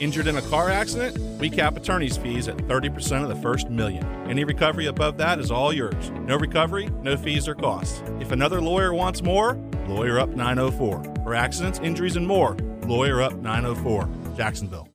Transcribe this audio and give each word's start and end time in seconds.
Injured 0.00 0.28
in 0.28 0.38
a 0.38 0.42
car 0.42 0.70
accident? 0.70 1.18
We 1.38 1.50
cap 1.50 1.76
attorney's 1.76 2.16
fees 2.16 2.48
at 2.48 2.56
30% 2.56 3.22
of 3.22 3.28
the 3.28 3.36
first 3.36 3.68
million. 3.68 4.02
Any 4.26 4.44
recovery 4.44 4.86
above 4.86 5.18
that 5.18 5.38
is 5.38 5.50
all 5.50 5.74
yours. 5.74 6.10
No 6.22 6.38
recovery, 6.38 6.88
no 7.02 7.18
fees 7.18 7.46
or 7.46 7.54
costs. 7.54 8.02
If 8.18 8.32
another 8.32 8.62
lawyer 8.62 8.94
wants 8.94 9.22
more, 9.22 9.58
Lawyer 9.86 10.18
Up 10.18 10.30
904. 10.30 11.04
For 11.22 11.34
accidents, 11.34 11.80
injuries, 11.80 12.16
and 12.16 12.26
more, 12.26 12.56
Lawyer 12.86 13.20
Up 13.20 13.34
904. 13.34 14.08
Jacksonville. 14.38 14.88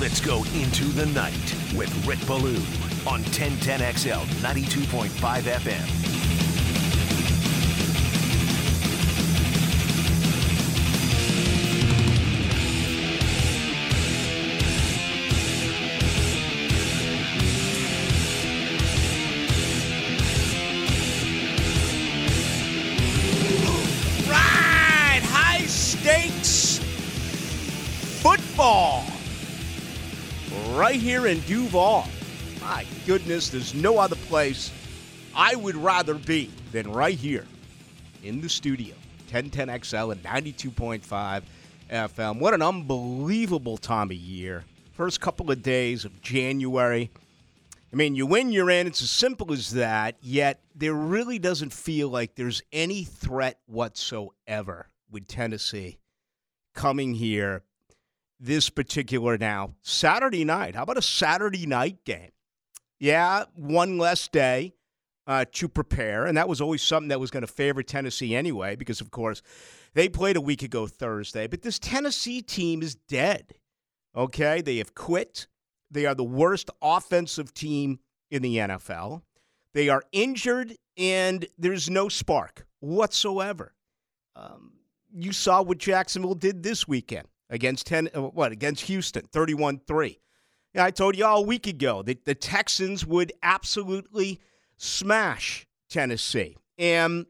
Let's 0.00 0.20
go 0.20 0.42
into 0.54 0.84
the 0.86 1.06
night 1.14 1.32
with 1.76 2.06
Rick 2.08 2.26
Ballou 2.26 2.56
on 3.06 3.22
1010XL 3.24 4.24
92.5 4.42 5.42
FM. 5.42 6.08
Right, 24.28 25.22
high 25.24 25.66
stakes 25.66 26.78
football 28.22 29.04
right 30.76 30.96
here 30.96 31.26
in 31.26 31.40
Duval. 31.40 32.06
My 32.68 32.84
goodness, 33.06 33.48
there's 33.48 33.72
no 33.72 33.98
other 33.98 34.14
place 34.14 34.70
I 35.34 35.54
would 35.54 35.74
rather 35.74 36.12
be 36.12 36.50
than 36.70 36.92
right 36.92 37.16
here 37.16 37.46
in 38.22 38.42
the 38.42 38.48
studio. 38.50 38.94
1010XL 39.30 40.12
and 40.12 40.22
92.5 40.22 41.42
FM. 41.90 42.38
What 42.38 42.52
an 42.52 42.60
unbelievable 42.60 43.78
time 43.78 44.10
of 44.10 44.18
year. 44.18 44.64
First 44.92 45.18
couple 45.18 45.50
of 45.50 45.62
days 45.62 46.04
of 46.04 46.20
January. 46.20 47.10
I 47.90 47.96
mean, 47.96 48.14
you 48.14 48.26
win, 48.26 48.52
you're 48.52 48.68
in. 48.68 48.86
It's 48.86 49.00
as 49.00 49.10
simple 49.10 49.50
as 49.50 49.70
that. 49.70 50.18
Yet 50.20 50.60
there 50.74 50.92
really 50.92 51.38
doesn't 51.38 51.72
feel 51.72 52.10
like 52.10 52.34
there's 52.34 52.62
any 52.70 53.02
threat 53.02 53.60
whatsoever 53.64 54.88
with 55.10 55.26
Tennessee 55.26 56.00
coming 56.74 57.14
here 57.14 57.62
this 58.38 58.68
particular 58.68 59.38
now 59.38 59.72
Saturday 59.80 60.44
night. 60.44 60.74
How 60.74 60.82
about 60.82 60.98
a 60.98 61.02
Saturday 61.02 61.64
night 61.64 62.04
game? 62.04 62.28
Yeah, 63.00 63.44
one 63.54 63.96
less 63.98 64.26
day 64.28 64.74
uh, 65.26 65.44
to 65.52 65.68
prepare, 65.68 66.26
and 66.26 66.36
that 66.36 66.48
was 66.48 66.60
always 66.60 66.82
something 66.82 67.08
that 67.08 67.20
was 67.20 67.30
going 67.30 67.42
to 67.42 67.52
favor 67.52 67.82
Tennessee 67.82 68.34
anyway, 68.34 68.76
because 68.76 69.00
of 69.00 69.10
course 69.10 69.42
they 69.94 70.08
played 70.08 70.36
a 70.36 70.40
week 70.40 70.62
ago 70.62 70.86
Thursday. 70.86 71.46
But 71.46 71.62
this 71.62 71.78
Tennessee 71.78 72.42
team 72.42 72.82
is 72.82 72.94
dead. 72.94 73.54
Okay, 74.16 74.60
they 74.62 74.78
have 74.78 74.94
quit. 74.94 75.46
They 75.90 76.06
are 76.06 76.14
the 76.14 76.24
worst 76.24 76.70
offensive 76.82 77.54
team 77.54 78.00
in 78.30 78.42
the 78.42 78.56
NFL. 78.56 79.22
They 79.74 79.88
are 79.88 80.02
injured, 80.12 80.74
and 80.96 81.46
there's 81.56 81.88
no 81.88 82.08
spark 82.08 82.66
whatsoever. 82.80 83.74
Um, 84.34 84.72
you 85.14 85.32
saw 85.32 85.62
what 85.62 85.78
Jacksonville 85.78 86.34
did 86.34 86.62
this 86.62 86.88
weekend 86.88 87.28
against 87.50 87.86
ten. 87.86 88.08
uh, 88.14 88.22
What 88.22 88.50
against 88.52 88.84
Houston, 88.84 89.22
thirty-one-three. 89.26 90.10
Yeah, 90.10 90.18
I 90.78 90.90
told 90.90 91.16
you 91.16 91.24
all 91.24 91.40
a 91.40 91.46
week 91.46 91.66
ago 91.66 92.02
that 92.02 92.24
the 92.24 92.34
Texans 92.34 93.04
would 93.04 93.32
absolutely 93.42 94.40
smash 94.76 95.66
Tennessee, 95.90 96.56
and 96.78 97.26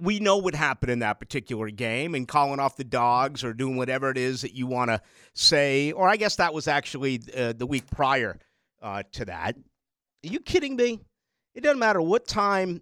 we 0.00 0.18
know 0.18 0.38
what 0.38 0.54
happened 0.54 0.90
in 0.90 0.98
that 1.00 1.20
particular 1.20 1.70
game 1.70 2.14
and 2.14 2.26
calling 2.26 2.58
off 2.58 2.76
the 2.76 2.84
dogs 2.84 3.44
or 3.44 3.52
doing 3.52 3.76
whatever 3.76 4.10
it 4.10 4.18
is 4.18 4.40
that 4.42 4.54
you 4.54 4.66
want 4.66 4.90
to 4.90 5.00
say. 5.34 5.92
Or 5.92 6.08
I 6.08 6.16
guess 6.16 6.36
that 6.36 6.52
was 6.52 6.66
actually 6.66 7.20
uh, 7.36 7.52
the 7.52 7.66
week 7.66 7.88
prior 7.90 8.38
uh, 8.82 9.04
to 9.12 9.24
that. 9.26 9.56
Are 9.56 10.28
you 10.28 10.40
kidding 10.40 10.76
me? 10.76 11.00
It 11.54 11.62
doesn't 11.62 11.78
matter 11.78 12.00
what 12.00 12.26
time 12.26 12.80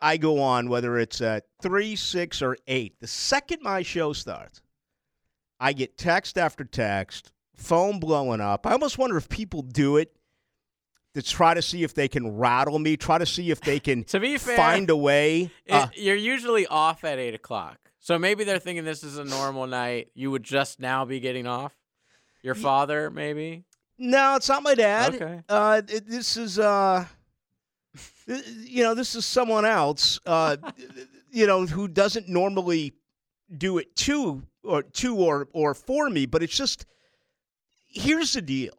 I 0.00 0.16
go 0.16 0.40
on, 0.40 0.68
whether 0.68 0.96
it's 0.98 1.20
at 1.20 1.44
three, 1.60 1.96
six, 1.96 2.40
or 2.40 2.56
eight. 2.66 2.98
The 3.00 3.06
second 3.06 3.62
my 3.62 3.82
show 3.82 4.12
starts, 4.12 4.62
I 5.60 5.72
get 5.72 5.98
text 5.98 6.38
after 6.38 6.64
text, 6.64 7.32
phone 7.58 7.98
blowing 8.00 8.40
up. 8.40 8.66
I 8.66 8.72
almost 8.72 8.96
wonder 8.96 9.16
if 9.18 9.28
people 9.28 9.60
do 9.62 9.96
it 9.98 10.14
to 11.14 11.22
try 11.22 11.52
to 11.54 11.60
see 11.62 11.82
if 11.82 11.92
they 11.94 12.08
can 12.08 12.36
rattle 12.36 12.78
me, 12.78 12.96
try 12.96 13.18
to 13.18 13.26
see 13.26 13.50
if 13.50 13.60
they 13.60 13.78
can 13.80 14.04
To 14.14 14.20
be 14.20 14.38
fair, 14.38 14.56
find 14.56 14.88
a 14.88 14.96
way. 14.96 15.50
It- 15.66 15.72
Uh, 15.72 15.88
you're 15.94 16.16
usually 16.16 16.66
off 16.66 17.04
at 17.04 17.18
eight 17.18 17.34
o'clock, 17.34 17.78
so 17.98 18.18
maybe 18.18 18.44
they're 18.44 18.58
thinking 18.58 18.84
this 18.84 19.02
is 19.04 19.18
a 19.18 19.24
normal 19.24 19.66
night. 19.66 20.08
You 20.14 20.30
would 20.30 20.44
just 20.44 20.80
now 20.80 21.04
be 21.04 21.20
getting 21.20 21.46
off. 21.46 21.74
Your 22.42 22.54
father, 22.54 23.10
maybe. 23.10 23.64
No, 23.98 24.36
it's 24.36 24.48
not 24.48 24.62
my 24.62 24.74
dad. 24.76 25.14
Okay. 25.16 25.40
Uh, 25.48 25.82
it- 25.88 26.06
this 26.08 26.36
is, 26.36 26.58
uh, 26.58 27.04
you 28.26 28.82
know, 28.84 28.94
this 28.94 29.14
is 29.14 29.26
someone 29.26 29.64
else, 29.64 30.20
uh, 30.26 30.56
you 31.30 31.46
know, 31.46 31.66
who 31.66 31.88
doesn't 31.88 32.28
normally 32.28 32.92
do 33.56 33.78
it 33.78 33.96
to 33.96 34.42
or 34.62 34.82
to 34.82 35.16
or 35.16 35.48
or 35.52 35.74
for 35.74 36.08
me. 36.10 36.26
But 36.26 36.42
it's 36.42 36.56
just 36.56 36.86
here's 37.88 38.34
the 38.34 38.42
deal. 38.42 38.74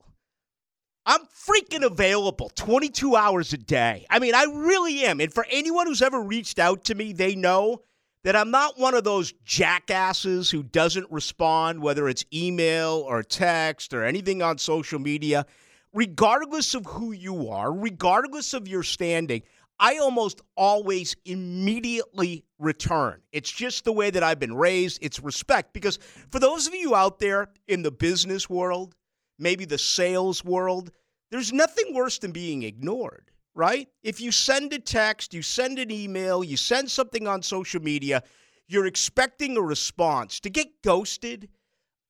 I'm 1.06 1.22
freaking 1.26 1.84
available 1.84 2.52
22 2.56 3.16
hours 3.16 3.52
a 3.54 3.58
day. 3.58 4.06
I 4.10 4.20
mean, 4.20 4.36
I 4.36 4.44
really 4.44 5.06
am. 5.06 5.20
And 5.20 5.34
for 5.34 5.46
anyone 5.50 5.88
who's 5.88 6.02
ever 6.02 6.22
reached 6.22 6.60
out 6.60 6.86
to 6.86 6.96
me, 6.96 7.14
they 7.14 7.36
know 7.36 7.82
that 8.24 8.36
I'm 8.36 8.52
not 8.52 8.78
one 8.78 8.94
of 8.94 9.04
those 9.04 9.34
jackasses 9.44 10.52
who 10.52 10.62
doesn't 10.62 11.10
respond, 11.12 11.82
whether 11.82 12.08
it's 12.08 12.26
email 12.34 13.04
or 13.08 13.24
text 13.24 13.94
or 13.94 14.04
anything 14.04 14.42
on 14.42 14.58
social 14.58 15.00
media. 15.00 15.46
Regardless 15.94 16.76
of 16.76 16.86
who 16.86 17.12
you 17.12 17.50
are, 17.50 17.74
regardless 17.74 18.54
of 18.54 18.68
your 18.68 18.84
standing, 18.84 19.42
I 19.80 19.98
almost 19.98 20.42
always 20.58 21.16
immediately 21.26 22.44
return. 22.58 23.22
It's 23.32 23.52
just 23.52 23.86
the 23.86 23.94
way 23.94 24.10
that 24.10 24.24
I've 24.24 24.40
been 24.40 24.56
raised. 24.56 25.00
It's 25.02 25.20
respect. 25.22 25.74
Because 25.74 26.00
for 26.30 26.40
those 26.40 26.68
of 26.68 26.76
you 26.76 26.96
out 26.96 27.20
there 27.20 27.50
in 27.68 27.82
the 27.82 27.92
business 27.92 28.50
world, 28.50 28.96
maybe 29.38 29.66
the 29.66 29.78
sales 29.78 30.44
world, 30.44 30.92
there's 31.32 31.54
nothing 31.54 31.94
worse 31.94 32.20
than 32.20 32.32
being 32.32 32.64
ignored, 32.64 33.32
right? 33.56 33.88
If 34.04 34.20
you 34.20 34.32
send 34.32 34.74
a 34.74 34.80
text, 34.80 35.34
you 35.34 35.42
send 35.42 35.80
an 35.80 35.92
email, 35.92 36.44
you 36.44 36.58
send 36.58 36.92
something 36.92 37.28
on 37.28 37.42
social 37.42 37.82
media, 37.82 38.24
you're 38.68 38.86
expecting 38.86 39.56
a 39.56 39.62
response. 39.62 40.40
To 40.42 40.50
get 40.50 40.82
ghosted, 40.84 41.50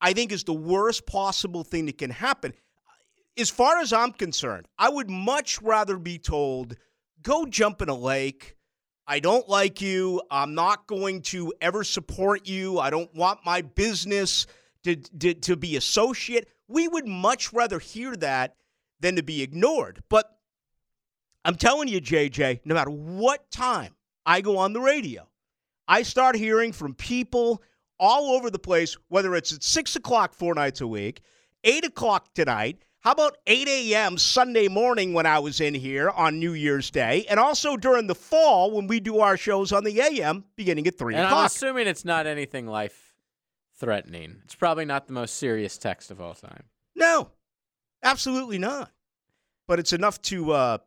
I 0.00 0.12
think 0.12 0.32
is 0.32 0.44
the 0.44 0.52
worst 0.52 1.06
possible 1.06 1.62
thing 1.62 1.86
that 1.86 1.98
can 1.98 2.10
happen. 2.10 2.52
As 3.38 3.48
far 3.48 3.78
as 3.78 3.92
I'm 3.92 4.12
concerned, 4.12 4.66
I 4.76 4.88
would 4.88 5.08
much 5.08 5.62
rather 5.62 5.96
be 5.98 6.18
told, 6.18 6.76
go 7.22 7.46
jump 7.46 7.82
in 7.82 7.88
a 7.88 7.94
lake. 7.94 8.56
I 9.06 9.20
don't 9.20 9.48
like 9.48 9.80
you. 9.80 10.22
I'm 10.30 10.54
not 10.54 10.86
going 10.86 11.22
to 11.22 11.52
ever 11.60 11.82
support 11.82 12.46
you. 12.46 12.78
I 12.78 12.90
don't 12.90 13.12
want 13.14 13.40
my 13.44 13.62
business 13.62 14.46
to, 14.84 14.96
to, 14.96 15.34
to 15.34 15.56
be 15.56 15.76
associate. 15.76 16.48
We 16.68 16.86
would 16.86 17.06
much 17.08 17.52
rather 17.52 17.78
hear 17.78 18.14
that 18.16 18.56
than 19.00 19.16
to 19.16 19.22
be 19.22 19.42
ignored. 19.42 20.02
But 20.08 20.30
I'm 21.44 21.56
telling 21.56 21.88
you, 21.88 22.00
JJ, 22.00 22.60
no 22.64 22.74
matter 22.74 22.90
what 22.90 23.50
time 23.50 23.96
I 24.24 24.40
go 24.42 24.58
on 24.58 24.72
the 24.72 24.80
radio, 24.80 25.26
I 25.88 26.02
start 26.02 26.36
hearing 26.36 26.72
from 26.72 26.94
people 26.94 27.62
all 27.98 28.36
over 28.36 28.50
the 28.50 28.58
place, 28.58 28.96
whether 29.08 29.34
it's 29.34 29.52
at 29.52 29.62
six 29.62 29.96
o'clock 29.96 30.34
four 30.34 30.54
nights 30.54 30.80
a 30.80 30.86
week, 30.86 31.20
eight 31.64 31.84
o'clock 31.84 32.32
tonight. 32.34 32.84
How 33.00 33.12
about 33.12 33.38
8 33.46 33.66
a.m. 33.66 34.18
Sunday 34.18 34.68
morning 34.68 35.14
when 35.14 35.24
I 35.24 35.38
was 35.38 35.58
in 35.62 35.72
here 35.72 36.10
on 36.10 36.38
New 36.38 36.52
Year's 36.52 36.90
Day, 36.90 37.24
and 37.30 37.40
also 37.40 37.78
during 37.78 38.06
the 38.08 38.14
fall 38.14 38.72
when 38.72 38.88
we 38.88 39.00
do 39.00 39.20
our 39.20 39.38
shows 39.38 39.72
on 39.72 39.84
the 39.84 40.00
AM 40.02 40.44
beginning 40.54 40.86
at 40.86 40.98
3 40.98 41.14
And 41.14 41.26
I'm 41.26 41.46
assuming 41.46 41.86
it's 41.86 42.04
not 42.04 42.26
anything 42.26 42.66
life 42.66 43.14
threatening. 43.78 44.42
It's 44.44 44.54
probably 44.54 44.84
not 44.84 45.06
the 45.06 45.14
most 45.14 45.36
serious 45.36 45.78
text 45.78 46.10
of 46.10 46.20
all 46.20 46.34
time. 46.34 46.64
No, 46.94 47.30
absolutely 48.02 48.58
not. 48.58 48.90
But 49.66 49.78
it's 49.78 49.94
enough 49.94 50.20
to, 50.22 50.52
uh, 50.52 50.78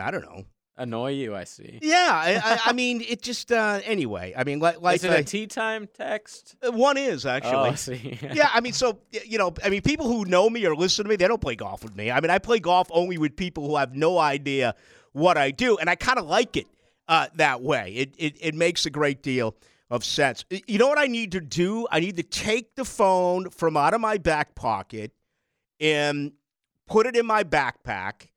I 0.00 0.10
don't 0.10 0.22
know. 0.22 0.46
Annoy 0.76 1.12
you, 1.12 1.34
I 1.36 1.44
see. 1.44 1.78
Yeah, 1.82 2.08
I, 2.10 2.34
I, 2.54 2.58
I 2.66 2.72
mean, 2.72 3.02
it 3.02 3.20
just, 3.20 3.52
uh, 3.52 3.80
anyway, 3.84 4.32
I 4.36 4.44
mean, 4.44 4.58
like, 4.58 4.80
like 4.80 4.96
is 4.96 5.04
it 5.04 5.10
I- 5.10 5.16
a 5.16 5.22
tea 5.22 5.46
time 5.46 5.86
text? 5.92 6.56
Uh, 6.66 6.72
One 6.72 6.96
is 6.96 7.26
Oh, 7.26 7.30
actually. 7.30 7.68
I 7.70 7.74
see. 7.74 8.18
yeah, 8.32 8.48
I 8.52 8.60
mean, 8.60 8.72
so 8.72 8.98
you 9.10 9.36
know, 9.36 9.52
I 9.62 9.68
mean, 9.68 9.82
people 9.82 10.06
who 10.08 10.24
know 10.24 10.48
me 10.48 10.64
or 10.66 10.74
listen 10.74 11.04
to 11.04 11.08
me, 11.10 11.16
they 11.16 11.28
don't 11.28 11.40
play 11.42 11.56
golf 11.56 11.84
with 11.84 11.94
me. 11.94 12.10
I 12.10 12.20
mean, 12.20 12.30
I 12.30 12.38
play 12.38 12.58
golf 12.58 12.88
only 12.90 13.18
with 13.18 13.36
people 13.36 13.66
who 13.68 13.76
have 13.76 13.94
no 13.94 14.18
idea 14.18 14.74
what 15.12 15.36
I 15.36 15.50
do, 15.50 15.76
and 15.76 15.90
I 15.90 15.94
kind 15.94 16.18
of 16.18 16.24
like 16.24 16.56
it 16.56 16.66
uh, 17.06 17.26
that 17.34 17.60
way. 17.62 17.92
It, 17.94 18.14
it 18.16 18.36
it 18.40 18.54
makes 18.54 18.86
a 18.86 18.90
great 18.90 19.22
deal 19.22 19.54
of 19.90 20.02
sense. 20.06 20.42
You 20.66 20.78
know 20.78 20.88
what 20.88 20.98
I 20.98 21.06
need 21.06 21.32
to 21.32 21.40
do? 21.42 21.86
I 21.90 22.00
need 22.00 22.16
to 22.16 22.22
take 22.22 22.76
the 22.76 22.86
phone 22.86 23.50
from 23.50 23.76
out 23.76 23.92
of 23.92 24.00
my 24.00 24.16
back 24.16 24.54
pocket 24.54 25.12
and 25.80 26.32
put 26.86 27.06
it 27.06 27.14
in 27.14 27.26
my 27.26 27.44
backpack 27.44 28.28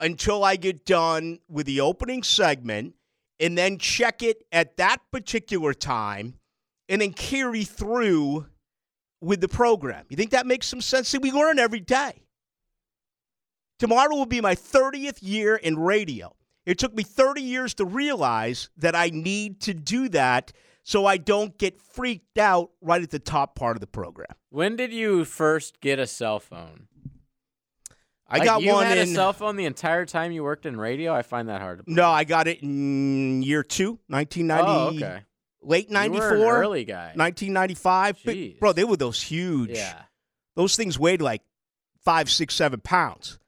until 0.00 0.44
I 0.44 0.56
get 0.56 0.84
done 0.84 1.38
with 1.48 1.66
the 1.66 1.80
opening 1.80 2.22
segment 2.22 2.94
and 3.40 3.56
then 3.56 3.78
check 3.78 4.22
it 4.22 4.44
at 4.52 4.76
that 4.76 4.98
particular 5.12 5.74
time 5.74 6.34
and 6.88 7.00
then 7.00 7.12
carry 7.12 7.64
through 7.64 8.46
with 9.20 9.40
the 9.40 9.48
program. 9.48 10.04
You 10.08 10.16
think 10.16 10.30
that 10.30 10.46
makes 10.46 10.66
some 10.66 10.80
sense? 10.80 11.08
See, 11.08 11.18
we 11.18 11.32
learn 11.32 11.58
every 11.58 11.80
day. 11.80 12.22
Tomorrow 13.78 14.14
will 14.14 14.26
be 14.26 14.40
my 14.40 14.54
30th 14.54 15.18
year 15.20 15.56
in 15.56 15.78
radio. 15.78 16.34
It 16.66 16.78
took 16.78 16.94
me 16.94 17.02
30 17.02 17.42
years 17.42 17.74
to 17.74 17.84
realize 17.84 18.68
that 18.76 18.94
I 18.94 19.10
need 19.10 19.60
to 19.62 19.74
do 19.74 20.08
that 20.10 20.52
so 20.82 21.06
I 21.06 21.16
don't 21.16 21.56
get 21.58 21.80
freaked 21.80 22.38
out 22.38 22.70
right 22.80 23.02
at 23.02 23.10
the 23.10 23.18
top 23.18 23.54
part 23.54 23.76
of 23.76 23.80
the 23.80 23.86
program. 23.86 24.30
When 24.50 24.76
did 24.76 24.92
you 24.92 25.24
first 25.24 25.80
get 25.80 25.98
a 25.98 26.06
cell 26.06 26.40
phone? 26.40 26.88
I 28.28 28.38
Like, 28.38 28.44
got 28.44 28.62
you 28.62 28.72
one 28.72 28.84
had 28.86 28.98
in 28.98 29.08
a 29.08 29.14
cell 29.14 29.32
phone 29.32 29.56
the 29.56 29.64
entire 29.64 30.04
time 30.04 30.32
you 30.32 30.42
worked 30.44 30.66
in 30.66 30.78
radio. 30.78 31.14
I 31.14 31.22
find 31.22 31.48
that 31.48 31.60
hard 31.62 31.78
to. 31.84 31.90
No, 31.92 32.10
I 32.10 32.24
got 32.24 32.46
it 32.46 32.62
in 32.62 33.42
year 33.42 33.62
2, 33.62 33.98
1990 34.08 34.70
Oh, 34.70 34.96
okay. 35.06 35.24
late 35.62 35.88
You 35.88 35.94
94, 35.94 36.26
early 36.62 36.84
guy. 36.84 37.12
1995. 37.14 38.18
But, 38.24 38.36
bro, 38.60 38.72
they 38.72 38.84
were 38.84 38.96
those 38.98 39.22
huge. 39.22 39.70
Yeah, 39.70 40.02
Those 40.56 40.76
things 40.76 40.98
weighed 40.98 41.22
like 41.22 41.40
five, 42.04 42.30
six, 42.30 42.54
seven 42.54 42.80
pounds. 42.80 43.38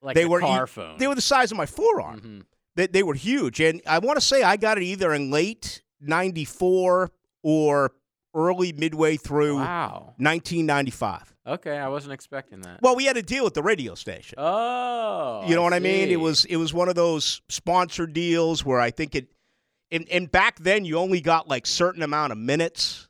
like 0.00 0.14
they 0.14 0.22
the 0.24 0.28
were 0.30 0.40
car 0.40 0.66
phone. 0.68 0.98
They 0.98 1.06
were 1.08 1.14
the 1.16 1.20
size 1.20 1.50
of 1.50 1.56
my 1.56 1.66
forearm. 1.66 2.20
Mhm. 2.20 2.42
They, 2.76 2.86
they 2.86 3.02
were 3.02 3.14
huge. 3.14 3.60
And 3.60 3.82
I 3.86 3.98
want 3.98 4.18
to 4.18 4.24
say 4.24 4.42
I 4.42 4.56
got 4.56 4.78
it 4.78 4.84
either 4.84 5.12
in 5.12 5.30
late 5.30 5.82
94 6.00 7.10
or 7.42 7.92
early 8.34 8.72
midway 8.72 9.16
through 9.16 9.56
Wow. 9.56 10.14
1995. 10.18 11.34
Okay, 11.46 11.76
I 11.76 11.88
wasn't 11.88 12.12
expecting 12.12 12.60
that. 12.62 12.80
Well, 12.82 12.94
we 12.96 13.04
had 13.04 13.16
a 13.16 13.22
deal 13.22 13.44
with 13.44 13.54
the 13.54 13.62
radio 13.62 13.94
station. 13.94 14.36
oh, 14.38 15.44
you 15.46 15.54
know 15.54 15.62
what 15.62 15.72
I 15.74 15.80
mean? 15.80 16.10
It 16.10 16.20
was 16.20 16.44
it 16.46 16.56
was 16.56 16.72
one 16.72 16.88
of 16.88 16.94
those 16.94 17.42
sponsored 17.48 18.12
deals 18.12 18.64
where 18.64 18.78
I 18.80 18.90
think 18.90 19.14
it 19.14 19.28
and, 19.90 20.08
and 20.10 20.30
back 20.30 20.58
then 20.60 20.84
you 20.84 20.96
only 20.98 21.20
got 21.20 21.48
like 21.48 21.66
certain 21.66 22.02
amount 22.02 22.32
of 22.32 22.38
minutes. 22.38 23.08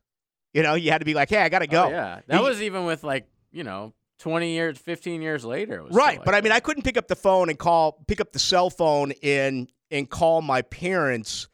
You 0.54 0.62
know, 0.62 0.74
you 0.74 0.90
had 0.90 0.98
to 0.98 1.04
be 1.04 1.14
like, 1.14 1.30
"Hey, 1.30 1.38
I 1.42 1.48
got 1.48 1.60
to 1.60 1.66
go." 1.66 1.84
Oh, 1.84 1.90
yeah, 1.90 2.20
that 2.26 2.38
You- 2.38 2.42
was 2.42 2.60
even 2.62 2.84
with 2.84 3.04
like 3.04 3.26
you 3.52 3.64
know 3.64 3.92
twenty 4.19 4.52
years, 4.52 4.78
fifteen 4.78 5.20
years 5.22 5.44
later. 5.44 5.76
It 5.78 5.84
was 5.84 5.94
Right, 5.94 6.14
still 6.14 6.24
but 6.24 6.32
like 6.34 6.42
I 6.42 6.44
mean. 6.44 6.52
I 6.52 6.60
couldn't 6.60 6.82
pick 6.84 6.96
up 6.96 7.08
the 7.08 7.16
phone 7.16 7.48
and 7.50 7.58
call, 7.58 8.02
pick 8.08 8.20
up 8.20 8.32
the 8.32 8.38
cell 8.38 8.70
phone 8.70 9.12
and 9.22 9.70
and 9.90 10.08
call 10.08 10.40
my 10.42 10.62
parents, 10.62 11.48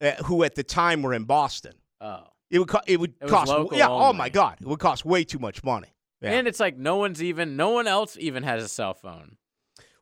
uh, 0.00 0.12
who 0.24 0.42
at 0.44 0.54
the 0.56 0.62
time 0.64 1.02
were 1.02 1.14
in 1.14 1.24
Boston. 1.24 1.74
Oh, 2.00 2.24
It 2.50 2.58
would 2.58 2.68
co- 2.68 2.80
it 2.86 2.98
would 2.98 3.14
It 3.20 3.28
cost 3.28 3.48
local 3.48 3.78
yeah. 3.78 3.88
Oh 3.88 4.12
my 4.12 4.28
god, 4.28 4.58
it 4.60 4.66
would 4.66 4.80
cost 4.80 5.04
way 5.04 5.24
too 5.24 5.38
much 5.38 5.62
money. 5.62 5.88
Yeah. 6.20 6.32
and 6.32 6.46
it's 6.46 6.60
like 6.60 6.76
no 6.76 6.96
one's 6.96 7.22
even, 7.22 7.56
no 7.56 7.70
one 7.70 7.86
else 7.86 8.16
even 8.20 8.42
has 8.42 8.62
a 8.62 8.68
cell 8.68 8.92
phone. 8.92 9.36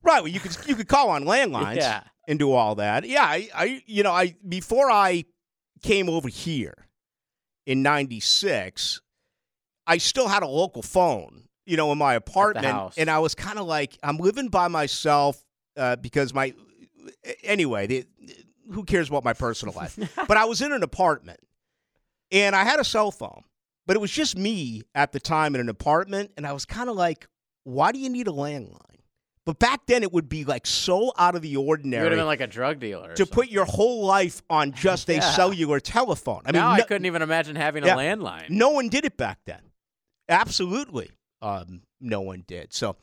right, 0.02 0.20
well, 0.20 0.26
you 0.32 0.40
could 0.40 0.56
you 0.66 0.74
could 0.74 0.88
call 0.88 1.10
on 1.10 1.24
landlines 1.24 1.76
Yeah. 1.76 2.02
and 2.26 2.38
do 2.38 2.52
all 2.52 2.74
that. 2.76 3.04
Yeah, 3.06 3.22
I, 3.22 3.48
I 3.54 3.82
you 3.86 4.02
know 4.02 4.12
I 4.12 4.34
before 4.48 4.90
I 4.90 5.26
came 5.82 6.08
over 6.08 6.28
here 6.28 6.74
in 7.66 7.82
'96, 7.82 9.00
I 9.86 9.98
still 9.98 10.28
had 10.28 10.42
a 10.42 10.48
local 10.48 10.82
phone. 10.82 11.44
You 11.66 11.76
know, 11.76 11.92
in 11.92 11.98
my 11.98 12.14
apartment, 12.14 12.94
and 12.96 13.10
I 13.10 13.18
was 13.18 13.34
kind 13.34 13.58
of 13.58 13.66
like 13.66 13.98
I'm 14.02 14.16
living 14.16 14.48
by 14.48 14.68
myself 14.68 15.44
uh, 15.76 15.96
because 15.96 16.32
my 16.32 16.54
anyway. 17.44 17.86
The, 17.86 18.06
who 18.70 18.84
cares 18.84 19.08
about 19.08 19.24
my 19.24 19.32
personal 19.32 19.74
life? 19.74 19.98
but 20.28 20.36
I 20.36 20.44
was 20.44 20.60
in 20.60 20.72
an 20.72 20.82
apartment 20.82 21.40
and 22.32 22.54
I 22.56 22.64
had 22.64 22.80
a 22.80 22.84
cell 22.84 23.10
phone, 23.10 23.42
but 23.86 23.96
it 23.96 24.00
was 24.00 24.10
just 24.10 24.36
me 24.36 24.82
at 24.94 25.12
the 25.12 25.20
time 25.20 25.54
in 25.54 25.60
an 25.60 25.68
apartment. 25.68 26.30
And 26.36 26.46
I 26.46 26.52
was 26.52 26.64
kind 26.64 26.88
of 26.90 26.96
like, 26.96 27.26
why 27.64 27.92
do 27.92 27.98
you 27.98 28.08
need 28.10 28.28
a 28.28 28.32
landline? 28.32 28.82
But 29.46 29.58
back 29.58 29.86
then 29.86 30.02
it 30.02 30.12
would 30.12 30.28
be 30.28 30.44
like 30.44 30.66
so 30.66 31.10
out 31.16 31.34
of 31.34 31.40
the 31.40 31.48
You 31.48 31.60
would 31.62 31.68
ordinary 31.80 32.04
have 32.10 32.12
been 32.18 32.26
like 32.26 32.42
a 32.42 32.46
drug 32.46 32.80
dealer. 32.80 33.14
to 33.14 33.16
something. 33.16 33.34
put 33.34 33.48
your 33.48 33.64
whole 33.64 34.04
life 34.04 34.42
on 34.50 34.72
just 34.76 35.08
a 35.08 35.14
Yeah. 35.14 35.20
cellular 35.20 35.80
telephone. 35.80 36.42
I 36.44 36.52
mean, 36.52 36.60
now 36.60 36.70
I 36.72 36.82
couldn't 36.82 37.06
even 37.06 37.22
imagine 37.22 37.56
having 37.56 37.82
Yeah. 37.84 37.94
a 37.94 37.96
landline. 37.98 38.50
no 38.50 38.68
one 38.70 38.90
did 38.90 39.06
it 39.06 39.16
back 39.16 39.38
then. 39.46 39.60
Absolutely. 40.28 41.10
Um, 41.40 41.80
no 42.00 42.20
one 42.20 42.44
did. 42.46 42.74
So, 42.74 42.96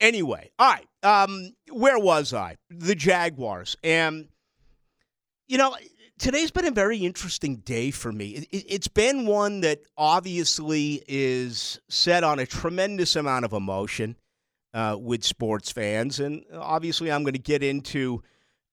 anyway, 0.00 0.50
all 0.58 0.72
right. 0.72 0.86
Um, 1.02 1.52
where 1.70 1.98
was 1.98 2.32
I? 2.32 2.56
The 2.70 2.94
Jaguars. 2.94 3.76
And, 3.84 4.28
you 5.48 5.58
know, 5.58 5.76
today's 6.20 6.50
been 6.50 6.66
a 6.66 6.70
very 6.70 6.98
interesting 6.98 7.56
day 7.56 7.90
for 7.90 8.12
me. 8.12 8.46
It, 8.50 8.64
it's 8.68 8.88
been 8.88 9.26
one 9.26 9.62
that 9.62 9.80
obviously 9.96 11.02
is 11.08 11.80
set 11.88 12.22
on 12.22 12.38
a 12.38 12.46
tremendous 12.46 13.16
amount 13.16 13.46
of 13.46 13.52
emotion 13.52 14.16
uh, 14.74 14.96
with 15.00 15.24
sports 15.24 15.72
fans. 15.72 16.20
And 16.20 16.44
obviously, 16.54 17.10
I'm 17.10 17.22
going 17.24 17.32
to 17.32 17.40
get 17.40 17.62
into 17.62 18.22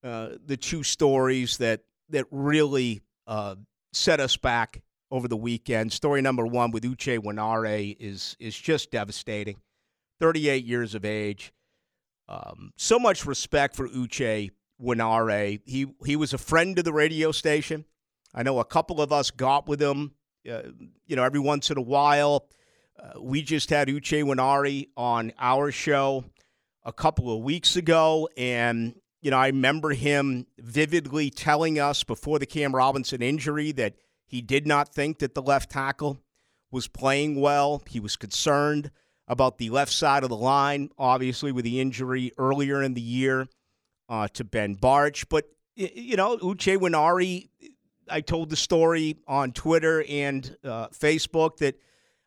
uh, 0.03 0.31
the 0.45 0.57
two 0.57 0.83
stories 0.83 1.57
that, 1.57 1.81
that 2.09 2.25
really 2.31 3.01
uh, 3.25 3.55
set 3.93 4.19
us 4.19 4.35
back 4.38 4.83
over 5.09 5.27
the 5.27 5.38
weekend. 5.38 5.93
Story 5.93 6.21
number 6.21 6.45
one 6.45 6.71
with 6.71 6.83
Uche 6.83 7.17
Nwaneri 7.17 7.95
is 7.97 8.35
is 8.39 8.57
just 8.57 8.91
devastating. 8.91 9.57
38 10.19 10.65
years 10.65 10.95
of 10.95 11.05
age. 11.05 11.53
Um, 12.27 12.73
so 12.75 13.00
much 13.00 13.25
respect 13.25 13.75
for 13.75 13.88
Uche 13.88 14.51
Nwaneri. 14.81 15.62
He 15.65 15.88
he 16.06 16.15
was 16.15 16.33
a 16.33 16.38
friend 16.38 16.77
of 16.77 16.85
the 16.85 16.94
radio 16.94 17.31
station. 17.31 17.85
I 18.33 18.44
know 18.44 18.59
a 18.59 18.65
couple 18.65 19.01
of 19.01 19.12
us 19.12 19.31
got 19.31 19.68
with 19.68 19.81
him. 19.81 20.13
Uh, 20.50 20.62
you 21.06 21.15
know, 21.15 21.24
every 21.24 21.39
once 21.39 21.71
in 21.71 21.77
a 21.77 21.81
while. 21.81 22.47
Uh, 23.00 23.21
we 23.21 23.44
just 23.44 23.69
had 23.69 23.89
Uche 23.89 24.24
Nwaneri 24.24 24.88
on 24.97 25.31
our 25.38 25.71
show 25.71 26.24
a 26.83 26.94
couple 26.94 27.35
of 27.35 27.44
weeks 27.44 27.75
ago, 27.75 28.27
and 28.38 28.95
you 29.21 29.31
know, 29.31 29.38
I 29.38 29.47
remember 29.47 29.91
him 29.91 30.47
vividly 30.57 31.29
telling 31.29 31.79
us 31.79 32.03
before 32.03 32.39
the 32.39 32.45
Cam 32.45 32.74
Robinson 32.74 33.21
injury 33.21 33.71
that 33.74 33.95
he 34.25 34.41
did 34.41 34.65
not 34.65 34.94
think 34.94 35.19
that 35.19 35.35
the 35.35 35.41
left 35.41 35.71
tackle 35.71 36.19
was 36.71 36.88
playing 36.88 37.39
well. 37.39 37.83
He 37.88 38.00
was 38.00 38.15
concerned 38.15 38.91
about 39.27 39.57
the 39.57 39.69
left 39.69 39.91
side 39.91 40.24
of 40.24 40.29
the 40.29 40.38
line, 40.38 40.89
obviously, 40.97 41.51
with 41.51 41.65
the 41.65 41.79
injury 41.79 42.31
earlier 42.38 42.81
in 42.81 42.94
the 42.94 43.01
year 43.01 43.47
uh, 44.09 44.27
to 44.30 44.44
Ben 44.44 44.75
Bartch. 44.75 45.25
But, 45.30 45.45
you 45.75 46.15
know, 46.15 46.38
Uche 46.38 46.77
Nwaneri, 46.77 47.50
I 48.09 48.21
told 48.21 48.50
the 48.50 48.56
story 48.56 49.18
on 49.27 49.51
Twitter 49.51 50.04
and 50.07 50.56
uh, 50.63 50.88
Facebook 50.89 51.57
that 51.57 51.75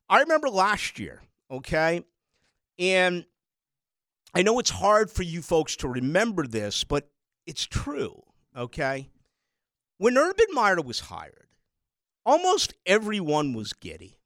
I 0.09 0.21
remember 0.21 0.49
last 0.49 0.99
year, 0.99 1.23
okay? 1.51 2.05
And 2.79 3.25
I 4.35 4.43
know 4.43 4.59
it's 4.59 4.71
hard 4.71 5.11
for 5.11 5.23
you 5.23 5.43
folks 5.43 5.77
to 5.77 5.89
remember 5.89 6.47
this, 6.47 6.85
but 6.85 7.11
it's 7.47 7.67
true, 7.67 8.23
okay? 8.57 9.09
When 9.99 10.17
Urban 10.17 10.47
Meyer 10.53 10.81
was 10.81 11.01
hired, 11.01 11.49
almost 12.25 12.75
everyone 12.87 13.55
was 13.55 13.73
giddy. 13.73 14.19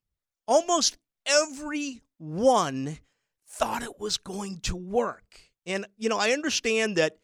Almost 0.47 0.97
everyone 1.25 2.99
thought 3.47 3.83
it 3.83 3.99
was 3.99 4.17
going 4.17 4.59
to 4.61 4.75
work. 4.75 5.39
And, 5.65 5.85
you 5.97 6.09
know, 6.09 6.17
I 6.17 6.31
understand 6.31 6.97
that 6.97 7.17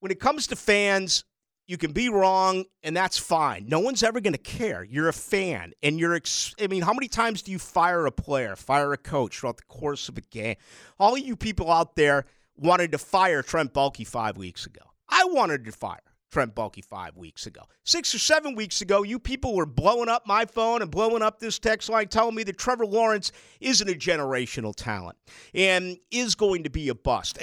when 0.00 0.12
it 0.12 0.20
comes 0.20 0.46
to 0.48 0.56
fans, 0.56 1.24
you 1.66 1.76
can 1.76 1.92
be 1.92 2.08
wrong, 2.08 2.64
and 2.82 2.96
that's 2.96 3.18
fine. 3.18 3.66
No 3.68 3.78
one's 3.78 4.02
ever 4.02 4.20
going 4.20 4.32
to 4.32 4.38
care. 4.38 4.82
You're 4.82 5.08
a 5.08 5.12
fan, 5.12 5.72
and 5.82 6.00
you're. 6.00 6.14
Ex- 6.14 6.54
I 6.60 6.66
mean, 6.66 6.82
how 6.82 6.94
many 6.94 7.08
times 7.08 7.42
do 7.42 7.52
you 7.52 7.58
fire 7.58 8.06
a 8.06 8.10
player, 8.12 8.56
fire 8.56 8.92
a 8.94 8.96
coach 8.96 9.38
throughout 9.38 9.58
the 9.58 9.64
course 9.64 10.08
of 10.08 10.16
a 10.16 10.22
game? 10.22 10.56
All 10.98 11.16
you 11.18 11.36
people 11.36 11.70
out 11.70 11.94
there 11.94 12.24
wanted 12.56 12.92
to 12.92 12.98
fire 12.98 13.42
Trent 13.42 13.74
Baalke 13.74 14.06
five 14.06 14.38
weeks 14.38 14.64
ago. 14.64 14.80
I 15.10 15.24
wanted 15.26 15.66
to 15.66 15.72
fire 15.72 16.00
Trent 16.30 16.54
Baalke 16.54 16.82
five 16.82 17.16
weeks 17.16 17.46
ago. 17.46 17.62
Six 17.84 18.14
or 18.14 18.18
seven 18.18 18.54
weeks 18.54 18.80
ago, 18.80 19.02
you 19.02 19.18
people 19.18 19.54
were 19.54 19.66
blowing 19.66 20.08
up 20.08 20.26
my 20.26 20.46
phone 20.46 20.80
and 20.80 20.90
blowing 20.90 21.22
up 21.22 21.38
this 21.38 21.58
text 21.58 21.90
line 21.90 22.08
telling 22.08 22.34
me 22.34 22.44
that 22.44 22.56
Trevor 22.58 22.86
Lawrence 22.86 23.30
isn't 23.60 23.88
a 23.88 23.94
generational 23.94 24.74
talent 24.74 25.18
and 25.54 25.98
is 26.10 26.34
going 26.34 26.64
to 26.64 26.70
be 26.70 26.88
a 26.88 26.94
bust. 26.94 27.38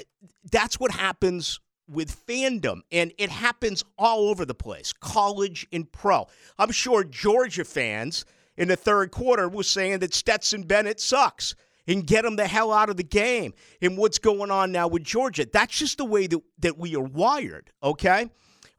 That's 0.51 0.79
what 0.79 0.91
happens 0.91 1.59
with 1.87 2.25
fandom, 2.25 2.81
and 2.91 3.13
it 3.17 3.29
happens 3.29 3.83
all 3.97 4.29
over 4.29 4.45
the 4.45 4.55
place, 4.55 4.93
college 4.93 5.67
and 5.71 5.91
pro. 5.91 6.27
I'm 6.57 6.71
sure 6.71 7.03
Georgia 7.03 7.63
fans 7.63 8.25
in 8.57 8.67
the 8.67 8.75
third 8.75 9.11
quarter 9.11 9.47
were 9.47 9.63
saying 9.63 9.99
that 9.99 10.13
Stetson 10.13 10.63
Bennett 10.63 10.99
sucks 10.99 11.55
and 11.87 12.07
get 12.07 12.25
him 12.25 12.35
the 12.35 12.47
hell 12.47 12.71
out 12.71 12.89
of 12.89 12.97
the 12.97 13.03
game. 13.03 13.53
And 13.81 13.97
what's 13.97 14.17
going 14.17 14.51
on 14.51 14.71
now 14.71 14.87
with 14.87 15.03
Georgia? 15.03 15.45
That's 15.51 15.77
just 15.77 15.97
the 15.97 16.05
way 16.05 16.27
that, 16.27 16.41
that 16.59 16.77
we 16.77 16.95
are 16.95 17.03
wired, 17.03 17.71
okay? 17.83 18.29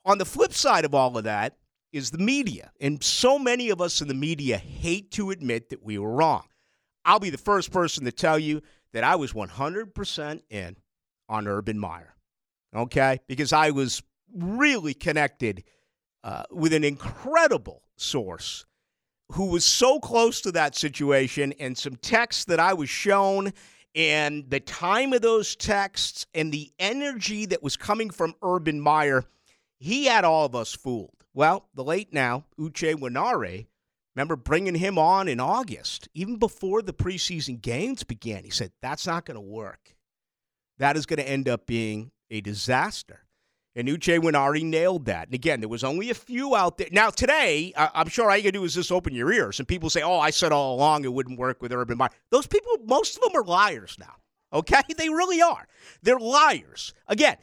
On 0.05 0.19
the 0.19 0.25
flip 0.25 0.53
side 0.53 0.85
of 0.85 0.95
all 0.95 1.17
of 1.17 1.25
that 1.25 1.57
is 1.93 2.11
the 2.11 2.19
media. 2.19 2.73
And 2.81 3.03
so 3.03 3.39
many 3.39 3.71
of 3.71 3.81
us 3.81 4.01
in 4.01 4.09
the 4.09 4.15
media 4.15 4.59
hate 4.59 5.11
to 5.13 5.31
admit 5.31 5.71
that 5.71 5.83
we 5.83 5.99
were 5.99 6.13
wrong. 6.13 6.45
I'll 7.05 7.21
be 7.21 7.31
the 7.31 7.39
first 7.39 7.71
person 7.71 8.05
to 8.05 8.13
tell 8.13 8.39
you 8.39 8.63
that 8.93 9.05
I 9.05 9.15
was 9.17 9.33
100% 9.33 10.43
in 10.51 10.77
on 11.29 11.47
Urban 11.47 11.79
Meyer, 11.79 12.16
okay? 12.77 13.21
Because 13.27 13.53
I 13.53 13.71
was 13.71 14.03
really 14.35 14.95
connected 14.95 15.65
uh, 16.25 16.45
with 16.51 16.73
an 16.73 16.85
incredible 16.85 17.83
source 17.97 18.67
who 19.33 19.47
was 19.47 19.65
so 19.65 19.99
close 19.99 20.41
to 20.43 20.53
that 20.53 20.77
situation 20.77 21.53
and 21.59 21.77
some 21.77 21.97
texts 21.97 22.45
that 22.45 22.61
I 22.61 22.75
was 22.75 22.89
shown 22.89 23.53
and 23.97 24.49
the 24.51 24.61
time 24.61 25.15
of 25.15 25.23
those 25.23 25.57
texts 25.57 26.27
and 26.35 26.53
the 26.53 26.71
energy 26.79 27.47
that 27.47 27.63
was 27.63 27.79
coming 27.79 28.11
from 28.11 28.35
Urban 28.43 28.79
Meyer, 28.79 29.25
he 29.79 30.05
had 30.05 30.25
all 30.25 30.45
of 30.45 30.55
us 30.55 30.75
fooled. 30.75 31.25
Well, 31.33 31.69
the 31.75 31.83
late 31.83 32.13
now, 32.13 32.45
Uche 32.59 32.95
Nwaneri, 32.95 33.67
remember 34.15 34.37
bringing 34.37 34.75
him 34.75 34.99
on 34.99 35.29
in 35.29 35.41
August, 35.41 36.09
even 36.13 36.37
before 36.37 36.83
the 36.83 36.93
preseason 36.93 37.61
games 37.61 38.05
began. 38.05 38.45
He 38.45 38.51
said, 38.51 38.71
that's 38.83 39.07
not 39.07 39.25
going 39.25 39.37
to 39.37 39.41
work. 39.41 39.95
That 40.79 40.99
is 40.99 41.07
going 41.07 41.19
to 41.19 41.29
end 41.29 41.49
up 41.49 41.67
being 41.67 42.11
a 42.31 42.41
disaster. 42.41 43.27
And 43.75 43.89
Uche 43.89 44.19
Nwaneri 44.19 44.65
nailed 44.65 45.05
that. 45.05 45.29
And 45.29 45.35
again, 45.35 45.61
there 45.61 45.69
was 45.69 45.85
only 45.85 46.09
a 46.09 46.15
few 46.15 46.57
out 46.57 46.79
there. 46.79 46.89
Now, 46.93 47.11
today, 47.11 47.75
I'm 47.77 48.09
sure 48.09 48.31
all 48.31 48.37
you 48.37 48.43
can 48.43 48.55
do 48.55 48.65
is 48.65 48.75
just 48.75 48.91
open 48.91 49.15
your 49.15 49.31
ears. 49.31 49.59
And 49.59 49.69
people 49.69 49.91
say, 49.91 50.01
oh, 50.01 50.19
I 50.19 50.31
said 50.31 50.51
all 50.51 50.75
along 50.75 51.05
it 51.05 51.13
wouldn't 51.13 51.39
work 51.39 51.61
with 51.61 51.73
Urban 51.73 51.99
Meyer. 51.99 52.09
Those 52.31 52.47
people, 52.47 52.73
most 52.87 53.17
of 53.17 53.23
them 53.23 53.39
are 53.39 53.45
liars 53.45 53.97
now. 54.01 54.15
Okay? 54.53 54.81
They 54.97 55.11
really 55.11 55.43
are. 55.43 55.69
They're 56.03 56.19
liars. 56.19 56.95
Again, 57.07 57.37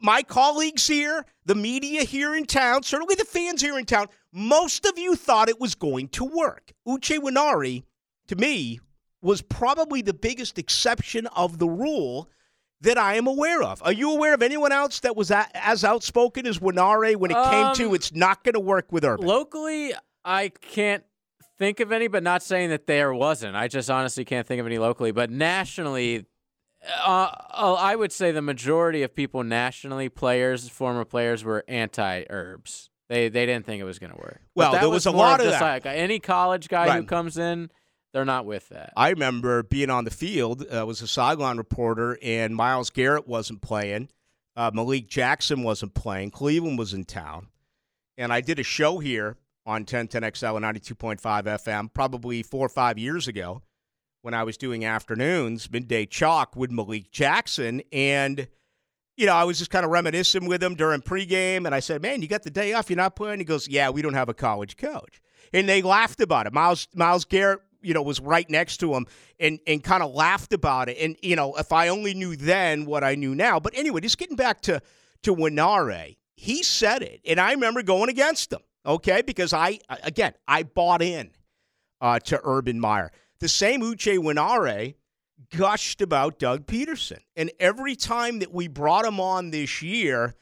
my 0.00 0.22
colleagues 0.22 0.86
here, 0.86 1.24
the 1.46 1.54
media 1.54 2.02
here 2.04 2.34
in 2.34 2.44
town, 2.44 2.82
certainly 2.82 3.14
the 3.14 3.24
fans 3.24 3.62
here 3.62 3.78
in 3.78 3.86
town, 3.86 4.08
most 4.32 4.84
of 4.84 4.98
you 4.98 5.16
thought 5.16 5.48
it 5.48 5.60
was 5.60 5.74
going 5.74 6.08
to 6.08 6.24
work. 6.24 6.72
Uche 6.86 7.18
Nwaneri, 7.18 7.84
to 8.28 8.36
me, 8.36 8.80
was 9.22 9.40
probably 9.40 10.02
the 10.02 10.14
biggest 10.14 10.58
exception 10.58 11.26
of 11.28 11.58
the 11.58 11.68
rule 11.68 12.28
that 12.82 12.98
I 12.98 13.16
am 13.16 13.26
aware 13.26 13.62
of. 13.62 13.82
Are 13.82 13.92
you 13.92 14.10
aware 14.12 14.34
of 14.34 14.42
anyone 14.42 14.72
else 14.72 15.00
that 15.00 15.16
was 15.16 15.30
as 15.30 15.84
outspoken 15.84 16.46
as 16.46 16.58
Nwaneri 16.58 17.16
when 17.16 17.30
it 17.30 17.36
um, 17.36 17.50
came 17.50 17.74
to 17.74 17.88
um, 17.90 17.94
it's 17.94 18.12
not 18.12 18.42
going 18.44 18.54
to 18.54 18.60
work 18.60 18.90
with 18.90 19.04
Urban? 19.04 19.26
Locally, 19.26 19.92
I 20.24 20.48
can't 20.48 21.04
think 21.58 21.80
of 21.80 21.92
any, 21.92 22.08
but 22.08 22.22
not 22.22 22.42
saying 22.42 22.70
that 22.70 22.86
there 22.86 23.12
wasn't. 23.12 23.54
I 23.56 23.68
just 23.68 23.90
honestly 23.90 24.24
can't 24.24 24.46
think 24.46 24.60
of 24.60 24.66
any 24.66 24.78
locally. 24.78 25.12
But 25.12 25.30
nationally, 25.30 26.26
uh, 27.06 27.30
uh 27.50 27.74
I 27.74 27.96
would 27.96 28.12
say 28.12 28.32
the 28.32 28.42
majority 28.42 29.02
of 29.02 29.14
people 29.14 29.44
nationally, 29.44 30.08
players, 30.08 30.68
former 30.68 31.04
players, 31.04 31.44
were 31.44 31.64
anti 31.68 32.24
herbs. 32.30 32.90
They 33.08 33.28
they 33.28 33.44
didn't 33.44 33.66
think 33.66 33.80
it 33.80 33.84
was 33.84 33.98
going 33.98 34.12
to 34.12 34.18
work. 34.18 34.40
Well, 34.54 34.72
there 34.72 34.88
was, 34.88 35.04
was 35.04 35.06
a 35.06 35.10
lot 35.10 35.40
of 35.40 35.46
just 35.46 35.58
that. 35.58 35.84
Like 35.84 35.86
any 35.86 36.18
college 36.18 36.68
guy 36.68 36.86
right. 36.86 36.96
who 37.00 37.06
comes 37.06 37.36
in 37.36 37.70
they're 38.12 38.24
not 38.24 38.46
with 38.46 38.68
that. 38.70 38.92
I 38.96 39.10
remember 39.10 39.62
being 39.62 39.90
on 39.90 40.04
the 40.04 40.10
field. 40.10 40.64
I 40.70 40.78
uh, 40.78 40.84
was 40.84 41.00
a 41.02 41.06
sideline 41.06 41.58
reporter, 41.58 42.18
and 42.22 42.54
Myles 42.54 42.90
Garrett 42.90 43.28
wasn't 43.28 43.60
playing. 43.62 44.08
Uh, 44.56 44.70
Malik 44.74 45.08
Jackson 45.08 45.62
wasn't 45.62 45.94
playing. 45.94 46.30
Cleveland 46.30 46.78
was 46.78 46.92
in 46.92 47.04
town. 47.04 47.48
And 48.18 48.32
I 48.32 48.40
did 48.40 48.58
a 48.58 48.64
show 48.64 48.98
here 48.98 49.36
on 49.64 49.84
1010XL 49.84 50.56
and 50.56 50.64
92.5 50.64 51.20
FM 51.20 51.92
probably 51.94 52.42
four 52.42 52.66
or 52.66 52.68
five 52.68 52.98
years 52.98 53.28
ago 53.28 53.62
when 54.22 54.34
I 54.34 54.42
was 54.42 54.56
doing 54.56 54.84
afternoons, 54.84 55.70
midday 55.70 56.04
chalk 56.04 56.56
with 56.56 56.70
Malik 56.70 57.10
Jackson. 57.10 57.80
And, 57.92 58.48
you 59.16 59.26
know, 59.26 59.34
I 59.34 59.44
was 59.44 59.58
just 59.58 59.70
kind 59.70 59.84
of 59.84 59.90
reminiscing 59.90 60.46
with 60.46 60.62
him 60.62 60.74
during 60.74 61.00
pregame. 61.00 61.64
And 61.64 61.74
I 61.74 61.80
said, 61.80 62.02
Man, 62.02 62.20
you 62.20 62.28
got 62.28 62.42
the 62.42 62.50
day 62.50 62.72
off. 62.72 62.90
You're 62.90 62.96
not 62.96 63.16
playing? 63.16 63.38
He 63.38 63.44
goes, 63.44 63.68
Yeah, 63.68 63.90
we 63.90 64.02
don't 64.02 64.14
have 64.14 64.28
a 64.28 64.34
college 64.34 64.76
coach. 64.76 65.22
And 65.52 65.68
they 65.68 65.80
laughed 65.80 66.20
about 66.20 66.46
it. 66.46 66.52
Myles, 66.52 66.88
Myles 66.94 67.24
Garrett 67.24 67.60
you 67.82 67.94
know 67.94 68.02
was 68.02 68.20
right 68.20 68.48
next 68.48 68.78
to 68.78 68.94
him 68.94 69.06
and 69.38 69.58
and 69.66 69.82
kind 69.82 70.02
of 70.02 70.12
laughed 70.12 70.52
about 70.52 70.88
it. 70.88 70.98
And 71.00 71.16
you 71.22 71.36
know 71.36 71.54
if 71.54 71.72
i 71.72 71.88
only 71.88 72.14
knew 72.14 72.36
then 72.36 72.86
what 72.86 73.04
i 73.04 73.14
knew 73.14 73.34
now. 73.34 73.60
But 73.60 73.76
anyway 73.76 74.00
just 74.00 74.18
getting 74.18 74.36
back 74.36 74.60
to 74.62 74.80
to 75.22 75.34
Nwaneri, 75.34 76.16
he 76.36 76.62
said 76.62 77.02
it. 77.02 77.20
And 77.26 77.40
i 77.40 77.52
remember 77.52 77.82
going 77.82 78.10
against 78.10 78.52
him 78.52 78.60
okay? 78.86 79.22
Because 79.22 79.52
i 79.52 79.78
again 80.02 80.34
i 80.48 80.62
bought 80.62 81.02
in 81.02 81.30
uh, 82.00 82.18
to 82.20 82.40
urban 82.44 82.80
meyer. 82.80 83.10
The 83.40 83.48
same 83.48 83.82
uche 83.82 84.18
Nwaneri 84.18 84.94
gushed 85.56 86.00
about 86.00 86.38
doug 86.38 86.66
Pederson, 86.66 87.20
and 87.36 87.50
every 87.58 87.96
time 87.96 88.40
that 88.40 88.52
we 88.52 88.68
brought 88.68 89.04
him 89.04 89.20
on 89.20 89.50
this 89.50 89.82
year 89.82 90.34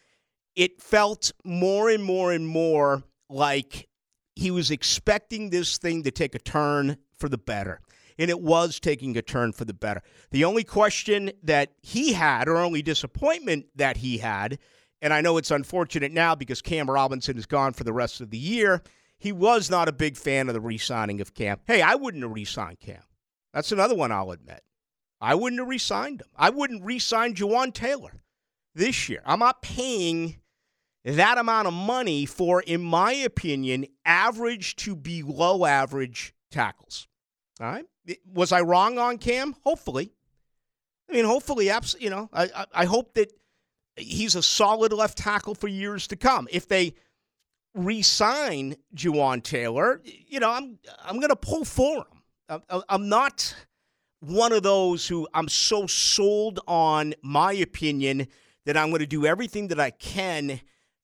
it 0.59 0.83
felt 0.83 1.31
more 1.45 1.89
and 1.89 2.03
more 2.03 2.33
and 2.33 2.47
more 2.47 3.05
like 3.31 3.89
he 4.35 4.51
was 4.51 4.73
expecting 4.73 5.51
this 5.51 5.79
thing 5.79 6.03
to 6.03 6.11
take 6.11 6.35
a 6.35 6.39
turn 6.41 6.97
for 7.19 7.29
the 7.29 7.39
better. 7.39 7.81
And 8.19 8.31
it 8.31 8.41
was 8.41 8.81
taking 8.81 9.17
a 9.17 9.23
turn 9.23 9.53
for 9.53 9.65
the 9.65 9.75
better. 9.75 10.03
The 10.31 10.45
only 10.45 10.65
question 10.65 11.31
that 11.43 11.73
he 11.83 12.13
had, 12.13 12.49
or 12.49 12.57
only 12.57 12.83
disappointment 12.83 13.67
that 13.77 13.99
he 13.99 14.19
had, 14.19 14.59
and 15.01 15.13
I 15.13 15.21
know 15.21 15.37
it's 15.37 15.53
unfortunate 15.53 16.13
now 16.13 16.35
because 16.35 16.61
Cam 16.61 16.91
Robinson 16.91 17.39
is 17.39 17.47
gone 17.47 17.73
for 17.73 17.85
the 17.85 17.93
rest 17.93 18.21
of 18.21 18.31
the 18.31 18.39
year. 18.39 18.83
He 19.19 19.33
was 19.33 19.71
not 19.71 19.89
a 19.89 19.93
big 19.93 20.17
fan 20.17 20.49
of 20.49 20.55
the 20.55 20.61
re 20.61 20.79
signing 20.79 21.21
of 21.21 21.35
Cam. 21.35 21.61
Hey, 21.67 21.83
I 21.83 21.95
wouldn't 21.95 22.23
have 22.23 22.33
re 22.33 22.45
signed 22.45 22.81
Cam. 22.81 23.03
That's 23.53 23.73
another 23.73 23.95
one 23.95 24.13
I'll 24.13 24.31
admit. 24.31 24.63
I 25.21 25.35
wouldn't 25.35 25.61
have 25.61 25.69
re 25.69 25.79
signed 25.79 26.21
him. 26.21 26.29
I 26.37 26.51
wouldn't 26.51 26.85
re 26.85 26.99
sign 26.99 27.35
Jawaan 27.35 27.73
Taylor 27.73 28.23
this 28.75 29.09
year. 29.09 29.23
I'm 29.25 29.41
not 29.41 29.63
paying 29.63 30.37
that 31.05 31.39
amount 31.39 31.69
of 31.69 31.75
money 31.75 32.27
for, 32.27 32.61
in 32.61 32.83
my 32.83 33.13
opinion, 33.13 33.87
average 34.05 34.77
to 34.77 34.95
below 34.95 35.65
average 35.65 36.35
tackles. 36.51 37.09
All 37.61 37.67
right. 37.67 37.85
Was 38.33 38.53
I 38.53 38.61
wrong 38.61 38.99
on 38.99 39.19
Cam? 39.19 39.55
Hopefully. 39.65 40.13
I 41.09 41.15
mean, 41.15 41.25
hopefully, 41.25 41.71
absolutely. 41.71 42.05
you 42.05 42.11
know, 42.11 42.29
I, 42.33 42.45
I, 42.45 42.67
I 42.75 42.85
hope 42.85 43.15
that 43.15 43.33
he's 43.97 44.35
a 44.35 44.43
solid 44.43 44.93
left 44.93 45.19
tackle 45.19 45.55
for 45.55 45.69
years 45.69 46.07
to 46.09 46.17
come. 46.17 46.49
If 46.51 46.69
they 46.69 46.95
re-sign 47.75 48.77
Jawaan 48.95 49.43
Taylor, 49.43 50.01
you 50.05 50.41
know, 50.41 50.51
I'm 50.51 50.79
I'm 51.03 51.17
going 51.17 51.31
to 51.31 51.37
pull 51.37 51.65
for 51.65 52.05
him. 52.49 52.63
I'm 52.89 53.09
not 53.09 53.55
one 54.21 54.53
of 54.53 54.63
those 54.63 55.07
who 55.07 55.29
I'm 55.35 55.49
so 55.49 55.87
sold 55.87 56.61
on 56.67 57.15
my 57.23 57.53
opinion 57.53 58.27
that 58.65 58.77
I'm 58.77 58.89
going 58.89 59.01
to 59.01 59.07
do 59.07 59.27
everything 59.27 59.69
that 59.69 59.81
I 59.81 59.91
can 59.91 60.61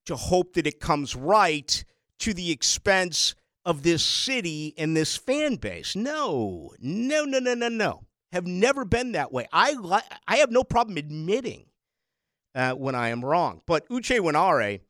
to 0.07 0.17
hope 0.17 0.55
that 0.55 0.67
it 0.67 0.81
comes 0.81 1.15
right 1.15 1.85
to 2.21 2.35
the 2.35 2.51
expense 2.51 3.35
of 3.65 3.83
this 3.83 4.03
city 4.05 4.75
and 4.77 4.97
this 4.97 5.17
fan 5.17 5.57
base. 5.57 5.97
No, 5.97 6.73
no, 6.79 7.25
no, 7.25 7.39
no, 7.39 7.55
no, 7.55 7.69
no. 7.69 8.05
Have 8.33 8.47
never 8.47 8.85
been 8.85 9.13
that 9.13 9.33
way. 9.33 9.47
I 9.53 9.73
li- 9.73 10.19
I 10.27 10.37
have 10.39 10.51
no 10.51 10.65
problem 10.65 10.97
admitting 10.97 11.67
uh, 12.55 12.73
when 12.73 12.95
I 12.95 13.11
am 13.11 13.25
wrong. 13.25 13.63
But 13.67 13.89
Uche 13.89 14.19
Nwaneri, 14.19 14.81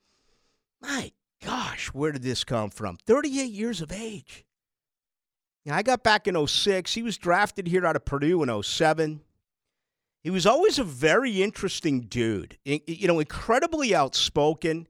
my 0.81 1.11
gosh, 1.43 1.87
where 1.87 2.11
did 2.11 2.23
this 2.23 2.43
come 2.43 2.69
from? 2.69 2.97
38 3.05 3.51
years 3.51 3.81
of 3.81 3.91
age. 3.91 4.45
I 5.69 5.81
got 5.81 6.03
back 6.03 6.27
in 6.27 6.47
06. 6.47 6.93
He 6.93 7.01
was 7.01 7.17
drafted 7.17 7.67
here 7.67 7.85
out 7.85 7.95
of 7.95 8.05
Purdue 8.05 8.43
in 8.43 8.63
07. 8.63 9.21
He 10.23 10.29
was 10.29 10.45
always 10.45 10.79
a 10.79 10.83
very 10.83 11.41
interesting 11.41 12.01
dude. 12.01 12.57
You 12.63 13.07
know, 13.07 13.19
incredibly 13.19 13.95
outspoken 13.95 14.87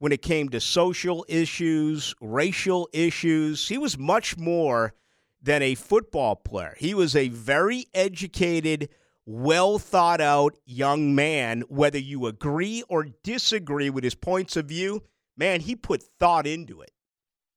when 0.00 0.12
it 0.12 0.22
came 0.22 0.48
to 0.48 0.60
social 0.60 1.26
issues, 1.28 2.14
racial 2.22 2.88
issues. 2.92 3.68
He 3.68 3.76
was 3.76 3.98
much 3.98 4.36
more 4.38 4.94
than 5.42 5.62
a 5.62 5.74
football 5.74 6.36
player. 6.36 6.74
He 6.78 6.94
was 6.94 7.14
a 7.14 7.28
very 7.28 7.84
educated, 7.92 8.88
well 9.26 9.78
thought 9.78 10.22
out 10.22 10.56
young 10.64 11.14
man. 11.14 11.60
Whether 11.68 11.98
you 11.98 12.26
agree 12.26 12.82
or 12.88 13.08
disagree 13.22 13.90
with 13.90 14.02
his 14.02 14.14
points 14.14 14.56
of 14.56 14.64
view, 14.64 15.02
man, 15.36 15.60
he 15.60 15.76
put 15.76 16.02
thought 16.02 16.46
into 16.46 16.80
it. 16.80 16.92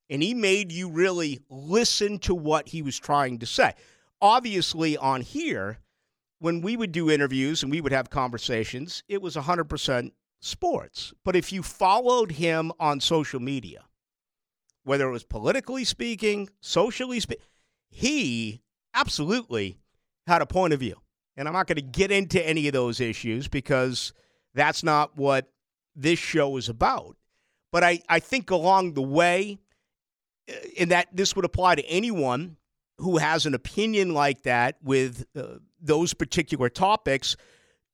And 0.10 0.22
he 0.22 0.34
made 0.34 0.70
you 0.70 0.90
really 0.90 1.40
listen 1.50 2.20
to 2.20 2.36
what 2.36 2.68
he 2.68 2.82
was 2.82 3.00
trying 3.00 3.40
to 3.40 3.46
say. 3.46 3.74
Obviously, 4.22 4.98
on 4.98 5.22
here, 5.22 5.80
when 6.40 6.60
we 6.60 6.76
would 6.76 6.92
do 6.92 7.10
interviews 7.10 7.64
and 7.64 7.72
we 7.72 7.80
would 7.80 7.94
have 7.94 8.10
conversations, 8.10 9.02
it 9.08 9.22
was 9.22 9.38
100% 9.38 10.12
sports. 10.44 11.14
But 11.24 11.36
if 11.36 11.52
you 11.52 11.64
followed 11.64 12.34
him 12.34 12.72
on 12.80 13.00
social 13.00 13.40
media, 13.40 13.86
whether 14.84 15.08
it 15.08 15.12
was 15.12 15.24
politically 15.24 15.86
speaking, 15.86 16.50
socially 16.60 17.20
speaking, 17.20 17.44
he 17.90 18.62
absolutely 18.94 19.80
had 20.28 20.42
a 20.42 20.46
point 20.46 20.74
of 20.74 20.80
view. 20.80 20.96
And 21.38 21.48
I'm 21.48 21.54
not 21.54 21.68
going 21.68 21.78
to 21.78 21.82
get 21.82 22.12
into 22.12 22.46
any 22.46 22.68
of 22.68 22.74
those 22.74 23.00
issues 23.00 23.48
because 23.48 24.14
that's 24.54 24.84
not 24.84 25.18
what 25.18 25.50
this 25.96 26.20
show 26.20 26.58
is 26.58 26.70
about. 26.70 27.16
But 27.72 27.84
I, 27.84 28.02
I 28.08 28.20
think 28.20 28.52
along 28.52 28.94
the 28.94 29.02
way, 29.02 29.60
in 30.76 30.90
uh, 30.90 30.96
that 30.96 31.08
this 31.14 31.36
would 31.36 31.46
apply 31.46 31.76
to 31.76 31.86
anyone 31.86 32.58
who 32.98 33.18
has 33.18 33.46
an 33.46 33.54
opinion 33.54 34.14
like 34.14 34.44
that 34.44 34.76
with 34.84 35.26
uh, 35.36 35.60
those 35.82 36.14
particular 36.14 36.70
topics, 36.70 37.36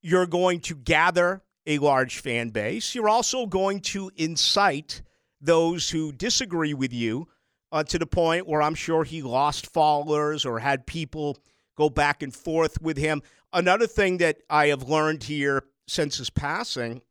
you're 0.01 0.25
going 0.25 0.59
to 0.61 0.75
gather 0.75 1.41
a 1.69 1.77
large 1.77 2.19
fan 2.19 2.49
base. 2.49 2.95
You're 2.95 3.07
also 3.07 3.45
going 3.45 3.81
to 3.81 4.11
incite 4.17 5.03
those 5.39 5.91
who 5.91 6.11
disagree 6.11 6.73
with 6.73 6.91
you 6.91 7.27
uh, 7.71 7.83
to 7.83 7.99
the 7.99 8.07
point 8.07 8.47
where 8.47 8.61
I'm 8.61 8.73
sure 8.73 9.03
he 9.03 9.21
lost 9.21 9.67
followers 9.67 10.45
or 10.45 10.57
had 10.57 10.87
people 10.87 11.37
go 11.77 11.87
back 11.87 12.23
and 12.23 12.33
forth 12.33 12.81
with 12.81 12.97
him. 12.97 13.21
Another 13.53 13.85
thing 13.85 14.17
that 14.17 14.37
I 14.49 14.67
have 14.67 14.89
learned 14.89 15.23
here 15.23 15.63
since 15.87 16.17
his 16.17 16.31
passing 16.31 17.03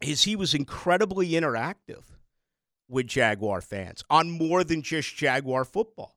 is 0.00 0.22
he 0.22 0.36
was 0.36 0.54
incredibly 0.54 1.30
interactive 1.30 2.04
with 2.88 3.08
Jaguar 3.08 3.60
fans 3.60 4.04
on 4.08 4.30
more 4.30 4.62
than 4.62 4.80
just 4.80 5.16
Jaguar 5.16 5.64
football, 5.64 6.16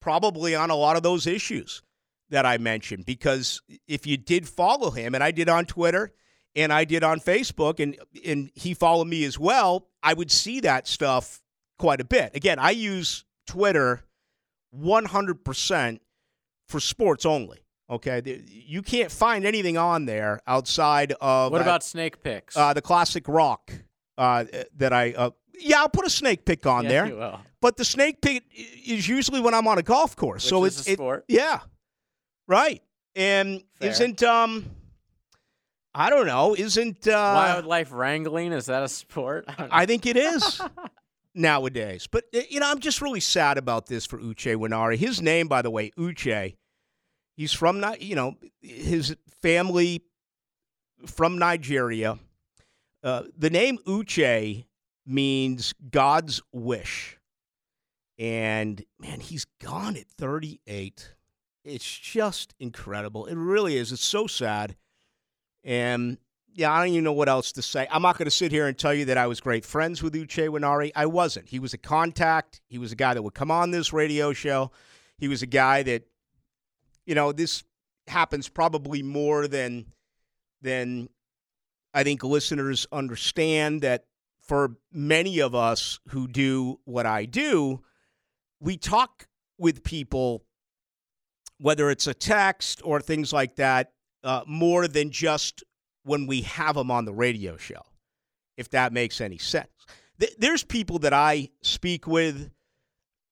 probably 0.00 0.54
on 0.54 0.70
a 0.70 0.76
lot 0.76 0.96
of 0.96 1.02
those 1.02 1.26
issues 1.26 1.82
that 2.30 2.46
I 2.46 2.58
mentioned 2.58 3.04
because 3.04 3.60
if 3.88 4.06
you 4.06 4.16
did 4.16 4.48
follow 4.48 4.90
him, 4.90 5.14
and 5.14 5.24
I 5.24 5.32
did 5.32 5.48
on 5.48 5.66
Twitter 5.66 6.12
and 6.56 6.72
I 6.72 6.84
did 6.84 7.02
on 7.02 7.20
Facebook, 7.20 7.80
and 7.80 7.96
and 8.24 8.50
he 8.54 8.74
followed 8.74 9.06
me 9.06 9.24
as 9.24 9.38
well, 9.38 9.88
I 10.02 10.14
would 10.14 10.30
see 10.30 10.60
that 10.60 10.86
stuff 10.86 11.42
quite 11.78 12.00
a 12.00 12.04
bit. 12.04 12.34
Again, 12.34 12.58
I 12.58 12.70
use 12.70 13.24
Twitter 13.46 14.04
100% 14.76 16.00
for 16.68 16.80
sports 16.80 17.26
only. 17.26 17.58
Okay, 17.90 18.42
you 18.48 18.80
can't 18.80 19.12
find 19.12 19.44
anything 19.44 19.76
on 19.76 20.06
there 20.06 20.40
outside 20.46 21.12
of 21.20 21.52
what 21.52 21.60
about 21.60 21.82
uh, 21.82 21.84
snake 21.84 22.22
picks? 22.22 22.56
Uh, 22.56 22.72
the 22.72 22.80
classic 22.80 23.28
rock 23.28 23.72
uh, 24.16 24.44
that 24.76 24.92
I 24.92 25.12
uh, 25.12 25.30
yeah, 25.58 25.80
I'll 25.80 25.90
put 25.90 26.06
a 26.06 26.10
snake 26.10 26.46
pick 26.46 26.66
on 26.66 26.84
yeah, 26.84 27.08
there. 27.08 27.38
But 27.60 27.76
the 27.76 27.84
snake 27.84 28.22
pick 28.22 28.44
is 28.54 29.06
usually 29.06 29.40
when 29.40 29.52
I'm 29.52 29.68
on 29.68 29.78
a 29.78 29.82
golf 29.82 30.16
course, 30.16 30.44
Which 30.44 30.50
so 30.50 30.64
it's 30.64 30.88
it, 30.88 30.98
yeah, 31.28 31.60
right. 32.48 32.82
And 33.14 33.62
Fair. 33.74 33.90
isn't 33.90 34.22
um, 34.22 34.64
I 35.94 36.10
don't 36.10 36.26
know, 36.26 36.54
isn't 36.54 37.06
uh, 37.06 37.12
wildlife 37.12 37.92
wrangling 37.92 38.52
is 38.52 38.66
that 38.66 38.82
a 38.82 38.88
sport? 38.88 39.44
I, 39.48 39.68
I 39.70 39.86
think 39.86 40.06
it 40.06 40.16
is. 40.16 40.60
nowadays. 41.34 42.06
But 42.06 42.24
uh, 42.34 42.40
you 42.48 42.60
know, 42.60 42.70
I'm 42.70 42.78
just 42.78 43.02
really 43.02 43.20
sad 43.20 43.58
about 43.58 43.86
this 43.86 44.06
for 44.06 44.18
Uche 44.18 44.56
Nwaneri. 44.56 44.96
His 44.96 45.20
name, 45.20 45.48
by 45.48 45.62
the 45.62 45.70
way, 45.70 45.90
Uche. 45.98 46.56
He's 47.36 47.52
from 47.52 47.84
you 48.00 48.14
know 48.14 48.36
his 48.60 49.16
family 49.42 50.02
from 51.06 51.38
Nigeria. 51.38 52.18
Uh, 53.02 53.24
the 53.36 53.50
name 53.50 53.78
Uche 53.86 54.64
means 55.04 55.74
God's 55.90 56.40
wish, 56.52 57.18
and 58.18 58.82
man, 58.98 59.20
he's 59.20 59.44
gone 59.60 59.96
at 59.96 60.06
38. 60.08 61.14
It's 61.64 61.98
just 61.98 62.54
incredible. 62.60 63.26
It 63.26 63.36
really 63.36 63.76
is. 63.76 63.90
It's 63.90 64.04
so 64.04 64.26
sad, 64.26 64.76
and 65.64 66.18
yeah, 66.54 66.72
I 66.72 66.78
don't 66.78 66.92
even 66.92 67.04
know 67.04 67.12
what 67.12 67.28
else 67.28 67.50
to 67.52 67.62
say. 67.62 67.88
I'm 67.90 68.02
not 68.02 68.16
going 68.16 68.26
to 68.26 68.30
sit 68.30 68.52
here 68.52 68.68
and 68.68 68.78
tell 68.78 68.94
you 68.94 69.06
that 69.06 69.18
I 69.18 69.26
was 69.26 69.40
great 69.40 69.64
friends 69.64 70.02
with 70.02 70.14
Uche 70.14 70.48
Nwaneri. 70.48 70.92
I 70.94 71.06
wasn't. 71.06 71.48
He 71.48 71.58
was 71.58 71.74
a 71.74 71.78
contact. 71.78 72.60
He 72.68 72.78
was 72.78 72.92
a 72.92 72.96
guy 72.96 73.12
that 73.14 73.22
would 73.22 73.34
come 73.34 73.50
on 73.50 73.72
this 73.72 73.92
radio 73.92 74.32
show. 74.32 74.70
He 75.18 75.26
was 75.26 75.42
a 75.42 75.46
guy 75.46 75.82
that, 75.82 76.04
you 77.06 77.14
know, 77.16 77.32
this 77.32 77.64
happens 78.06 78.48
probably 78.48 79.02
more 79.02 79.48
than 79.48 79.86
than 80.62 81.08
I 81.92 82.04
think 82.04 82.22
listeners 82.22 82.86
understand 82.92 83.82
that 83.82 84.04
for 84.40 84.76
many 84.92 85.40
of 85.40 85.54
us 85.54 85.98
who 86.08 86.28
do 86.28 86.78
what 86.84 87.06
I 87.06 87.24
do, 87.24 87.82
we 88.60 88.76
talk 88.76 89.26
with 89.58 89.82
people, 89.82 90.44
whether 91.58 91.90
it's 91.90 92.06
a 92.06 92.14
text 92.14 92.80
or 92.84 93.00
things 93.00 93.32
like 93.32 93.56
that, 93.56 93.92
uh, 94.24 94.42
more 94.46 94.88
than 94.88 95.10
just 95.10 95.62
when 96.02 96.26
we 96.26 96.42
have 96.42 96.74
them 96.74 96.90
on 96.90 97.04
the 97.04 97.12
radio 97.12 97.56
show, 97.56 97.82
if 98.56 98.70
that 98.70 98.92
makes 98.92 99.20
any 99.20 99.38
sense. 99.38 99.68
There's 100.38 100.64
people 100.64 101.00
that 101.00 101.12
I 101.12 101.50
speak 101.62 102.06
with 102.06 102.50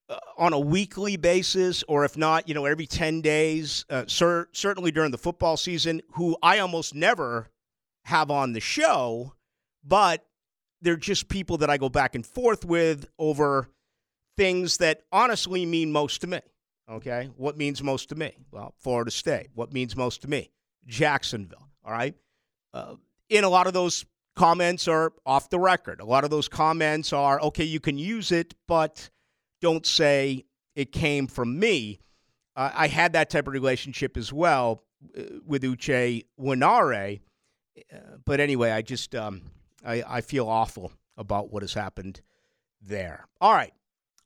uh, 0.08 0.16
on 0.36 0.52
a 0.52 0.58
weekly 0.58 1.16
basis, 1.16 1.82
or 1.88 2.04
if 2.04 2.16
not, 2.16 2.48
you 2.48 2.54
know, 2.54 2.66
every 2.66 2.86
10 2.86 3.20
days, 3.20 3.84
uh, 3.88 4.04
cer- 4.06 4.48
certainly 4.52 4.90
during 4.90 5.10
the 5.10 5.18
football 5.18 5.56
season, 5.56 6.02
who 6.14 6.36
I 6.42 6.58
almost 6.58 6.94
never 6.94 7.48
have 8.04 8.30
on 8.30 8.52
the 8.52 8.60
show, 8.60 9.34
but 9.84 10.26
they're 10.80 10.96
just 10.96 11.28
people 11.28 11.58
that 11.58 11.70
I 11.70 11.78
go 11.78 11.88
back 11.88 12.14
and 12.14 12.26
forth 12.26 12.64
with 12.64 13.06
over 13.18 13.68
things 14.36 14.78
that 14.78 15.02
honestly 15.12 15.64
mean 15.64 15.92
most 15.92 16.20
to 16.22 16.26
me. 16.26 16.40
Okay. 16.90 17.30
What 17.36 17.56
means 17.56 17.82
most 17.82 18.08
to 18.08 18.16
me? 18.16 18.36
Well, 18.50 18.74
Florida 18.78 19.10
State. 19.10 19.50
What 19.54 19.72
means 19.72 19.96
most 19.96 20.22
to 20.22 20.28
me? 20.28 20.50
Jacksonville. 20.86 21.68
All 21.84 21.92
right. 21.92 22.14
Uh, 22.72 22.96
and 23.30 23.44
a 23.44 23.48
lot 23.48 23.66
of 23.66 23.72
those 23.72 24.04
comments 24.34 24.88
are 24.88 25.12
off 25.26 25.50
the 25.50 25.58
record. 25.58 26.00
A 26.00 26.04
lot 26.04 26.24
of 26.24 26.30
those 26.30 26.48
comments 26.48 27.12
are, 27.12 27.40
okay, 27.40 27.64
you 27.64 27.80
can 27.80 27.98
use 27.98 28.32
it, 28.32 28.54
but 28.66 29.10
don't 29.60 29.86
say 29.86 30.44
it 30.74 30.92
came 30.92 31.26
from 31.26 31.58
me. 31.58 32.00
Uh, 32.56 32.70
I 32.74 32.88
had 32.88 33.12
that 33.14 33.30
type 33.30 33.46
of 33.46 33.52
relationship 33.52 34.16
as 34.16 34.32
well 34.32 34.84
uh, 35.16 35.22
with 35.46 35.62
Uche 35.62 36.24
Nwaneri. 36.38 37.20
Uh, 37.92 37.96
but 38.24 38.40
anyway, 38.40 38.70
I 38.70 38.82
just 38.82 39.14
um, 39.14 39.42
I, 39.84 40.02
I 40.06 40.20
feel 40.20 40.48
awful 40.48 40.92
about 41.16 41.52
what 41.52 41.62
has 41.62 41.74
happened 41.74 42.20
there. 42.80 43.26
All 43.40 43.52
right, 43.52 43.72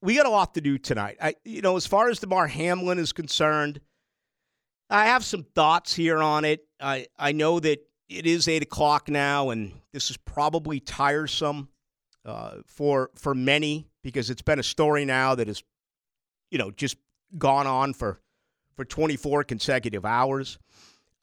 we 0.03 0.17
got 0.17 0.27
a 0.27 0.31
lot 0.31 0.55
to 0.55 0.61
do 0.61 0.79
tonight. 0.79 1.17
I, 1.21 1.35
you 1.45 1.63
know, 1.63 1.77
as 1.77 1.87
far 1.87 2.09
as 2.09 2.19
Damar 2.19 2.49
Hamlin 2.49 2.99
is 2.99 3.13
concerned, 3.13 3.81
I 4.89 5.07
have 5.07 5.25
some 5.25 5.45
thoughts 5.55 5.95
here 5.95 6.19
on 6.19 6.45
it. 6.45 6.65
I 6.81 7.07
I 7.19 7.33
know 7.33 7.61
that 7.61 7.81
it 8.09 8.27
is 8.27 8.49
eight 8.49 8.63
o'clock 8.63 9.09
now, 9.09 9.51
and 9.51 9.73
this 9.93 10.11
is 10.11 10.17
probably 10.17 10.81
tiresome 10.81 11.69
uh, 12.25 12.59
for 12.67 13.11
for 13.17 13.35
many 13.35 13.89
because 14.03 14.31
it's 14.31 14.43
been 14.43 14.59
a 14.59 14.65
story 14.65 15.05
now 15.05 15.35
that 15.35 15.49
has, 15.49 15.63
you 16.51 16.59
know, 16.59 16.71
just 16.71 16.97
gone 17.37 17.67
on 17.67 17.93
for 17.93 18.21
for 18.77 18.85
24 18.85 19.45
consecutive 19.45 20.05
hours. 20.05 20.59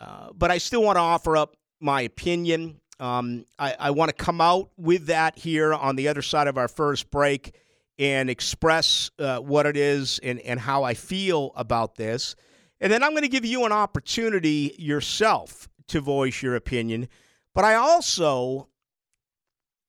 Uh, 0.02 0.30
but 0.34 0.52
I 0.52 0.58
still 0.58 0.84
want 0.84 0.98
to 0.98 1.02
offer 1.02 1.38
up 1.38 1.56
my 1.80 2.02
opinion. 2.02 2.82
Um, 3.00 3.46
I, 3.58 3.76
I 3.80 3.92
want 3.92 4.10
to 4.10 4.16
come 4.16 4.42
out 4.42 4.72
with 4.78 5.08
that 5.08 5.38
here 5.38 5.74
on 5.74 5.96
the 5.96 6.08
other 6.08 6.22
side 6.22 6.48
of 6.48 6.58
our 6.58 6.68
first 6.68 7.12
break 7.12 7.56
and 8.00 8.30
express 8.30 9.12
uh, 9.20 9.38
what 9.40 9.66
it 9.66 9.78
is 9.78 10.20
and, 10.24 10.40
and 10.40 10.60
how 10.60 10.84
I 10.84 10.94
feel 10.94 11.52
about 11.56 11.96
this. 11.96 12.36
And 12.84 12.92
then 12.92 13.02
I'm 13.02 13.12
going 13.12 13.24
to 13.24 13.30
give 13.30 13.46
you 13.46 13.64
an 13.64 13.72
opportunity 13.72 14.76
yourself 14.78 15.70
to 15.88 16.02
voice 16.02 16.42
your 16.42 16.58
opinion. 16.58 17.08
But 17.56 17.64
I 17.64 17.76
also, 17.76 18.68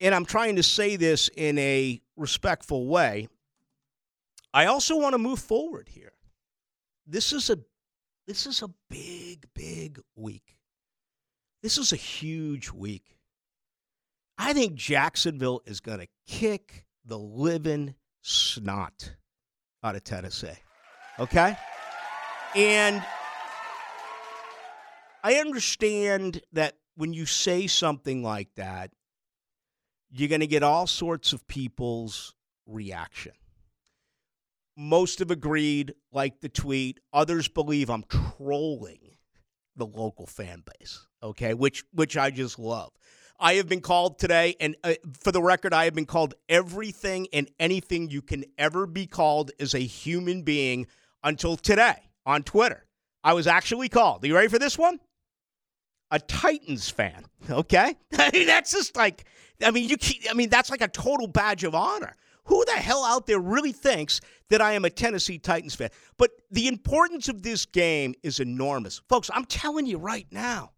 and 0.01 0.15
I'm 0.15 0.25
trying 0.25 0.55
to 0.57 0.63
say 0.63 0.95
this 0.95 1.29
in 1.37 1.59
a 1.59 2.01
respectful 2.17 2.87
way, 2.87 3.27
I 4.55 4.67
also 4.67 4.97
want 4.97 5.15
to 5.15 5.19
move 5.19 5.41
forward 5.41 5.89
here. 5.89 6.13
This 7.05 7.33
is 7.33 7.51
a 7.51 7.59
this 8.29 8.47
is 8.47 8.63
a 8.63 8.71
big, 8.89 9.49
big 9.55 10.01
week. 10.15 10.57
This 11.65 11.79
is 11.79 11.93
a 11.93 11.97
huge 11.97 12.71
week. 12.71 13.19
I 14.39 14.53
think 14.53 14.77
Jacksonville 14.77 15.63
is 15.67 15.81
going 15.81 15.99
to 15.99 16.09
kick 16.29 16.87
the 17.05 17.19
living 17.19 17.97
snot 18.23 19.17
out 19.83 19.97
of 19.97 20.05
Tennessee. 20.05 20.57
Okay? 21.19 21.57
And 22.55 23.05
I 25.25 25.35
understand 25.37 26.43
that 26.53 26.77
when 26.95 27.13
you 27.13 27.27
say 27.27 27.67
something 27.67 28.23
like 28.23 28.55
that, 28.55 28.93
you're 30.11 30.29
going 30.29 30.41
to 30.41 30.47
get 30.47 30.63
all 30.63 30.87
sorts 30.87 31.33
of 31.33 31.49
people's 31.49 32.35
reaction. 32.67 33.33
Most 34.77 35.19
have 35.19 35.33
agreed, 35.33 35.95
like 36.13 36.41
the 36.41 36.49
tweet. 36.49 37.01
Others 37.13 37.49
believe 37.49 37.91
I'm 37.91 38.05
trolling 38.05 39.17
the 39.77 39.87
local 39.87 40.27
fan 40.27 40.63
base, 40.79 41.07
okay, 41.23 41.55
which 41.55 41.85
which 41.93 42.17
I 42.17 42.31
just 42.31 42.59
love. 42.59 42.93
I 43.41 43.55
have 43.55 43.69
been 43.69 43.81
called 43.81 44.21
today, 44.21 44.55
and 44.61 44.77
uh, 44.85 44.95
for 45.21 45.33
the 45.33 45.43
record, 45.43 45.75
I 45.75 45.85
have 45.85 45.95
been 45.95 46.07
called 46.07 46.35
everything 46.49 47.27
and 47.33 47.51
anything 47.59 48.11
you 48.11 48.23
can 48.23 48.45
ever 48.59 48.87
be 48.87 49.07
called 49.07 49.51
as 49.59 49.75
a 49.75 49.81
human 49.81 50.43
being 50.43 50.87
until 51.25 51.57
today 51.57 52.11
on 52.27 52.43
Twitter. 52.43 52.85
I 53.23 53.33
was 53.33 53.47
actually 53.47 53.89
called. 53.89 54.25
Are 54.25 54.27
you 54.27 54.35
ready 54.35 54.49
for 54.49 54.59
this 54.59 54.79
one? 54.79 54.99
a 56.15 56.19
Titans 56.19 56.89
fan. 56.89 57.25
Okay, 57.51 57.95
I 58.19 58.31
mean 58.33 58.47
that's 58.47 58.73
just 58.73 58.97
like, 58.97 59.27
I 59.63 59.71
mean 59.71 59.87
you, 59.87 59.97
I 60.31 60.33
mean 60.33 60.49
that's 60.49 60.71
like 60.71 60.81
a 60.81 60.89
total 60.89 61.27
badge 61.27 61.63
of 61.63 61.75
honor. 61.75 62.17
Who 62.47 62.65
the 62.65 62.73
hell 62.73 63.05
out 63.05 63.27
there 63.27 63.39
really 63.39 63.73
thinks 63.73 64.23
that 64.49 64.63
I 64.63 64.73
am 64.73 64.87
a 64.87 64.91
Tennessee 64.91 65.39
Titans 65.39 65.75
fan? 65.75 65.91
But 66.17 66.31
the 66.51 66.69
importance 66.69 67.29
of 67.29 67.43
this 67.43 67.67
game 67.67 68.15
is 68.23 68.41
enormous, 68.41 69.03
folks. 69.11 69.31
I'm 69.31 69.45
telling 69.45 69.85
you 69.85 69.99
right 69.99 70.27
now, 70.31 70.71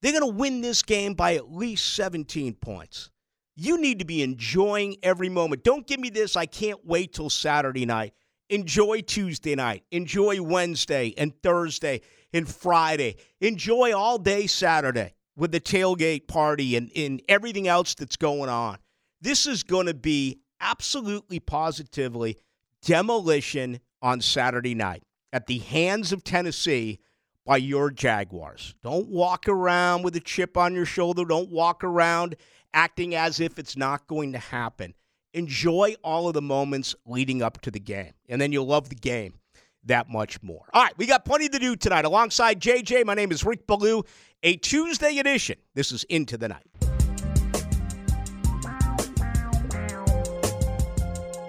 they're 0.00 0.18
going 0.18 0.32
to 0.32 0.34
win 0.34 0.62
this 0.62 0.82
game 0.82 1.12
by 1.12 1.34
at 1.34 1.52
least 1.52 1.92
17 1.92 2.54
points. 2.54 3.10
You 3.54 3.78
need 3.78 3.98
to 3.98 4.06
be 4.06 4.22
enjoying 4.22 4.96
every 5.02 5.28
moment. 5.28 5.62
Don't 5.62 5.86
give 5.86 6.00
me 6.00 6.08
this. 6.08 6.36
I 6.36 6.46
can't 6.46 6.80
wait 6.86 7.12
till 7.12 7.28
Saturday 7.28 7.84
night. 7.84 8.14
Enjoy 8.52 9.00
Tuesday 9.00 9.54
night. 9.54 9.82
Enjoy 9.90 10.42
Wednesday 10.42 11.14
and 11.16 11.32
Thursday 11.42 12.02
and 12.34 12.46
Friday. 12.46 13.16
Enjoy 13.40 13.96
all 13.96 14.18
day 14.18 14.46
Saturday 14.46 15.14
with 15.34 15.52
the 15.52 15.60
tailgate 15.60 16.26
party 16.28 16.76
and, 16.76 16.90
and 16.94 17.22
everything 17.30 17.66
else 17.66 17.94
that's 17.94 18.16
going 18.16 18.50
on. 18.50 18.76
This 19.22 19.46
is 19.46 19.62
going 19.62 19.86
to 19.86 19.94
be 19.94 20.40
absolutely 20.60 21.40
positively 21.40 22.36
demolition 22.82 23.80
on 24.02 24.20
Saturday 24.20 24.74
night 24.74 25.02
at 25.32 25.46
the 25.46 25.58
hands 25.60 26.12
of 26.12 26.22
Tennessee 26.22 26.98
by 27.46 27.56
your 27.56 27.90
Jaguars. 27.90 28.74
Don't 28.82 29.08
walk 29.08 29.48
around 29.48 30.02
with 30.02 30.14
a 30.16 30.20
chip 30.20 30.58
on 30.58 30.74
your 30.74 30.84
shoulder. 30.84 31.24
Don't 31.24 31.50
walk 31.50 31.82
around 31.82 32.36
acting 32.74 33.14
as 33.14 33.40
if 33.40 33.58
it's 33.58 33.78
not 33.78 34.06
going 34.06 34.32
to 34.32 34.38
happen. 34.38 34.92
Enjoy 35.34 35.94
all 36.04 36.28
of 36.28 36.34
the 36.34 36.42
moments 36.42 36.94
leading 37.06 37.42
up 37.42 37.60
to 37.62 37.70
the 37.70 37.80
game, 37.80 38.12
and 38.28 38.40
then 38.40 38.52
you'll 38.52 38.66
love 38.66 38.88
the 38.88 38.94
game. 38.94 39.34
that 39.84 40.08
much 40.08 40.40
more. 40.44 40.64
All 40.72 40.82
right, 40.84 40.96
we 40.96 41.06
got 41.06 41.24
plenty 41.24 41.48
to 41.48 41.58
do 41.58 41.74
tonight. 41.74 42.04
Alongside 42.04 42.60
JJ, 42.60 43.04
my 43.04 43.14
name 43.14 43.32
is 43.32 43.44
Rick 43.44 43.66
Ballou, 43.66 44.04
a 44.44 44.56
Tuesday 44.58 45.18
edition. 45.18 45.56
This 45.74 45.90
is 45.90 46.04
Into 46.04 46.36
the 46.36 46.46
Night. 46.46 46.62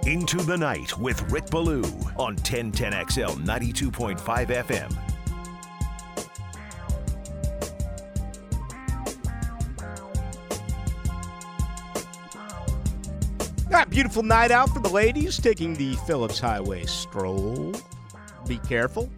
Into 0.07 0.37
the 0.37 0.57
Night 0.57 0.97
with 0.97 1.21
Rick 1.31 1.51
Ballou 1.51 1.83
on 2.17 2.35
1010XL 2.37 3.35
92.5 3.45 4.47
FM. 4.47 5.12
Got 13.73 13.89
beautiful 13.89 14.21
night 14.21 14.51
out 14.51 14.69
for 14.69 14.81
the 14.81 14.89
ladies 14.89 15.37
taking 15.37 15.73
the 15.73 15.95
Phillips 16.05 16.39
Highway 16.39 16.85
stroll. 16.85 17.73
Be 18.47 18.59
careful. 18.59 19.09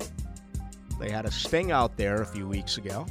They 0.98 1.10
had 1.10 1.26
a 1.26 1.32
sting 1.32 1.74
out 1.74 1.98
there 1.98 2.22
a 2.22 2.26
few 2.26 2.48
weeks 2.48 2.78
ago. 2.78 3.06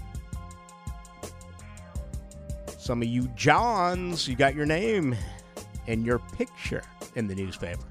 Some 2.79 3.03
of 3.03 3.09
you 3.09 3.29
Johns, 3.37 4.27
you 4.27 4.37
got 4.37 4.55
your 4.55 4.65
name 4.65 5.15
and 5.87 6.07
your 6.07 6.19
picture 6.19 6.83
in 7.15 7.27
the 7.27 7.35
newspaper. 7.35 7.85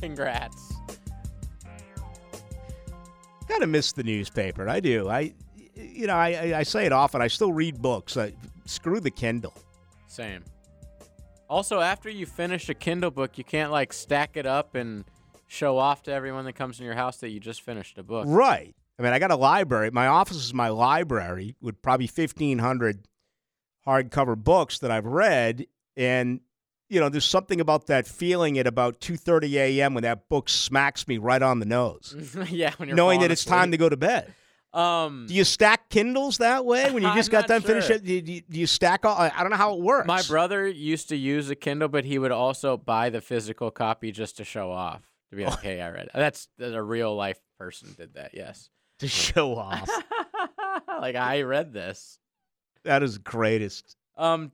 Congrats. 0.00 0.72
Gotta 3.48 3.68
miss 3.68 3.92
the 3.92 4.02
newspaper. 4.02 4.68
I 4.68 4.80
do. 4.80 5.08
I, 5.08 5.32
you 5.76 6.08
know, 6.08 6.16
I, 6.16 6.58
I 6.58 6.62
say 6.64 6.86
it 6.86 6.92
often. 6.92 7.22
I 7.22 7.28
still 7.28 7.52
read 7.52 7.80
books. 7.80 8.16
I, 8.16 8.32
screw 8.64 8.98
the 8.98 9.12
Kindle. 9.12 9.54
Same. 10.08 10.42
Also, 11.52 11.80
after 11.80 12.08
you 12.08 12.24
finish 12.24 12.70
a 12.70 12.74
Kindle 12.74 13.10
book, 13.10 13.36
you 13.36 13.44
can't 13.44 13.70
like 13.70 13.92
stack 13.92 14.38
it 14.38 14.46
up 14.46 14.74
and 14.74 15.04
show 15.46 15.76
off 15.76 16.02
to 16.04 16.10
everyone 16.10 16.46
that 16.46 16.54
comes 16.54 16.80
in 16.80 16.86
your 16.86 16.94
house 16.94 17.18
that 17.18 17.28
you 17.28 17.40
just 17.40 17.60
finished 17.60 17.98
a 17.98 18.02
book. 18.02 18.24
Right. 18.26 18.74
I 18.98 19.02
mean, 19.02 19.12
I 19.12 19.18
got 19.18 19.30
a 19.30 19.36
library. 19.36 19.90
My 19.90 20.06
office 20.06 20.38
is 20.38 20.54
my 20.54 20.70
library 20.70 21.54
with 21.60 21.82
probably 21.82 22.06
1,500 22.06 23.06
hardcover 23.86 24.34
books 24.34 24.78
that 24.78 24.90
I've 24.90 25.04
read. 25.04 25.66
And, 25.94 26.40
you 26.88 27.00
know, 27.00 27.10
there's 27.10 27.26
something 27.26 27.60
about 27.60 27.86
that 27.88 28.06
feeling 28.06 28.58
at 28.58 28.66
about 28.66 29.00
2.30 29.00 29.52
a.m. 29.52 29.92
when 29.92 30.04
that 30.04 30.30
book 30.30 30.48
smacks 30.48 31.06
me 31.06 31.18
right 31.18 31.42
on 31.42 31.58
the 31.58 31.66
nose, 31.66 32.16
yeah, 32.50 32.72
when 32.78 32.88
you're 32.88 32.96
knowing 32.96 33.20
that 33.20 33.30
it's 33.30 33.44
time 33.44 33.72
to 33.72 33.76
go 33.76 33.90
to 33.90 33.96
bed. 33.98 34.32
Um, 34.74 35.26
Do 35.28 35.34
you 35.34 35.44
stack 35.44 35.90
Kindles 35.90 36.38
that 36.38 36.64
way 36.64 36.90
when 36.90 37.02
you 37.02 37.08
I'm 37.10 37.16
just 37.16 37.30
got 37.30 37.40
not 37.40 37.48
done 37.48 37.62
finished 37.62 37.88
sure. 37.88 37.96
it? 37.96 38.04
Do 38.04 38.12
you, 38.14 38.22
do 38.22 38.40
do 38.40 38.60
you 38.60 38.66
stack 38.66 39.04
all? 39.04 39.16
I 39.16 39.42
don't 39.42 39.50
know 39.50 39.56
how 39.56 39.74
it 39.74 39.80
works. 39.80 40.06
my 40.06 40.22
brother 40.22 40.66
used 40.66 41.08
to 41.10 41.16
use 41.16 41.50
a 41.50 41.54
Kindle, 41.54 41.88
but 41.88 42.04
he 42.04 42.18
would 42.18 42.32
also 42.32 42.76
buy 42.76 43.10
the 43.10 43.20
physical 43.20 43.70
copy 43.70 44.12
just 44.12 44.38
to 44.38 44.44
show 44.44 44.70
off. 44.70 45.02
To 45.30 45.36
be 45.36 45.44
like, 45.44 45.60
hey, 45.62 45.80
I 45.80 45.90
read. 45.90 46.08
That's, 46.14 46.48
that's 46.58 46.74
a 46.74 46.82
real 46.82 47.14
life 47.14 47.38
person 47.58 47.94
did 47.96 48.14
that. 48.14 48.30
Yes. 48.34 48.70
to 49.00 49.08
show 49.08 49.56
off. 49.56 49.88
like 51.00 51.16
I 51.16 51.42
read 51.42 51.72
this. 51.72 52.18
that 52.84 53.02
is 53.02 53.18
greatest. 53.18 53.96
Um, 54.16 54.52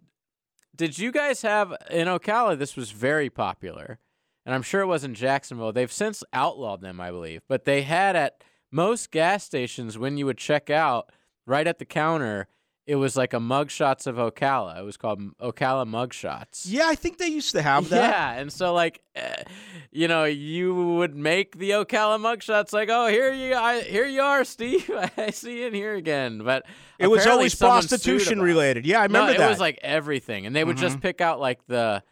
did 0.75 0.99
you 0.99 1.11
guys 1.13 1.43
have 1.43 1.75
in 1.91 2.07
Ocala? 2.07 2.59
This 2.59 2.77
was 2.77 2.91
very 2.93 3.31
popular, 3.31 3.99
and 4.47 4.55
I'm 4.55 4.63
sure 4.63 4.81
it 4.81 4.87
was 4.87 5.03
in 5.05 5.15
Jacksonville. 5.15 5.73
They've 5.73 5.93
since 5.93 6.23
outlawed 6.33 6.81
them, 6.81 7.01
I 7.01 7.11
believe, 7.11 7.43
but 7.49 7.65
they 7.65 7.83
had 7.83 8.15
at 8.15 8.43
most 8.71 9.11
gas 9.11 9.45
stations 9.45 9.97
when 9.99 10.17
you 10.17 10.27
would 10.27 10.39
check 10.39 10.71
out, 10.71 11.11
right 11.47 11.67
at 11.67 11.79
the 11.79 11.85
counter, 11.85 12.47
it 12.87 12.97
was 12.97 13.17
like 13.17 13.35
a 13.35 13.39
mugshots 13.39 14.07
of 14.07 14.17
Ocala. 14.17 14.79
It 14.79 14.83
was 14.83 14.97
called 14.97 15.21
Ocala 15.43 15.87
mugshots. 15.87 16.63
Yeah, 16.65 16.85
I 16.87 16.95
think 16.95 17.19
they 17.19 17.27
used 17.27 17.53
to 17.53 17.61
have 17.61 17.91
that. 17.91 18.11
Yeah, 18.11 18.33
and 18.41 18.51
so 18.51 18.73
like, 18.73 19.03
eh, 19.15 19.43
you 19.91 20.09
know, 20.09 20.25
you 20.25 20.75
would 20.97 21.15
make 21.15 21.59
the 21.59 21.71
Ocala 21.73 22.19
mugshots 22.19 22.73
like, 22.73 22.89
oh, 22.91 23.07
here 23.09 23.31
you, 23.33 23.55
I, 23.55 23.83
here 23.83 24.07
you 24.07 24.23
are, 24.23 24.43
Steve. 24.45 24.91
I 25.19 25.31
see 25.31 25.61
you 25.61 25.67
in 25.67 25.75
here 25.75 25.95
again. 25.97 26.39
But 26.43 26.65
It 26.99 27.09
was 27.09 27.27
always 27.27 27.55
prostitution 27.55 28.41
related. 28.41 28.87
Yeah, 28.87 29.01
I 29.01 29.03
remember 29.03 29.33
no, 29.33 29.39
that. 29.39 29.47
it 29.47 29.51
was 29.51 29.61
like 29.61 29.79
everything, 29.83 30.47
and 30.47 30.57
they 30.57 30.65
would 30.65 30.77
Mhm. 30.77 30.81
just 30.81 31.01
pick 31.01 31.21
out 31.21 31.41
like 31.41 31.67
the 31.67 32.03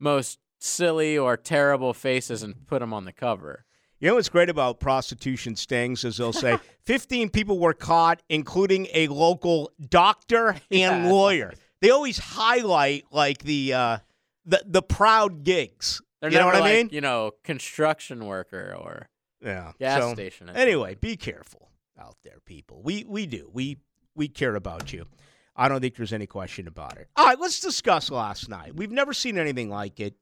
most 0.00 0.38
silly 0.60 1.18
or 1.18 1.36
terrible 1.36 1.92
faces 1.92 2.42
and 2.42 2.66
put 2.66 2.80
them 2.80 2.94
on 2.94 3.04
the 3.04 3.12
cover. 3.12 3.64
You 4.02 4.08
know 4.08 4.16
what's 4.16 4.28
great 4.28 4.48
about 4.50 4.80
prostitution 4.80 5.54
stings 5.54 6.02
is 6.04 6.16
they'll 6.16 6.32
say 6.32 6.58
15 6.86 7.30
people 7.30 7.60
were 7.60 7.72
caught, 7.72 8.20
including 8.28 8.88
a 8.92 9.06
local 9.06 9.70
doctor 9.88 10.48
and 10.48 10.60
Yeah. 10.70 11.06
lawyer. 11.08 11.52
They 11.80 11.90
always 11.90 12.18
highlight 12.18 13.04
like 13.12 13.44
the 13.44 13.72
uh, 13.74 13.98
the 14.44 14.60
the 14.66 14.82
proud 14.82 15.44
gigs. 15.44 16.02
They're 16.20 16.32
you 16.32 16.38
know 16.40 16.46
what 16.46 16.56
I 16.56 16.62
mean? 16.74 16.88
you 16.90 17.00
know, 17.00 17.30
construction 17.44 18.26
worker 18.26 18.74
or 18.76 19.08
Yeah. 19.40 19.70
gas 19.78 20.02
So, 20.02 20.14
station. 20.14 20.50
Anyway, 20.50 20.96
be 20.96 21.16
careful 21.16 21.68
out 21.96 22.16
there, 22.24 22.40
people. 22.44 22.82
We 22.82 23.04
we 23.06 23.26
do. 23.26 23.48
We 23.52 23.78
we 24.16 24.26
care 24.26 24.56
about 24.56 24.92
you. 24.92 25.06
I 25.54 25.68
don't 25.68 25.80
think 25.80 25.94
there's 25.94 26.12
any 26.12 26.26
question 26.26 26.66
about 26.66 26.96
it. 26.98 27.06
All 27.14 27.24
right, 27.26 27.38
let's 27.38 27.60
discuss 27.60 28.10
last 28.10 28.48
night. 28.48 28.74
We've 28.74 28.90
never 28.90 29.12
seen 29.12 29.38
anything 29.38 29.70
like 29.70 30.00
it. 30.00 30.14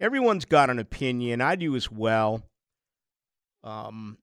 Everyone's 0.00 0.44
got 0.44 0.68
an 0.68 0.78
opinion. 0.78 1.40
I 1.40 1.56
do 1.56 1.74
as 1.76 1.90
well. 1.90 2.42
Um, 3.62 4.18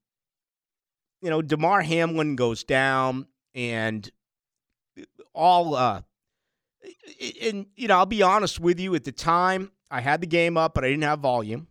you 1.21 1.29
know, 1.29 1.41
Damar 1.41 1.81
Hamlin 1.81 2.35
goes 2.35 2.63
down, 2.63 3.27
and 3.55 4.09
all. 5.33 5.75
Uh, 5.75 6.01
and 7.41 7.65
you 7.75 7.87
know, 7.87 7.97
I'll 7.97 8.05
be 8.05 8.21
honest 8.21 8.59
with 8.59 8.79
you. 8.79 8.95
At 8.95 9.03
the 9.03 9.11
time, 9.11 9.71
I 9.89 10.01
had 10.01 10.21
the 10.21 10.27
game 10.27 10.57
up, 10.57 10.73
but 10.73 10.83
I 10.83 10.89
didn't 10.89 11.03
have 11.03 11.19
volume. 11.19 11.67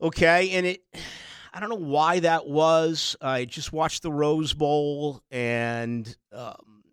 Okay, 0.00 0.50
and 0.52 0.66
it. 0.66 0.82
I 1.52 1.58
don't 1.58 1.68
know 1.68 1.74
why 1.74 2.20
that 2.20 2.46
was. 2.46 3.16
I 3.20 3.44
just 3.44 3.72
watched 3.72 4.02
the 4.02 4.12
Rose 4.12 4.54
Bowl, 4.54 5.20
and 5.32 6.16
um, 6.32 6.84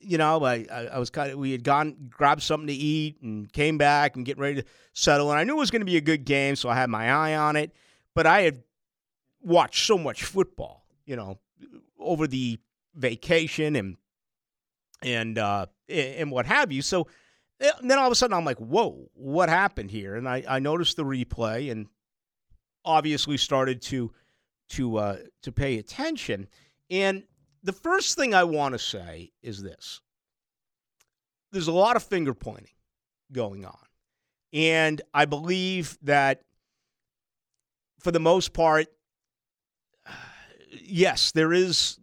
you 0.00 0.18
know, 0.18 0.42
I, 0.42 0.66
I, 0.70 0.86
I 0.86 0.98
was 0.98 1.10
kind 1.10 1.30
of. 1.30 1.38
We 1.38 1.52
had 1.52 1.62
gone 1.62 1.96
grabbed 2.10 2.42
something 2.42 2.66
to 2.66 2.72
eat 2.72 3.20
and 3.22 3.52
came 3.52 3.78
back 3.78 4.16
and 4.16 4.24
getting 4.26 4.42
ready 4.42 4.62
to 4.62 4.68
settle. 4.92 5.30
And 5.30 5.38
I 5.38 5.44
knew 5.44 5.54
it 5.54 5.60
was 5.60 5.70
going 5.70 5.82
to 5.82 5.86
be 5.86 5.96
a 5.96 6.02
good 6.02 6.24
game, 6.24 6.56
so 6.56 6.68
I 6.68 6.74
had 6.74 6.90
my 6.90 7.10
eye 7.10 7.36
on 7.36 7.56
it. 7.56 7.72
But 8.14 8.26
I 8.26 8.42
had 8.42 8.62
watched 9.42 9.86
so 9.86 9.98
much 9.98 10.24
football, 10.24 10.84
you 11.04 11.16
know, 11.16 11.38
over 11.98 12.26
the 12.26 12.58
vacation 12.94 13.76
and 13.76 13.96
and 15.02 15.38
uh, 15.38 15.66
and 15.88 16.30
what 16.30 16.46
have 16.46 16.72
you. 16.72 16.82
So 16.82 17.06
eh, 17.60 17.70
then 17.82 17.98
all 17.98 18.06
of 18.06 18.12
a 18.12 18.14
sudden, 18.14 18.36
I'm 18.36 18.44
like, 18.44 18.58
"Whoa, 18.58 19.10
what 19.14 19.48
happened 19.48 19.90
here?" 19.90 20.16
And 20.16 20.28
I, 20.28 20.44
I 20.48 20.58
noticed 20.58 20.96
the 20.96 21.04
replay 21.04 21.70
and 21.70 21.86
obviously 22.84 23.36
started 23.36 23.82
to 23.82 24.12
to 24.70 24.96
uh, 24.96 25.16
to 25.42 25.52
pay 25.52 25.78
attention. 25.78 26.48
And 26.90 27.24
the 27.62 27.72
first 27.72 28.16
thing 28.16 28.34
I 28.34 28.44
want 28.44 28.74
to 28.74 28.78
say 28.78 29.32
is 29.42 29.62
this: 29.62 30.00
there's 31.52 31.68
a 31.68 31.72
lot 31.72 31.96
of 31.96 32.02
finger 32.02 32.34
pointing 32.34 32.74
going 33.32 33.64
on, 33.64 33.86
and 34.52 35.00
I 35.14 35.24
believe 35.24 35.98
that 36.02 36.42
for 38.00 38.10
the 38.10 38.20
most 38.20 38.52
part, 38.52 38.88
yes, 40.70 41.32
there 41.32 41.52
is 41.52 41.98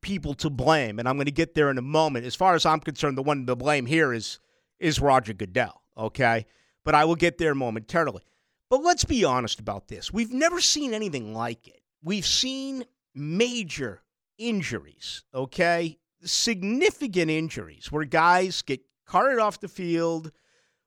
people 0.00 0.34
to 0.34 0.50
blame, 0.50 0.98
and 0.98 1.08
I'm 1.08 1.16
going 1.16 1.26
to 1.26 1.32
get 1.32 1.54
there 1.54 1.70
in 1.70 1.78
a 1.78 1.82
moment. 1.82 2.26
As 2.26 2.34
far 2.34 2.54
as 2.54 2.66
I'm 2.66 2.80
concerned, 2.80 3.16
the 3.16 3.22
one 3.22 3.46
to 3.46 3.56
blame 3.56 3.86
here 3.86 4.12
is 4.12 4.38
is 4.78 5.00
Roger 5.00 5.32
Goodell. 5.32 5.82
Okay, 5.96 6.46
but 6.84 6.94
I 6.94 7.04
will 7.04 7.16
get 7.16 7.38
there 7.38 7.54
momentarily. 7.54 8.22
But 8.70 8.82
let's 8.82 9.04
be 9.04 9.24
honest 9.24 9.60
about 9.60 9.88
this. 9.88 10.12
We've 10.12 10.32
never 10.32 10.60
seen 10.60 10.94
anything 10.94 11.34
like 11.34 11.68
it. 11.68 11.82
We've 12.02 12.26
seen 12.26 12.84
major 13.14 14.02
injuries, 14.38 15.24
okay? 15.34 15.98
Significant 16.24 17.30
injuries 17.30 17.92
where 17.92 18.04
guys 18.04 18.62
get 18.62 18.80
carted 19.06 19.38
off 19.38 19.60
the 19.60 19.68
field. 19.68 20.32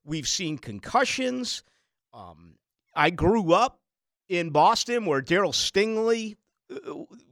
We've 0.03 0.27
seen 0.27 0.57
concussions. 0.57 1.63
Um, 2.11 2.55
I 2.95 3.11
grew 3.11 3.53
up 3.53 3.79
in 4.27 4.49
Boston 4.49 5.05
where 5.05 5.21
Darryl 5.21 5.53
Stingley 5.53 6.37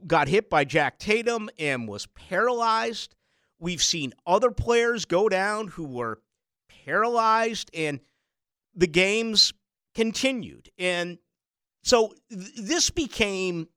got 0.06 0.28
hit 0.28 0.48
by 0.50 0.64
Jack 0.64 0.98
Tatum 0.98 1.50
and 1.58 1.88
was 1.88 2.06
paralyzed. 2.06 3.14
We've 3.58 3.82
seen 3.82 4.12
other 4.26 4.50
players 4.50 5.04
go 5.04 5.28
down 5.28 5.68
who 5.68 5.84
were 5.84 6.20
paralyzed, 6.84 7.70
and 7.74 8.00
the 8.74 8.86
games 8.86 9.52
continued. 9.94 10.70
And 10.78 11.18
so 11.82 12.14
th- 12.30 12.54
this 12.56 12.90
became 12.90 13.68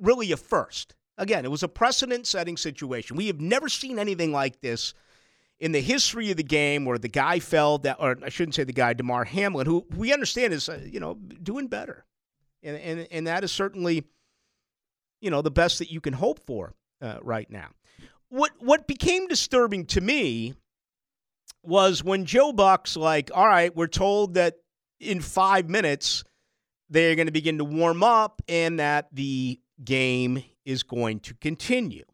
really 0.00 0.32
a 0.32 0.36
first. 0.36 0.94
Again, 1.18 1.44
it 1.44 1.50
was 1.50 1.62
a 1.62 1.68
precedent 1.68 2.26
setting 2.26 2.56
situation. 2.56 3.16
We 3.16 3.26
have 3.28 3.40
never 3.40 3.68
seen 3.68 3.98
anything 3.98 4.32
like 4.32 4.60
this 4.60 4.94
in 5.60 5.70
the 5.70 5.80
history 5.80 6.30
of 6.30 6.36
the 6.36 6.42
game 6.42 6.84
where 6.84 6.98
the 6.98 7.08
guy 7.08 7.38
fell 7.38 7.78
that 7.78 7.96
or 8.00 8.18
I 8.24 8.30
shouldn't 8.30 8.56
say 8.56 8.64
the 8.64 8.72
guy 8.72 8.94
Damar 8.94 9.24
Hamlin 9.24 9.66
who 9.66 9.86
we 9.96 10.12
understand 10.12 10.52
is 10.52 10.68
uh, 10.68 10.80
you 10.84 10.98
know 10.98 11.14
doing 11.14 11.68
better. 11.68 12.04
And 12.62 12.76
and 12.76 13.06
and 13.10 13.26
that 13.26 13.44
is 13.44 13.52
certainly 13.52 14.04
you 15.22 15.30
know 15.30 15.40
the 15.40 15.50
best 15.50 15.78
that 15.78 15.90
you 15.90 16.00
can 16.00 16.12
hope 16.12 16.44
for 16.44 16.74
uh, 17.00 17.18
right 17.22 17.50
now. 17.50 17.68
What 18.28 18.52
what 18.58 18.86
became 18.86 19.28
disturbing 19.28 19.86
to 19.86 20.00
me 20.00 20.54
was 21.62 22.02
when 22.04 22.26
Joe 22.26 22.52
Buck's 22.52 22.96
like, 22.96 23.30
"All 23.34 23.46
right, 23.46 23.74
we're 23.74 23.86
told 23.86 24.34
that 24.34 24.56
in 25.00 25.20
5 25.20 25.68
minutes 25.68 26.24
they're 26.90 27.16
going 27.16 27.26
to 27.26 27.32
begin 27.32 27.58
to 27.58 27.64
warm 27.64 28.02
up 28.02 28.42
and 28.48 28.78
that 28.78 29.08
the 29.12 29.58
game 29.82 30.44
is 30.64 30.82
going 30.82 31.20
to 31.20 31.34
continue. 31.34 32.04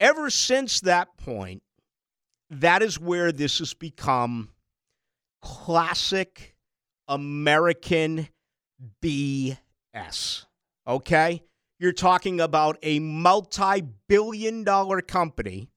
Ever 0.00 0.30
since 0.30 0.80
that 0.80 1.16
point, 1.16 1.62
that 2.50 2.82
is 2.82 3.00
where 3.00 3.32
this 3.32 3.58
has 3.58 3.74
become 3.74 4.50
classic 5.42 6.54
American 7.08 8.28
BS. 9.02 10.44
Okay? 10.86 11.42
You're 11.78 11.92
talking 11.92 12.40
about 12.40 12.78
a 12.82 12.98
multi 13.00 13.82
billion 14.08 14.64
dollar 14.64 15.02
company 15.02 15.70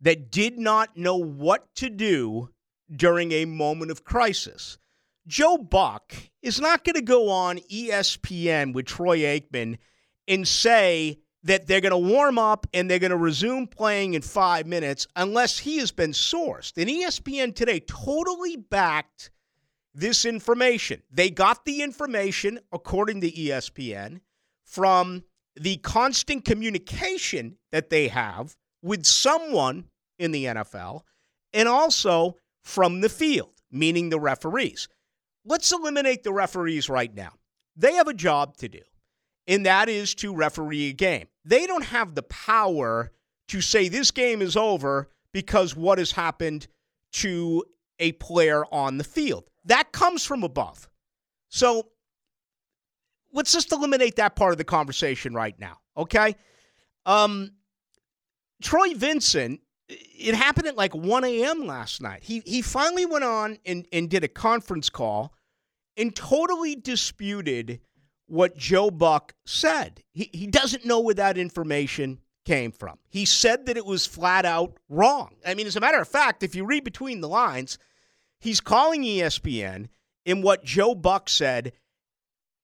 that 0.00 0.30
did 0.30 0.58
not 0.58 0.96
know 0.96 1.16
what 1.16 1.74
to 1.76 1.88
do 1.88 2.50
during 2.94 3.32
a 3.32 3.46
moment 3.46 3.90
of 3.90 4.04
crisis. 4.04 4.78
Joe 5.26 5.58
Buck 5.58 6.14
is 6.42 6.60
not 6.60 6.84
going 6.84 6.94
to 6.94 7.02
go 7.02 7.30
on 7.30 7.58
ESPN 7.70 8.72
with 8.72 8.86
Troy 8.86 9.18
Aikman 9.18 9.78
and 10.26 10.46
say 10.46 11.18
that 11.44 11.66
they're 11.66 11.80
going 11.80 11.92
to 11.92 11.98
warm 11.98 12.38
up 12.38 12.66
and 12.74 12.90
they're 12.90 12.98
going 12.98 13.10
to 13.10 13.16
resume 13.16 13.66
playing 13.66 14.14
in 14.14 14.22
five 14.22 14.66
minutes 14.66 15.06
unless 15.16 15.58
he 15.58 15.78
has 15.78 15.92
been 15.92 16.12
sourced. 16.12 16.76
And 16.76 16.90
ESPN 16.90 17.54
today 17.54 17.80
totally 17.80 18.56
backed 18.56 19.30
this 19.94 20.24
information. 20.24 21.02
They 21.10 21.30
got 21.30 21.64
the 21.64 21.82
information, 21.82 22.60
according 22.72 23.20
to 23.22 23.30
ESPN, 23.30 24.20
from 24.64 25.24
the 25.60 25.76
constant 25.78 26.44
communication 26.44 27.56
that 27.72 27.90
they 27.90 28.08
have 28.08 28.56
with 28.82 29.04
someone 29.04 29.84
in 30.18 30.30
the 30.30 30.46
NFL 30.46 31.02
and 31.52 31.68
also 31.68 32.36
from 32.62 33.00
the 33.00 33.08
field, 33.08 33.52
meaning 33.70 34.10
the 34.10 34.20
referees. 34.20 34.88
Let's 35.44 35.72
eliminate 35.72 36.22
the 36.22 36.32
referees 36.32 36.88
right 36.88 37.14
now. 37.14 37.32
They 37.76 37.94
have 37.94 38.08
a 38.08 38.14
job 38.14 38.56
to 38.58 38.68
do, 38.68 38.82
and 39.46 39.64
that 39.66 39.88
is 39.88 40.14
to 40.16 40.34
referee 40.34 40.90
a 40.90 40.92
game. 40.92 41.28
They 41.44 41.66
don't 41.66 41.84
have 41.84 42.14
the 42.14 42.24
power 42.24 43.12
to 43.48 43.60
say 43.60 43.88
this 43.88 44.10
game 44.10 44.42
is 44.42 44.56
over 44.56 45.08
because 45.32 45.76
what 45.76 45.98
has 45.98 46.12
happened 46.12 46.66
to 47.12 47.64
a 47.98 48.12
player 48.12 48.64
on 48.72 48.98
the 48.98 49.04
field. 49.04 49.44
That 49.64 49.92
comes 49.92 50.24
from 50.24 50.42
above. 50.42 50.88
So 51.48 51.88
let's 53.32 53.52
just 53.52 53.72
eliminate 53.72 54.16
that 54.16 54.36
part 54.36 54.52
of 54.52 54.58
the 54.58 54.64
conversation 54.64 55.34
right 55.34 55.58
now, 55.58 55.78
okay? 55.96 56.34
Um, 57.06 57.52
Troy 58.62 58.94
Vincent, 58.94 59.60
it 59.88 60.34
happened 60.34 60.66
at 60.66 60.76
like 60.76 60.94
1 60.94 61.24
a.m. 61.24 61.66
last 61.66 62.02
night. 62.02 62.22
He 62.24 62.42
he 62.44 62.62
finally 62.62 63.06
went 63.06 63.24
on 63.24 63.58
and, 63.64 63.86
and 63.92 64.10
did 64.10 64.24
a 64.24 64.28
conference 64.28 64.90
call 64.90 65.32
and 65.96 66.14
totally 66.14 66.76
disputed 66.76 67.80
what 68.26 68.56
Joe 68.56 68.90
Buck 68.90 69.34
said. 69.46 70.02
He 70.12 70.30
he 70.32 70.46
doesn't 70.46 70.84
know 70.84 71.00
where 71.00 71.14
that 71.14 71.38
information 71.38 72.18
came 72.44 72.72
from. 72.72 72.98
He 73.08 73.24
said 73.24 73.66
that 73.66 73.76
it 73.76 73.86
was 73.86 74.06
flat 74.06 74.44
out 74.44 74.78
wrong. 74.88 75.36
I 75.46 75.54
mean, 75.54 75.66
as 75.66 75.76
a 75.76 75.80
matter 75.80 76.00
of 76.00 76.08
fact, 76.08 76.42
if 76.42 76.54
you 76.54 76.64
read 76.64 76.84
between 76.84 77.20
the 77.20 77.28
lines, 77.28 77.78
he's 78.40 78.60
calling 78.60 79.02
ESPN 79.02 79.88
in 80.24 80.42
what 80.42 80.64
Joe 80.64 80.94
Buck 80.94 81.28
said 81.28 81.72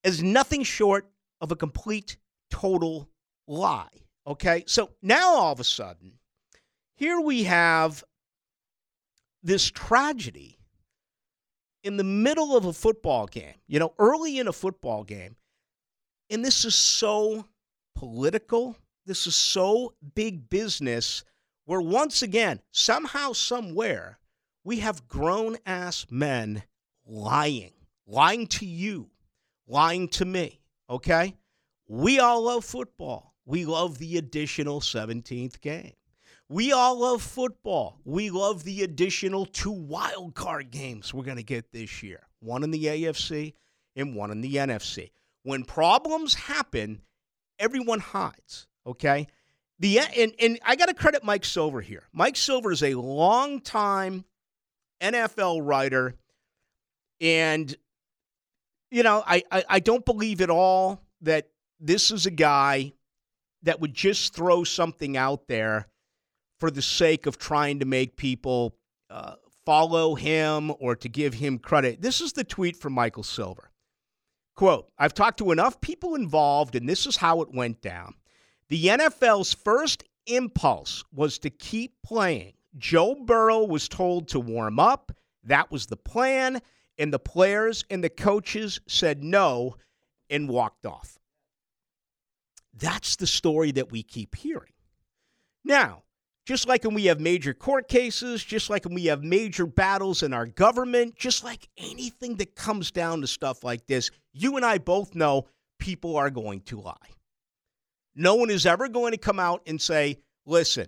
is 0.04 0.22
nothing 0.22 0.62
short 0.62 1.10
of 1.40 1.50
a 1.50 1.56
complete, 1.56 2.16
total 2.50 3.08
lie. 3.48 3.88
Okay? 4.26 4.64
So 4.66 4.90
now 5.02 5.34
all 5.34 5.52
of 5.52 5.60
a 5.60 5.64
sudden, 5.64 6.18
here 6.96 7.20
we 7.20 7.44
have 7.44 8.04
this 9.42 9.70
tragedy 9.70 10.58
in 11.82 11.96
the 11.96 12.04
middle 12.04 12.56
of 12.56 12.64
a 12.64 12.72
football 12.72 13.26
game, 13.26 13.54
you 13.66 13.78
know, 13.78 13.92
early 13.98 14.38
in 14.38 14.48
a 14.48 14.52
football 14.52 15.04
game. 15.04 15.36
And 16.30 16.44
this 16.44 16.64
is 16.64 16.74
so 16.74 17.46
political. 17.94 18.76
This 19.04 19.26
is 19.26 19.34
so 19.34 19.94
big 20.14 20.48
business 20.48 21.24
where 21.66 21.80
once 21.80 22.22
again, 22.22 22.60
somehow, 22.70 23.32
somewhere, 23.32 24.18
we 24.64 24.78
have 24.80 25.08
grown 25.08 25.56
ass 25.66 26.06
men 26.10 26.62
lying, 27.06 27.72
lying 28.06 28.46
to 28.46 28.66
you, 28.66 29.10
lying 29.66 30.08
to 30.08 30.24
me, 30.24 30.60
okay? 30.88 31.36
We 31.88 32.18
all 32.18 32.42
love 32.42 32.64
football. 32.64 33.34
We 33.46 33.64
love 33.64 33.98
the 33.98 34.16
additional 34.16 34.80
17th 34.80 35.60
game. 35.60 35.92
We 36.48 36.72
all 36.72 37.00
love 37.00 37.22
football. 37.22 38.00
We 38.04 38.30
love 38.30 38.64
the 38.64 38.82
additional 38.82 39.46
two 39.46 39.70
wild 39.70 40.34
card 40.34 40.70
games 40.70 41.12
we're 41.12 41.24
going 41.24 41.38
to 41.38 41.42
get 41.42 41.72
this 41.72 42.02
year 42.02 42.26
one 42.40 42.62
in 42.62 42.70
the 42.70 42.84
AFC 42.84 43.54
and 43.96 44.14
one 44.14 44.30
in 44.30 44.42
the 44.42 44.56
NFC. 44.56 45.10
When 45.44 45.64
problems 45.64 46.34
happen, 46.34 47.00
everyone 47.58 48.00
hides, 48.00 48.66
okay? 48.86 49.26
The, 49.78 50.00
and, 50.00 50.32
and 50.38 50.58
I 50.64 50.76
got 50.76 50.86
to 50.86 50.94
credit 50.94 51.24
Mike 51.24 51.44
Silver 51.44 51.80
here. 51.80 52.04
Mike 52.12 52.36
Silver 52.36 52.70
is 52.70 52.82
a 52.82 52.94
long-time 52.94 54.24
NFL 55.00 55.60
writer, 55.66 56.14
and 57.20 57.74
you 58.94 59.02
know, 59.02 59.24
I, 59.26 59.42
I, 59.50 59.64
I 59.68 59.80
don't 59.80 60.04
believe 60.04 60.40
at 60.40 60.50
all 60.50 61.00
that 61.22 61.48
this 61.80 62.12
is 62.12 62.26
a 62.26 62.30
guy 62.30 62.92
that 63.64 63.80
would 63.80 63.92
just 63.92 64.36
throw 64.36 64.62
something 64.62 65.16
out 65.16 65.48
there 65.48 65.88
for 66.60 66.70
the 66.70 66.80
sake 66.80 67.26
of 67.26 67.36
trying 67.36 67.80
to 67.80 67.86
make 67.86 68.16
people 68.16 68.76
uh, 69.10 69.34
follow 69.66 70.14
him 70.14 70.72
or 70.78 70.94
to 70.94 71.08
give 71.08 71.34
him 71.34 71.58
credit. 71.58 72.02
This 72.02 72.20
is 72.20 72.34
the 72.34 72.44
tweet 72.44 72.76
from 72.76 72.92
Michael 72.92 73.24
Silver. 73.24 73.72
Quote, 74.54 74.86
I've 74.96 75.12
talked 75.12 75.38
to 75.38 75.50
enough 75.50 75.80
people 75.80 76.14
involved, 76.14 76.76
and 76.76 76.88
this 76.88 77.04
is 77.04 77.16
how 77.16 77.40
it 77.42 77.52
went 77.52 77.82
down. 77.82 78.14
The 78.68 78.86
NFL's 78.86 79.52
first 79.52 80.04
impulse 80.28 81.02
was 81.12 81.40
to 81.40 81.50
keep 81.50 81.94
playing. 82.04 82.52
Joe 82.78 83.16
Burrow 83.16 83.64
was 83.64 83.88
told 83.88 84.28
to 84.28 84.38
warm 84.38 84.78
up. 84.78 85.10
That 85.42 85.72
was 85.72 85.86
the 85.86 85.96
plan 85.96 86.62
and 86.98 87.12
the 87.12 87.18
players 87.18 87.84
and 87.90 88.02
the 88.02 88.08
coaches 88.08 88.80
said 88.86 89.22
no 89.22 89.76
and 90.30 90.48
walked 90.48 90.86
off. 90.86 91.18
That's 92.76 93.16
the 93.16 93.26
story 93.26 93.72
that 93.72 93.92
we 93.92 94.02
keep 94.02 94.34
hearing. 94.34 94.72
Now, 95.64 96.02
just 96.46 96.68
like 96.68 96.84
when 96.84 96.94
we 96.94 97.06
have 97.06 97.20
major 97.20 97.54
court 97.54 97.88
cases, 97.88 98.44
just 98.44 98.68
like 98.68 98.84
when 98.84 98.94
we 98.94 99.06
have 99.06 99.22
major 99.22 99.66
battles 99.66 100.22
in 100.22 100.34
our 100.34 100.46
government, 100.46 101.16
just 101.16 101.42
like 101.42 101.68
anything 101.78 102.36
that 102.36 102.54
comes 102.54 102.90
down 102.90 103.22
to 103.22 103.26
stuff 103.26 103.64
like 103.64 103.86
this, 103.86 104.10
you 104.32 104.56
and 104.56 104.64
I 104.64 104.78
both 104.78 105.14
know 105.14 105.46
people 105.78 106.16
are 106.16 106.30
going 106.30 106.60
to 106.62 106.80
lie. 106.80 106.94
No 108.14 108.34
one 108.34 108.50
is 108.50 108.66
ever 108.66 108.88
going 108.88 109.12
to 109.12 109.18
come 109.18 109.40
out 109.40 109.62
and 109.66 109.80
say, 109.80 110.18
listen, 110.44 110.86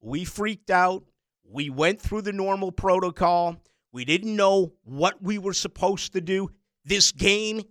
we 0.00 0.24
freaked 0.24 0.70
out. 0.70 1.04
We 1.48 1.70
went 1.70 2.00
through 2.00 2.22
the 2.22 2.32
normal 2.32 2.72
protocol. 2.72 3.56
We 3.96 4.04
didn't 4.04 4.36
know 4.36 4.74
what 4.84 5.22
we 5.22 5.38
were 5.38 5.54
supposed 5.54 6.12
to 6.12 6.20
do. 6.20 6.50
This 6.84 7.12
game 7.12 7.62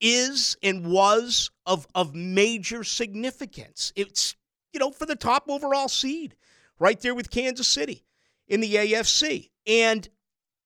is 0.00 0.56
and 0.62 0.90
was 0.90 1.50
of, 1.66 1.86
of 1.94 2.14
major 2.14 2.84
significance. 2.84 3.92
It's, 3.94 4.34
you 4.72 4.80
know, 4.80 4.92
for 4.92 5.04
the 5.04 5.14
top 5.14 5.50
overall 5.50 5.90
seed 5.90 6.36
right 6.78 6.98
there 6.98 7.14
with 7.14 7.30
Kansas 7.30 7.68
City 7.68 8.02
in 8.48 8.60
the 8.60 8.76
AFC. 8.76 9.50
And 9.66 10.08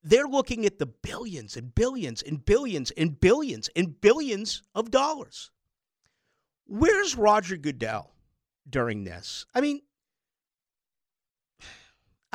they're 0.05 0.29
looking 0.29 0.65
at 0.65 0.79
the 0.79 0.87
billions 0.87 1.57
and 1.57 1.75
billions 1.75 2.23
and 2.23 2.45
billions 2.45 2.93
and 2.93 3.19
billions 3.19 3.69
and 3.75 4.01
billions 4.01 4.63
of 4.73 4.93
dollars. 4.93 5.51
Where's 6.65 7.17
Roger 7.17 7.57
Goodell 7.57 8.13
during 8.71 9.03
this? 9.03 9.47
I 9.53 9.63
mean, 9.63 9.81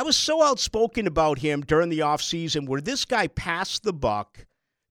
I 0.01 0.03
was 0.03 0.17
so 0.17 0.41
outspoken 0.41 1.05
about 1.05 1.37
him 1.37 1.61
during 1.61 1.89
the 1.89 1.99
offseason 1.99 2.67
where 2.67 2.81
this 2.81 3.05
guy 3.05 3.27
passed 3.27 3.83
the 3.83 3.93
buck 3.93 4.47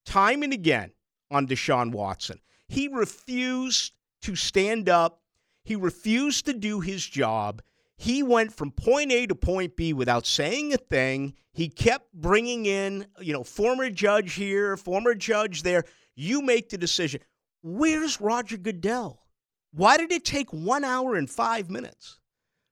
time 0.07 0.45
and 0.45 0.53
again 0.53 0.93
on 1.33 1.49
Deshaun 1.49 1.91
Watson. 1.91 2.39
He 2.69 2.87
refused 2.87 3.93
to 4.23 4.37
stand 4.37 4.89
up, 4.89 5.21
he 5.65 5.75
refused 5.75 6.47
to 6.47 6.53
do 6.53 6.79
his 6.79 7.05
job. 7.05 7.61
He 7.97 8.23
went 8.23 8.53
from 8.53 8.71
point 8.71 9.11
A 9.11 9.27
to 9.27 9.35
point 9.35 9.75
B 9.75 9.93
without 9.93 10.27
saying 10.27 10.73
a 10.75 10.77
thing. 10.77 11.35
He 11.53 11.69
kept 11.69 12.15
bringing 12.15 12.67
in, 12.67 13.05
you 13.21 13.33
know, 13.33 13.43
former 13.43 13.91
judge 13.91 14.35
here, 14.35 14.77
former 14.77 15.17
judge 15.17 15.65
there. 15.65 15.83
You 16.15 16.41
make 16.41 16.69
the 16.69 16.79
decision. 16.79 17.21
Where's 17.63 18.21
Roger 18.21 18.59
Goodell? 18.59 19.27
Why 19.73 19.97
did 19.97 20.13
it 20.13 20.25
take 20.25 20.53
one 20.53 20.85
hour 20.85 21.17
and 21.17 21.29
five 21.29 21.69
minutes 21.69 22.21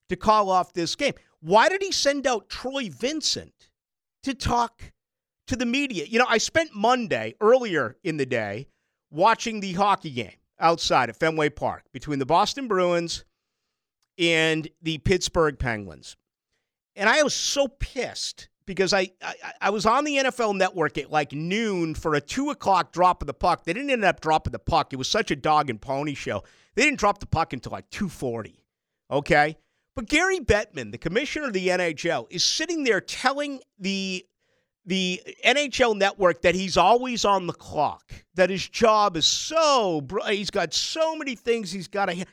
to 0.09 0.15
call 0.15 0.51
off 0.51 0.73
this 0.73 0.95
game? 0.95 1.15
Why 1.41 1.69
did 1.69 1.83
he 1.83 1.93
send 1.93 2.27
out 2.27 2.49
Troy 2.49 2.89
Vincent 2.91 3.69
to 4.25 4.35
talk 4.35 4.93
to 5.47 5.57
the 5.57 5.67
media? 5.67 6.05
You 6.05 6.19
know, 6.19 6.27
I 6.29 6.39
spent 6.39 6.75
Monday 6.75 7.35
earlier 7.41 7.97
in 8.03 8.17
the 8.17 8.27
day 8.27 8.69
watching 9.11 9.61
the 9.61 9.73
hockey 9.73 10.11
game 10.11 10.37
outside 10.59 11.09
at 11.09 11.17
Fenway 11.17 11.51
Park 11.51 11.85
between 11.93 12.19
the 12.19 12.27
Boston 12.27 12.67
Bruins 12.69 13.25
and 14.19 14.69
the 14.83 14.99
Pittsburgh 14.99 15.59
Penguins. 15.59 16.17
And 16.97 17.09
I 17.09 17.23
was 17.23 17.35
so 17.35 17.69
pissed 17.69 18.49
because 18.67 18.93
I, 18.93 19.11
I 19.23 19.35
I 19.63 19.71
was 19.71 19.87
on 19.87 20.05
the 20.05 20.17
NFL 20.17 20.57
Network 20.57 20.99
at 20.99 21.11
like 21.11 21.33
noon 21.33 21.95
for 21.95 22.15
a 22.15 22.21
two 22.21 22.51
o'clock 22.51 22.93
drop 22.93 23.23
of 23.23 23.27
the 23.27 23.35
puck. 23.35 23.65
They 23.65 23.73
didn't 23.73 23.91
end 23.91 24.05
up 24.05 24.21
dropping 24.21 24.53
the 24.53 24.59
puck. 24.59 24.93
It 24.93 24.97
was 24.97 25.09
such 25.09 25.31
a 25.31 25.37
dog 25.37 25.71
and 25.71 25.81
pony 25.81 26.15
show. 26.15 26.43
They 26.75 26.83
didn't 26.83 26.99
drop 26.99 27.21
the 27.21 27.27
puck 27.27 27.53
until 27.53 27.73
like 27.73 27.89
two 27.91 28.09
forty. 28.09 28.65
Okay, 29.11 29.57
but 29.99 30.07
Gary 30.07 30.39
Bettman, 30.39 30.93
the 30.93 30.97
commissioner 30.97 31.49
of 31.49 31.53
the 31.53 31.67
NHL, 31.67 32.29
is 32.31 32.45
sitting 32.45 32.85
there 32.85 33.01
telling 33.01 33.59
the 33.81 34.25
the 34.87 35.21
NHL 35.45 35.97
network 35.97 36.43
that 36.43 36.55
he's 36.55 36.77
always 36.77 37.25
on 37.25 37.49
the 37.49 37.53
clock, 37.53 38.13
that 38.37 38.49
his 38.49 38.69
job 38.69 39.17
is 39.17 39.27
so, 39.27 40.07
he's 40.29 40.53
got 40.53 40.73
so 40.73 41.17
many 41.17 41.35
things 41.35 41.73
he's 41.73 41.89
got 41.89 42.07
to. 42.07 42.25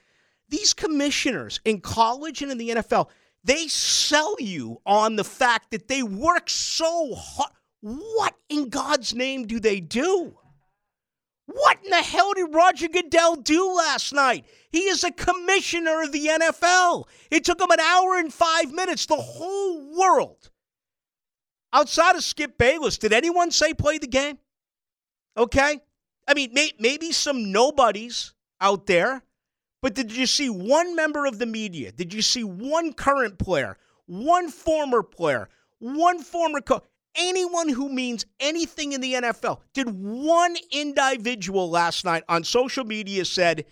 These 0.47 0.75
commissioners 0.75 1.60
in 1.65 1.82
college 1.82 2.43
and 2.43 2.51
in 2.51 2.60
the 2.60 2.69
NFL, 2.69 3.10
they 3.43 3.67
sell 3.67 4.36
you 4.39 4.80
on 4.86 5.15
the 5.15 5.23
fact 5.23 5.71
that 5.71 5.88
they 5.88 6.04
work 6.04 6.51
so 6.51 7.15
hard. 7.15 7.51
What 7.82 8.36
in 8.47 8.69
God's 8.69 9.15
name 9.15 9.47
do 9.47 9.60
they 9.60 9.80
do? 9.80 10.38
What 11.48 11.78
in 11.84 11.92
the 11.92 11.98
hell 11.98 12.34
did 12.34 12.54
Roger 12.54 12.88
Goodell 12.88 13.36
do 13.36 13.72
last 13.74 14.14
night? 14.14 14.46
He 14.72 14.80
is 14.80 15.04
a 15.04 15.12
commissioner 15.12 16.02
of 16.02 16.12
the 16.12 16.28
NFL. 16.28 17.08
It 17.30 17.46
took 17.46 17.62
him 17.62 17.70
an 17.70 17.80
hour 17.80 18.18
and 18.18 18.34
five 18.34 18.72
minutes. 18.72 19.06
The 19.06 19.16
whole 19.16 19.96
world, 19.96 20.50
outside 21.72 22.16
of 22.16 22.24
Skip 22.24 22.58
Bayless, 22.58 22.98
did 22.98 23.14
anyone 23.14 23.52
say 23.52 23.74
play 23.74 24.00
the 24.00 24.08
game? 24.08 24.40
Okay? 25.38 25.80
I 26.28 26.34
mean, 26.34 26.54
may, 26.54 26.72
maybe 26.80 27.12
some 27.12 27.52
nobodies 27.52 28.34
out 28.60 28.88
there, 28.88 29.24
but 29.82 29.94
did 29.94 30.12
you 30.12 30.26
see 30.26 30.50
one 30.50 30.96
member 30.96 31.28
of 31.28 31.38
the 31.38 31.46
media? 31.46 31.92
Did 31.92 32.14
you 32.14 32.24
see 32.24 32.44
one 32.44 32.94
current 32.94 33.38
player, 33.38 33.78
one 34.08 34.50
former 34.50 35.04
player, 35.04 35.48
one 35.78 36.24
former 36.24 36.62
coach? 36.62 36.84
Anyone 37.15 37.69
who 37.69 37.89
means 37.89 38.25
anything 38.39 38.93
in 38.93 39.01
the 39.01 39.13
NFL. 39.13 39.60
Did 39.73 39.88
one 39.89 40.56
individual 40.71 41.69
last 41.69 42.06
night 42.06 42.23
on 42.30 42.43
social 42.43 42.84
media 42.84 43.25
said, 43.25 43.65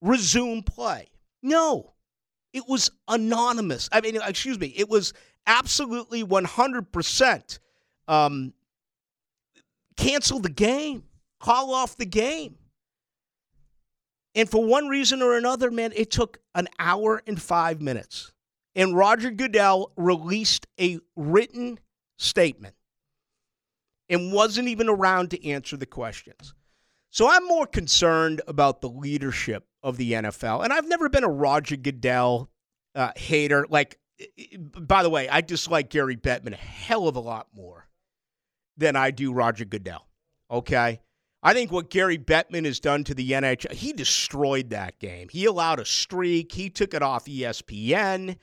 resume 0.00 0.62
play? 0.62 1.08
No. 1.42 1.92
It 2.52 2.64
was 2.68 2.90
anonymous. 3.08 3.88
I 3.92 4.00
mean, 4.00 4.16
excuse 4.16 4.58
me, 4.58 4.74
it 4.76 4.88
was 4.88 5.12
absolutely 5.46 6.22
100% 6.22 7.58
um, 8.08 8.52
cancel 9.96 10.38
the 10.38 10.50
game, 10.50 11.04
call 11.40 11.74
off 11.74 11.96
the 11.96 12.06
game. 12.06 12.56
And 14.34 14.48
for 14.48 14.64
one 14.64 14.88
reason 14.88 15.22
or 15.22 15.36
another, 15.36 15.70
man, 15.70 15.92
it 15.94 16.10
took 16.10 16.38
an 16.54 16.68
hour 16.78 17.22
and 17.26 17.40
five 17.40 17.80
minutes. 17.80 18.32
And 18.74 18.96
Roger 18.96 19.30
Goodell 19.30 19.92
released 19.96 20.66
a 20.80 20.98
written 21.16 21.78
statement 22.22 22.74
and 24.08 24.32
wasn't 24.32 24.68
even 24.68 24.88
around 24.88 25.30
to 25.30 25.48
answer 25.48 25.76
the 25.76 25.86
questions. 25.86 26.54
So 27.10 27.28
I'm 27.28 27.46
more 27.46 27.66
concerned 27.66 28.40
about 28.46 28.80
the 28.80 28.88
leadership 28.88 29.66
of 29.82 29.96
the 29.96 30.12
NFL. 30.12 30.64
And 30.64 30.72
I've 30.72 30.88
never 30.88 31.08
been 31.08 31.24
a 31.24 31.28
Roger 31.28 31.76
Goodell 31.76 32.50
uh, 32.94 33.10
hater. 33.16 33.66
Like, 33.68 33.98
by 34.58 35.02
the 35.02 35.10
way, 35.10 35.28
I 35.28 35.40
dislike 35.40 35.90
Gary 35.90 36.16
Bettman 36.16 36.54
a 36.54 36.56
hell 36.56 37.08
of 37.08 37.16
a 37.16 37.20
lot 37.20 37.48
more 37.54 37.88
than 38.76 38.96
I 38.96 39.10
do 39.10 39.32
Roger 39.32 39.64
Goodell. 39.64 40.06
Okay? 40.50 41.00
I 41.42 41.54
think 41.54 41.72
what 41.72 41.90
Gary 41.90 42.18
Bettman 42.18 42.64
has 42.64 42.78
done 42.80 43.04
to 43.04 43.14
the 43.14 43.32
NHL, 43.32 43.72
he 43.72 43.92
destroyed 43.92 44.70
that 44.70 44.98
game. 44.98 45.28
He 45.30 45.44
allowed 45.44 45.80
a 45.80 45.84
streak, 45.84 46.52
he 46.52 46.70
took 46.70 46.94
it 46.94 47.02
off 47.02 47.24
ESPN. 47.26 48.36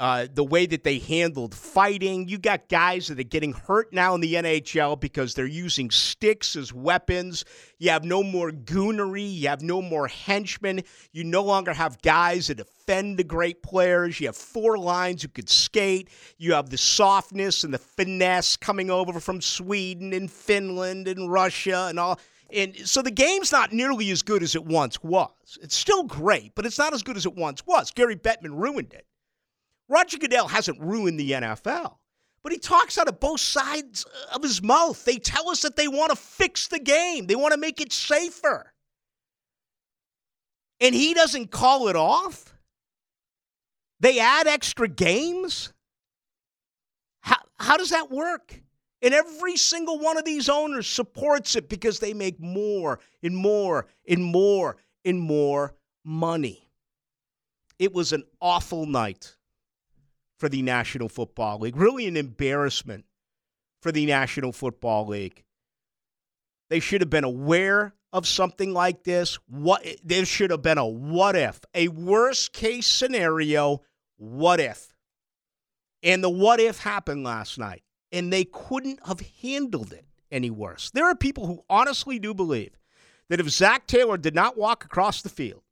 Uh, 0.00 0.26
the 0.32 0.42
way 0.42 0.64
that 0.64 0.82
they 0.82 0.98
handled 0.98 1.54
fighting. 1.54 2.26
You 2.26 2.38
got 2.38 2.70
guys 2.70 3.08
that 3.08 3.20
are 3.20 3.22
getting 3.22 3.52
hurt 3.52 3.92
now 3.92 4.14
in 4.14 4.22
the 4.22 4.32
NHL 4.32 4.98
because 4.98 5.34
they're 5.34 5.44
using 5.44 5.90
sticks 5.90 6.56
as 6.56 6.72
weapons. 6.72 7.44
You 7.76 7.90
have 7.90 8.02
no 8.02 8.22
more 8.22 8.50
goonery. 8.50 9.30
You 9.30 9.48
have 9.48 9.60
no 9.60 9.82
more 9.82 10.08
henchmen. 10.08 10.84
You 11.12 11.24
no 11.24 11.42
longer 11.42 11.74
have 11.74 12.00
guys 12.00 12.46
that 12.46 12.54
defend 12.54 13.18
the 13.18 13.24
great 13.24 13.62
players. 13.62 14.18
You 14.18 14.28
have 14.28 14.36
four 14.36 14.78
lines 14.78 15.20
who 15.20 15.28
could 15.28 15.50
skate. 15.50 16.08
You 16.38 16.54
have 16.54 16.70
the 16.70 16.78
softness 16.78 17.62
and 17.62 17.74
the 17.74 17.78
finesse 17.78 18.56
coming 18.56 18.90
over 18.90 19.20
from 19.20 19.42
Sweden 19.42 20.14
and 20.14 20.30
Finland 20.30 21.08
and 21.08 21.30
Russia 21.30 21.88
and 21.90 22.00
all. 22.00 22.18
And 22.50 22.74
so 22.88 23.02
the 23.02 23.10
game's 23.10 23.52
not 23.52 23.74
nearly 23.74 24.10
as 24.10 24.22
good 24.22 24.42
as 24.42 24.54
it 24.54 24.64
once 24.64 25.02
was. 25.02 25.58
It's 25.60 25.76
still 25.76 26.04
great, 26.04 26.54
but 26.54 26.64
it's 26.64 26.78
not 26.78 26.94
as 26.94 27.02
good 27.02 27.18
as 27.18 27.26
it 27.26 27.34
once 27.34 27.66
was. 27.66 27.90
Gary 27.90 28.16
Bettman 28.16 28.58
ruined 28.58 28.94
it. 28.94 29.04
Roger 29.90 30.18
Goodell 30.18 30.46
hasn't 30.46 30.80
ruined 30.80 31.18
the 31.18 31.32
NFL, 31.32 31.96
but 32.44 32.52
he 32.52 32.58
talks 32.58 32.96
out 32.96 33.08
of 33.08 33.18
both 33.18 33.40
sides 33.40 34.06
of 34.32 34.42
his 34.42 34.62
mouth. 34.62 35.04
They 35.04 35.16
tell 35.16 35.50
us 35.50 35.62
that 35.62 35.74
they 35.74 35.88
want 35.88 36.10
to 36.10 36.16
fix 36.16 36.68
the 36.68 36.78
game, 36.78 37.26
they 37.26 37.34
want 37.34 37.52
to 37.52 37.58
make 37.58 37.80
it 37.80 37.92
safer. 37.92 38.72
And 40.82 40.94
he 40.94 41.12
doesn't 41.12 41.50
call 41.50 41.88
it 41.88 41.96
off. 41.96 42.54
They 43.98 44.18
add 44.18 44.46
extra 44.46 44.88
games. 44.88 45.74
How, 47.20 47.36
how 47.58 47.76
does 47.76 47.90
that 47.90 48.10
work? 48.10 48.62
And 49.02 49.12
every 49.12 49.56
single 49.56 49.98
one 49.98 50.16
of 50.16 50.24
these 50.24 50.48
owners 50.48 50.86
supports 50.86 51.56
it 51.56 51.68
because 51.68 51.98
they 51.98 52.14
make 52.14 52.40
more 52.40 53.00
and 53.22 53.36
more 53.36 53.86
and 54.08 54.24
more 54.24 54.76
and 55.04 55.20
more 55.20 55.74
money. 56.02 56.70
It 57.78 57.92
was 57.92 58.12
an 58.12 58.24
awful 58.40 58.86
night 58.86 59.36
for 60.40 60.48
the 60.48 60.62
National 60.62 61.08
Football 61.08 61.60
League. 61.60 61.76
Really 61.76 62.08
an 62.08 62.16
embarrassment 62.16 63.04
for 63.82 63.92
the 63.92 64.06
National 64.06 64.52
Football 64.52 65.06
League. 65.06 65.44
They 66.70 66.80
should 66.80 67.02
have 67.02 67.10
been 67.10 67.24
aware 67.24 67.94
of 68.12 68.26
something 68.26 68.72
like 68.72 69.04
this. 69.04 69.38
What 69.46 69.86
there 70.02 70.24
should 70.24 70.50
have 70.50 70.62
been 70.62 70.78
a 70.78 70.86
what 70.86 71.36
if, 71.36 71.60
a 71.74 71.88
worst 71.88 72.54
case 72.54 72.86
scenario, 72.86 73.82
what 74.16 74.60
if. 74.60 74.94
And 76.02 76.24
the 76.24 76.30
what 76.30 76.58
if 76.58 76.78
happened 76.78 77.22
last 77.22 77.58
night, 77.58 77.82
and 78.10 78.32
they 78.32 78.44
couldn't 78.44 79.06
have 79.06 79.20
handled 79.42 79.92
it 79.92 80.06
any 80.32 80.48
worse. 80.48 80.90
There 80.90 81.04
are 81.04 81.14
people 81.14 81.46
who 81.46 81.64
honestly 81.68 82.18
do 82.18 82.32
believe 82.32 82.78
that 83.28 83.40
if 83.40 83.50
Zac 83.50 83.86
Taylor 83.86 84.16
did 84.16 84.34
not 84.34 84.56
walk 84.56 84.84
across 84.84 85.20
the 85.20 85.28
field 85.28 85.62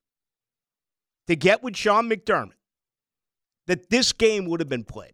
to 1.26 1.36
get 1.36 1.62
with 1.62 1.74
Sean 1.74 2.08
McDermott, 2.08 2.52
that 3.68 3.90
this 3.90 4.12
game 4.12 4.46
would 4.46 4.60
have 4.60 4.68
been 4.68 4.84
played. 4.84 5.12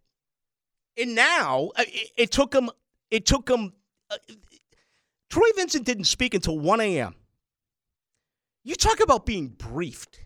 And 0.96 1.14
now 1.14 1.72
uh, 1.76 1.84
it, 1.86 2.10
it 2.16 2.30
took 2.30 2.54
him. 2.54 2.70
It 3.10 3.26
took 3.26 3.48
him. 3.48 3.74
Uh, 4.10 4.16
Troy 5.28 5.48
Vincent 5.56 5.84
didn't 5.84 6.04
speak 6.04 6.32
until 6.32 6.58
1 6.58 6.80
a.m. 6.80 7.14
You 8.62 8.76
talk 8.76 9.00
about 9.00 9.26
being 9.26 9.48
briefed. 9.48 10.24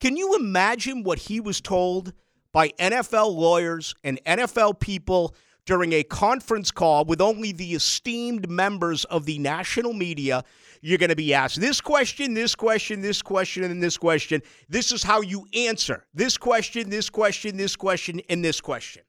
Can 0.00 0.16
you 0.16 0.36
imagine 0.36 1.02
what 1.02 1.18
he 1.18 1.40
was 1.40 1.60
told 1.60 2.12
by 2.52 2.68
NFL 2.70 3.34
lawyers 3.34 3.94
and 4.04 4.20
NFL 4.24 4.80
people 4.80 5.34
during 5.68 5.92
a 5.92 6.02
conference 6.02 6.70
call 6.70 7.04
with 7.04 7.20
only 7.20 7.52
the 7.52 7.74
esteemed 7.74 8.48
members 8.48 9.04
of 9.04 9.26
the 9.26 9.38
national 9.38 9.92
media 9.92 10.42
you're 10.80 10.96
going 10.96 11.10
to 11.10 11.16
be 11.16 11.34
asked 11.34 11.60
this 11.60 11.78
question, 11.78 12.32
this 12.32 12.54
question, 12.54 13.02
this 13.02 13.20
question, 13.20 13.64
and 13.64 13.82
this 13.82 13.98
question. 13.98 14.40
This 14.70 14.92
is 14.92 15.02
how 15.02 15.20
you 15.20 15.46
answer 15.52 16.06
this 16.14 16.38
question, 16.38 16.88
this 16.88 17.10
question, 17.10 17.58
this 17.58 17.76
question, 17.76 18.22
and 18.30 18.42
this 18.42 18.62
question. 18.62 19.02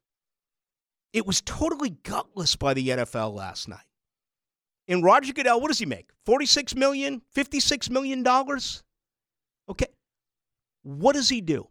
It 1.13 1.25
was 1.25 1.39
totally 1.41 1.91
gutless 2.03 2.57
by 2.57 2.73
the 2.73 2.89
NFL 2.89 3.33
last 3.33 3.69
night. 3.69 3.87
And 4.89 5.01
Roger 5.01 5.31
Goodell, 5.31 5.61
what 5.61 5.69
does 5.69 5.79
he 5.79 5.85
make? 5.85 6.09
46 6.25 6.75
million, 6.75 7.21
56 7.31 7.89
million 7.89 8.21
dollars? 8.21 8.83
Okay. 9.69 9.87
What 10.83 11.13
does 11.13 11.29
he 11.29 11.39
do? 11.39 11.69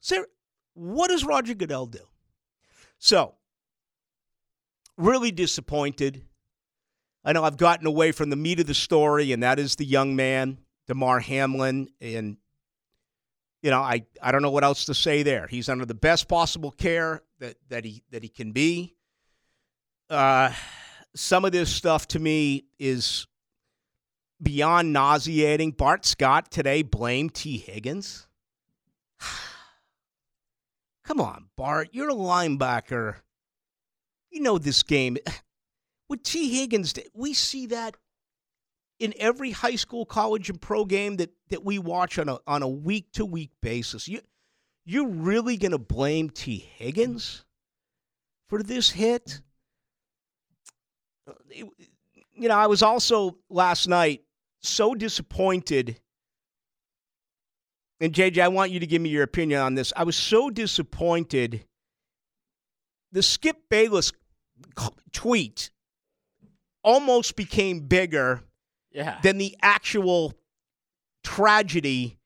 Sir, 0.00 0.24
what 0.74 1.08
does 1.08 1.24
Roger 1.24 1.54
Goodell 1.54 1.86
do? 1.86 2.07
So, 2.98 3.34
really 4.96 5.30
disappointed 5.30 6.24
I 7.28 7.32
know 7.32 7.44
I've 7.44 7.58
gotten 7.58 7.86
away 7.86 8.12
from 8.12 8.30
the 8.30 8.36
meat 8.36 8.58
of 8.58 8.66
the 8.66 8.72
story, 8.72 9.32
and 9.32 9.42
that 9.42 9.58
is 9.58 9.76
the 9.76 9.84
young 9.84 10.16
man, 10.16 10.56
Damar 10.86 11.20
Hamlin. 11.20 11.90
And, 12.00 12.38
you 13.60 13.70
know, 13.70 13.82
I, 13.82 14.06
I 14.22 14.32
don't 14.32 14.40
know 14.40 14.50
what 14.50 14.64
else 14.64 14.86
to 14.86 14.94
say 14.94 15.22
there. 15.22 15.46
He's 15.46 15.68
under 15.68 15.84
the 15.84 15.92
best 15.92 16.26
possible 16.26 16.70
care 16.70 17.22
that, 17.40 17.56
that, 17.68 17.84
he, 17.84 18.02
that 18.12 18.22
he 18.22 18.30
can 18.30 18.52
be. 18.52 18.94
Uh, 20.08 20.52
some 21.14 21.44
of 21.44 21.52
this 21.52 21.68
stuff 21.68 22.08
to 22.08 22.18
me 22.18 22.64
is 22.78 23.26
beyond 24.42 24.94
nauseating. 24.94 25.72
Bart 25.72 26.06
Scott 26.06 26.50
today 26.50 26.80
blamed 26.80 27.34
Tee 27.34 27.58
Higgins. 27.58 28.26
Come 31.08 31.22
on, 31.22 31.46
Bart. 31.56 31.88
You're 31.92 32.10
a 32.10 32.14
linebacker. 32.14 33.14
You 34.30 34.42
know 34.42 34.58
this 34.58 34.82
game 34.82 35.16
with 36.10 36.22
Tee 36.22 36.50
Higgins, 36.50 36.92
we 37.14 37.32
see 37.32 37.64
that 37.68 37.96
in 38.98 39.14
every 39.16 39.52
high 39.52 39.76
school, 39.76 40.04
college, 40.04 40.50
and 40.50 40.60
pro 40.60 40.84
game 40.84 41.16
that, 41.16 41.30
that 41.48 41.64
we 41.64 41.78
watch 41.78 42.18
on 42.18 42.28
a 42.28 42.38
on 42.46 42.62
a 42.62 42.68
week 42.68 43.10
to 43.12 43.24
week 43.24 43.52
basis. 43.62 44.06
You 44.06 44.20
you're 44.84 45.08
really 45.08 45.56
gonna 45.56 45.78
blame 45.78 46.28
Tee 46.28 46.68
Higgins 46.76 47.46
for 48.50 48.62
this 48.62 48.90
hit. 48.90 49.40
Uh, 51.26 51.32
you 51.50 52.48
know, 52.48 52.54
I 52.54 52.66
was 52.66 52.82
also 52.82 53.38
last 53.48 53.88
night 53.88 54.24
so 54.60 54.94
disappointed. 54.94 55.98
And 58.00 58.12
JJ, 58.12 58.38
I 58.42 58.48
want 58.48 58.70
you 58.70 58.80
to 58.80 58.86
give 58.86 59.02
me 59.02 59.08
your 59.10 59.24
opinion 59.24 59.60
on 59.60 59.74
this. 59.74 59.92
I 59.96 60.04
was 60.04 60.16
so 60.16 60.50
disappointed. 60.50 61.64
The 63.12 63.22
Skip 63.22 63.68
Bayless 63.68 64.12
tweet 65.12 65.70
almost 66.82 67.34
became 67.36 67.80
bigger 67.80 68.42
Yeah. 68.92 69.18
than 69.22 69.38
the 69.38 69.56
actual 69.62 70.34
tragedy 71.24 72.18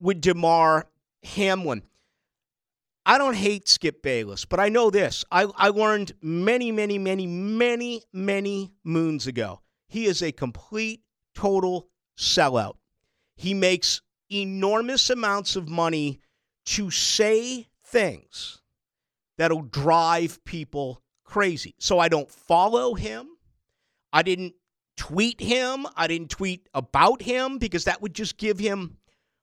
with 0.00 0.20
Damar 0.20 0.86
Hamlin. 1.22 1.82
I 3.04 3.18
don't 3.18 3.34
hate 3.36 3.68
Skip 3.68 4.02
Bayless, 4.02 4.44
but 4.44 4.58
I 4.58 4.68
know 4.68 4.90
this. 4.90 5.24
I, 5.30 5.42
I 5.56 5.68
learned 5.68 6.12
many, 6.20 6.72
many, 6.72 6.98
many, 6.98 7.26
many, 7.28 8.02
many 8.12 8.72
moons 8.82 9.28
ago. 9.28 9.60
He 9.88 10.06
is 10.06 10.22
a 10.22 10.32
complete, 10.32 11.02
total 11.34 11.88
sellout. 12.18 12.74
He 13.36 13.54
makes 13.54 14.02
enormous 14.30 15.10
amounts 15.10 15.56
of 15.56 15.68
money 15.68 16.20
to 16.66 16.90
say 16.90 17.68
things 17.84 18.60
that'll 19.38 19.62
drive 19.62 20.44
people 20.44 21.02
crazy. 21.24 21.74
So 21.78 21.98
I 21.98 22.08
don't 22.08 22.30
follow 22.30 22.94
him. 22.94 23.28
I 24.12 24.22
didn't 24.22 24.54
tweet 24.96 25.40
him. 25.40 25.86
I 25.96 26.06
didn't 26.06 26.30
tweet 26.30 26.68
about 26.74 27.22
him 27.22 27.58
because 27.58 27.84
that 27.84 28.00
would 28.02 28.14
just 28.14 28.38
give 28.38 28.58
him 28.58 28.96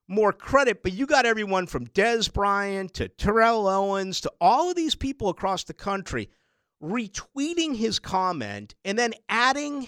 more 0.08 0.34
credit. 0.34 0.84
But 0.84 0.94
you 0.94 1.06
got 1.06 1.26
everyone 1.26 1.68
from 1.68 1.88
Dez 1.88 2.32
Bryant 2.32 2.94
to 2.96 3.08
Terrell 3.08 3.68
Owens 3.68 4.22
to 4.22 4.32
all 4.42 4.70
of 4.70 4.76
these 4.76 4.96
people 4.96 5.30
across 5.30 5.64
the 5.64 5.74
country 5.74 6.30
retweeting 6.82 7.76
his 7.78 8.00
comment 8.00 8.76
and 8.84 8.98
then 8.98 9.14
adding 9.30 9.88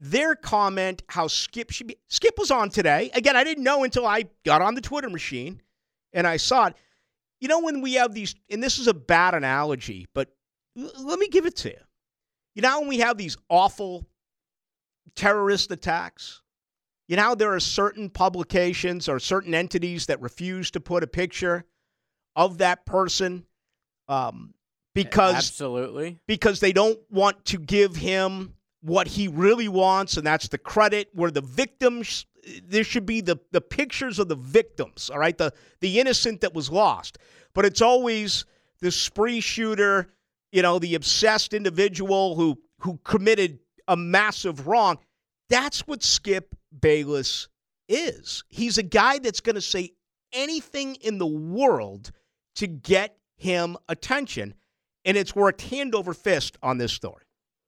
their 0.00 0.34
comment 0.34 1.02
how 1.08 1.26
Skip 1.26 1.70
should 1.70 1.86
be. 1.86 1.96
Skip 2.08 2.34
was 2.38 2.50
on 2.50 2.70
today. 2.70 3.10
Again, 3.14 3.36
I 3.36 3.44
didn't 3.44 3.64
know 3.64 3.84
until 3.84 4.06
I 4.06 4.24
got 4.44 4.62
on 4.62 4.74
the 4.74 4.80
Twitter 4.80 5.08
machine 5.08 5.62
and 6.12 6.26
I 6.26 6.36
saw 6.36 6.66
it. 6.66 6.74
You 7.40 7.48
know, 7.48 7.60
when 7.60 7.80
we 7.80 7.94
have 7.94 8.14
these, 8.14 8.34
and 8.50 8.62
this 8.62 8.78
is 8.78 8.86
a 8.86 8.94
bad 8.94 9.34
analogy, 9.34 10.06
but 10.14 10.28
l- 10.76 10.90
let 11.04 11.18
me 11.18 11.28
give 11.28 11.46
it 11.46 11.56
to 11.56 11.70
you. 11.70 11.78
You 12.54 12.62
know, 12.62 12.80
when 12.80 12.88
we 12.88 12.98
have 12.98 13.18
these 13.18 13.36
awful 13.48 14.06
terrorist 15.14 15.70
attacks, 15.70 16.42
you 17.08 17.16
know, 17.16 17.34
there 17.34 17.52
are 17.52 17.60
certain 17.60 18.10
publications 18.10 19.08
or 19.08 19.18
certain 19.18 19.54
entities 19.54 20.06
that 20.06 20.20
refuse 20.20 20.70
to 20.72 20.80
put 20.80 21.02
a 21.02 21.06
picture 21.06 21.64
of 22.34 22.58
that 22.58 22.84
person 22.84 23.46
um, 24.08 24.54
because 24.94 25.34
Absolutely. 25.34 26.18
because 26.26 26.60
they 26.60 26.72
don't 26.72 26.98
want 27.10 27.44
to 27.46 27.58
give 27.58 27.96
him 27.96 28.54
what 28.86 29.08
he 29.08 29.26
really 29.26 29.66
wants, 29.66 30.16
and 30.16 30.24
that's 30.24 30.46
the 30.46 30.58
credit 30.58 31.08
where 31.12 31.32
the 31.32 31.40
victims 31.40 32.24
there 32.68 32.84
should 32.84 33.04
be 33.04 33.20
the 33.20 33.36
the 33.50 33.60
pictures 33.60 34.20
of 34.20 34.28
the 34.28 34.36
victims, 34.36 35.10
all 35.10 35.18
right, 35.18 35.36
the 35.36 35.52
the 35.80 35.98
innocent 35.98 36.40
that 36.42 36.54
was 36.54 36.70
lost. 36.70 37.18
But 37.52 37.64
it's 37.64 37.82
always 37.82 38.44
the 38.80 38.92
spree 38.92 39.40
shooter, 39.40 40.12
you 40.52 40.62
know, 40.62 40.78
the 40.78 40.94
obsessed 40.94 41.52
individual 41.52 42.36
who 42.36 42.58
who 42.78 43.00
committed 43.02 43.58
a 43.88 43.96
massive 43.96 44.68
wrong. 44.68 44.98
That's 45.50 45.80
what 45.88 46.04
Skip 46.04 46.54
Bayless 46.80 47.48
is. 47.88 48.44
He's 48.48 48.78
a 48.78 48.84
guy 48.84 49.18
that's 49.18 49.40
going 49.40 49.54
to 49.56 49.60
say 49.60 49.94
anything 50.32 50.94
in 50.96 51.18
the 51.18 51.26
world 51.26 52.12
to 52.56 52.68
get 52.68 53.16
him 53.36 53.76
attention, 53.88 54.54
and 55.04 55.16
it's 55.16 55.34
worked 55.34 55.62
hand 55.62 55.96
over 55.96 56.14
fist 56.14 56.56
on 56.62 56.78
this 56.78 56.92
story. 56.92 57.25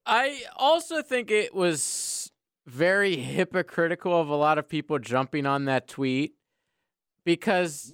I 0.09 0.45
also 0.57 1.03
think 1.03 1.31
it 1.31 1.55
was 1.55 2.33
very 2.67 3.17
hypocritical 3.17 4.19
of 4.19 4.31
a 4.31 4.37
lot 4.37 4.57
of 4.57 4.67
people 4.67 4.99
jumping 4.99 5.45
on 5.45 5.67
that 5.67 5.87
tweet 5.87 6.33
because 7.27 7.93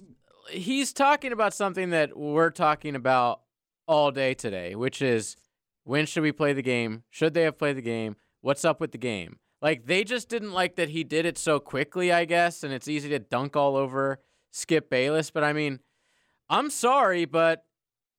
he's 0.49 0.93
talking 0.93 1.33
about 1.33 1.53
something 1.53 1.89
that 1.89 2.17
we're 2.17 2.51
talking 2.51 2.95
about 2.95 3.41
all 3.85 4.11
day 4.11 4.33
today, 4.33 4.75
which 4.75 5.01
is 5.01 5.35
when 5.83 6.05
should 6.05 6.23
we 6.23 6.31
play 6.31 6.53
the 6.53 6.61
game? 6.61 7.03
Should 7.09 7.33
they 7.33 7.43
have 7.43 7.57
played 7.57 7.75
the 7.75 7.81
game? 7.81 8.15
What's 8.39 8.63
up 8.63 8.79
with 8.79 8.93
the 8.93 8.97
game? 8.97 9.39
Like 9.61 9.85
they 9.85 10.05
just 10.05 10.29
didn't 10.29 10.53
like 10.53 10.77
that 10.77 10.89
he 10.89 11.03
did 11.03 11.25
it 11.25 11.37
so 11.37 11.59
quickly, 11.59 12.13
I 12.13 12.23
guess, 12.23 12.63
and 12.63 12.71
it's 12.71 12.87
easy 12.87 13.09
to 13.09 13.19
dunk 13.19 13.57
all 13.57 13.75
over 13.75 14.21
Skip 14.51 14.89
Bayless, 14.89 15.31
but 15.31 15.43
I 15.43 15.51
mean, 15.51 15.81
I'm 16.49 16.69
sorry, 16.69 17.25
but 17.25 17.65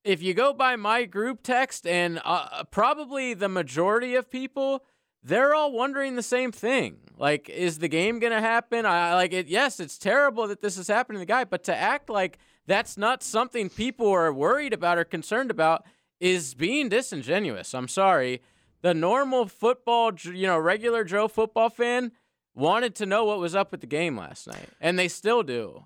if 0.07 0.23
you 0.23 0.33
go 0.33 0.53
by 0.53 0.77
my 0.77 1.03
group 1.03 1.43
text 1.43 1.85
and 1.85 2.21
uh, 2.23 2.63
probably 2.71 3.33
the 3.33 3.49
majority 3.49 4.15
of 4.15 4.31
people 4.31 4.83
they're 5.21 5.53
all 5.53 5.73
wondering 5.73 6.15
the 6.15 6.23
same 6.23 6.53
thing. 6.53 6.99
Like 7.17 7.49
is 7.49 7.79
the 7.79 7.89
game 7.89 8.21
to 8.21 8.39
happen? 8.39 8.85
I 8.85 9.13
like 9.15 9.33
it 9.33 9.47
yes 9.47 9.79
it's 9.81 9.97
terrible 9.97 10.47
that 10.47 10.61
this 10.61 10.77
is 10.77 10.87
happening 10.87 11.17
to 11.17 11.19
the 11.19 11.25
guy 11.25 11.43
but 11.43 11.63
to 11.65 11.75
act 11.75 12.09
like 12.09 12.39
that's 12.65 12.97
not 12.97 13.21
something 13.21 13.69
people 13.69 14.09
are 14.09 14.31
worried 14.31 14.73
about 14.73 14.97
or 14.97 15.03
concerned 15.03 15.51
about 15.51 15.85
is 16.19 16.53
being 16.53 16.89
disingenuous. 16.89 17.73
I'm 17.73 17.87
sorry. 17.89 18.41
The 18.81 18.93
normal 18.93 19.47
football 19.47 20.13
you 20.23 20.47
know 20.47 20.57
regular 20.57 21.03
joe 21.03 21.27
football 21.27 21.69
fan 21.69 22.13
wanted 22.55 22.95
to 22.95 23.05
know 23.05 23.25
what 23.25 23.39
was 23.39 23.55
up 23.55 23.71
with 23.71 23.81
the 23.81 23.87
game 23.87 24.17
last 24.17 24.47
night 24.47 24.69
and 24.79 24.97
they 24.97 25.09
still 25.09 25.43
do. 25.43 25.85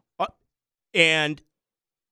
And 0.94 1.42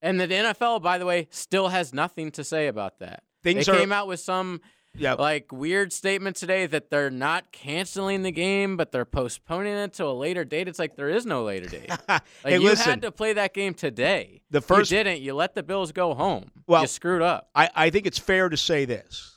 and 0.01 0.19
the 0.19 0.27
NFL, 0.27 0.81
by 0.81 0.97
the 0.97 1.05
way, 1.05 1.27
still 1.31 1.69
has 1.69 1.93
nothing 1.93 2.31
to 2.31 2.43
say 2.43 2.67
about 2.67 2.99
that. 2.99 3.23
Things 3.43 3.65
they 3.65 3.71
are- 3.71 3.77
came 3.77 3.91
out 3.91 4.07
with 4.07 4.19
some 4.19 4.61
yeah, 4.95 5.13
like 5.13 5.51
weird 5.51 5.93
statement 5.93 6.35
today 6.35 6.65
that 6.65 6.89
they're 6.89 7.11
not 7.11 7.51
canceling 7.51 8.23
the 8.23 8.31
game, 8.31 8.75
but 8.75 8.91
they're 8.91 9.05
postponing 9.05 9.73
it 9.73 9.93
to 9.93 10.05
a 10.05 10.11
later 10.11 10.43
date. 10.43 10.67
It's 10.67 10.79
like 10.79 10.95
there 10.95 11.09
is 11.09 11.25
no 11.27 11.43
later 11.43 11.69
date. 11.69 11.89
Like 12.09 12.21
hey, 12.43 12.53
you 12.53 12.61
listen, 12.61 12.89
had 12.89 13.01
to 13.03 13.11
play 13.11 13.33
that 13.33 13.53
game 13.53 13.73
today. 13.75 14.41
The 14.49 14.61
first- 14.61 14.89
you 14.91 14.97
didn't. 14.97 15.21
You 15.21 15.35
let 15.35 15.53
the 15.53 15.61
Bills 15.63 15.91
go 15.91 16.13
home. 16.15 16.49
Well- 16.67 16.81
you 16.81 16.87
screwed 16.87 17.21
up. 17.21 17.49
I, 17.53 17.69
I 17.75 17.89
think 17.91 18.07
it's 18.07 18.17
fair 18.17 18.49
to 18.49 18.57
say 18.57 18.85
this. 18.85 19.35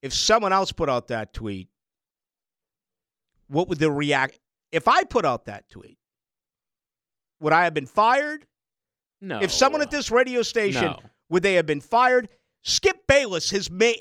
If 0.00 0.14
someone 0.14 0.52
else 0.54 0.72
put 0.72 0.88
out 0.88 1.08
that 1.08 1.34
tweet, 1.34 1.68
what 3.48 3.68
would 3.68 3.78
the 3.78 3.90
react? 3.90 4.38
If 4.72 4.88
I 4.88 5.04
put 5.04 5.24
out 5.26 5.44
that 5.46 5.68
tweet, 5.68 5.98
would 7.40 7.52
I 7.52 7.64
have 7.64 7.74
been 7.74 7.86
fired? 7.86 8.46
No. 9.20 9.40
If 9.40 9.52
someone 9.52 9.82
at 9.82 9.90
this 9.90 10.10
radio 10.10 10.42
station, 10.42 10.82
No. 10.84 10.98
would 11.28 11.42
they 11.42 11.54
have 11.54 11.66
been 11.66 11.80
fired? 11.80 12.28
Skip 12.62 13.06
Bayless 13.06 13.50
has 13.50 13.70
made. 13.70 13.98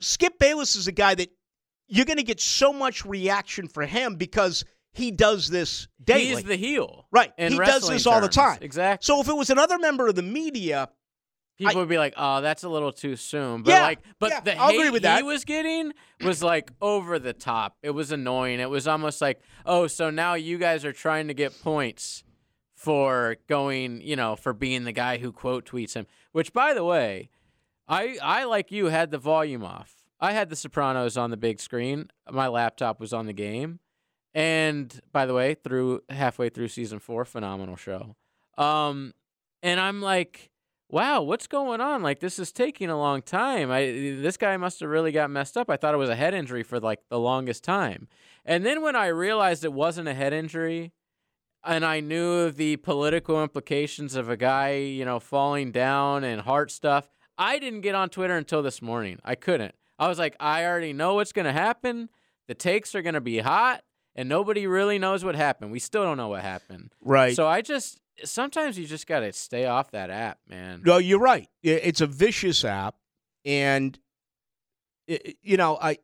Skip 0.00 0.38
Bayless 0.38 0.76
is 0.76 0.88
a 0.88 0.92
guy 0.92 1.14
that 1.14 1.30
you're 1.88 2.06
going 2.06 2.16
to 2.18 2.22
get 2.24 2.40
so 2.40 2.72
much 2.72 3.04
reaction 3.04 3.68
for 3.68 3.84
him 3.84 4.16
because 4.16 4.64
he 4.92 5.10
does 5.10 5.48
this 5.48 5.88
daily. 6.02 6.26
He's 6.26 6.44
the 6.44 6.56
heel. 6.56 7.06
right. 7.12 7.32
He 7.36 7.48
does 7.56 7.88
this 7.88 8.06
all 8.06 8.20
the 8.20 8.28
time. 8.28 8.58
Exactly. 8.62 9.04
So 9.04 9.20
if 9.20 9.28
it 9.28 9.36
was 9.36 9.50
another 9.50 9.78
member 9.78 10.08
of 10.08 10.14
the 10.14 10.22
media, 10.22 10.88
People 11.58 11.76
I- 11.76 11.80
would 11.80 11.88
be 11.90 11.98
like, 11.98 12.14
"Oh, 12.16 12.40
that's 12.40 12.62
a 12.64 12.68
little 12.70 12.90
too 12.92 13.16
soon." 13.16 13.62
But 13.62 13.70
Yeah, 13.72 13.82
like, 13.82 13.98
but 14.18 14.30
yeah, 14.30 14.40
the 14.40 14.56
I'll 14.56 14.68
hate 14.68 14.76
agree 14.78 14.90
with 14.90 15.02
he 15.02 15.08
that. 15.08 15.24
was 15.26 15.44
getting 15.44 15.92
was 16.22 16.42
like 16.42 16.70
over 16.80 17.18
the 17.18 17.34
top. 17.34 17.76
It 17.82 17.90
was 17.90 18.12
annoying. 18.12 18.60
It 18.60 18.70
was 18.70 18.88
almost 18.88 19.20
like, 19.20 19.40
"Oh, 19.66 19.86
so 19.86 20.08
now 20.08 20.34
you 20.34 20.56
guys 20.56 20.86
are 20.86 20.92
trying 20.92 21.28
to 21.28 21.34
get 21.34 21.60
points 21.62 22.24
for 22.80 23.36
going, 23.46 24.00
you 24.00 24.16
know, 24.16 24.36
for 24.36 24.54
being 24.54 24.84
the 24.84 24.92
guy 24.92 25.18
who 25.18 25.32
quote 25.32 25.66
tweets 25.66 25.94
him." 25.94 26.06
Which, 26.32 26.52
by 26.52 26.72
the 26.72 26.84
way, 26.84 27.30
I 27.88 28.16
I 28.22 28.44
like 28.44 28.70
you 28.70 28.86
had 28.86 29.10
the 29.10 29.18
volume 29.18 29.64
off. 29.64 29.96
I 30.20 30.32
had 30.32 30.48
The 30.50 30.56
Sopranos 30.56 31.16
on 31.16 31.30
the 31.30 31.36
big 31.36 31.60
screen. 31.60 32.08
My 32.30 32.46
laptop 32.46 33.00
was 33.00 33.12
on 33.12 33.26
the 33.26 33.32
game. 33.32 33.80
And 34.34 35.00
by 35.12 35.26
the 35.26 35.34
way, 35.34 35.54
through 35.54 36.02
halfway 36.08 36.50
through 36.50 36.68
season 36.68 36.98
four, 36.98 37.24
phenomenal 37.24 37.76
show. 37.76 38.16
Um, 38.56 39.12
and 39.62 39.80
I'm 39.80 40.00
like, 40.00 40.50
wow, 40.88 41.22
what's 41.22 41.46
going 41.46 41.80
on? 41.80 42.02
Like 42.02 42.20
this 42.20 42.38
is 42.38 42.52
taking 42.52 42.90
a 42.90 42.98
long 42.98 43.22
time. 43.22 43.70
I 43.70 43.86
this 43.86 44.36
guy 44.36 44.56
must 44.56 44.80
have 44.80 44.90
really 44.90 45.12
got 45.12 45.30
messed 45.30 45.56
up. 45.56 45.70
I 45.70 45.76
thought 45.76 45.94
it 45.94 45.98
was 45.98 46.10
a 46.10 46.16
head 46.16 46.34
injury 46.34 46.62
for 46.62 46.78
like 46.78 47.00
the 47.08 47.18
longest 47.18 47.64
time. 47.64 48.08
And 48.44 48.64
then 48.64 48.82
when 48.82 48.96
I 48.96 49.08
realized 49.08 49.64
it 49.64 49.72
wasn't 49.72 50.08
a 50.08 50.14
head 50.14 50.32
injury, 50.32 50.92
and 51.64 51.84
I 51.84 52.00
knew 52.00 52.50
the 52.50 52.76
political 52.76 53.42
implications 53.42 54.14
of 54.16 54.28
a 54.28 54.36
guy, 54.36 54.76
you 54.76 55.04
know, 55.04 55.20
falling 55.20 55.72
down 55.72 56.24
and 56.24 56.40
heart 56.40 56.70
stuff, 56.70 57.08
I 57.38 57.58
didn't 57.58 57.80
get 57.82 57.94
on 57.94 58.08
Twitter 58.08 58.36
until 58.36 58.62
this 58.62 58.80
morning. 58.82 59.18
I 59.24 59.34
couldn't. 59.34 59.74
I 59.98 60.08
was 60.08 60.18
like, 60.18 60.36
I 60.40 60.64
already 60.64 60.92
know 60.92 61.14
what's 61.14 61.32
going 61.32 61.46
to 61.46 61.52
happen. 61.52 62.08
The 62.48 62.54
takes 62.54 62.94
are 62.94 63.02
going 63.02 63.14
to 63.14 63.20
be 63.20 63.38
hot, 63.38 63.82
and 64.14 64.28
nobody 64.28 64.66
really 64.66 64.98
knows 64.98 65.24
what 65.24 65.34
happened. 65.36 65.70
We 65.70 65.78
still 65.78 66.02
don't 66.04 66.16
know 66.16 66.28
what 66.28 66.42
happened. 66.42 66.92
right? 67.02 67.36
So 67.36 67.46
I 67.46 67.60
just 67.60 68.00
sometimes 68.24 68.78
you 68.78 68.86
just 68.86 69.06
got 69.06 69.20
to 69.20 69.32
stay 69.32 69.66
off 69.66 69.90
that 69.92 70.10
app, 70.10 70.38
man. 70.48 70.82
No, 70.84 70.98
you're 70.98 71.18
right. 71.20 71.48
It's 71.62 72.00
a 72.00 72.06
vicious 72.06 72.64
app, 72.64 72.96
and 73.44 73.98
i- 75.08 75.20
i- 75.26 75.34
you 75.42 75.56
know, 75.56 75.78
I. 75.80 75.98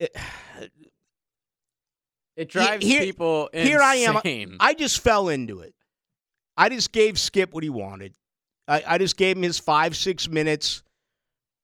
it- 0.00 0.16
It 2.36 2.50
drives 2.50 2.84
here- 2.84 3.02
people 3.02 3.48
insane. 3.52 3.66
here 3.66 3.80
I 3.80 3.94
am. 3.96 4.56
I 4.60 4.74
just 4.74 5.00
fell 5.00 5.28
into 5.28 5.60
it. 5.60 5.74
I 6.56 6.68
just 6.68 6.92
gave 6.92 7.18
Skip 7.18 7.52
what 7.52 7.62
he 7.62 7.70
wanted. 7.70 8.14
I, 8.68 8.82
I 8.86 8.98
just 8.98 9.16
gave 9.16 9.36
him 9.36 9.42
his 9.42 9.58
five, 9.58 9.96
six 9.96 10.28
minutes 10.28 10.82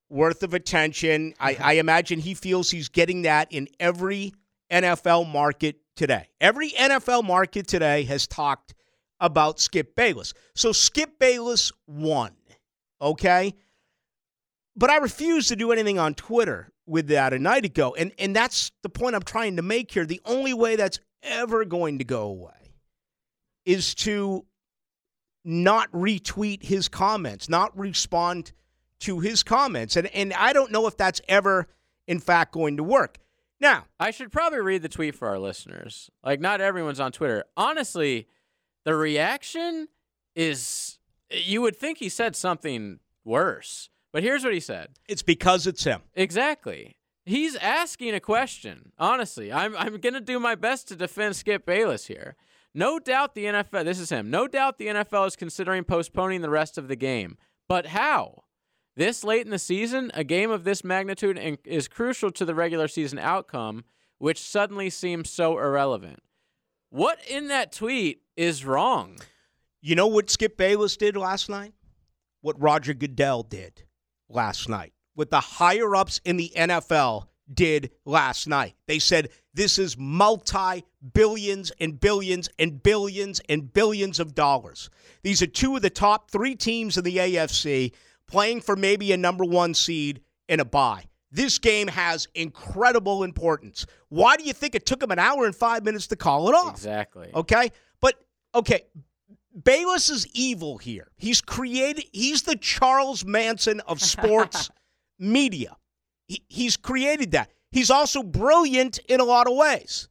worth 0.09 0.43
of 0.43 0.55
attention. 0.55 1.35
I, 1.41 1.55
uh-huh. 1.55 1.63
I 1.65 1.73
imagine 1.75 2.19
he 2.19 2.35
feels 2.35 2.71
he's 2.71 2.89
getting 2.89 3.23
that 3.23 3.49
in 3.51 3.69
every 3.81 4.33
NFL 4.71 5.31
market 5.31 5.77
today. 5.97 6.29
Every 6.41 6.71
NFL 6.71 7.25
market 7.25 7.67
today 7.67 8.05
has 8.05 8.27
talked 8.27 8.75
about 9.21 9.61
Skip 9.61 9.95
Bayless. 9.97 10.35
So 10.55 10.73
Skip 10.73 11.19
Bayless 11.19 11.73
won, 11.87 12.33
okay? 13.01 13.55
But 14.77 14.91
I 14.91 14.97
refuse 14.99 15.49
to 15.49 15.57
do 15.57 15.73
anything 15.73 15.99
on 15.99 16.15
Twitter 16.15 16.72
with 16.87 17.09
that 17.09 17.33
a 17.33 17.39
night 17.39 17.65
ago. 17.65 17.95
And, 17.95 18.13
and 18.19 18.35
that's 18.35 18.73
the 18.83 18.89
point 18.89 19.15
I'm 19.15 19.23
trying 19.23 19.57
to 19.57 19.63
make 19.63 19.91
here. 19.91 20.05
The 20.05 20.21
only 20.25 20.55
way 20.55 20.77
that's 20.77 20.99
ever 21.23 21.65
going 21.65 21.99
to 21.99 22.05
go 22.05 22.23
away 22.23 22.75
is 23.65 23.95
to 23.95 24.45
not 25.45 25.91
retweet 25.93 26.65
his 26.65 26.89
comments, 26.89 27.49
not 27.49 27.77
respond 27.79 28.53
to 29.01 29.21
his 29.21 29.43
comments. 29.43 29.97
And, 29.97 30.07
and 30.09 30.33
I 30.35 30.53
don't 30.53 30.71
know 30.71 30.87
if 30.87 30.97
that's 30.97 31.21
ever, 31.29 31.69
in 32.07 32.21
fact, 32.21 32.53
going 32.53 32.77
to 32.77 32.83
work. 32.83 33.19
Now, 33.61 33.87
I 34.01 34.11
should 34.11 34.33
probably 34.33 34.61
read 34.61 34.83
the 34.83 34.89
tweet 34.89 35.15
for 35.15 35.29
our 35.29 35.39
listeners. 35.39 36.11
Like, 36.25 36.41
not 36.41 36.61
everyone's 36.61 37.01
on 37.01 37.13
Twitter. 37.13 37.45
Honestly, 37.57 38.27
the 38.85 38.97
reaction 38.97 39.89
is 40.35 40.99
you 41.31 41.63
would 41.63 41.77
think 41.77 41.99
he 41.99 42.09
said 42.09 42.35
something 42.35 42.99
worse. 43.25 43.89
But 44.13 44.23
here's 44.23 44.45
what 44.45 44.53
he 44.53 44.61
said. 44.61 44.89
it's 45.09 45.23
because 45.23 45.67
it's 45.67 45.85
him. 45.85 46.03
Exactly. 46.15 46.97
He's 47.25 47.57
asking 47.57 48.15
a 48.15 48.21
question. 48.21 48.93
Honestly, 48.99 49.53
I'm 49.53 49.77
I'm 49.77 49.99
going 49.99 50.15
to 50.15 50.21
do 50.21 50.39
my 50.41 50.55
best 50.55 50.89
to 50.89 50.97
defend 50.97 51.37
Skip 51.37 51.65
Bayless 51.65 52.07
here. 52.07 52.37
No 52.75 52.99
doubt 52.99 53.35
the 53.35 53.45
NFL, 53.45 53.85
this 53.85 54.01
is 54.01 54.11
him. 54.11 54.31
No 54.31 54.49
doubt 54.49 54.79
the 54.79 54.87
NFL 54.87 55.27
is 55.29 55.37
considering 55.37 55.85
postponing 55.85 56.41
the 56.41 56.51
rest 56.51 56.79
of 56.79 56.89
the 56.89 56.97
game. 56.97 57.37
But 57.69 57.87
how? 57.87 58.45
This 58.97 59.25
late 59.25 59.45
in 59.45 59.51
the 59.51 59.59
season, 59.59 60.11
a 60.15 60.25
game 60.25 60.51
of 60.51 60.65
this 60.65 60.83
magnitude 60.83 61.39
is 61.65 61.89
crucial 61.89 62.31
to 62.33 62.45
the 62.45 62.55
regular 62.55 62.89
season 62.89 63.19
outcome, 63.19 63.85
which 64.19 64.39
suddenly 64.41 64.91
seems 64.91 65.31
so 65.31 65.59
irrelevant. 65.59 66.21
What 66.91 67.19
in 67.27 67.49
that 67.49 67.73
tweet 67.73 68.23
is 68.37 68.65
wrong? 68.65 69.19
You 69.81 69.95
know 69.95 70.07
what 70.07 70.29
Skip 70.29 70.57
Bayless 70.57 70.97
did 70.97 71.17
last 71.17 71.49
night? 71.49 71.73
What 72.43 72.61
Roger 72.61 72.93
Goodell 72.95 73.43
did 73.43 73.85
last 74.35 74.69
night. 74.69 74.93
What 75.15 75.31
the 75.31 75.41
higher 75.41 75.95
ups 75.95 76.21
in 76.25 76.37
the 76.37 76.53
NFL 76.57 77.27
did 77.53 77.91
last 78.05 78.49
night. 78.49 78.75
They 78.87 78.99
said 78.99 79.29
this 79.55 79.79
is 79.79 79.99
multi 79.99 80.85
billions 81.13 81.73
and 81.81 81.99
billions 82.01 82.49
and 82.59 82.83
billions 82.83 83.41
and 83.49 83.73
billions 83.73 84.21
of 84.21 84.35
dollars. 84.35 84.91
These 85.23 85.43
are 85.43 85.47
two 85.47 85.77
of 85.77 85.83
the 85.83 85.91
top 85.91 86.31
three 86.31 86.55
teams 86.55 86.97
in 86.97 87.05
the 87.05 87.17
AFC 87.17 87.93
playing 88.27 88.63
for 88.63 88.77
maybe 88.77 89.13
a 89.13 89.17
number 89.17 89.45
one 89.45 89.75
seed 89.75 90.23
in 90.49 90.61
a 90.61 90.65
bye. 90.65 91.05
This 91.31 91.59
game 91.59 91.89
has 91.89 92.29
incredible 92.35 93.25
importance. 93.25 93.87
Why 94.11 94.37
do 94.37 94.45
you 94.45 94.53
think 94.53 94.75
it 94.75 94.85
took 94.85 95.01
them 95.01 95.11
an 95.11 95.19
hour 95.19 95.47
and 95.47 95.57
five 95.57 95.83
minutes 95.83 96.07
to 96.09 96.17
call 96.17 96.49
it 96.49 96.55
off? 96.55 96.75
Exactly. 96.75 97.31
Okay. 97.35 97.71
But, 98.01 98.17
okay, 98.55 98.83
Bayless 99.61 100.09
is 100.09 100.27
evil 100.33 100.79
here. 100.79 101.09
He's 101.17 101.41
created, 101.41 102.05
he's 102.13 102.43
the 102.43 102.57
Charles 102.57 103.25
Manson 103.25 103.81
of 103.81 104.01
sports 104.01 104.71
media. 105.19 105.77
He, 106.29 106.43
he's 106.49 106.77
created 106.77 107.33
that. 107.33 107.51
He's 107.71 107.91
also 107.91 108.23
brilliant 108.23 108.99
in 109.09 109.21
a 109.21 109.25
lot 109.25 109.47
of 109.47 109.57
ways 109.57 110.09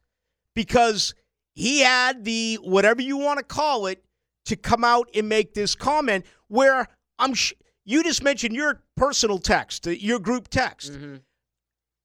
because 0.54 1.14
he 1.54 1.80
had 1.80 2.24
the, 2.24 2.58
whatever 2.62 3.02
you 3.02 3.16
want 3.16 3.38
to 3.38 3.44
call 3.44 3.86
it, 3.86 4.04
to 4.46 4.56
come 4.56 4.82
out 4.82 5.08
and 5.14 5.28
make 5.28 5.54
this 5.54 5.74
comment 5.76 6.26
where 6.48 6.88
I'm, 7.18 7.32
sh- 7.34 7.52
you 7.84 8.02
just 8.02 8.22
mentioned 8.22 8.54
your 8.54 8.82
personal 8.96 9.38
text, 9.38 9.86
uh, 9.86 9.90
your 9.90 10.18
group 10.18 10.48
text. 10.48 10.92
Mm-hmm. 10.92 11.16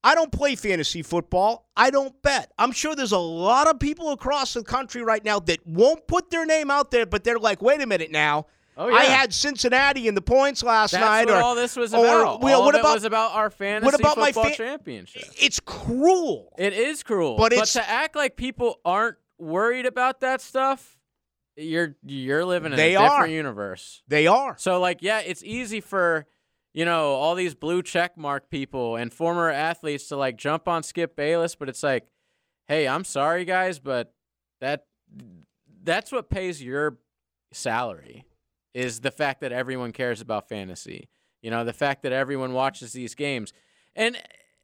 I 0.07 0.15
don't 0.15 0.31
play 0.31 0.55
fantasy 0.55 1.01
football. 1.01 1.67
I 1.75 1.89
don't 1.89 2.13
bet. 2.21 2.51
I'm 2.57 2.71
sure 2.71 2.95
there's 2.95 3.11
a 3.11 3.17
lot 3.17 3.67
of 3.67 3.77
people 3.79 4.11
across 4.11 4.53
the 4.53 4.63
country 4.63 5.01
right 5.03 5.23
now 5.23 5.39
that 5.39 5.67
won't 5.67 6.07
put 6.07 6.29
their 6.29 6.45
name 6.45 6.71
out 6.71 6.91
there, 6.91 7.05
but 7.05 7.25
they're 7.25 7.37
like, 7.39 7.61
wait 7.61 7.81
a 7.81 7.85
minute 7.85 8.09
now. 8.11 8.45
Oh, 8.77 8.93
I 8.93 9.05
had 9.05 9.33
Cincinnati 9.33 10.07
in 10.07 10.13
the 10.15 10.21
points 10.21 10.63
last 10.63 10.91
That's 10.91 11.03
night. 11.03 11.25
what 11.27 11.37
or, 11.37 11.41
all 11.41 11.55
this 11.55 11.75
was 11.75 11.93
or, 11.93 12.05
about. 12.21 12.41
well, 12.41 12.59
all 12.61 12.65
what 12.67 12.75
about 12.79 12.91
it 12.91 12.93
was 12.93 13.03
about 13.03 13.31
our 13.33 13.49
fantasy 13.49 13.95
about 13.99 14.17
my 14.17 14.27
football 14.31 14.51
fa- 14.51 14.55
championship. 14.55 15.23
it's 15.41 15.59
cruel. 15.59 16.53
It 16.57 16.73
is 16.73 17.01
cruel, 17.03 17.35
But 17.37 17.53
but, 17.55 17.65
to 17.69 17.89
act 17.89 18.15
like 18.15 18.37
people 18.37 18.79
aren't 18.85 19.17
worried 19.39 19.87
about 19.87 20.19
that 20.21 20.41
stuff, 20.41 20.95
you're 21.55 21.95
you're 22.05 22.45
living 22.45 22.71
in 22.71 22.77
They 22.77 22.95
a 22.95 22.99
different 22.99 23.23
are. 23.23 23.27
universe. 23.27 24.03
They 24.07 24.27
are. 24.27 24.55
So 24.59 24.79
like, 24.79 24.99
yeah, 25.01 25.19
it's 25.19 25.43
easy 25.43 25.81
for 25.81 26.27
you 26.77 26.85
know 26.85 27.15
all 27.15 27.33
these 27.33 27.55
blue 27.55 27.81
check 27.81 28.15
mark 28.19 28.51
people 28.51 28.97
and 28.97 29.11
former 29.11 29.49
athletes 29.49 30.09
to 30.09 30.15
like 30.15 30.37
jump 30.37 30.67
on 30.67 30.83
Skip 30.83 31.15
Bayless, 31.15 31.55
but 31.55 31.69
it's 31.69 31.81
like, 31.81 32.05
hey, 32.67 32.87
I'm 32.87 33.03
sorry 33.03 33.45
guys, 33.45 33.79
but 33.79 34.13
that 34.61 34.85
that's 35.81 36.11
what 36.11 36.29
pays 36.29 36.61
your 36.61 36.99
salary 37.51 38.25
is 38.75 38.99
the 38.99 39.09
fact 39.09 39.41
that 39.41 39.51
everyone 39.51 39.91
cares 39.91 40.21
about 40.21 40.47
fantasy. 40.47 41.09
You 41.41 41.49
know, 41.49 41.63
the 41.63 41.73
fact 41.73 42.03
that 42.03 42.11
everyone 42.11 42.53
watches 42.53 42.93
these 42.93 43.15
games. 43.15 43.53
And 43.95 44.15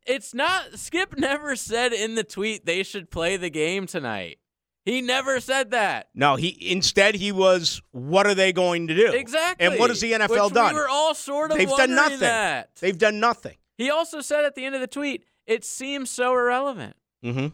it's 0.05 0.35
not 0.35 0.77
Skip 0.77 1.17
never 1.17 1.55
said 1.55 1.93
in 1.93 2.13
the 2.13 2.23
tweet 2.23 2.67
they 2.67 2.83
should 2.83 3.09
play 3.09 3.37
the 3.37 3.49
game 3.49 3.87
tonight. 3.87 4.37
He 4.85 5.01
never 5.01 5.39
said 5.39 5.71
that. 5.71 6.09
No, 6.13 6.35
he 6.35 6.57
instead 6.71 7.15
he 7.15 7.31
was. 7.31 7.81
What 7.91 8.27
are 8.27 8.35
they 8.35 8.51
going 8.51 8.87
to 8.87 8.95
do? 8.95 9.13
Exactly. 9.13 9.65
And 9.65 9.79
what 9.79 9.89
has 9.89 10.01
the 10.01 10.11
NFL 10.11 10.29
Which 10.29 10.53
done? 10.53 10.73
We 10.73 10.79
were 10.79 10.89
all 10.89 11.13
sort 11.13 11.51
of 11.51 11.57
They've 11.57 11.69
done 11.69 11.95
nothing. 11.95 12.19
That. 12.19 12.75
They've 12.81 12.97
done 12.97 13.19
nothing. 13.19 13.55
He 13.77 13.89
also 13.89 14.19
said 14.19 14.43
at 14.43 14.55
the 14.55 14.65
end 14.65 14.75
of 14.75 14.81
the 14.81 14.87
tweet, 14.87 15.23
"It 15.47 15.63
seems 15.63 16.09
so 16.09 16.33
irrelevant." 16.33 16.95
Mm-hmm. 17.23 17.47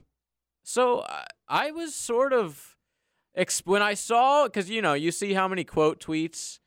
So 0.63 1.01
I, 1.07 1.25
I 1.47 1.71
was 1.71 1.93
sort 1.93 2.33
of 2.33 2.75
exp- 3.37 3.67
when 3.67 3.83
I 3.83 3.93
saw 3.93 4.45
because 4.45 4.69
you 4.69 4.81
know 4.81 4.93
you 4.93 5.11
see 5.11 5.33
how 5.33 5.47
many 5.47 5.63
quote 5.63 5.99
tweets 6.03 6.59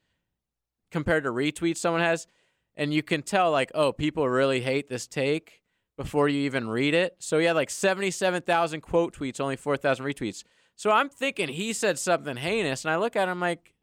compared 0.93 1.25
to 1.25 1.31
retweets 1.31 1.79
someone 1.79 2.03
has, 2.03 2.29
and 2.77 2.95
you 2.95 3.03
can 3.03 3.23
tell 3.23 3.51
like 3.51 3.73
oh 3.75 3.93
people 3.93 4.29
really 4.29 4.61
hate 4.61 4.89
this 4.89 5.09
take 5.09 5.62
before 5.97 6.29
you 6.29 6.43
even 6.43 6.69
read 6.69 6.95
it. 6.95 7.17
So 7.19 7.39
he 7.39 7.47
had 7.47 7.57
like 7.57 7.71
seventy 7.71 8.11
seven 8.11 8.43
thousand 8.43 8.81
quote 8.81 9.17
tweets, 9.17 9.41
only 9.41 9.57
four 9.57 9.77
thousand 9.77 10.07
retweets. 10.07 10.45
So 10.77 10.91
I'm 10.91 11.09
thinking 11.09 11.49
he 11.49 11.73
said 11.73 11.99
something 11.99 12.37
heinous, 12.37 12.85
and 12.85 12.93
I 12.93 12.97
look 12.97 13.17
at 13.17 13.29
him 13.29 13.41
like. 13.41 13.75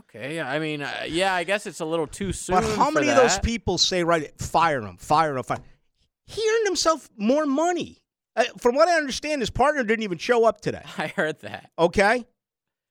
Okay, 0.00 0.36
yeah. 0.36 0.50
I 0.50 0.58
mean, 0.58 0.82
uh, 0.82 1.04
yeah, 1.08 1.32
I 1.32 1.44
guess 1.44 1.66
it's 1.66 1.80
a 1.80 1.84
little 1.86 2.06
too 2.06 2.30
soon. 2.30 2.56
But 2.56 2.64
how 2.76 2.90
many 2.90 3.08
of 3.08 3.16
those 3.16 3.38
people 3.38 3.78
say, 3.78 4.04
right, 4.04 4.38
fire 4.38 4.82
him, 4.82 4.98
fire 4.98 5.34
him, 5.34 5.42
fire 5.42 5.60
He 6.26 6.42
earned 6.46 6.66
himself 6.66 7.08
more 7.16 7.46
money. 7.46 8.02
Uh, 8.36 8.44
from 8.58 8.74
what 8.74 8.86
I 8.86 8.98
understand, 8.98 9.40
his 9.40 9.48
partner 9.48 9.82
didn't 9.84 10.02
even 10.02 10.18
show 10.18 10.44
up 10.44 10.60
today. 10.60 10.82
I 10.98 11.06
heard 11.06 11.40
that. 11.40 11.70
Okay? 11.78 12.26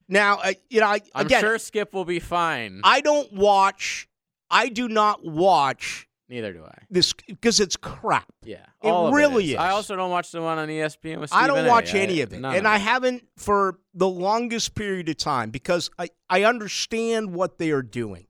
Now, 0.09 0.39
uh, 0.39 0.53
you 0.69 0.81
know, 0.81 0.87
I, 0.87 1.01
I'm 1.13 1.29
sure 1.29 1.59
Skip 1.59 1.93
will 1.93 2.05
be 2.05 2.19
fine. 2.19 2.81
I 2.83 3.01
don't 3.01 3.31
watch, 3.31 4.09
I 4.49 4.69
do 4.69 4.87
not 4.87 5.23
watch 5.23 6.07
Neither 6.29 6.51
do 6.53 6.63
I. 6.65 6.77
this 6.89 7.13
because 7.13 7.59
it's 7.61 7.77
crap. 7.77 8.25
Yeah, 8.43 8.57
It 8.83 8.89
all 8.89 9.07
of 9.07 9.13
really 9.13 9.55
I 9.55 9.69
is. 9.69 9.73
also 9.75 9.95
don't 9.95 10.11
watch 10.11 10.31
the 10.31 10.41
one 10.41 10.57
on 10.57 10.67
ESPN 10.67 11.19
with. 11.21 11.31
I 11.33 11.43
Stephen 11.43 11.55
don't 11.55 11.65
A. 11.65 11.69
watch 11.69 11.93
I- 11.95 11.99
any 11.99 12.21
of 12.21 12.33
it. 12.33 12.37
And 12.37 12.45
of 12.45 12.65
I 12.65 12.75
it. 12.75 12.81
haven't 12.81 13.23
for 13.37 13.79
the 13.93 14.07
longest 14.09 14.75
period 14.75 15.07
of 15.09 15.17
time 15.17 15.51
because 15.51 15.89
I, 15.97 16.09
I 16.29 16.43
understand 16.43 17.33
what 17.33 17.57
they 17.57 17.71
are 17.71 17.81
doing. 17.81 18.27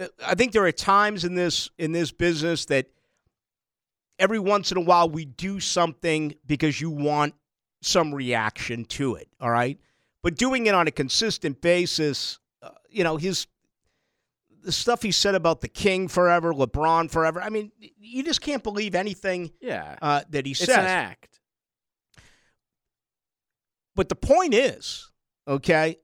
Uh, 0.00 0.08
I 0.26 0.34
think 0.34 0.52
there 0.52 0.64
are 0.64 0.72
times 0.72 1.24
in 1.24 1.34
this 1.36 1.70
in 1.78 1.92
this 1.92 2.10
business 2.10 2.64
that 2.66 2.86
every 4.18 4.38
once 4.40 4.72
in 4.72 4.78
a 4.78 4.82
while 4.82 5.08
we 5.08 5.24
do 5.24 5.60
something 5.60 6.34
because 6.46 6.80
you 6.80 6.90
want 6.90 7.34
some 7.82 8.12
reaction 8.12 8.84
to 8.84 9.14
it, 9.14 9.28
all 9.40 9.50
right? 9.50 9.78
But 10.22 10.34
doing 10.36 10.66
it 10.66 10.74
on 10.74 10.88
a 10.88 10.90
consistent 10.90 11.60
basis, 11.60 12.40
uh, 12.62 12.70
you 12.90 13.04
know, 13.04 13.16
his 13.16 13.46
the 14.62 14.72
stuff 14.72 15.02
he 15.02 15.12
said 15.12 15.34
about 15.34 15.60
the 15.60 15.68
king 15.68 16.08
forever, 16.08 16.52
LeBron 16.52 17.10
forever. 17.10 17.40
I 17.40 17.48
mean, 17.48 17.70
you 17.98 18.22
just 18.24 18.40
can't 18.40 18.62
believe 18.62 18.94
anything 18.94 19.52
Yeah, 19.60 19.96
uh, 20.02 20.22
that 20.30 20.46
he 20.46 20.54
said. 20.54 20.64
it's 20.64 20.72
says. 20.74 20.84
an 20.84 20.86
act. 20.90 21.40
But 23.94 24.08
the 24.08 24.14
point 24.16 24.54
is, 24.54 25.10
okay, 25.46 25.96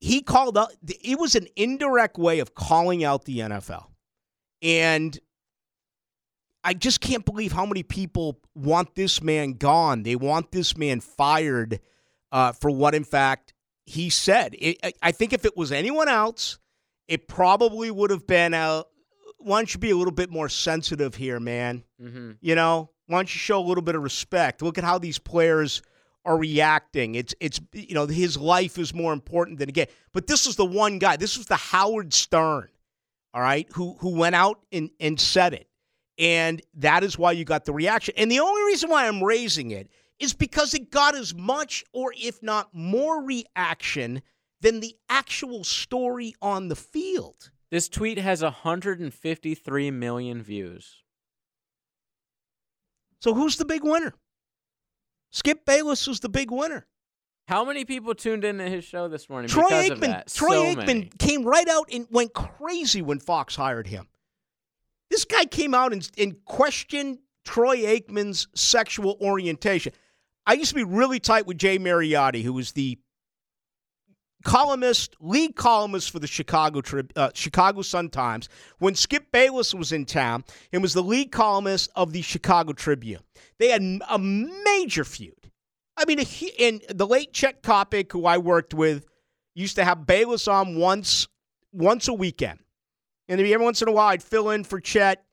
he 0.00 0.22
called 0.22 0.56
out, 0.56 0.72
it 0.86 1.18
was 1.18 1.34
an 1.34 1.48
indirect 1.56 2.18
way 2.18 2.38
of 2.38 2.54
calling 2.54 3.02
out 3.02 3.24
the 3.24 3.38
NFL. 3.40 3.86
And 4.62 5.18
I 6.62 6.74
just 6.74 7.00
can't 7.00 7.24
believe 7.24 7.52
how 7.52 7.66
many 7.66 7.82
people 7.82 8.38
want 8.54 8.94
this 8.94 9.22
man 9.22 9.52
gone. 9.54 10.02
They 10.02 10.16
want 10.16 10.52
this 10.52 10.76
man 10.76 11.00
fired 11.00 11.80
uh, 12.32 12.52
for 12.52 12.70
what, 12.70 12.94
in 12.94 13.04
fact, 13.04 13.52
he 13.86 14.10
said. 14.10 14.54
It, 14.58 14.78
I- 14.82 14.92
I 15.02 15.12
think 15.12 15.32
if 15.32 15.44
it 15.44 15.56
was 15.56 15.72
anyone 15.72 16.08
else, 16.08 16.58
it 17.08 17.28
probably 17.28 17.90
would 17.90 18.10
have 18.10 18.26
been 18.26 18.52
a. 18.54 18.84
Why 19.38 19.58
don't 19.60 19.72
you 19.72 19.78
be 19.78 19.90
a 19.90 19.96
little 19.96 20.12
bit 20.12 20.30
more 20.30 20.48
sensitive 20.48 21.14
here, 21.14 21.38
man? 21.40 21.84
hmm 22.00 22.32
You 22.40 22.54
know, 22.56 22.90
why 23.06 23.18
don't 23.18 23.32
you 23.32 23.38
show 23.38 23.60
a 23.60 23.66
little 23.66 23.82
bit 23.82 23.94
of 23.94 24.02
respect? 24.02 24.60
Look 24.62 24.76
at 24.78 24.82
how 24.84 24.98
these 24.98 25.18
players 25.18 25.82
are 26.24 26.36
reacting. 26.36 27.14
It's 27.14 27.34
it's 27.40 27.60
you 27.72 27.94
know 27.94 28.06
his 28.06 28.36
life 28.36 28.76
is 28.78 28.92
more 28.92 29.12
important 29.12 29.58
than 29.60 29.68
a 29.68 29.72
game. 29.72 29.86
But 30.12 30.26
this 30.26 30.46
is 30.46 30.56
the 30.56 30.64
one 30.64 30.98
guy. 30.98 31.16
This 31.16 31.36
was 31.36 31.46
the 31.46 31.54
Howard 31.56 32.12
Stern. 32.12 32.68
all 33.34 33.42
right, 33.42 33.68
who 33.74 33.96
who 34.00 34.16
went 34.16 34.34
out 34.34 34.58
and, 34.72 34.90
and 34.98 35.20
said 35.20 35.52
it. 35.54 35.68
And 36.18 36.60
that 36.74 37.04
is 37.04 37.16
why 37.18 37.32
you 37.32 37.44
got 37.44 37.66
the 37.66 37.72
reaction. 37.74 38.14
And 38.16 38.30
the 38.30 38.40
only 38.40 38.62
reason 38.64 38.88
why 38.90 39.06
I'm 39.06 39.22
raising 39.22 39.70
it 39.70 39.90
is 40.18 40.34
because 40.34 40.74
it 40.74 40.90
got 40.90 41.14
as 41.14 41.34
much 41.34 41.84
or 41.92 42.12
if 42.16 42.42
not 42.42 42.70
more 42.72 43.22
reaction 43.22 44.22
than 44.60 44.80
the 44.80 44.96
actual 45.08 45.64
story 45.64 46.34
on 46.40 46.68
the 46.68 46.76
field. 46.76 47.50
This 47.70 47.88
tweet 47.88 48.18
has 48.18 48.42
153 48.42 49.90
million 49.90 50.42
views. 50.42 51.02
So 53.20 53.34
who's 53.34 53.56
the 53.56 53.64
big 53.64 53.82
winner? 53.82 54.14
Skip 55.30 55.66
Bayless 55.66 56.06
was 56.06 56.20
the 56.20 56.28
big 56.28 56.50
winner. 56.50 56.86
How 57.48 57.64
many 57.64 57.84
people 57.84 58.14
tuned 58.14 58.44
into 58.44 58.64
his 58.64 58.84
show 58.84 59.08
this 59.08 59.28
morning 59.28 59.48
Troy 59.48 59.68
because 59.68 59.90
of 59.90 59.98
Aikman, 59.98 60.00
that? 60.00 60.32
Troy 60.32 60.48
so 60.48 60.64
Aikman 60.64 60.86
many. 60.86 61.10
came 61.18 61.44
right 61.44 61.68
out 61.68 61.88
and 61.92 62.06
went 62.10 62.32
crazy 62.34 63.02
when 63.02 63.20
Fox 63.20 63.54
hired 63.54 63.86
him. 63.86 64.08
This 65.10 65.24
guy 65.24 65.44
came 65.44 65.74
out 65.74 65.92
and, 65.92 66.08
and 66.18 66.44
questioned 66.44 67.18
Troy 67.44 67.78
Aikman's 67.78 68.48
sexual 68.54 69.16
orientation. 69.20 69.92
I 70.46 70.54
used 70.54 70.70
to 70.70 70.76
be 70.76 70.84
really 70.84 71.18
tight 71.18 71.46
with 71.46 71.58
Jay 71.58 71.78
Mariotti, 71.78 72.42
who 72.42 72.52
was 72.52 72.72
the 72.72 72.98
columnist, 74.44 75.16
lead 75.18 75.56
columnist 75.56 76.10
for 76.10 76.20
the 76.20 76.26
Chicago 76.28 76.80
uh, 77.16 77.30
Chicago 77.34 77.82
Sun 77.82 78.10
Times 78.10 78.48
when 78.78 78.94
Skip 78.94 79.32
Bayless 79.32 79.74
was 79.74 79.90
in 79.90 80.04
town 80.04 80.44
and 80.72 80.82
was 80.82 80.94
the 80.94 81.02
lead 81.02 81.32
columnist 81.32 81.90
of 81.96 82.12
the 82.12 82.22
Chicago 82.22 82.72
Tribune. 82.72 83.22
They 83.58 83.68
had 83.68 83.82
a 84.08 84.18
major 84.18 85.04
feud. 85.04 85.50
I 85.96 86.04
mean, 86.04 86.20
a, 86.20 86.26
and 86.60 86.82
the 86.90 87.06
late 87.06 87.32
Chet 87.32 87.62
Coppock, 87.62 88.12
who 88.12 88.26
I 88.26 88.38
worked 88.38 88.74
with, 88.74 89.06
used 89.54 89.76
to 89.76 89.84
have 89.84 90.06
Bayless 90.06 90.46
on 90.46 90.76
once 90.76 91.26
once 91.72 92.06
a 92.06 92.12
weekend, 92.12 92.60
and 93.28 93.40
every 93.40 93.56
once 93.56 93.82
in 93.82 93.88
a 93.88 93.92
while 93.92 94.08
I'd 94.08 94.22
fill 94.22 94.50
in 94.50 94.62
for 94.62 94.80
Chet. 94.80 95.24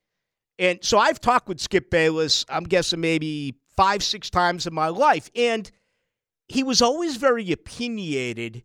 And 0.57 0.80
so 0.82 0.97
I've 0.97 1.20
talked 1.20 1.47
with 1.47 1.59
Skip 1.59 1.89
Bayless. 1.89 2.45
I'm 2.47 2.64
guessing 2.64 3.01
maybe 3.01 3.55
five, 3.76 4.03
six 4.03 4.30
times 4.30 4.67
in 4.67 4.74
my 4.74 4.88
life, 4.88 5.30
and 5.36 5.69
he 6.47 6.63
was 6.63 6.82
always 6.82 7.17
very 7.17 7.51
opinionated, 7.51 8.63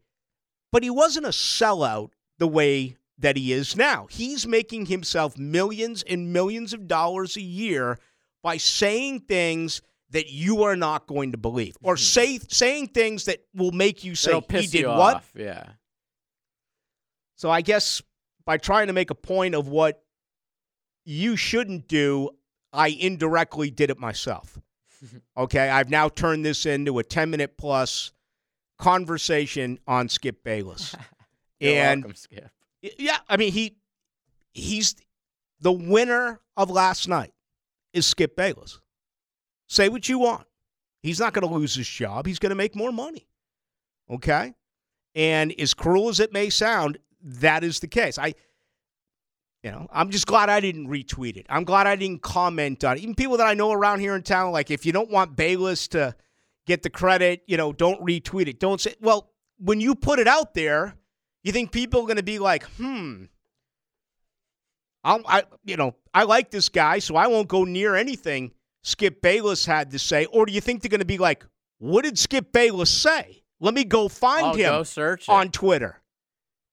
but 0.73 0.83
he 0.83 0.91
wasn't 0.91 1.27
a 1.27 1.31
sellout 1.31 2.11
the 2.39 2.49
way 2.49 2.97
that 3.19 3.37
he 3.37 3.53
is 3.53 3.77
now. 3.77 4.07
He's 4.11 4.47
making 4.47 4.87
himself 4.87 5.37
millions 5.37 6.03
and 6.03 6.33
millions 6.33 6.73
of 6.73 6.87
dollars 6.87 7.37
a 7.37 7.43
year 7.43 7.99
by 8.43 8.57
saying 8.57 9.21
things 9.21 9.83
that 10.11 10.31
you 10.31 10.63
are 10.63 10.77
not 10.77 11.07
going 11.07 11.33
to 11.33 11.39
believe 11.39 11.77
or 11.83 11.97
say 11.97 12.39
saying 12.49 12.89
things 12.89 13.27
that 13.27 13.41
will 13.55 13.73
make 13.73 14.05
you 14.05 14.15
say 14.15 14.41
he 14.51 14.67
did 14.67 14.87
what 14.87 15.17
off. 15.17 15.31
Yeah. 15.35 15.65
so 17.35 17.51
I 17.51 17.61
guess 17.61 18.01
by 18.47 18.57
trying 18.57 18.87
to 18.87 18.95
make 18.95 19.11
a 19.11 19.15
point 19.15 19.55
of 19.55 19.69
what 19.69 20.03
you 21.05 21.37
shouldn't 21.37 21.89
do, 21.89 22.31
I 22.73 22.89
indirectly 22.89 23.71
did 23.71 23.91
it 23.91 23.99
myself. 23.99 24.59
Okay, 25.37 25.69
I've 25.69 25.91
now 25.91 26.09
turned 26.09 26.45
this 26.45 26.67
into 26.67 26.99
a 26.99 27.05
10 27.05 27.31
minute 27.31 27.57
plus 27.59 28.13
conversation 28.79 29.79
on 29.87 30.09
Skip 30.09 30.43
Bayless. 30.45 30.95
And 31.61 32.05
welcome, 32.05 32.15
Skip. 32.15 32.51
yeah, 32.99 33.19
I 33.29 33.37
mean 33.37 33.51
he 33.51 33.79
he's 34.53 34.95
the 35.61 35.73
winner 35.73 36.39
of 36.57 36.71
last 36.71 37.09
night 37.09 37.33
is 37.93 38.07
Skip 38.07 38.37
Bayless. 38.37 38.81
Say 39.67 39.89
what 39.89 40.09
you 40.09 40.21
want. 40.21 40.47
He's 41.03 41.19
not 41.19 41.33
going 41.33 41.49
to 41.49 41.53
lose 41.53 41.75
his 41.75 41.89
job. 41.89 42.27
He's 42.27 42.39
going 42.39 42.51
to 42.51 42.57
make 42.57 42.77
more 42.77 42.93
money. 42.93 43.27
Okay? 44.09 44.55
And 45.17 45.53
as 45.59 45.75
cruel 45.75 46.09
as 46.09 46.21
it 46.21 46.33
may 46.33 46.49
sound, 46.49 46.99
that 47.21 47.65
is 47.65 47.81
the 47.81 47.89
case. 47.89 48.19
I 48.19 48.35
you 49.63 49.71
know, 49.71 49.89
I'm 49.93 50.11
just 50.11 50.27
glad 50.27 50.49
I 50.49 50.61
didn't 50.61 50.89
retweet 50.89 51.37
it. 51.37 51.47
I'm 51.49 51.65
glad 51.65 51.87
I 51.87 51.97
didn't 51.97 52.23
comment 52.23 52.85
on 52.85 52.97
it. 52.97 53.03
Even 53.03 53.15
people 53.15 53.37
that 53.39 53.47
I 53.47 53.55
know 53.55 53.73
around 53.73 54.01
here 54.01 54.15
in 54.15 54.23
town, 54.23 54.53
like 54.53 54.71
if 54.71 54.87
you 54.87 54.93
don't 54.93 55.11
want 55.11 55.37
Bayless 55.37 55.89
to 55.89 56.15
get 56.67 56.83
the 56.83 56.91
credit, 56.91 57.43
you 57.47 57.57
know, 57.57 57.73
don't 57.73 58.01
retweet 58.01 58.47
it. 58.49 58.61
Don't 58.61 58.81
say 58.81 58.95
well, 59.01 59.31
when 59.59 59.81
you 59.81 59.95
put 59.95 60.19
it 60.19 60.29
out 60.29 60.55
there, 60.55 60.95
you 61.43 61.53
think 61.53 61.73
people 61.73 62.01
are 62.01 62.07
going 62.07 62.17
to 62.17 62.23
be 62.23 62.39
like, 62.39 62.65
hmm, 62.77 63.25
I'll, 65.05 65.23
I, 65.27 65.45
you 65.65 65.77
know, 65.77 65.95
I 66.13 66.25
like 66.25 66.51
this 66.51 66.69
guy, 66.69 66.99
so 66.99 67.17
I 67.17 67.27
won't 67.27 67.49
go 67.49 67.65
near 67.65 67.95
anything 67.95 68.53
Skip 68.83 69.23
Bayless 69.23 69.67
had 69.67 69.91
to 69.91 69.99
say. 69.99 70.27
Or 70.27 70.47
do 70.47 70.53
you 70.53 70.61
think 70.61 70.83
they're 70.83 70.89
going 70.89 71.01
to 71.01 71.07
be 71.07 71.19
like, 71.19 71.45
what 71.79 72.05
did 72.05 72.19
Skip 72.19 72.53
Bayless 72.53 72.91
say? 72.91 73.43
Let 73.61 73.75
me 73.75 73.85
go 73.85 74.09
find 74.09 74.47
I'll 74.47 74.55
him 74.55 74.71
go 74.71 74.83
search 74.83 75.29
on 75.29 75.51
Twitter. 75.51 76.01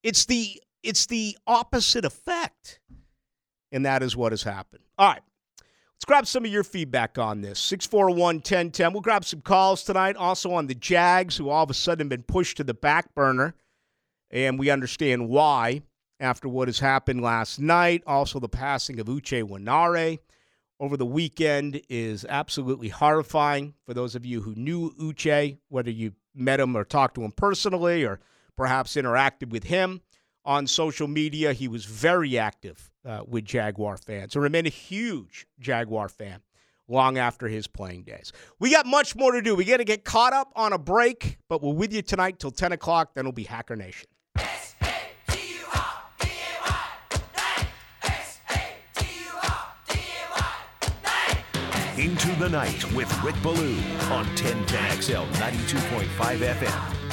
It's 0.03 0.25
the 0.25 0.61
it's 0.85 1.05
the 1.07 1.37
opposite 1.47 2.05
effect, 2.05 2.79
and 3.71 3.85
that 3.85 4.03
is 4.03 4.15
what 4.15 4.31
has 4.31 4.43
happened. 4.43 4.83
All 4.97 5.09
right. 5.09 5.21
Let's 5.95 6.05
grab 6.05 6.27
some 6.27 6.43
of 6.45 6.51
your 6.51 6.63
feedback 6.63 7.17
on 7.17 7.41
this. 7.41 7.57
641 7.59 8.35
1010. 8.35 8.93
We'll 8.93 9.01
grab 9.01 9.23
some 9.23 9.41
calls 9.41 9.83
tonight. 9.83 10.17
Also 10.17 10.51
on 10.51 10.67
the 10.67 10.75
Jags, 10.75 11.37
who 11.37 11.49
all 11.49 11.63
of 11.63 11.69
a 11.69 11.73
sudden 11.73 12.05
have 12.05 12.09
been 12.09 12.23
pushed 12.23 12.57
to 12.57 12.63
the 12.65 12.73
back 12.73 13.15
burner. 13.15 13.55
And 14.29 14.59
we 14.59 14.69
understand 14.69 15.29
why 15.29 15.83
after 16.19 16.49
what 16.49 16.67
has 16.67 16.79
happened 16.79 17.21
last 17.21 17.59
night. 17.59 18.03
Also, 18.05 18.39
the 18.39 18.49
passing 18.49 18.99
of 18.99 19.07
Uche 19.07 19.43
Nwaneri 19.43 20.19
over 20.79 20.97
the 20.97 21.05
weekend 21.05 21.81
is 21.89 22.25
absolutely 22.27 22.89
horrifying 22.89 23.73
for 23.85 23.93
those 23.93 24.15
of 24.15 24.25
you 24.25 24.41
who 24.41 24.53
knew 24.55 24.91
Uche, 24.99 25.57
whether 25.69 25.91
you 25.91 26.13
met 26.33 26.59
him 26.59 26.75
or 26.75 26.83
talked 26.83 27.15
to 27.15 27.23
him 27.23 27.31
personally 27.31 28.03
or 28.03 28.19
perhaps 28.57 28.95
interacted 28.95 29.49
with 29.49 29.63
him 29.63 30.01
on 30.45 30.67
social 30.67 31.07
media. 31.07 31.53
He 31.53 31.67
was 31.67 31.85
very 31.85 32.37
active 32.37 32.91
uh, 33.05 33.23
with 33.27 33.45
Jaguar 33.45 33.97
fans 33.97 34.35
and 34.35 34.43
remained 34.43 34.67
a 34.67 34.71
huge 34.71 35.47
Jaguar 35.59 36.09
fan 36.09 36.41
long 36.87 37.17
after 37.17 37.47
his 37.47 37.67
playing 37.67 38.03
days. 38.03 38.31
We 38.59 38.71
got 38.71 38.85
much 38.85 39.15
more 39.15 39.31
to 39.31 39.41
do. 39.41 39.55
We 39.55 39.65
got 39.65 39.77
to 39.77 39.83
get 39.83 40.03
caught 40.03 40.33
up 40.33 40.51
on 40.55 40.73
a 40.73 40.77
break, 40.77 41.39
but 41.49 41.61
we're 41.61 41.73
with 41.73 41.93
you 41.93 42.01
tonight 42.01 42.39
till 42.39 42.51
10 42.51 42.71
o'clock. 42.71 43.15
Then 43.15 43.23
it'll 43.23 43.31
be 43.31 43.43
Hacker 43.43 43.75
Nation. 43.75 44.07
Into 51.97 52.27
the 52.35 52.49
night 52.49 52.93
with 52.93 53.23
Rick 53.23 53.35
Ballou 53.41 53.73
on 54.11 54.25
1010XL 54.35 55.25
92.5 55.31 56.37
FM. 56.37 57.04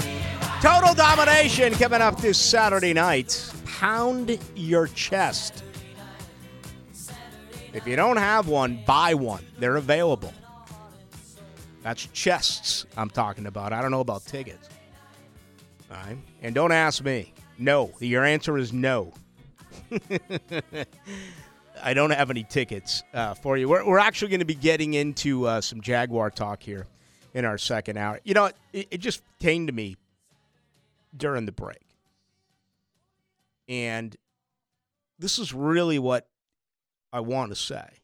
Total 0.63 0.95
domination 0.95 1.73
coming 1.73 2.01
up 2.01 2.21
this 2.21 2.39
Saturday 2.39 2.93
night. 2.93 3.53
Pound 3.67 4.39
your 4.55 4.87
chest. 4.87 5.65
If 7.73 7.85
you 7.85 7.97
don't 7.97 8.17
have 8.17 8.47
one, 8.47 8.81
buy 8.87 9.15
one. 9.15 9.45
They're 9.59 9.75
available. 9.75 10.33
That's 11.83 12.07
chests 12.13 12.87
I'm 12.97 13.11
talking 13.11 13.47
about. 13.47 13.73
I 13.73 13.83
don't 13.83 13.91
know 13.91 13.99
about 13.99 14.25
tickets. 14.25 14.69
All 15.91 15.97
right. 15.97 16.17
And 16.43 16.55
don't 16.55 16.71
ask 16.71 17.03
me. 17.03 17.33
No. 17.59 17.91
Your 17.99 18.25
answer 18.25 18.57
is 18.57 18.73
no. 18.73 19.13
I 21.83 21.93
don't 21.93 22.11
have 22.11 22.31
any 22.31 22.45
tickets 22.45 23.03
uh, 23.13 23.35
for 23.35 23.57
you. 23.57 23.69
We're, 23.69 23.85
we're 23.85 23.99
actually 23.99 24.29
going 24.29 24.39
to 24.39 24.47
be 24.47 24.55
getting 24.55 24.95
into 24.95 25.45
uh, 25.45 25.61
some 25.61 25.81
Jaguar 25.81 26.31
talk 26.31 26.63
here 26.63 26.87
in 27.35 27.45
our 27.45 27.59
second 27.59 27.97
hour. 27.97 28.21
You 28.23 28.35
know, 28.35 28.51
it, 28.73 28.87
it 28.93 28.99
just 28.99 29.23
came 29.41 29.67
to 29.67 29.73
me 29.73 29.97
during 31.17 31.47
the 31.47 31.53
break. 31.53 31.97
And 33.69 34.17
this 35.19 35.39
is 35.39 35.55
really 35.55 35.99
what 35.99 36.29
I 37.13 37.21
want 37.21 37.51
to 37.51 37.57
say. 37.57 38.01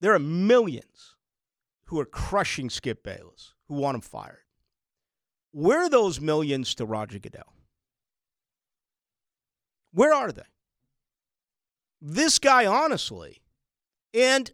There 0.00 0.14
are 0.14 0.18
millions 0.18 1.16
who 1.84 1.98
are 2.00 2.04
crushing 2.04 2.70
Skip 2.70 3.02
Bayless, 3.02 3.54
who 3.68 3.74
want 3.74 3.96
him 3.96 4.00
fired. 4.00 4.44
Where 5.52 5.80
are 5.80 5.88
those 5.88 6.20
millions 6.20 6.74
to 6.76 6.84
Roger 6.84 7.18
Goodell? 7.18 7.52
Where 9.92 10.12
are 10.12 10.32
they? 10.32 10.42
This 12.02 12.38
guy, 12.38 12.66
honestly, 12.66 13.40
and 14.12 14.50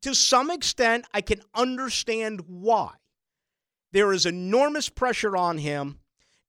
to 0.00 0.14
some 0.14 0.50
extent, 0.50 1.06
I 1.14 1.20
can 1.20 1.40
understand 1.54 2.42
why. 2.48 2.94
There 3.92 4.12
is 4.12 4.26
enormous 4.26 4.88
pressure 4.88 5.36
on 5.36 5.58
him, 5.58 5.98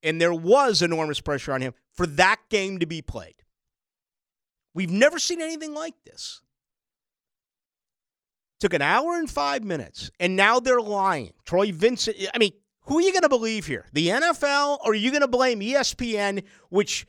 and 0.01 0.19
there 0.19 0.33
was 0.33 0.81
enormous 0.81 1.21
pressure 1.21 1.53
on 1.53 1.61
him 1.61 1.73
for 1.93 2.05
that 2.07 2.39
game 2.49 2.79
to 2.79 2.85
be 2.85 3.01
played. 3.01 3.35
We've 4.73 4.91
never 4.91 5.19
seen 5.19 5.41
anything 5.41 5.73
like 5.73 5.95
this. 6.05 6.41
Took 8.59 8.73
an 8.73 8.81
hour 8.81 9.15
and 9.15 9.29
five 9.29 9.63
minutes, 9.63 10.09
and 10.19 10.35
now 10.35 10.59
they're 10.59 10.81
lying. 10.81 11.33
Troy 11.45 11.71
Vincent, 11.71 12.15
I 12.33 12.37
mean, 12.37 12.53
who 12.85 12.97
are 12.97 13.01
you 13.01 13.11
going 13.11 13.23
to 13.23 13.29
believe 13.29 13.65
here? 13.65 13.85
The 13.93 14.07
NFL, 14.07 14.79
or 14.83 14.91
are 14.91 14.95
you 14.95 15.11
going 15.11 15.21
to 15.21 15.27
blame 15.27 15.59
ESPN, 15.59 16.43
which 16.69 17.05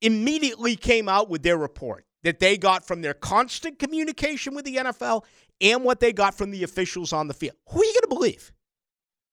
immediately 0.00 0.76
came 0.76 1.08
out 1.08 1.28
with 1.28 1.42
their 1.42 1.56
report 1.56 2.04
that 2.22 2.38
they 2.38 2.56
got 2.56 2.86
from 2.86 3.02
their 3.02 3.14
constant 3.14 3.78
communication 3.78 4.54
with 4.54 4.64
the 4.64 4.76
NFL 4.76 5.24
and 5.60 5.84
what 5.84 6.00
they 6.00 6.12
got 6.12 6.34
from 6.34 6.50
the 6.50 6.62
officials 6.62 7.12
on 7.12 7.28
the 7.28 7.34
field? 7.34 7.56
Who 7.70 7.80
are 7.80 7.84
you 7.84 7.92
going 7.92 8.02
to 8.02 8.08
believe? 8.08 8.52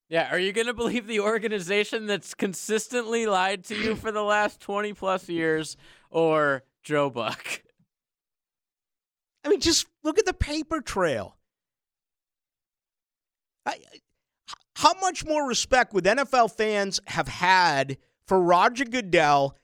Yeah, 0.09 0.31
are 0.31 0.39
you 0.39 0.51
going 0.51 0.67
to 0.67 0.73
believe 0.73 1.05
the 1.05 1.19
organization 1.19 2.07
that's 2.07 2.33
consistently 2.33 3.27
lied 3.27 3.63
to 3.65 3.75
you 3.75 3.95
for 3.95 4.11
the 4.11 4.23
last 4.23 4.59
20 4.59 4.93
plus 4.93 5.29
years? 5.29 5.77
or 6.09 6.63
Joe 6.83 7.09
Buck. 7.09 7.63
I 9.43 9.49
mean, 9.49 9.61
just 9.61 9.87
look 10.03 10.19
at 10.19 10.25
the 10.25 10.33
paper 10.33 10.81
trail. 10.81 11.37
I, 13.65 13.77
how 14.75 14.93
much 14.99 15.25
more 15.25 15.47
respect 15.47 15.93
would 15.93 16.05
NFL 16.05 16.55
fans 16.55 16.99
have 17.07 17.27
had 17.27 17.97
for 18.25 18.41
Roger 18.41 18.85
Goodell 18.85 19.55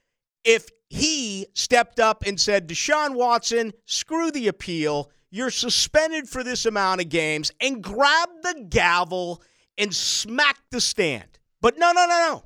if 0.44 0.68
he 0.88 1.46
stepped 1.54 1.98
up 1.98 2.22
and 2.24 2.40
said, 2.40 2.68
Deshaun 2.68 3.14
Watson, 3.14 3.72
screw 3.84 4.30
the 4.30 4.48
appeal. 4.48 5.10
You're 5.30 5.50
suspended 5.50 6.28
for 6.28 6.44
this 6.44 6.64
amount 6.64 7.00
of 7.00 7.08
games 7.08 7.50
and 7.60 7.82
grab 7.82 8.28
the 8.42 8.66
gavel 8.68 9.42
and 9.78 9.94
smack 9.94 10.58
the 10.70 10.80
stand. 10.80 11.38
But 11.60 11.78
no, 11.78 11.92
no, 11.92 12.06
no, 12.06 12.18
no. 12.18 12.42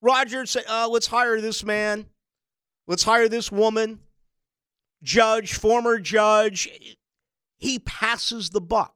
Roger 0.00 0.46
said, 0.46 0.64
uh, 0.68 0.88
let's 0.88 1.06
hire 1.06 1.40
this 1.40 1.64
man. 1.64 2.06
Let's 2.86 3.02
hire 3.02 3.28
this 3.28 3.50
woman. 3.50 4.00
Judge, 5.02 5.54
former 5.54 5.98
judge. 5.98 6.96
He 7.58 7.78
passes 7.78 8.50
the 8.50 8.60
buck. 8.60 8.94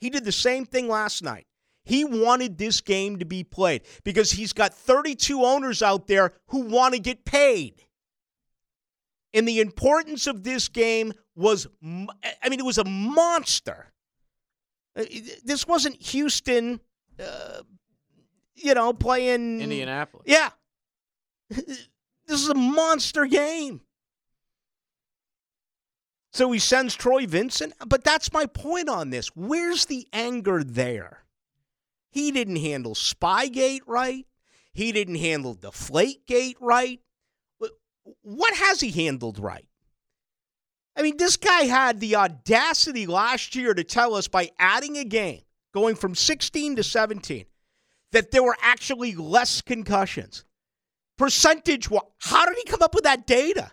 He 0.00 0.10
did 0.10 0.24
the 0.24 0.32
same 0.32 0.64
thing 0.66 0.88
last 0.88 1.22
night. 1.22 1.46
He 1.84 2.04
wanted 2.04 2.58
this 2.58 2.80
game 2.80 3.18
to 3.18 3.24
be 3.24 3.42
played 3.42 3.82
because 4.04 4.32
he's 4.32 4.52
got 4.52 4.72
32 4.72 5.42
owners 5.42 5.82
out 5.82 6.06
there 6.06 6.32
who 6.48 6.60
want 6.60 6.94
to 6.94 7.00
get 7.00 7.24
paid. 7.24 7.82
And 9.34 9.48
the 9.48 9.60
importance 9.60 10.26
of 10.26 10.44
this 10.44 10.68
game 10.68 11.12
was, 11.34 11.66
I 11.82 12.48
mean, 12.48 12.60
it 12.60 12.64
was 12.64 12.78
a 12.78 12.84
monster. 12.84 13.92
Uh, 14.94 15.04
this 15.44 15.66
wasn't 15.66 16.00
Houston, 16.02 16.80
uh, 17.20 17.62
you 18.54 18.74
know, 18.74 18.92
playing 18.92 19.60
Indianapolis. 19.60 20.24
Yeah. 20.26 20.50
This 22.24 22.40
is 22.40 22.48
a 22.48 22.54
monster 22.54 23.26
game. 23.26 23.80
So 26.32 26.50
he 26.52 26.58
sends 26.60 26.94
Troy 26.94 27.26
Vincent, 27.26 27.74
but 27.86 28.04
that's 28.04 28.32
my 28.32 28.46
point 28.46 28.88
on 28.88 29.10
this. 29.10 29.28
Where's 29.34 29.86
the 29.86 30.06
anger 30.12 30.64
there? 30.64 31.24
He 32.10 32.30
didn't 32.30 32.56
handle 32.56 32.94
Spygate 32.94 33.82
right. 33.86 34.24
He 34.72 34.92
didn't 34.92 35.16
handle 35.16 35.54
Deflategate 35.54 36.56
right. 36.60 37.00
What 38.22 38.54
has 38.54 38.80
he 38.80 38.90
handled 38.90 39.38
right? 39.38 39.66
I 40.96 41.02
mean, 41.02 41.16
this 41.16 41.36
guy 41.36 41.62
had 41.62 42.00
the 42.00 42.16
audacity 42.16 43.06
last 43.06 43.54
year 43.54 43.74
to 43.74 43.84
tell 43.84 44.14
us 44.14 44.28
by 44.28 44.50
adding 44.58 44.96
a 44.96 45.04
game, 45.04 45.42
going 45.72 45.94
from 45.94 46.14
16 46.14 46.76
to 46.76 46.82
17, 46.82 47.46
that 48.12 48.30
there 48.30 48.42
were 48.42 48.56
actually 48.60 49.14
less 49.14 49.60
concussions. 49.62 50.44
Percentage, 51.18 51.88
how 52.18 52.46
did 52.46 52.56
he 52.56 52.64
come 52.64 52.82
up 52.82 52.94
with 52.94 53.04
that 53.04 53.26
data? 53.26 53.70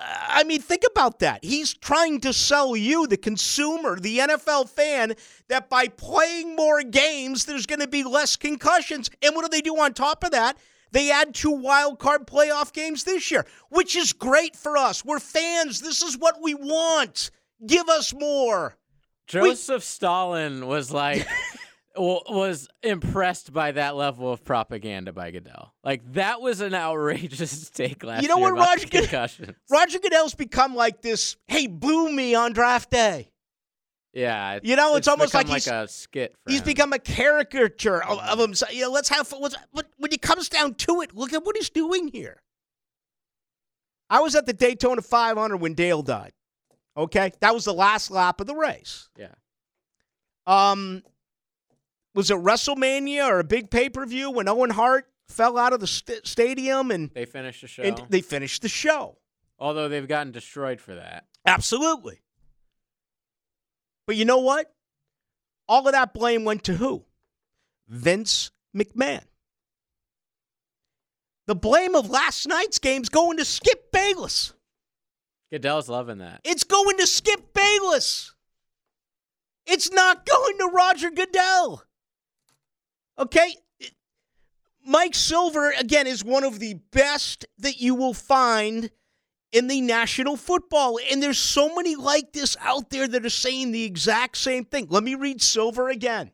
I 0.00 0.44
mean, 0.44 0.60
think 0.60 0.82
about 0.90 1.20
that. 1.20 1.44
He's 1.44 1.74
trying 1.74 2.20
to 2.20 2.32
sell 2.32 2.74
you, 2.74 3.06
the 3.06 3.16
consumer, 3.16 3.98
the 3.98 4.18
NFL 4.18 4.68
fan, 4.68 5.14
that 5.48 5.68
by 5.68 5.88
playing 5.88 6.56
more 6.56 6.82
games, 6.82 7.44
there's 7.44 7.66
going 7.66 7.80
to 7.80 7.88
be 7.88 8.02
less 8.02 8.36
concussions. 8.36 9.10
And 9.22 9.34
what 9.34 9.42
do 9.42 9.48
they 9.54 9.60
do 9.60 9.78
on 9.78 9.92
top 9.92 10.24
of 10.24 10.30
that? 10.32 10.56
They 10.90 11.10
add 11.10 11.34
two 11.34 11.50
wild 11.50 11.98
card 11.98 12.26
playoff 12.26 12.72
games 12.72 13.04
this 13.04 13.30
year, 13.30 13.46
which 13.70 13.96
is 13.96 14.12
great 14.12 14.56
for 14.56 14.76
us. 14.76 15.04
We're 15.04 15.20
fans. 15.20 15.80
This 15.80 16.02
is 16.02 16.18
what 16.18 16.42
we 16.42 16.54
want. 16.54 17.30
Give 17.66 17.88
us 17.88 18.12
more. 18.12 18.76
Joseph 19.32 19.82
Stalin 19.82 20.66
was 20.66 20.92
like, 20.92 21.26
was 21.96 22.68
impressed 22.82 23.52
by 23.52 23.72
that 23.72 23.96
level 23.96 24.32
of 24.32 24.44
propaganda 24.44 25.12
by 25.12 25.30
Goodell. 25.30 25.74
Like 25.84 26.00
that 26.12 26.40
was 26.40 26.60
an 26.60 26.74
outrageous 26.74 27.70
take 27.74 28.04
last. 28.04 28.22
Year. 28.22 28.22
You 28.22 28.28
know 28.28 28.38
what, 28.38 28.54
Roger 28.54 28.86
Goodell, 28.88 29.54
Roger 29.70 29.98
Goodell's 29.98 30.34
become 30.34 30.74
like 30.74 31.02
this. 31.02 31.36
Hey, 31.46 31.66
boo 31.66 32.10
me 32.10 32.34
on 32.34 32.52
draft 32.52 32.90
day. 32.90 33.30
Yeah, 34.12 34.58
you 34.62 34.76
know, 34.76 34.90
it's, 34.90 34.98
it's 34.98 35.08
almost 35.08 35.32
like 35.32 35.48
he's 35.48 35.66
like 35.66 35.74
a 35.74 35.88
skit. 35.88 36.34
he's 36.46 36.60
him. 36.60 36.66
become 36.66 36.92
a 36.92 36.98
caricature 36.98 38.04
of, 38.04 38.18
of 38.18 38.38
himself. 38.38 38.74
You 38.74 38.82
know, 38.82 38.90
let's 38.90 39.08
have 39.08 39.26
fun. 39.26 39.40
But 39.72 39.86
when 39.96 40.12
it 40.12 40.20
comes 40.20 40.50
down 40.50 40.74
to 40.74 41.00
it, 41.00 41.14
look 41.14 41.32
at 41.32 41.44
what 41.46 41.56
he's 41.56 41.70
doing 41.70 42.08
here. 42.08 42.42
I 44.10 44.20
was 44.20 44.34
at 44.34 44.44
the 44.44 44.52
Daytona 44.52 45.00
500 45.00 45.56
when 45.56 45.72
Dale 45.72 46.02
died. 46.02 46.32
Okay, 46.96 47.32
that 47.40 47.54
was 47.54 47.64
the 47.64 47.72
last 47.72 48.10
lap 48.10 48.40
of 48.40 48.46
the 48.46 48.54
race. 48.54 49.08
Yeah. 49.16 49.34
Um, 50.46 51.02
was 52.14 52.30
it 52.30 52.36
WrestleMania 52.36 53.26
or 53.26 53.38
a 53.38 53.44
big 53.44 53.70
pay 53.70 53.88
per 53.88 54.04
view 54.04 54.30
when 54.30 54.48
Owen 54.48 54.70
Hart 54.70 55.06
fell 55.28 55.56
out 55.56 55.72
of 55.72 55.80
the 55.80 55.86
st- 55.86 56.26
stadium 56.26 56.90
and 56.90 57.10
they 57.14 57.24
finished 57.24 57.62
the 57.62 57.68
show? 57.68 57.82
And 57.82 58.02
they 58.08 58.20
finished 58.20 58.62
the 58.62 58.68
show. 58.68 59.16
Although 59.58 59.88
they've 59.88 60.08
gotten 60.08 60.32
destroyed 60.32 60.80
for 60.80 60.96
that. 60.96 61.26
Absolutely. 61.46 62.20
But 64.06 64.16
you 64.16 64.24
know 64.24 64.38
what? 64.38 64.72
All 65.68 65.86
of 65.86 65.92
that 65.92 66.12
blame 66.12 66.44
went 66.44 66.64
to 66.64 66.74
who? 66.74 67.04
Vince 67.88 68.50
McMahon. 68.76 69.22
The 71.46 71.54
blame 71.54 71.94
of 71.94 72.10
last 72.10 72.46
night's 72.48 72.78
game's 72.78 73.08
going 73.08 73.38
to 73.38 73.44
Skip 73.44 73.90
Bayless. 73.92 74.54
Goodell's 75.52 75.90
loving 75.90 76.18
that. 76.18 76.40
It's 76.44 76.64
going 76.64 76.96
to 76.96 77.06
Skip 77.06 77.52
Bayless. 77.52 78.32
It's 79.66 79.92
not 79.92 80.24
going 80.24 80.58
to 80.58 80.70
Roger 80.72 81.10
Goodell. 81.10 81.84
Okay? 83.18 83.54
Mike 84.84 85.14
Silver, 85.14 85.72
again, 85.78 86.06
is 86.06 86.24
one 86.24 86.42
of 86.42 86.58
the 86.58 86.80
best 86.90 87.44
that 87.58 87.80
you 87.82 87.94
will 87.94 88.14
find 88.14 88.90
in 89.52 89.66
the 89.66 89.82
National 89.82 90.38
Football. 90.38 90.98
And 91.10 91.22
there's 91.22 91.38
so 91.38 91.74
many 91.74 91.96
like 91.96 92.32
this 92.32 92.56
out 92.62 92.88
there 92.88 93.06
that 93.06 93.26
are 93.26 93.30
saying 93.30 93.72
the 93.72 93.84
exact 93.84 94.38
same 94.38 94.64
thing. 94.64 94.86
Let 94.88 95.04
me 95.04 95.14
read 95.14 95.42
Silver 95.42 95.90
again. 95.90 96.30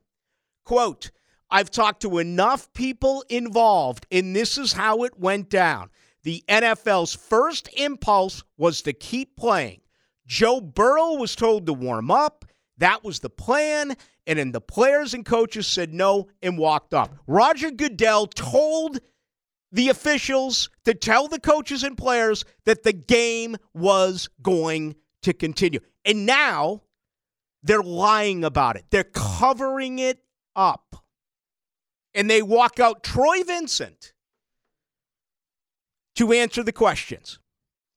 Quote, 0.64 1.10
I've 1.50 1.72
talked 1.72 2.02
to 2.02 2.18
enough 2.18 2.72
people 2.72 3.24
involved, 3.28 4.06
and 4.12 4.36
this 4.36 4.56
is 4.56 4.74
how 4.74 5.02
it 5.02 5.18
went 5.18 5.50
down. 5.50 5.90
The 6.28 6.44
NFL's 6.46 7.14
first 7.14 7.70
impulse 7.74 8.44
was 8.58 8.82
to 8.82 8.92
keep 8.92 9.34
playing. 9.34 9.80
Joe 10.26 10.60
Burrow 10.60 11.14
was 11.14 11.34
told 11.34 11.64
to 11.64 11.72
warm 11.72 12.10
up. 12.10 12.44
That 12.76 13.02
was 13.02 13.20
the 13.20 13.30
plan. 13.30 13.96
And 14.26 14.38
then 14.38 14.52
the 14.52 14.60
players 14.60 15.14
and 15.14 15.24
coaches 15.24 15.66
said 15.66 15.94
no 15.94 16.28
and 16.42 16.58
walked 16.58 16.92
off. 16.92 17.08
Roger 17.26 17.70
Goodell 17.70 18.26
told 18.26 18.98
the 19.72 19.88
officials 19.88 20.68
to 20.84 20.92
tell 20.92 21.28
the 21.28 21.40
coaches 21.40 21.82
and 21.82 21.96
players 21.96 22.44
that 22.66 22.82
the 22.82 22.92
game 22.92 23.56
was 23.72 24.28
going 24.42 24.96
to 25.22 25.32
continue. 25.32 25.80
And 26.04 26.26
now 26.26 26.82
they're 27.62 27.82
lying 27.82 28.44
about 28.44 28.76
it, 28.76 28.84
they're 28.90 29.02
covering 29.02 29.98
it 29.98 30.22
up. 30.54 30.94
And 32.14 32.28
they 32.28 32.42
walk 32.42 32.78
out 32.78 33.02
Troy 33.02 33.42
Vincent 33.44 34.12
to 36.18 36.32
answer 36.32 36.62
the 36.62 36.72
questions. 36.72 37.38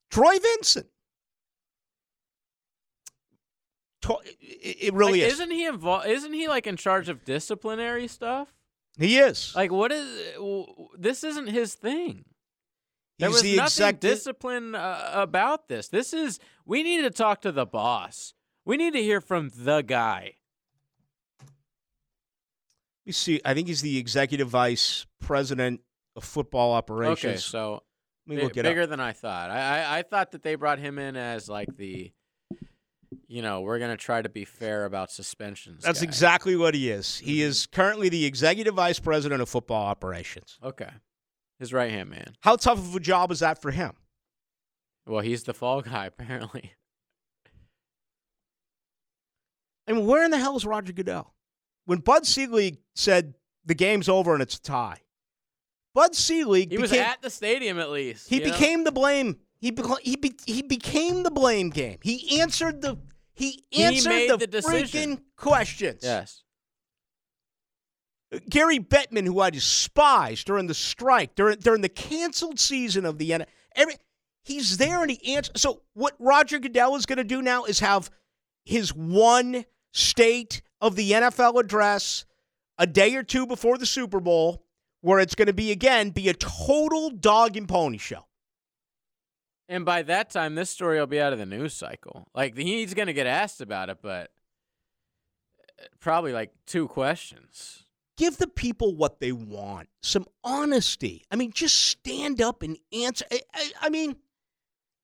Troy 0.10 0.38
Vincent. 0.40 0.88
It 4.40 4.94
really 4.94 5.22
like, 5.22 5.28
is. 5.28 5.34
Isn't 5.34 5.52
he 5.52 5.66
involved? 5.66 6.08
Isn't 6.08 6.34
he 6.34 6.48
like 6.48 6.66
in 6.66 6.76
charge 6.76 7.08
of 7.08 7.24
disciplinary 7.24 8.08
stuff? 8.08 8.48
He 8.98 9.20
is. 9.20 9.54
Like, 9.56 9.72
what 9.72 9.92
is 9.92 10.08
this? 10.98 11.24
Isn't 11.24 11.48
his 11.48 11.76
thing. 11.76 12.26
There 13.20 13.30
He's 13.30 13.36
was 13.36 13.42
the 13.44 13.56
nothing 13.58 13.66
executive- 13.66 14.18
discipline 14.18 14.76
uh, 14.76 15.12
about 15.14 15.68
this. 15.68 15.88
This 15.88 16.14
is 16.14 16.40
we 16.66 16.82
need 16.84 17.04
to 17.04 17.12
talk 17.12 17.42
to 17.42 17.52
the 17.52 17.66
boss. 17.66 18.34
We 18.66 18.78
need 18.78 18.94
to 18.94 19.02
hear 19.02 19.22
from 19.22 19.52
the 19.56 19.82
guy. 19.82 20.34
You 23.06 23.14
see, 23.14 23.40
I 23.46 23.54
think 23.54 23.68
he's 23.68 23.82
the 23.82 23.98
executive 23.98 24.50
vice 24.50 25.06
president 25.20 25.82
of 26.16 26.24
football 26.24 26.74
operations. 26.74 27.26
Okay, 27.26 27.38
so 27.38 27.84
Let 28.32 28.38
me 28.38 28.44
look 28.44 28.58
it 28.58 28.64
bigger 28.64 28.84
up. 28.84 28.90
than 28.90 29.00
I 29.00 29.12
thought. 29.12 29.50
I, 29.50 29.60
I 29.60 30.00
I 30.00 30.02
thought 30.04 30.32
that 30.32 30.42
they 30.42 30.56
brought 30.56 30.80
him 30.80 30.98
in 30.98 31.18
as 31.18 31.50
like 31.50 31.76
the, 31.76 32.12
you 33.28 33.42
know, 33.42 33.62
we're 33.62 33.78
gonna 33.78 33.98
try 33.98 34.22
to 34.22 34.30
be 34.30 34.46
fair 34.46 34.86
about 34.86 35.12
suspensions. 35.12 35.84
That's 35.84 36.00
guy. 36.00 36.06
exactly 36.06 36.56
what 36.56 36.74
he 36.74 36.90
is. 36.90 37.18
He 37.20 37.40
mm-hmm. 37.40 37.50
is 37.50 37.66
currently 37.66 38.08
the 38.08 38.26
executive 38.26 38.76
vice 38.76 39.00
president 39.00 39.42
of 39.42 39.50
football 39.50 39.86
operations. 39.86 40.58
okay. 40.64 40.90
His 41.60 41.74
right 41.74 41.92
hand 41.92 42.10
man. 42.10 42.34
How 42.42 42.56
tough 42.56 42.80
of 42.80 42.96
a 42.96 43.00
job 43.00 43.32
is 43.32 43.42
that 43.42 43.62
for 43.62 43.70
him? 43.70 43.92
Well, 45.06 45.22
he's 45.22 45.44
the 45.44 45.54
fall 45.54 45.82
guy 45.84 46.06
apparently. 46.06 46.72
I 49.88 49.92
mean, 49.92 50.06
where 50.06 50.24
in 50.24 50.32
the 50.32 50.40
hell 50.40 50.56
is 50.56 50.66
Roger 50.66 50.94
Goodell? 50.94 51.34
When 51.86 52.00
Bud 52.00 52.26
Selig 52.26 52.78
said 52.96 53.34
the 53.66 53.76
game's 53.76 54.08
over 54.08 54.34
and 54.34 54.42
it's 54.42 54.56
a 54.56 54.62
tie, 54.62 55.02
Bud 55.94 56.16
Selig 56.16 56.72
He 56.72 56.78
was 56.78 56.92
became, 56.92 57.06
at 57.06 57.22
the 57.22 57.30
stadium 57.30 57.80
at 57.80 57.90
least. 57.92 58.30
he 58.30 58.38
you 58.40 58.46
know? 58.46 58.52
became 58.52 58.84
the 58.84 58.92
blame. 58.92 59.38
He 59.60 59.72
beca- 59.72 60.00
he 60.02 60.16
be- 60.16 60.36
he 60.46 60.62
became 60.62 61.24
the 61.24 61.32
blame 61.32 61.70
game. 61.70 62.00
He 62.02 62.40
answered 62.40 62.82
the 62.82 62.98
he 63.34 63.64
He 63.70 63.84
answered 63.84 64.10
made 64.10 64.30
the, 64.30 64.38
the 64.38 64.60
freaking 64.60 65.22
questions. 65.36 66.02
yes. 66.04 66.44
Gary 68.50 68.80
Bettman, 68.80 69.26
who 69.26 69.42
I 69.42 69.50
despised 69.50 70.48
during 70.48 70.68
the 70.68 70.74
strike, 70.74 71.36
during 71.36 71.60
during 71.60 71.82
the 71.82 71.90
canceled 71.90 72.60
season 72.60 73.06
of 73.06 73.18
the 73.18 73.34
N- 73.34 73.46
Every, 73.76 73.96
he's 74.44 74.78
there 74.78 75.02
and 75.02 75.12
he 75.12 75.36
answers. 75.36 75.62
So 75.62 75.82
what 75.94 76.16
Roger 76.20 76.58
Goodell 76.60 76.96
is 76.96 77.06
going 77.06 77.18
to 77.18 77.24
do 77.26 77.42
now 77.42 77.66
is 77.66 77.80
have 77.82 78.10
his 78.64 78.94
one 78.96 79.66
state 79.92 80.62
of 80.80 80.96
the 80.96 81.12
NFL 81.12 81.60
address 81.60 82.26
a 82.78 82.88
day 82.88 83.16
or 83.16 83.24
two 83.24 83.46
before 83.46 83.78
the 83.78 83.86
Super 83.86 84.20
Bowl, 84.22 84.64
where 85.02 85.20
it's 85.20 85.36
going 85.36 85.48
to 85.48 85.54
be 85.54 85.72
again 85.72 86.12
be 86.12 86.30
a 86.30 86.34
total 86.34 87.10
dog 87.10 87.58
and 87.58 87.68
pony 87.68 87.98
show. 87.98 88.26
And 89.68 89.86
by 89.86 90.02
that 90.04 90.30
time, 90.30 90.56
this 90.56 90.70
story 90.70 91.00
will 91.00 91.08
be 91.08 91.22
out 91.22 91.34
of 91.34 91.40
the 91.40 91.46
news 91.46 91.74
cycle. 91.74 92.28
Like 92.36 92.58
he's 92.58 92.94
going 92.94 93.08
to 93.08 93.14
get 93.14 93.28
asked 93.28 93.62
about 93.62 93.90
it, 93.90 94.00
but 94.02 94.32
uh, 95.80 95.86
probably 96.00 96.34
like 96.34 96.52
two 96.66 96.88
questions. 96.88 97.84
Give 98.18 98.38
the 98.38 98.48
people 98.48 98.96
what 98.96 99.20
they 99.20 99.32
want. 99.32 99.88
Some 100.04 100.26
honesty. 100.44 101.26
I 101.32 101.38
mean, 101.38 101.52
just 101.52 101.82
stand 101.82 102.42
up 102.42 102.62
and 102.62 102.78
answer. 102.92 103.26
I, 103.32 103.40
I, 103.54 103.72
I 103.84 103.90
mean, 103.90 104.18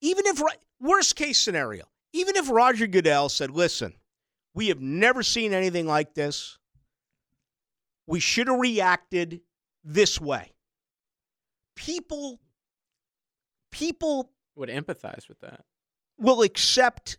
even 0.02 0.26
if 0.28 0.42
worst 0.80 1.16
case 1.16 1.40
scenario, 1.40 1.86
even 2.14 2.36
if 2.36 2.50
Roger 2.50 2.88
Goodell 2.88 3.30
said, 3.30 3.52
"Listen, 3.52 3.94
we 4.54 4.68
have 4.68 4.82
never 4.82 5.24
seen 5.24 5.54
anything 5.54 5.88
like 5.88 6.14
this. 6.14 6.58
We 8.06 8.20
should 8.20 8.48
have 8.48 8.60
reacted 8.60 9.42
this 9.88 10.20
way." 10.20 10.54
People 11.76 12.40
people 13.72 14.32
would 14.56 14.70
empathize 14.70 15.28
with 15.30 15.40
that. 15.42 15.66
Will 16.18 16.42
accept 16.42 17.18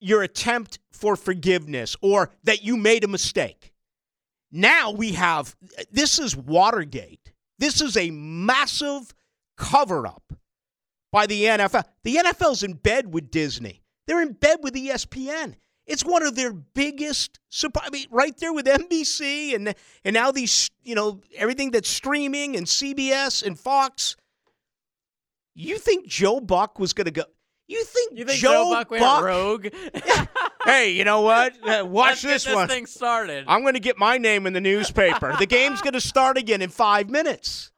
your 0.00 0.22
attempt 0.22 0.78
for 0.90 1.16
forgiveness 1.16 1.96
or 2.00 2.30
that 2.44 2.62
you 2.62 2.76
made 2.76 3.04
a 3.04 3.08
mistake. 3.08 3.72
Now 4.50 4.90
we 4.90 5.12
have 5.12 5.56
this 5.90 6.18
is 6.18 6.36
Watergate. 6.36 7.32
This 7.58 7.80
is 7.80 7.96
a 7.96 8.10
massive 8.10 9.14
cover 9.56 10.06
up 10.06 10.32
by 11.12 11.26
the 11.26 11.44
NFL. 11.44 11.84
The 12.02 12.16
NFL's 12.16 12.62
in 12.62 12.74
bed 12.74 13.12
with 13.12 13.30
Disney. 13.30 13.82
They're 14.06 14.22
in 14.22 14.32
bed 14.32 14.58
with 14.62 14.74
ESPN. 14.74 15.56
It's 15.86 16.04
one 16.04 16.22
of 16.22 16.34
their 16.34 16.52
biggest 16.52 17.38
I 17.80 17.90
mean, 17.90 18.06
right 18.10 18.36
there 18.38 18.52
with 18.52 18.66
NBC 18.66 19.54
and 19.54 19.74
and 20.04 20.14
now 20.14 20.30
these, 20.30 20.70
you 20.82 20.94
know, 20.94 21.20
everything 21.36 21.70
that's 21.70 21.88
streaming 21.88 22.56
and 22.56 22.66
CBS 22.66 23.42
and 23.44 23.58
Fox. 23.58 24.16
You 25.54 25.78
think 25.78 26.08
Joe 26.08 26.40
Buck 26.40 26.78
was 26.80 26.92
going 26.92 27.04
to 27.04 27.12
go? 27.12 27.24
You 27.66 27.82
think, 27.84 28.18
you 28.18 28.24
think 28.24 28.40
Joe, 28.40 28.64
Joe 28.64 28.70
Buck, 28.70 28.88
Buck 28.90 29.00
went 29.00 29.24
rogue? 29.24 29.68
hey, 30.64 30.92
you 30.92 31.04
know 31.04 31.22
what? 31.22 31.54
Uh, 31.64 31.84
watch 31.84 32.08
Let's 32.08 32.22
this, 32.22 32.44
this 32.44 32.54
one. 32.54 32.68
thing 32.68 32.84
started. 32.86 33.44
I'm 33.48 33.62
going 33.62 33.74
to 33.74 33.80
get 33.80 33.96
my 33.96 34.18
name 34.18 34.46
in 34.46 34.52
the 34.52 34.60
newspaper. 34.60 35.34
the 35.38 35.46
game's 35.46 35.80
going 35.80 35.94
to 35.94 36.00
start 36.00 36.36
again 36.36 36.60
in 36.60 36.68
five 36.68 37.08
minutes. 37.08 37.72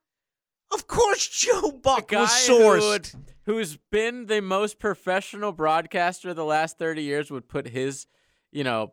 Of 0.73 0.89
course, 0.89 1.29
Joe 1.29 1.71
Buck 1.71 2.11
was 2.11 2.31
sourced. 2.31 3.15
Who, 3.47 3.55
who's 3.55 3.79
been 3.91 4.27
the 4.27 4.41
most 4.43 4.79
professional 4.79 5.53
broadcaster 5.53 6.35
the 6.35 6.45
last 6.45 6.79
30 6.79 7.03
years 7.03 7.31
would 7.31 7.49
put 7.49 7.69
his, 7.69 8.07
you 8.53 8.65
know, 8.65 8.93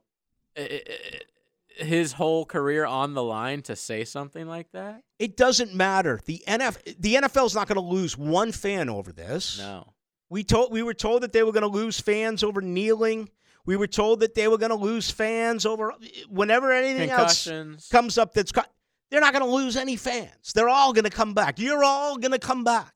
his 1.76 2.14
whole 2.14 2.46
career 2.46 2.86
on 2.86 3.14
the 3.14 3.24
line 3.24 3.62
to 3.64 3.76
say 3.76 4.04
something 4.06 4.48
like 4.48 4.72
that? 4.72 5.04
It 5.20 5.36
doesn't 5.36 5.74
matter. 5.74 6.20
The 6.26 6.44
NFL, 6.48 6.96
the 7.00 7.16
NFL's 7.16 7.56
not 7.56 7.68
going 7.68 7.76
to 7.76 7.94
lose 7.94 8.18
one 8.18 8.52
fan 8.52 8.90
over 8.90 9.12
this. 9.12 9.58
No. 9.60 9.94
We 10.30 10.44
told 10.44 10.72
we 10.72 10.82
were 10.82 10.96
told 10.96 11.22
that 11.24 11.32
they 11.32 11.44
were 11.44 11.52
going 11.52 11.62
to 11.62 11.68
lose 11.68 12.00
fans 12.00 12.44
over 12.44 12.62
kneeling. 12.62 13.30
We 13.66 13.78
were 13.78 13.88
told 13.88 14.22
that 14.22 14.34
they 14.34 14.48
were 14.48 14.58
going 14.58 14.72
to 14.72 14.76
lose 14.76 15.12
fans 15.12 15.66
over 15.66 15.94
whenever 16.28 16.72
anything 16.72 17.10
else 17.10 17.48
comes 17.92 18.18
up 18.18 18.34
that's 18.34 18.52
they're 19.10 19.22
not 19.22 19.32
going 19.32 19.46
to 19.46 19.52
lose 19.52 19.78
any 19.78 19.96
fans. 19.96 20.54
They're 20.56 20.70
all 20.70 20.92
going 20.92 21.04
to 21.04 21.12
come 21.12 21.36
back. 21.36 21.60
You're 21.60 21.84
all 21.84 22.18
going 22.18 22.32
to 22.32 22.40
come 22.40 22.64
back. 22.64 22.94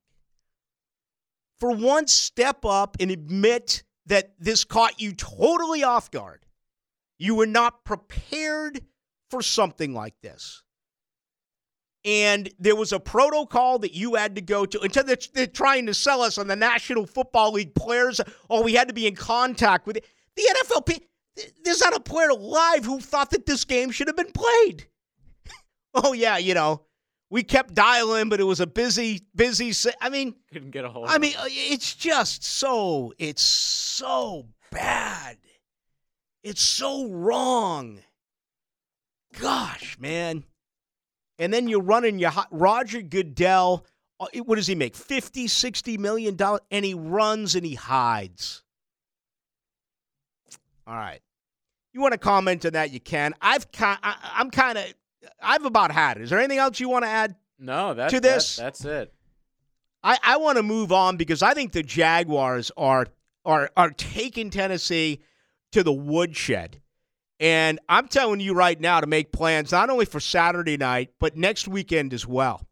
For 1.59 1.71
once, 1.71 2.13
step 2.13 2.65
up 2.65 2.97
and 2.99 3.11
admit 3.11 3.83
that 4.05 4.33
this 4.39 4.63
caught 4.63 5.01
you 5.01 5.13
totally 5.13 5.83
off 5.83 6.11
guard. 6.11 6.45
You 7.17 7.35
were 7.35 7.47
not 7.47 7.83
prepared 7.83 8.81
for 9.29 9.41
something 9.41 9.93
like 9.93 10.13
this 10.21 10.63
and 12.07 12.49
there 12.57 12.75
was 12.75 12.93
a 12.93 13.01
protocol 13.01 13.79
that 13.79 13.93
you 13.93 14.15
had 14.15 14.35
to 14.35 14.41
go 14.41 14.65
to 14.65 14.79
until 14.79 15.03
they're, 15.03 15.17
they're, 15.33 15.45
trying 15.45 15.85
to 15.87 15.93
sell 15.93 16.21
us 16.21 16.37
on 16.37 16.47
the 16.47 16.55
National 16.55 17.05
Football 17.05 17.51
League 17.51 17.75
players. 17.75 18.21
Oh, 18.49 18.63
we 18.63 18.73
had 18.73 18.87
to 18.87 18.93
be 18.93 19.07
in 19.07 19.15
contact 19.15 19.85
with 19.85 19.97
it. 19.97 20.05
The 20.37 20.43
NFLP, 20.63 21.01
There's 21.65 21.81
not 21.81 21.93
a 21.93 21.99
player 21.99 22.29
alive 22.29 22.85
who 22.85 23.01
thought 23.01 23.31
that 23.31 23.45
this 23.45 23.65
game 23.65 23.91
should 23.91 24.07
have 24.07 24.15
been 24.15 24.31
played. 24.31 24.87
oh 25.93 26.13
yeah, 26.13 26.37
you 26.37 26.53
know, 26.53 26.83
we 27.29 27.43
kept 27.43 27.73
dialing, 27.73 28.29
but 28.29 28.39
it 28.39 28.45
was 28.45 28.59
a 28.59 28.67
busy, 28.67 29.21
busy. 29.35 29.73
I 30.01 30.09
mean, 30.09 30.35
couldn't 30.51 30.71
get 30.71 30.85
a 30.85 30.89
hold. 30.89 31.07
I 31.09 31.17
mean, 31.17 31.33
uh, 31.37 31.45
it's 31.47 31.93
just 31.95 32.43
so. 32.43 33.13
It's 33.17 33.41
so 33.41 34.47
bad. 34.71 35.37
It's 36.43 36.61
so 36.61 37.09
wrong. 37.09 37.99
Gosh, 39.39 39.97
man 39.99 40.45
and 41.39 41.53
then 41.53 41.67
you're 41.67 41.81
running 41.81 42.19
your 42.19 42.31
Roger 42.51 43.01
Goodell. 43.01 43.85
Uh, 44.19 44.27
what 44.45 44.55
does 44.55 44.67
he 44.67 44.75
make? 44.75 44.95
50, 44.95 45.47
60 45.47 45.97
million 45.97 46.35
dollars, 46.35 46.61
and 46.71 46.83
he 46.83 46.93
runs 46.93 47.55
and 47.55 47.65
he 47.65 47.75
hides. 47.75 48.63
All 50.85 50.95
right. 50.95 51.21
You 51.93 52.01
want 52.01 52.13
to 52.13 52.17
comment 52.17 52.65
on 52.65 52.73
that? 52.73 52.91
You 52.91 52.99
can. 52.99 53.33
I've 53.41 53.71
kind. 53.71 53.99
I'm 54.03 54.49
kind 54.51 54.77
of 54.77 54.93
I've 55.41 55.65
about 55.65 55.91
had 55.91 56.17
it. 56.17 56.23
Is 56.23 56.29
there 56.29 56.39
anything 56.39 56.59
else 56.59 56.79
you 56.79 56.89
want 56.89 57.03
to 57.03 57.09
add? 57.09 57.35
No, 57.59 57.93
that's 57.93 58.13
to 58.13 58.19
this. 58.19 58.55
that's 58.55 58.85
it. 58.85 59.13
I, 60.03 60.17
I 60.23 60.37
want 60.37 60.57
to 60.57 60.63
move 60.63 60.91
on 60.91 61.17
because 61.17 61.41
I 61.41 61.53
think 61.53 61.71
the 61.71 61.83
Jaguars 61.83 62.71
are 62.77 63.07
are 63.45 63.69
are 63.75 63.91
taking 63.91 64.49
Tennessee 64.49 65.21
to 65.71 65.83
the 65.83 65.93
woodshed. 65.93 66.81
And 67.39 67.79
I'm 67.87 68.07
telling 68.07 68.39
you 68.39 68.53
right 68.53 68.79
now 68.79 68.99
to 68.99 69.07
make 69.07 69.31
plans 69.31 69.71
not 69.71 69.89
only 69.89 70.05
for 70.05 70.19
Saturday 70.19 70.77
night, 70.77 71.11
but 71.19 71.37
next 71.37 71.67
weekend 71.67 72.13
as 72.13 72.25
well 72.25 72.67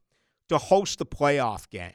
to 0.49 0.57
host 0.57 0.99
the 0.99 1.05
playoff 1.05 1.69
game. 1.69 1.93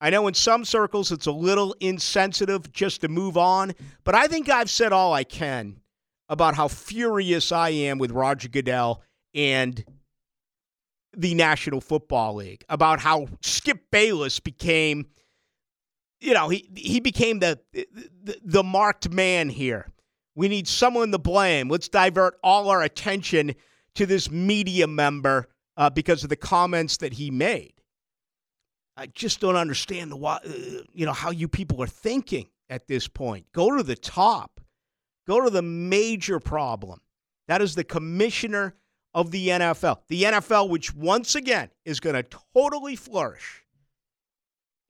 I 0.00 0.10
know 0.10 0.26
in 0.28 0.34
some 0.34 0.64
circles 0.64 1.10
it's 1.10 1.26
a 1.26 1.32
little 1.32 1.74
insensitive 1.80 2.70
just 2.72 3.00
to 3.00 3.08
move 3.08 3.36
on, 3.36 3.72
but 4.04 4.14
I 4.14 4.26
think 4.26 4.48
I've 4.48 4.70
said 4.70 4.92
all 4.92 5.12
I 5.12 5.24
can 5.24 5.80
about 6.28 6.54
how 6.54 6.68
furious 6.68 7.52
I 7.52 7.70
am 7.70 7.98
with 7.98 8.10
Roger 8.10 8.48
Goodell 8.48 9.02
and 9.34 9.84
the 11.16 11.34
National 11.34 11.80
Football 11.80 12.36
League, 12.36 12.64
about 12.68 13.00
how 13.00 13.26
Skip 13.40 13.90
Bayless 13.90 14.38
became, 14.38 15.06
you 16.20 16.34
know, 16.34 16.48
he, 16.48 16.68
he 16.76 17.00
became 17.00 17.38
the, 17.38 17.58
the, 17.72 18.36
the 18.44 18.62
marked 18.62 19.10
man 19.10 19.48
here 19.48 19.86
we 20.36 20.48
need 20.48 20.68
someone 20.68 21.10
to 21.10 21.18
blame. 21.18 21.68
Let's 21.68 21.88
divert 21.88 22.38
all 22.44 22.68
our 22.68 22.82
attention 22.82 23.54
to 23.94 24.06
this 24.06 24.30
media 24.30 24.86
member 24.86 25.48
uh, 25.76 25.90
because 25.90 26.22
of 26.22 26.28
the 26.28 26.36
comments 26.36 26.98
that 26.98 27.14
he 27.14 27.30
made. 27.30 27.72
I 28.96 29.06
just 29.06 29.40
don't 29.40 29.56
understand 29.56 30.12
the 30.12 30.18
uh, 30.18 30.38
you 30.92 31.04
know 31.04 31.12
how 31.12 31.30
you 31.30 31.48
people 31.48 31.82
are 31.82 31.88
thinking 31.88 32.46
at 32.70 32.86
this 32.86 33.08
point. 33.08 33.46
Go 33.52 33.76
to 33.76 33.82
the 33.82 33.96
top. 33.96 34.60
Go 35.26 35.42
to 35.42 35.50
the 35.50 35.62
major 35.62 36.38
problem. 36.38 37.00
That 37.48 37.62
is 37.62 37.74
the 37.74 37.84
commissioner 37.84 38.74
of 39.16 39.30
the 39.30 39.48
NFL. 39.48 40.00
The 40.08 40.24
NFL 40.24 40.68
which 40.68 40.94
once 40.94 41.34
again 41.34 41.70
is 41.86 41.98
going 42.00 42.14
to 42.14 42.38
totally 42.54 42.94
flourish. 42.94 43.64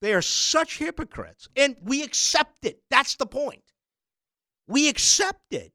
They 0.03 0.13
are 0.13 0.21
such 0.21 0.79
hypocrites 0.79 1.49
and 1.57 1.77
we 1.81 2.03
accept 2.03 2.65
it. 2.65 2.81
That's 2.91 3.15
the 3.15 3.25
point. 3.25 3.63
We 4.67 4.89
accept 4.89 5.53
it. 5.53 5.73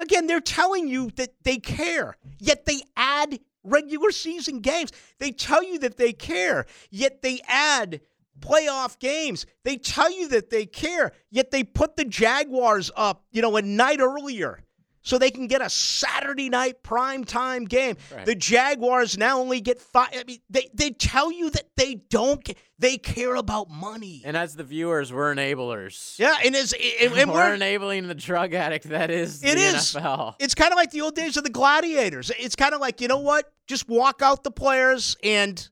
Again, 0.00 0.26
they're 0.26 0.40
telling 0.40 0.88
you 0.88 1.10
that 1.16 1.34
they 1.44 1.58
care, 1.58 2.16
yet 2.40 2.64
they 2.64 2.80
add 2.96 3.38
regular 3.62 4.10
season 4.10 4.60
games. 4.60 4.92
They 5.20 5.30
tell 5.30 5.62
you 5.62 5.78
that 5.80 5.98
they 5.98 6.14
care, 6.14 6.64
yet 6.90 7.20
they 7.20 7.40
add 7.46 8.00
playoff 8.40 8.98
games. 8.98 9.44
They 9.62 9.76
tell 9.76 10.10
you 10.10 10.28
that 10.28 10.48
they 10.48 10.64
care, 10.64 11.12
yet 11.30 11.50
they 11.50 11.64
put 11.64 11.96
the 11.96 12.04
Jaguars 12.04 12.90
up, 12.96 13.24
you 13.30 13.42
know, 13.42 13.56
a 13.56 13.62
night 13.62 14.00
earlier 14.00 14.64
so 15.04 15.18
they 15.18 15.30
can 15.30 15.46
get 15.46 15.60
a 15.62 15.70
Saturday 15.70 16.48
night 16.48 16.82
prime 16.82 17.24
time 17.24 17.66
game. 17.66 17.96
Right. 18.12 18.26
The 18.26 18.34
Jaguars 18.34 19.16
now 19.16 19.38
only 19.38 19.60
get 19.60 19.80
five. 19.80 20.08
I 20.12 20.24
mean, 20.26 20.40
they, 20.50 20.70
they 20.74 20.90
tell 20.90 21.30
you 21.30 21.50
that 21.50 21.68
they 21.76 21.96
don't. 22.10 22.48
They 22.78 22.96
care 22.98 23.36
about 23.36 23.70
money. 23.70 24.22
And 24.24 24.36
as 24.36 24.56
the 24.56 24.64
viewers, 24.64 25.12
we're 25.12 25.32
enablers. 25.32 26.18
Yeah, 26.18 26.34
and 26.44 26.56
as 26.56 26.72
and, 26.72 27.12
and 27.12 27.30
we're, 27.30 27.36
we're, 27.36 27.54
enabling 27.54 28.08
the 28.08 28.14
drug 28.14 28.54
addict 28.54 28.88
that 28.88 29.10
is 29.10 29.44
it 29.44 29.58
is. 29.58 29.94
NFL. 29.94 30.36
It's 30.40 30.54
kind 30.54 30.72
of 30.72 30.76
like 30.76 30.90
the 30.90 31.02
old 31.02 31.14
days 31.14 31.36
of 31.36 31.44
the 31.44 31.50
gladiators. 31.50 32.32
It's 32.38 32.56
kind 32.56 32.74
of 32.74 32.80
like 32.80 33.00
you 33.00 33.08
know 33.08 33.20
what? 33.20 33.52
Just 33.66 33.88
walk 33.88 34.22
out 34.22 34.42
the 34.42 34.50
players 34.50 35.16
and 35.22 35.68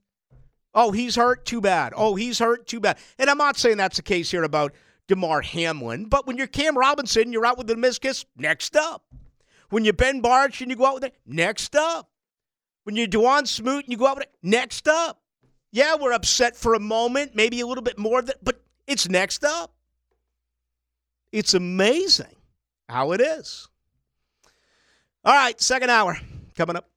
oh, 0.75 0.91
he's 0.91 1.15
hurt. 1.15 1.45
Too 1.45 1.59
bad. 1.59 1.93
Oh, 1.95 2.15
he's 2.15 2.37
hurt. 2.37 2.67
Too 2.67 2.79
bad. 2.79 2.97
And 3.17 3.29
I'm 3.29 3.37
not 3.37 3.57
saying 3.57 3.77
that's 3.77 3.97
the 3.97 4.03
case 4.03 4.29
here 4.29 4.43
about 4.43 4.73
Damar 5.07 5.41
Hamlin, 5.41 6.05
but 6.05 6.27
when 6.27 6.37
you're 6.37 6.47
Cam 6.47 6.77
Robinson, 6.77 7.33
you're 7.33 7.45
out 7.45 7.57
with 7.57 7.67
the 7.67 7.75
meniscus. 7.75 8.25
Next 8.37 8.75
up. 8.75 9.03
When 9.73 9.85
you're 9.85 9.93
Ben 9.93 10.21
Bartch 10.21 10.61
and 10.61 10.69
you 10.69 10.77
go 10.77 10.85
out 10.85 10.93
with 10.93 11.05
it, 11.05 11.15
next 11.25 11.75
up. 11.75 12.07
When 12.83 12.95
you're 12.95 13.07
Dawuane 13.07 13.47
Smoot 13.47 13.85
and 13.85 13.91
you 13.91 13.97
go 13.97 14.05
out 14.05 14.17
with 14.17 14.27
it, 14.27 14.33
next 14.43 14.87
up. 14.87 15.23
Yeah, 15.71 15.95
we're 15.99 16.13
upset 16.13 16.55
for 16.55 16.75
a 16.75 16.79
moment, 16.79 17.31
maybe 17.33 17.59
a 17.59 17.65
little 17.65 17.81
bit 17.81 17.97
more, 17.97 18.21
than, 18.21 18.35
but 18.43 18.61
it's 18.85 19.09
next 19.09 19.43
up. 19.43 19.73
It's 21.31 21.55
amazing 21.55 22.35
how 22.87 23.13
it 23.13 23.21
is. 23.21 23.67
All 25.25 25.33
right, 25.33 25.59
second 25.59 25.89
hour 25.89 26.19
coming 26.55 26.75
up. 26.75 26.87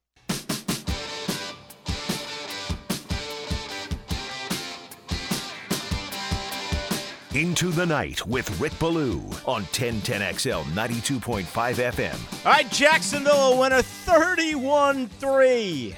Into 7.37 7.69
the 7.69 7.85
Night 7.85 8.27
with 8.27 8.59
Rick 8.59 8.79
Ballou 8.79 9.19
on 9.45 9.65
1010XL 9.65 10.65
92.5 10.73 11.45
FM. 11.45 12.47
All 12.47 12.53
right, 12.53 12.71
Jacksonville 12.71 13.53
a 13.53 13.61
winner 13.61 13.83
31 13.83 15.07
3 15.07 15.95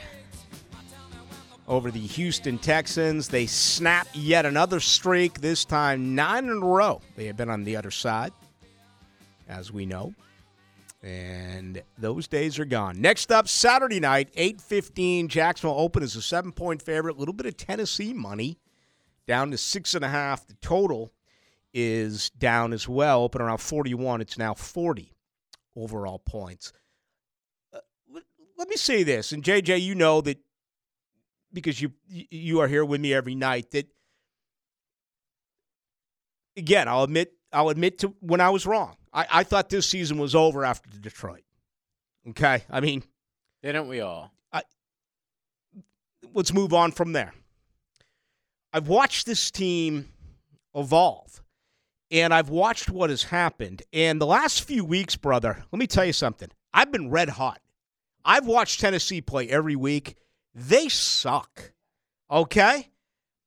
over 1.68 1.92
the 1.92 2.00
Houston 2.00 2.58
Texans. 2.58 3.28
They 3.28 3.46
snap 3.46 4.08
yet 4.14 4.46
another 4.46 4.80
streak, 4.80 5.40
this 5.40 5.64
time 5.64 6.16
nine 6.16 6.46
in 6.46 6.60
a 6.60 6.66
row. 6.66 7.00
They 7.14 7.26
have 7.26 7.36
been 7.36 7.50
on 7.50 7.62
the 7.62 7.76
other 7.76 7.92
side, 7.92 8.32
as 9.48 9.70
we 9.70 9.86
know. 9.86 10.14
And 11.04 11.80
those 11.98 12.26
days 12.26 12.58
are 12.58 12.64
gone. 12.64 13.00
Next 13.00 13.30
up, 13.30 13.46
Saturday 13.46 14.00
night, 14.00 14.34
8.15, 14.34 15.28
Jacksonville 15.28 15.78
Open 15.78 16.02
is 16.02 16.16
a 16.16 16.22
seven-point 16.22 16.82
favorite. 16.82 17.14
A 17.14 17.18
little 17.20 17.32
bit 17.32 17.46
of 17.46 17.56
Tennessee 17.56 18.12
money, 18.12 18.58
down 19.28 19.52
to 19.52 19.56
six 19.56 19.94
and 19.94 20.04
a 20.04 20.08
half. 20.08 20.44
The 20.44 20.54
total 20.54 21.12
is 21.72 22.30
down 22.30 22.72
as 22.72 22.88
well. 22.88 23.22
Open 23.22 23.40
around 23.40 23.58
41. 23.58 24.20
It's 24.20 24.38
now 24.38 24.54
40 24.54 25.12
overall 25.76 26.18
points. 26.18 26.72
Uh, 27.72 27.80
let, 28.12 28.24
let 28.56 28.68
me 28.68 28.76
say 28.76 29.02
this, 29.02 29.32
and 29.32 29.42
JJ, 29.42 29.80
you 29.80 29.94
know 29.94 30.20
that 30.22 30.38
because 31.52 31.80
you 31.80 31.92
you 32.08 32.60
are 32.60 32.68
here 32.68 32.84
with 32.84 33.00
me 33.00 33.14
every 33.14 33.34
night. 33.34 33.70
That 33.70 33.86
again, 36.56 36.88
I'll 36.88 37.04
admit 37.04 37.32
I'll 37.52 37.70
admit 37.70 37.98
to 38.00 38.14
when 38.20 38.40
I 38.40 38.50
was 38.50 38.66
wrong. 38.66 38.96
I, 39.12 39.26
I 39.30 39.42
thought 39.44 39.70
this 39.70 39.88
season 39.88 40.18
was 40.18 40.34
over 40.34 40.64
after 40.64 40.90
the 40.90 40.98
Detroit. 40.98 41.44
Okay, 42.30 42.64
I 42.68 42.80
mean, 42.80 43.02
didn't 43.62 43.88
we 43.88 44.00
all? 44.00 44.32
I, 44.52 44.62
let's 46.34 46.52
move 46.52 46.74
on 46.74 46.92
from 46.92 47.12
there. 47.12 47.32
I've 48.72 48.88
watched 48.88 49.26
this 49.26 49.50
team 49.50 50.10
evolve 50.74 51.42
and 52.10 52.32
I've 52.32 52.48
watched 52.48 52.90
what 52.90 53.10
has 53.10 53.24
happened. 53.24 53.82
And 53.92 54.20
the 54.20 54.26
last 54.26 54.62
few 54.62 54.84
weeks, 54.84 55.16
brother, 55.16 55.64
let 55.70 55.78
me 55.78 55.86
tell 55.86 56.04
you 56.04 56.12
something. 56.12 56.48
I've 56.72 56.92
been 56.92 57.10
red 57.10 57.28
hot. 57.28 57.60
I've 58.24 58.46
watched 58.46 58.80
Tennessee 58.80 59.20
play 59.20 59.48
every 59.48 59.76
week. 59.76 60.16
They 60.54 60.88
suck. 60.88 61.72
Okay? 62.30 62.90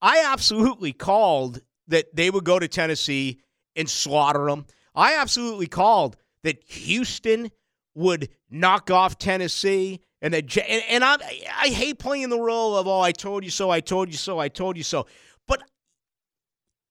I 0.01 0.24
absolutely 0.28 0.93
called 0.93 1.62
that 1.88 2.16
they 2.16 2.30
would 2.30 2.43
go 2.43 2.57
to 2.57 2.68
Tennessee 2.68 3.41
and 3.76 3.89
slaughter 3.89 4.45
them. 4.45 4.66
I 4.95 5.16
absolutely 5.16 5.68
called 5.68 6.18
that 6.43 6.64
Houston 6.64 7.51
would 7.93 8.30
knock 8.49 8.89
off 8.89 9.18
Tennessee 9.18 10.01
and 10.22 10.34
that 10.34 10.57
and, 10.89 11.03
I 11.03 11.18
I 11.62 11.68
hate 11.68 11.99
playing 11.99 12.30
the 12.30 12.39
role 12.39 12.78
of 12.78 12.88
oh 12.88 13.01
I 13.01 13.12
told 13.12 13.43
you 13.43 13.49
so 13.49 13.70
I 13.70 13.80
told 13.80 14.09
you 14.09 14.18
so 14.18 14.39
I 14.39 14.47
told 14.47 14.78
you 14.78 14.84
so 14.84 15.07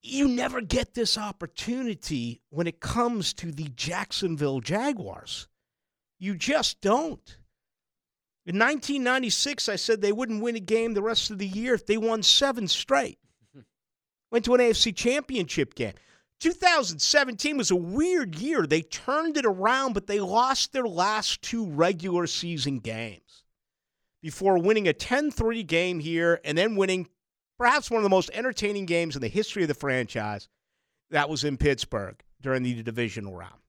you 0.03 0.29
never 0.29 0.61
get 0.61 0.95
this 0.95 1.19
opportunity 1.19 2.41
when 2.51 2.67
it 2.67 2.81
comes 2.81 3.33
to 3.35 3.53
the 3.53 3.69
Jacksonville 3.77 4.61
Jaguars. 4.61 5.49
You 6.19 6.35
just 6.37 6.81
don't. 6.81 7.37
In 8.47 8.59
1996, 8.59 9.69
I 9.69 9.77
said 9.77 10.01
they 10.01 10.13
wouldn't 10.13 10.43
win 10.43 10.57
a 10.57 10.61
game 10.61 10.95
the 10.95 11.03
rest 11.03 11.31
of 11.31 11.39
the 11.39 11.47
year 11.47 11.75
if 11.75 11.87
they 11.87 11.99
won 11.99 12.23
seven 12.23 12.67
straight. 12.69 13.19
Went 14.31 14.45
to 14.47 14.55
an 14.55 14.61
AFC 14.61 14.95
championship 14.97 15.75
game. 15.75 15.95
2017 16.41 17.59
was 17.59 17.71
a 17.71 17.77
weird 17.77 18.35
year. 18.35 18.67
They 18.67 18.81
turned 18.81 19.37
it 19.37 19.45
around, 19.45 19.93
but 19.93 20.07
they 20.07 20.21
lost 20.21 20.73
their 20.73 20.87
last 20.87 21.43
two 21.43 21.67
regular 21.67 22.27
season 22.27 22.79
games 22.79 23.45
before 24.23 24.59
winning 24.59 24.89
a 24.89 24.95
10 24.95 25.31
3 25.31 25.63
game 25.63 26.01
here 26.01 26.41
and 26.43 26.57
then 26.57 26.77
winning 26.77 27.09
perhaps 27.61 27.91
one 27.91 27.99
of 27.99 28.05
the 28.05 28.09
most 28.09 28.31
entertaining 28.33 28.87
games 28.87 29.15
in 29.15 29.21
the 29.21 29.29
history 29.29 29.61
of 29.61 29.69
the 29.69 29.75
franchise. 29.75 30.49
That 31.11 31.29
was 31.29 31.45
in 31.45 31.59
Pittsburgh 31.59 32.19
during 32.41 32.63
the 32.63 32.83
divisional 32.83 33.37
round. 33.37 33.61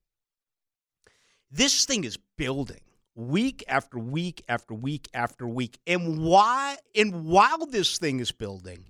This 1.51 1.85
thing 1.85 2.05
is 2.05 2.17
building 2.37 2.79
week 3.15 3.65
after 3.67 3.99
week 3.99 4.43
after 4.47 4.73
week 4.73 5.09
after 5.13 5.45
week. 5.45 5.77
And 5.85 6.23
why 6.23 6.77
and 6.95 7.25
while 7.25 7.65
this 7.65 7.97
thing 7.97 8.21
is 8.21 8.31
building, 8.31 8.85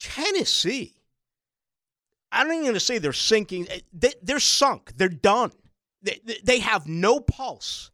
Tennessee, 0.00 0.94
I 2.32 2.42
don't 2.42 2.54
even 2.54 2.64
going 2.64 2.74
to 2.74 2.80
say 2.80 2.98
they're 2.98 3.12
sinking. 3.12 3.68
Eh, 3.70 3.80
they, 3.92 4.32
are 4.32 4.40
sunk. 4.40 4.94
They're 4.96 5.08
done. 5.08 5.52
They, 6.02 6.20
they 6.42 6.58
have 6.58 6.88
no 6.88 7.20
pulse. 7.20 7.92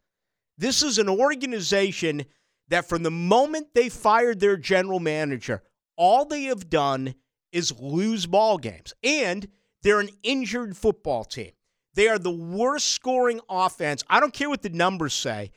This 0.57 0.83
is 0.83 0.99
an 0.99 1.11
organization 1.11 2.25
that 2.69 2.89
from 2.89 3.03
the 3.03 3.11
moment 3.11 3.75
they 3.75 3.91
fired 3.91 4.41
their 4.41 4.57
general 4.57 5.01
manager, 5.01 5.63
all 6.01 6.25
they 6.25 6.45
have 6.45 6.71
done 6.71 7.15
is 7.53 7.79
lose 7.79 8.25
ball 8.25 8.57
games. 8.57 8.95
And 9.05 9.47
they're 9.83 10.01
an 10.01 10.09
injured 10.23 10.75
football 10.75 11.25
team. 11.25 11.53
They 11.95 12.09
are 12.09 12.19
the 12.19 12.31
worst 12.31 12.89
scoring 12.89 13.41
offense. 13.51 14.03
I 14.09 14.19
don't 14.19 14.33
care 14.33 14.49
what 14.49 14.63
the 14.63 14.71
numbers 14.71 15.13
say. 15.13 15.51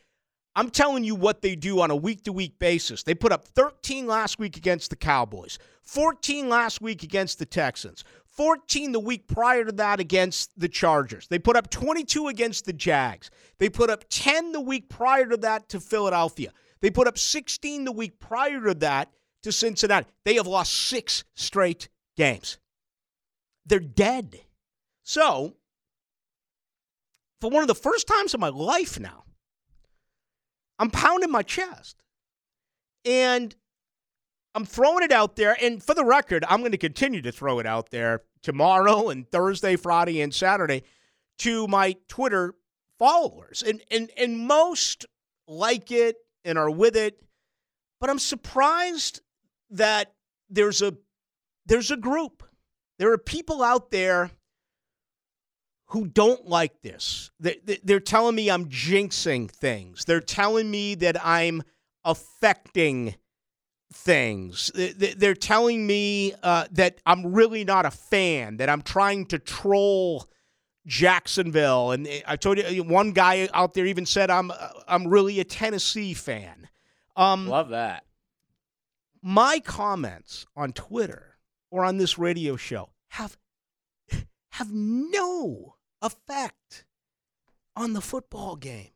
I'm 0.53 0.69
telling 0.69 1.05
you 1.05 1.15
what 1.15 1.41
they 1.41 1.55
do 1.55 1.79
on 1.79 1.91
a 1.91 1.95
week 1.95 2.25
to 2.25 2.33
week 2.33 2.59
basis. 2.59 3.03
They 3.03 3.15
put 3.15 3.31
up 3.31 3.45
13 3.45 4.05
last 4.05 4.37
week 4.37 4.57
against 4.57 4.89
the 4.89 4.95
Cowboys, 4.97 5.57
14 5.81 6.49
last 6.49 6.81
week 6.81 7.03
against 7.03 7.39
the 7.39 7.45
Texans, 7.45 8.03
14 8.27 8.91
the 8.91 8.99
week 8.99 9.27
prior 9.27 9.63
to 9.63 9.71
that 9.71 9.99
against 10.01 10.59
the 10.59 10.67
Chargers. 10.67 11.27
They 11.27 11.39
put 11.39 11.55
up 11.55 11.69
22 11.69 12.27
against 12.27 12.65
the 12.65 12.73
Jags. 12.73 13.31
They 13.59 13.69
put 13.69 13.89
up 13.89 14.03
10 14.09 14.51
the 14.51 14.61
week 14.61 14.89
prior 14.89 15.25
to 15.27 15.37
that 15.37 15.69
to 15.69 15.79
Philadelphia. 15.79 16.51
They 16.81 16.91
put 16.91 17.07
up 17.07 17.17
16 17.17 17.85
the 17.85 17.91
week 17.93 18.19
prior 18.19 18.61
to 18.65 18.73
that 18.75 19.09
to 19.43 19.51
Cincinnati. 19.51 20.07
They 20.25 20.35
have 20.35 20.47
lost 20.47 20.73
six 20.73 21.23
straight 21.35 21.89
games. 22.17 22.57
They're 23.65 23.79
dead. 23.79 24.41
So, 25.03 25.55
for 27.39 27.49
one 27.49 27.61
of 27.61 27.67
the 27.67 27.75
first 27.75 28.07
times 28.07 28.33
in 28.33 28.39
my 28.39 28.49
life 28.49 28.99
now, 28.99 29.23
I'm 30.79 30.89
pounding 30.89 31.31
my 31.31 31.43
chest. 31.43 31.97
And 33.05 33.55
I'm 34.55 34.65
throwing 34.65 35.03
it 35.03 35.11
out 35.11 35.35
there. 35.35 35.57
And 35.61 35.83
for 35.83 35.93
the 35.93 36.05
record, 36.05 36.45
I'm 36.47 36.59
going 36.59 36.71
to 36.71 36.77
continue 36.77 37.21
to 37.21 37.31
throw 37.31 37.59
it 37.59 37.65
out 37.65 37.89
there 37.89 38.21
tomorrow 38.41 39.09
and 39.09 39.29
Thursday, 39.29 39.75
Friday, 39.75 40.21
and 40.21 40.33
Saturday 40.33 40.83
to 41.39 41.67
my 41.67 41.95
Twitter 42.07 42.55
followers. 42.97 43.63
And, 43.65 43.81
and, 43.91 44.09
and 44.17 44.39
most 44.39 45.05
like 45.47 45.91
it 45.91 46.15
and 46.45 46.57
are 46.57 46.69
with 46.69 46.95
it. 46.95 47.21
But 47.99 48.09
I'm 48.09 48.19
surprised 48.19 49.21
that 49.73 50.13
there's 50.49 50.81
a 50.81 50.95
there's 51.65 51.91
a 51.91 51.97
group. 51.97 52.43
There 52.99 53.11
are 53.11 53.17
people 53.17 53.63
out 53.63 53.91
there 53.91 54.31
who 55.87 56.07
don't 56.07 56.47
like 56.47 56.81
this. 56.81 57.31
They're 57.39 57.99
telling 57.99 58.35
me 58.35 58.49
I'm 58.49 58.65
jinxing 58.65 59.49
things. 59.51 60.05
They're 60.05 60.21
telling 60.21 60.69
me 60.69 60.95
that 60.95 61.23
I'm 61.23 61.63
affecting 62.03 63.15
things. 63.93 64.71
They're 64.73 65.35
telling 65.35 65.85
me 65.85 66.33
uh, 66.41 66.65
that 66.71 66.99
I'm 67.05 67.33
really 67.33 67.63
not 67.63 67.85
a 67.85 67.91
fan, 67.91 68.57
that 68.57 68.69
I'm 68.69 68.81
trying 68.81 69.27
to 69.27 69.39
troll 69.39 70.27
Jacksonville. 70.85 71.91
And 71.91 72.07
I 72.27 72.35
told 72.35 72.57
you, 72.57 72.83
one 72.83 73.11
guy 73.11 73.47
out 73.53 73.73
there 73.73 73.85
even 73.85 74.05
said 74.05 74.29
I'm 74.29 74.51
I'm 74.87 75.07
really 75.07 75.39
a 75.39 75.43
Tennessee 75.43 76.13
fan. 76.13 76.67
Um, 77.15 77.47
Love 77.47 77.69
that 77.69 78.03
my 79.23 79.59
comments 79.59 80.45
on 80.55 80.73
Twitter 80.73 81.37
or 81.71 81.85
on 81.85 81.97
this 81.97 82.17
radio 82.17 82.55
show 82.57 82.89
have 83.09 83.37
have 84.51 84.71
no 84.71 85.75
effect 86.01 86.85
on 87.75 87.93
the 87.93 88.01
football 88.01 88.55
game. 88.55 88.89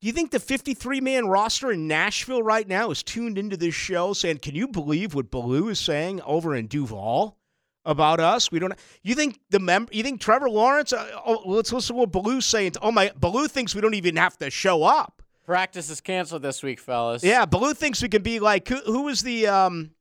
Do 0.00 0.06
you 0.06 0.12
think 0.12 0.30
the 0.30 0.40
53 0.40 1.00
man 1.00 1.26
roster 1.26 1.72
in 1.72 1.88
Nashville 1.88 2.42
right 2.42 2.66
now 2.68 2.90
is 2.90 3.02
tuned 3.02 3.38
into 3.38 3.56
this 3.56 3.74
show 3.74 4.12
saying, 4.12 4.38
Can 4.38 4.54
you 4.54 4.68
believe 4.68 5.14
what 5.14 5.30
Ballou 5.30 5.68
is 5.68 5.80
saying 5.80 6.20
over 6.22 6.54
in 6.54 6.66
Duval 6.66 7.38
about 7.84 8.20
us? 8.20 8.52
We 8.52 8.58
don't. 8.58 8.74
You 9.02 9.14
think 9.14 9.40
the 9.50 9.58
member? 9.58 9.92
You 9.92 10.02
think 10.02 10.20
Trevor 10.20 10.48
Lawrence? 10.48 10.92
Uh, 10.92 11.10
oh, 11.26 11.42
let's 11.46 11.72
listen 11.72 11.96
to 11.96 12.00
what 12.00 12.12
Ballou's 12.12 12.46
saying. 12.46 12.74
Oh 12.80 12.92
my, 12.92 13.10
Ballou 13.16 13.48
thinks 13.48 13.74
we 13.74 13.80
don't 13.80 13.94
even 13.94 14.16
have 14.16 14.38
to 14.38 14.50
show 14.50 14.84
up. 14.84 15.15
Practice 15.46 15.88
is 15.90 16.00
canceled 16.00 16.42
this 16.42 16.62
week, 16.62 16.80
fellas. 16.80 17.22
Yeah, 17.22 17.46
Ballou 17.46 17.72
thinks 17.72 18.02
we 18.02 18.08
can 18.08 18.22
be 18.22 18.40
like 18.40 18.66
who, 18.66 18.76
who 18.78 19.02
was 19.02 19.22
the 19.22 19.46
um, 19.46 19.92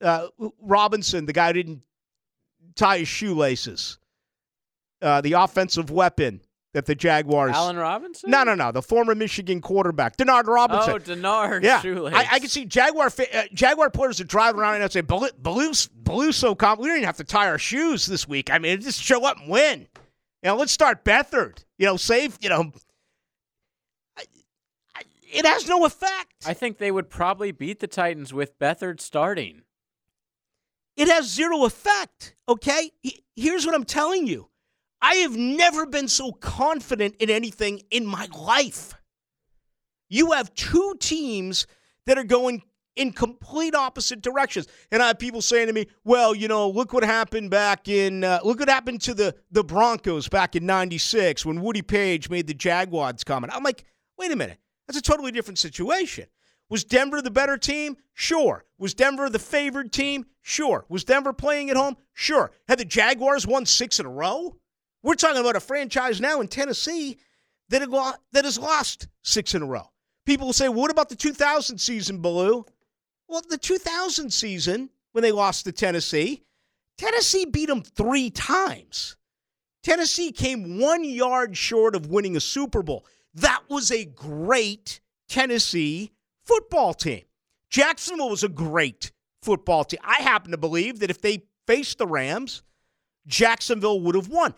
uh, 0.00 0.28
Robinson, 0.60 1.26
the 1.26 1.34
guy 1.34 1.48
who 1.48 1.52
didn't 1.52 1.82
tie 2.74 2.98
his 2.98 3.08
shoelaces, 3.08 3.98
uh, 5.02 5.20
the 5.20 5.34
offensive 5.34 5.90
weapon 5.90 6.40
that 6.72 6.86
the 6.86 6.94
Jaguars. 6.94 7.54
Allen 7.54 7.76
Robinson? 7.76 8.30
No, 8.30 8.44
no, 8.44 8.54
no. 8.54 8.72
The 8.72 8.82
former 8.82 9.14
Michigan 9.14 9.60
quarterback, 9.60 10.16
Denard 10.16 10.46
Robinson. 10.46 10.94
Oh, 10.94 10.98
Denard. 10.98 11.62
Yeah. 11.62 11.80
I, 12.16 12.28
I 12.32 12.38
can 12.38 12.48
see 12.48 12.64
Jaguar 12.64 13.06
uh, 13.06 13.42
Jaguar 13.52 13.90
players 13.90 14.18
that 14.18 14.28
drive 14.28 14.58
around 14.58 14.76
and 14.76 14.84
I 14.84 14.88
say, 14.88 15.02
"Blue's 15.02 15.88
Blue's 15.88 16.36
so 16.36 16.54
calm. 16.54 16.78
We 16.78 16.88
don't 16.88 16.96
even 16.96 17.06
have 17.06 17.16
to 17.18 17.24
tie 17.24 17.48
our 17.48 17.58
shoes 17.58 18.06
this 18.06 18.26
week. 18.26 18.50
I 18.50 18.58
mean, 18.58 18.80
just 18.80 19.02
show 19.02 19.26
up 19.26 19.38
and 19.38 19.50
win. 19.50 19.80
You 20.42 20.50
know, 20.50 20.56
let's 20.56 20.72
start 20.72 21.04
Beathard. 21.04 21.64
You 21.78 21.86
know, 21.86 21.96
save. 21.96 22.38
You 22.40 22.50
know, 22.50 22.72
it 25.36 25.46
has 25.46 25.68
no 25.68 25.84
effect. 25.84 26.44
I 26.46 26.54
think 26.54 26.78
they 26.78 26.90
would 26.90 27.10
probably 27.10 27.52
beat 27.52 27.80
the 27.80 27.86
Titans 27.86 28.32
with 28.32 28.58
Beathard 28.58 29.00
starting. 29.00 29.62
It 30.96 31.08
has 31.08 31.30
zero 31.30 31.64
effect. 31.64 32.34
Okay, 32.48 32.90
here's 33.34 33.66
what 33.66 33.74
I'm 33.74 33.84
telling 33.84 34.26
you. 34.26 34.48
I 35.02 35.16
have 35.16 35.36
never 35.36 35.84
been 35.84 36.08
so 36.08 36.32
confident 36.32 37.16
in 37.18 37.28
anything 37.28 37.82
in 37.90 38.06
my 38.06 38.28
life. 38.34 38.94
You 40.08 40.32
have 40.32 40.54
two 40.54 40.96
teams 40.98 41.66
that 42.06 42.16
are 42.16 42.24
going 42.24 42.62
in 42.96 43.12
complete 43.12 43.74
opposite 43.74 44.22
directions. 44.22 44.66
And 44.90 45.02
I 45.02 45.08
have 45.08 45.18
people 45.18 45.42
saying 45.42 45.66
to 45.66 45.72
me, 45.72 45.86
"Well, 46.04 46.34
you 46.34 46.48
know, 46.48 46.68
look 46.68 46.92
what 46.92 47.04
happened 47.04 47.50
back 47.50 47.88
in 47.88 48.24
uh, 48.24 48.40
look 48.42 48.58
what 48.58 48.68
happened 48.68 49.02
to 49.02 49.14
the 49.14 49.34
the 49.50 49.62
Broncos 49.62 50.28
back 50.28 50.56
in 50.56 50.64
'96 50.64 51.44
when 51.44 51.60
Woody 51.60 51.82
Paige 51.82 52.30
made 52.30 52.46
the 52.46 52.54
Jaguars 52.54 53.22
comment." 53.22 53.52
I'm 53.54 53.62
like, 53.62 53.84
"Wait 54.16 54.32
a 54.32 54.36
minute, 54.36 54.58
that's 54.86 54.98
a 54.98 55.02
totally 55.02 55.32
different 55.32 55.58
situation." 55.58 56.26
Was 56.68 56.84
Denver 56.84 57.22
the 57.22 57.30
better 57.30 57.56
team? 57.56 57.96
Sure. 58.12 58.64
Was 58.78 58.94
Denver 58.94 59.30
the 59.30 59.38
favored 59.38 59.92
team? 59.92 60.26
Sure. 60.42 60.84
Was 60.88 61.04
Denver 61.04 61.32
playing 61.32 61.70
at 61.70 61.76
home? 61.76 61.96
Sure. 62.12 62.50
Had 62.66 62.78
the 62.78 62.84
Jaguars 62.84 63.46
won 63.46 63.66
six 63.66 64.00
in 64.00 64.06
a 64.06 64.10
row? 64.10 64.56
We're 65.02 65.14
talking 65.14 65.40
about 65.40 65.56
a 65.56 65.60
franchise 65.60 66.20
now 66.20 66.40
in 66.40 66.48
Tennessee 66.48 67.18
that, 67.68 67.88
that 68.32 68.44
has 68.44 68.58
lost 68.58 69.06
six 69.22 69.54
in 69.54 69.62
a 69.62 69.66
row. 69.66 69.90
People 70.24 70.46
will 70.46 70.52
say, 70.52 70.68
well, 70.68 70.80
what 70.80 70.90
about 70.90 71.08
the 71.08 71.14
2000 71.14 71.78
season, 71.78 72.20
Baloo? 72.20 72.64
Well, 73.28 73.42
the 73.48 73.58
2000 73.58 74.30
season, 74.32 74.90
when 75.12 75.22
they 75.22 75.32
lost 75.32 75.64
to 75.64 75.72
Tennessee, 75.72 76.42
Tennessee 76.98 77.44
beat 77.44 77.68
them 77.68 77.82
three 77.82 78.30
times. 78.30 79.16
Tennessee 79.84 80.32
came 80.32 80.80
one 80.80 81.04
yard 81.04 81.56
short 81.56 81.94
of 81.94 82.08
winning 82.08 82.36
a 82.36 82.40
Super 82.40 82.82
Bowl. 82.82 83.06
That 83.36 83.62
was 83.68 83.90
a 83.90 84.04
great 84.04 85.00
Tennessee 85.28 86.12
football 86.44 86.94
team. 86.94 87.22
Jacksonville 87.70 88.30
was 88.30 88.42
a 88.42 88.48
great 88.48 89.12
football 89.42 89.84
team. 89.84 90.00
I 90.02 90.22
happen 90.22 90.50
to 90.52 90.56
believe 90.56 91.00
that 91.00 91.10
if 91.10 91.20
they 91.20 91.42
faced 91.66 91.98
the 91.98 92.06
Rams, 92.06 92.62
Jacksonville 93.26 94.00
would 94.00 94.14
have 94.14 94.28
won. 94.28 94.54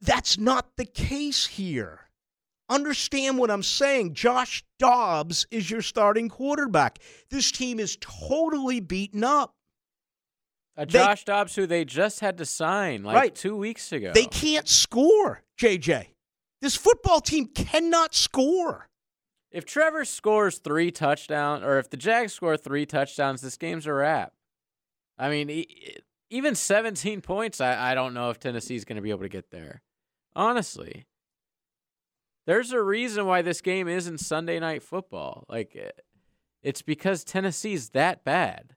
That's 0.00 0.38
not 0.38 0.76
the 0.76 0.84
case 0.84 1.46
here. 1.46 2.00
Understand 2.68 3.38
what 3.38 3.50
I'm 3.50 3.62
saying. 3.62 4.14
Josh 4.14 4.64
Dobbs 4.78 5.46
is 5.50 5.70
your 5.70 5.82
starting 5.82 6.28
quarterback. 6.28 6.98
This 7.30 7.50
team 7.50 7.80
is 7.80 7.96
totally 8.00 8.80
beaten 8.80 9.24
up. 9.24 9.54
A 10.76 10.84
Josh 10.84 11.24
they, 11.24 11.32
Dobbs 11.32 11.54
who 11.54 11.66
they 11.66 11.84
just 11.84 12.20
had 12.20 12.38
to 12.38 12.44
sign 12.44 13.02
like 13.02 13.16
right. 13.16 13.34
two 13.34 13.56
weeks 13.56 13.92
ago. 13.92 14.12
They 14.14 14.26
can't 14.26 14.68
score, 14.68 15.42
JJ. 15.58 16.08
This 16.60 16.76
football 16.76 17.20
team 17.20 17.46
cannot 17.46 18.14
score. 18.14 18.88
If 19.50 19.64
Trevor 19.64 20.04
scores 20.04 20.58
three 20.58 20.90
touchdowns, 20.90 21.64
or 21.64 21.78
if 21.78 21.88
the 21.90 21.96
Jags 21.96 22.32
score 22.32 22.56
three 22.56 22.86
touchdowns, 22.86 23.40
this 23.40 23.56
game's 23.56 23.86
a 23.86 23.92
wrap. 23.92 24.32
I 25.18 25.30
mean, 25.30 25.64
even 26.30 26.54
17 26.54 27.20
points, 27.20 27.60
I, 27.60 27.92
I 27.92 27.94
don't 27.94 28.14
know 28.14 28.30
if 28.30 28.38
Tennessee's 28.38 28.84
going 28.84 28.96
to 28.96 29.02
be 29.02 29.10
able 29.10 29.22
to 29.22 29.28
get 29.28 29.50
there. 29.50 29.82
Honestly. 30.34 31.06
There's 32.46 32.70
a 32.70 32.80
reason 32.80 33.26
why 33.26 33.42
this 33.42 33.60
game 33.60 33.88
isn't 33.88 34.18
Sunday 34.18 34.60
night 34.60 34.82
football. 34.82 35.44
Like 35.48 35.74
eh, 35.74 35.90
it's 36.62 36.82
because 36.82 37.24
Tennessee's 37.24 37.90
that 37.90 38.24
bad 38.24 38.76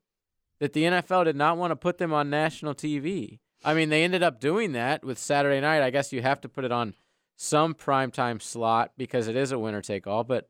that 0.60 0.74
the 0.74 0.84
NFL 0.84 1.26
did 1.26 1.36
not 1.36 1.58
want 1.58 1.72
to 1.72 1.76
put 1.76 1.98
them 1.98 2.14
on 2.14 2.30
national 2.30 2.74
TV. 2.74 3.40
I 3.64 3.74
mean, 3.74 3.90
they 3.90 4.04
ended 4.04 4.24
up 4.24 4.40
doing 4.40 4.72
that 4.72 5.04
with 5.04 5.20
Saturday 5.20 5.62
night. 5.62 5.84
I 5.84 5.90
guess 5.90 6.12
you 6.12 6.22
have 6.22 6.42
to 6.42 6.50
put 6.50 6.66
it 6.66 6.72
on 6.72 6.96
some 7.42 7.74
primetime 7.74 8.42
slot 8.42 8.92
because 8.98 9.30
it 9.30 9.36
is 9.38 9.54
a 9.54 9.58
winner 9.58 9.82
take 9.82 10.06
all, 10.06 10.26
but 10.26 10.50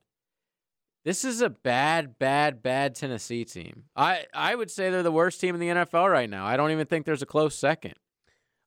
this 1.06 1.24
is 1.24 1.40
a 1.40 1.50
bad, 1.50 2.18
bad, 2.18 2.64
bad 2.64 2.96
Tennessee 2.96 3.46
team. 3.46 3.84
I, 3.96 4.26
I 4.34 4.56
would 4.56 4.72
say 4.72 4.90
they're 4.90 5.04
the 5.04 5.12
worst 5.12 5.40
team 5.40 5.54
in 5.54 5.62
the 5.62 5.68
NFL 5.68 6.12
right 6.12 6.30
now. 6.30 6.48
I 6.48 6.58
don't 6.58 6.72
even 6.72 6.88
think 6.88 7.06
there's 7.06 7.22
a 7.22 7.28
close 7.28 7.56
second. 7.56 7.94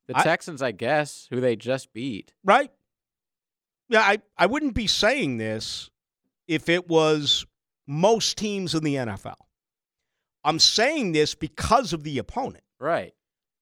The 0.07 0.17
I, 0.17 0.23
Texans, 0.23 0.61
I 0.61 0.71
guess, 0.71 1.27
who 1.29 1.41
they 1.41 1.57
just 1.57 1.91
beat. 1.91 2.33
Right. 2.45 2.71
Yeah, 3.89 3.99
I, 3.99 4.19
I 4.37 4.45
wouldn't 4.45 4.73
be 4.73 4.87
saying 4.87 5.37
this 5.37 5.89
if 6.47 6.69
it 6.69 6.87
was 6.87 7.45
most 7.87 8.37
teams 8.37 8.73
in 8.73 8.85
the 8.85 8.95
NFL. 8.95 9.35
I'm 10.45 10.59
saying 10.59 11.11
this 11.11 11.35
because 11.35 11.91
of 11.91 12.03
the 12.03 12.19
opponent. 12.19 12.63
Right. 12.79 13.13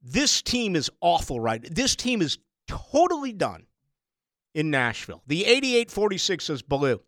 This 0.04 0.44
team 0.44 0.76
is 0.76 0.92
awful, 1.02 1.40
right? 1.40 1.64
This 1.70 1.96
team 1.96 2.22
is 2.22 2.38
totally 2.68 3.34
done 3.34 3.66
in 4.54 4.70
Nashville. 4.70 5.22
The 5.28 5.46
8846 5.46 6.46
says 6.46 6.62
Baloo. 6.62 7.02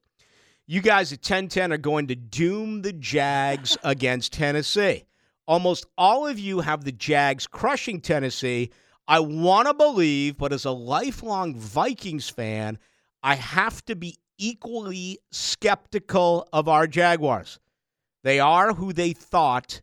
You 0.66 0.82
guys 0.82 1.12
at 1.12 1.20
1010 1.20 1.74
are 1.74 1.78
going 1.78 2.08
to 2.08 2.16
doom 2.16 2.82
the 2.82 2.94
Jags 2.94 3.78
against 3.84 4.34
Tennessee. 4.34 5.06
Almost 5.46 5.86
all 5.98 6.26
of 6.26 6.40
you 6.40 6.62
have 6.62 6.84
the 6.86 6.92
Jags 6.92 7.48
crushing 7.48 8.00
Tennessee. 8.00 8.72
I 9.08 9.20
want 9.20 9.68
to 9.68 9.74
believe, 9.74 10.38
but 10.38 10.54
as 10.54 10.64
a 10.64 10.72
lifelong 10.72 11.56
Vikings 11.56 12.30
fan, 12.30 12.80
I 13.22 13.36
have 13.36 13.84
to 13.86 13.96
be 13.96 14.18
equally 14.38 15.20
skeptical 15.32 16.48
of 16.54 16.70
our 16.70 16.88
Jaguars. 16.88 17.60
They 18.24 18.40
are 18.40 18.74
who 18.74 18.94
they 18.94 19.12
thought 19.12 19.82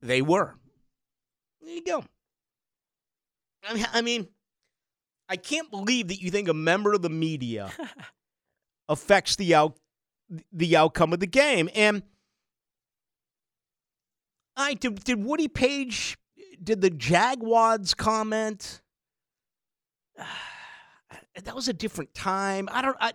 they 0.00 0.22
were. 0.22 0.54
There 1.60 1.74
you 1.74 1.84
go. 1.84 2.04
I 3.92 4.02
mean, 4.02 4.26
I 5.32 5.36
can't 5.36 5.70
believe 5.70 6.08
that 6.08 6.20
you 6.20 6.30
think 6.30 6.46
a 6.50 6.54
member 6.54 6.92
of 6.92 7.00
the 7.00 7.08
media 7.08 7.72
affects 8.90 9.34
the 9.34 9.54
out 9.54 9.78
the 10.52 10.76
outcome 10.76 11.14
of 11.14 11.20
the 11.20 11.26
game. 11.26 11.70
And 11.74 12.02
I 14.54 14.74
did, 14.74 15.02
did 15.04 15.24
Woody 15.24 15.48
Paige 15.48 16.18
did 16.62 16.82
the 16.82 16.90
Jaguars 16.90 17.94
comment? 17.94 18.82
that 21.42 21.54
was 21.56 21.66
a 21.66 21.72
different 21.72 22.12
time. 22.12 22.68
I 22.70 22.82
don't. 22.82 22.96
I, 23.00 23.14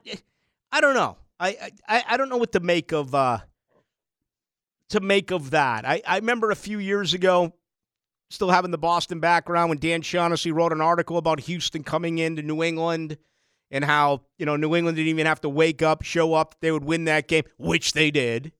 I 0.71 0.81
don't 0.81 0.95
know. 0.95 1.17
I, 1.39 1.71
I 1.87 2.03
I 2.09 2.17
don't 2.17 2.29
know 2.29 2.37
what 2.37 2.53
to 2.53 2.59
make 2.59 2.93
of 2.93 3.13
uh 3.13 3.41
to 4.89 5.01
make 5.01 5.29
of 5.29 5.51
that. 5.51 5.85
I, 5.85 6.01
I 6.07 6.15
remember 6.15 6.49
a 6.49 6.55
few 6.55 6.79
years 6.79 7.13
ago, 7.13 7.53
still 8.29 8.49
having 8.49 8.71
the 8.71 8.77
Boston 8.77 9.19
background, 9.19 9.69
when 9.69 9.79
Dan 9.79 10.01
Shaughnessy 10.01 10.51
wrote 10.51 10.71
an 10.71 10.81
article 10.81 11.17
about 11.17 11.41
Houston 11.41 11.83
coming 11.83 12.17
into 12.17 12.41
New 12.41 12.63
England 12.63 13.17
and 13.71 13.83
how 13.83 14.21
you 14.37 14.45
know 14.45 14.55
New 14.55 14.75
England 14.75 14.97
didn't 14.97 15.09
even 15.09 15.25
have 15.25 15.41
to 15.41 15.49
wake 15.49 15.81
up, 15.81 16.03
show 16.03 16.33
up, 16.33 16.55
they 16.61 16.71
would 16.71 16.85
win 16.85 17.05
that 17.05 17.27
game, 17.27 17.43
which 17.57 17.93
they 17.93 18.11
did 18.11 18.51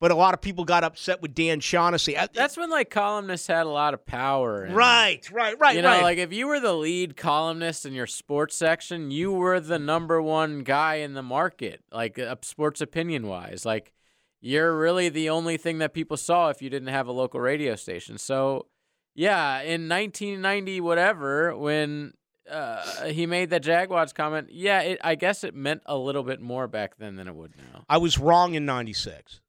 but 0.00 0.10
a 0.10 0.14
lot 0.14 0.34
of 0.34 0.40
people 0.40 0.64
got 0.64 0.84
upset 0.84 1.20
with 1.20 1.34
Dan 1.34 1.60
Shaughnessy. 1.60 2.16
That's 2.32 2.56
when 2.56 2.70
like 2.70 2.90
columnists 2.90 3.46
had 3.46 3.66
a 3.66 3.70
lot 3.70 3.94
of 3.94 4.06
power. 4.06 4.62
And, 4.62 4.76
right, 4.76 5.28
right, 5.32 5.58
right. 5.58 5.76
You 5.76 5.82
know, 5.82 5.88
right. 5.88 6.02
like 6.02 6.18
if 6.18 6.32
you 6.32 6.46
were 6.46 6.60
the 6.60 6.72
lead 6.72 7.16
columnist 7.16 7.84
in 7.84 7.92
your 7.94 8.06
sports 8.06 8.54
section, 8.54 9.10
you 9.10 9.32
were 9.32 9.58
the 9.60 9.78
number 9.78 10.22
one 10.22 10.62
guy 10.62 10.96
in 10.96 11.14
the 11.14 11.22
market, 11.22 11.82
like 11.92 12.18
uh, 12.18 12.36
sports 12.42 12.80
opinion 12.80 13.26
wise. 13.26 13.66
Like 13.66 13.92
you're 14.40 14.76
really 14.76 15.08
the 15.08 15.30
only 15.30 15.56
thing 15.56 15.78
that 15.78 15.94
people 15.94 16.16
saw 16.16 16.48
if 16.48 16.62
you 16.62 16.70
didn't 16.70 16.88
have 16.88 17.08
a 17.08 17.12
local 17.12 17.40
radio 17.40 17.74
station. 17.74 18.18
So, 18.18 18.66
yeah, 19.18 19.62
in 19.62 19.88
1990, 19.88 20.80
whatever, 20.80 21.56
when 21.56 22.14
uh, 22.48 23.06
he 23.06 23.26
made 23.26 23.50
that 23.50 23.64
Jaguars 23.64 24.12
comment, 24.12 24.48
yeah, 24.52 24.80
it, 24.80 25.00
I 25.02 25.16
guess 25.16 25.42
it 25.42 25.56
meant 25.56 25.82
a 25.86 25.96
little 25.96 26.22
bit 26.22 26.40
more 26.40 26.68
back 26.68 26.98
then 26.98 27.16
than 27.16 27.26
it 27.26 27.34
would 27.34 27.52
now. 27.56 27.84
I 27.88 27.98
was 27.98 28.16
wrong 28.16 28.54
in 28.54 28.64
'96 28.64 29.40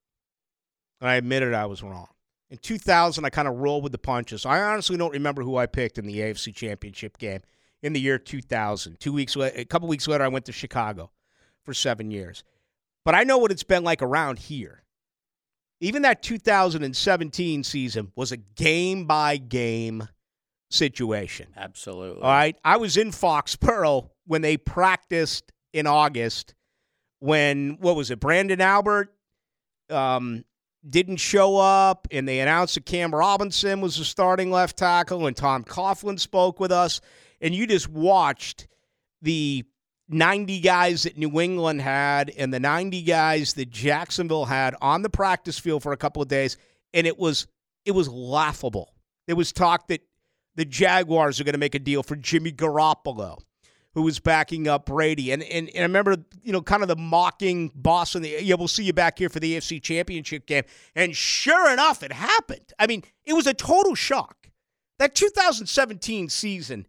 and 0.99 1.09
I 1.09 1.15
admitted 1.15 1.53
I 1.53 1.67
was 1.67 1.83
wrong. 1.83 2.07
In 2.49 2.57
2000, 2.57 3.23
I 3.23 3.29
kind 3.29 3.47
of 3.47 3.57
rolled 3.57 3.83
with 3.83 3.91
the 3.91 3.99
punches. 3.99 4.43
I 4.43 4.59
honestly 4.59 4.97
don't 4.97 5.11
remember 5.11 5.43
who 5.43 5.55
I 5.55 5.67
picked 5.67 5.99
in 5.99 6.07
the 6.07 6.17
AFC 6.17 6.53
Championship 6.53 7.19
game 7.19 7.41
in 7.83 7.93
the 7.93 7.99
year 7.99 8.17
2000. 8.17 8.99
Two 8.99 9.13
weeks, 9.13 9.35
a 9.35 9.65
couple 9.65 9.87
weeks 9.87 10.07
later, 10.07 10.23
I 10.23 10.29
went 10.29 10.45
to 10.45 10.51
Chicago 10.51 11.11
for 11.63 11.75
seven 11.75 12.09
years. 12.09 12.43
But 13.05 13.13
I 13.13 13.23
know 13.23 13.37
what 13.37 13.51
it's 13.51 13.63
been 13.63 13.83
like 13.83 14.01
around 14.01 14.39
here. 14.39 14.83
Even 15.81 16.01
that 16.01 16.21
2017 16.21 17.63
season 17.63 18.11
was 18.15 18.31
a 18.31 18.37
game 18.37 19.05
by 19.05 19.37
game 19.37 20.07
situation. 20.69 21.47
Absolutely. 21.55 22.21
All 22.21 22.29
right. 22.29 22.57
I 22.63 22.77
was 22.77 22.97
in 22.97 23.11
Foxborough 23.11 24.09
when 24.25 24.41
they 24.41 24.57
practiced 24.57 25.51
in 25.73 25.87
August. 25.87 26.53
When 27.19 27.77
what 27.79 27.95
was 27.95 28.11
it? 28.11 28.19
Branden 28.19 28.59
Albert, 28.59 29.13
um, 29.89 30.45
didn't 30.87 31.17
show 31.17 31.57
up, 31.57 32.07
and 32.11 32.27
they 32.27 32.39
announced 32.39 32.75
that 32.75 32.85
Cam 32.85 33.13
Robinson 33.13 33.81
was 33.81 33.97
the 33.97 34.05
starting 34.05 34.51
left 34.51 34.77
tackle, 34.77 35.27
and 35.27 35.35
Tom 35.35 35.63
Coughlin 35.63 36.19
spoke 36.19 36.59
with 36.59 36.71
us, 36.71 37.01
and 37.41 37.53
you 37.53 37.67
just 37.67 37.89
watched 37.89 38.67
the 39.21 39.65
90 40.09 40.59
guys 40.59 41.03
that 41.03 41.17
New 41.17 41.39
England 41.39 41.81
had 41.81 42.31
and 42.31 42.53
the 42.53 42.59
90 42.59 43.03
guys 43.03 43.53
that 43.53 43.69
Jacksonville 43.69 44.45
had 44.45 44.75
on 44.81 45.03
the 45.03 45.09
practice 45.09 45.59
field 45.59 45.83
for 45.83 45.93
a 45.93 45.97
couple 45.97 46.21
of 46.21 46.27
days 46.27 46.57
and 46.93 47.05
it 47.05 47.17
was 47.17 47.47
it 47.85 47.91
was 47.91 48.09
laughable. 48.09 48.93
There 49.27 49.35
was 49.35 49.51
talk 49.51 49.87
that 49.87 50.01
the 50.55 50.65
Jaguars 50.65 51.39
are 51.39 51.43
going 51.43 51.53
to 51.53 51.59
make 51.59 51.75
a 51.75 51.79
deal 51.79 52.03
for 52.03 52.15
Jimmy 52.15 52.51
Garoppolo, 52.51 53.37
who 53.93 54.01
was 54.01 54.19
backing 54.19 54.67
up 54.67 54.85
Brady. 54.85 55.31
And, 55.31 55.41
and, 55.43 55.69
and 55.69 55.77
I 55.77 55.81
remember, 55.83 56.17
you 56.43 56.51
know, 56.51 56.61
kind 56.61 56.81
of 56.81 56.89
the 56.89 56.95
mocking 56.95 57.71
boss 57.73 58.15
in 58.15 58.21
the, 58.21 58.37
yeah, 58.41 58.55
we'll 58.55 58.67
see 58.67 58.83
you 58.83 58.93
back 58.93 59.19
here 59.19 59.29
for 59.29 59.39
the 59.39 59.55
AFC 59.55 59.81
Championship 59.81 60.45
game. 60.45 60.63
And 60.95 61.15
sure 61.15 61.71
enough, 61.71 62.03
it 62.03 62.11
happened. 62.11 62.73
I 62.77 62.87
mean, 62.87 63.03
it 63.23 63.33
was 63.33 63.47
a 63.47 63.53
total 63.53 63.95
shock. 63.95 64.49
That 64.97 65.15
2017 65.15 66.27
season 66.29 66.85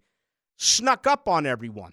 snuck 0.57 1.07
up 1.07 1.29
on 1.29 1.47
everyone 1.47 1.93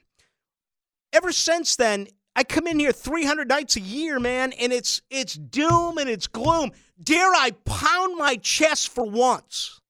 ever 1.13 1.31
since 1.31 1.75
then, 1.75 2.07
I 2.35 2.43
come 2.43 2.67
in 2.67 2.79
here 2.79 2.91
300 2.91 3.47
nights 3.47 3.75
a 3.75 3.81
year, 3.81 4.19
man, 4.19 4.53
and 4.53 4.71
it's 4.71 5.01
it's 5.09 5.33
doom 5.33 5.97
and 5.97 6.09
it's 6.09 6.27
gloom. 6.27 6.71
Dare 7.01 7.33
I 7.33 7.51
pound 7.65 8.17
my 8.17 8.35
chest 8.35 8.89
for 8.89 9.03
once 9.09 9.81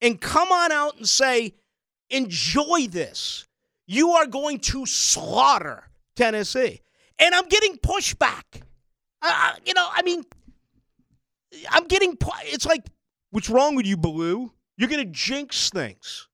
and 0.00 0.20
come 0.20 0.50
on 0.50 0.72
out 0.72 0.96
and 0.96 1.08
say, 1.08 1.54
enjoy 2.10 2.86
this. 2.88 3.46
You 3.86 4.10
are 4.10 4.26
going 4.26 4.58
to 4.60 4.86
slaughter 4.86 5.84
Tennessee. 6.14 6.82
And 7.18 7.34
I'm 7.34 7.48
getting 7.48 7.76
pushback. 7.78 8.62
Uh, 9.20 9.54
you 9.64 9.74
know, 9.74 9.88
I 9.90 10.02
mean, 10.02 10.24
I'm 11.70 11.84
getting, 11.84 12.16
it's 12.44 12.66
like, 12.66 12.84
what's 13.30 13.50
wrong 13.50 13.74
with 13.74 13.86
you, 13.86 13.96
Baloo? 13.96 14.52
You're 14.76 14.88
to 14.88 15.04
jinx 15.06 15.70
things. 15.70 16.27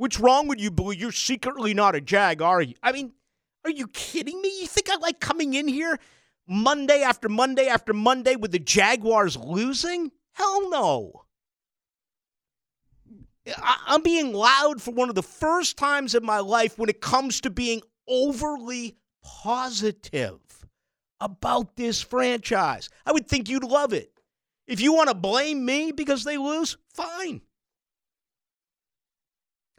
What's 0.00 0.18
wrong 0.18 0.48
with 0.48 0.58
you, 0.58 0.70
Blue? 0.70 0.92
You're 0.92 1.12
secretly 1.12 1.74
not 1.74 1.94
a 1.94 2.00
Jag, 2.00 2.40
are 2.40 2.62
you? 2.62 2.72
I 2.82 2.90
mean, 2.90 3.12
are 3.66 3.70
you 3.70 3.86
kidding 3.86 4.40
me? 4.40 4.48
You 4.62 4.66
think 4.66 4.88
I 4.88 4.96
like 4.96 5.20
coming 5.20 5.52
in 5.52 5.68
here 5.68 5.98
Monday 6.48 7.02
after 7.02 7.28
Monday 7.28 7.66
after 7.66 7.92
Monday 7.92 8.34
with 8.34 8.50
the 8.50 8.58
Jaguars 8.58 9.36
losing? 9.36 10.10
Hell 10.32 10.70
no. 10.70 11.26
I'm 13.60 14.00
being 14.00 14.32
loud 14.32 14.80
for 14.80 14.92
one 14.92 15.10
of 15.10 15.16
the 15.16 15.22
first 15.22 15.76
times 15.76 16.14
in 16.14 16.24
my 16.24 16.38
life 16.38 16.78
when 16.78 16.88
it 16.88 17.02
comes 17.02 17.42
to 17.42 17.50
being 17.50 17.82
overly 18.08 18.96
positive 19.22 20.40
about 21.20 21.76
this 21.76 22.00
franchise. 22.00 22.88
I 23.04 23.12
would 23.12 23.28
think 23.28 23.50
you'd 23.50 23.64
love 23.64 23.92
it. 23.92 24.18
If 24.66 24.80
you 24.80 24.94
want 24.94 25.10
to 25.10 25.14
blame 25.14 25.62
me 25.62 25.92
because 25.92 26.24
they 26.24 26.38
lose, 26.38 26.78
fine. 26.94 27.42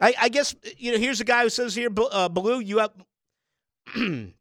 I, 0.01 0.15
I 0.19 0.29
guess 0.29 0.55
you 0.77 0.91
know. 0.91 0.97
Here's 0.97 1.21
a 1.21 1.23
guy 1.23 1.43
who 1.43 1.49
says 1.49 1.75
here, 1.75 1.89
uh, 2.11 2.27
Baloo, 2.27 2.59
you 2.59 2.79
have 2.79 2.91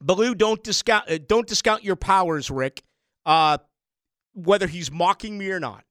Baloo. 0.00 0.34
Don't 0.34 0.62
discount. 0.62 1.10
Uh, 1.10 1.18
don't 1.18 1.46
discount 1.46 1.82
your 1.82 1.96
powers, 1.96 2.50
Rick. 2.50 2.82
Uh, 3.26 3.58
whether 4.34 4.68
he's 4.68 4.90
mocking 4.90 5.36
me 5.36 5.50
or 5.50 5.58
not. 5.58 5.82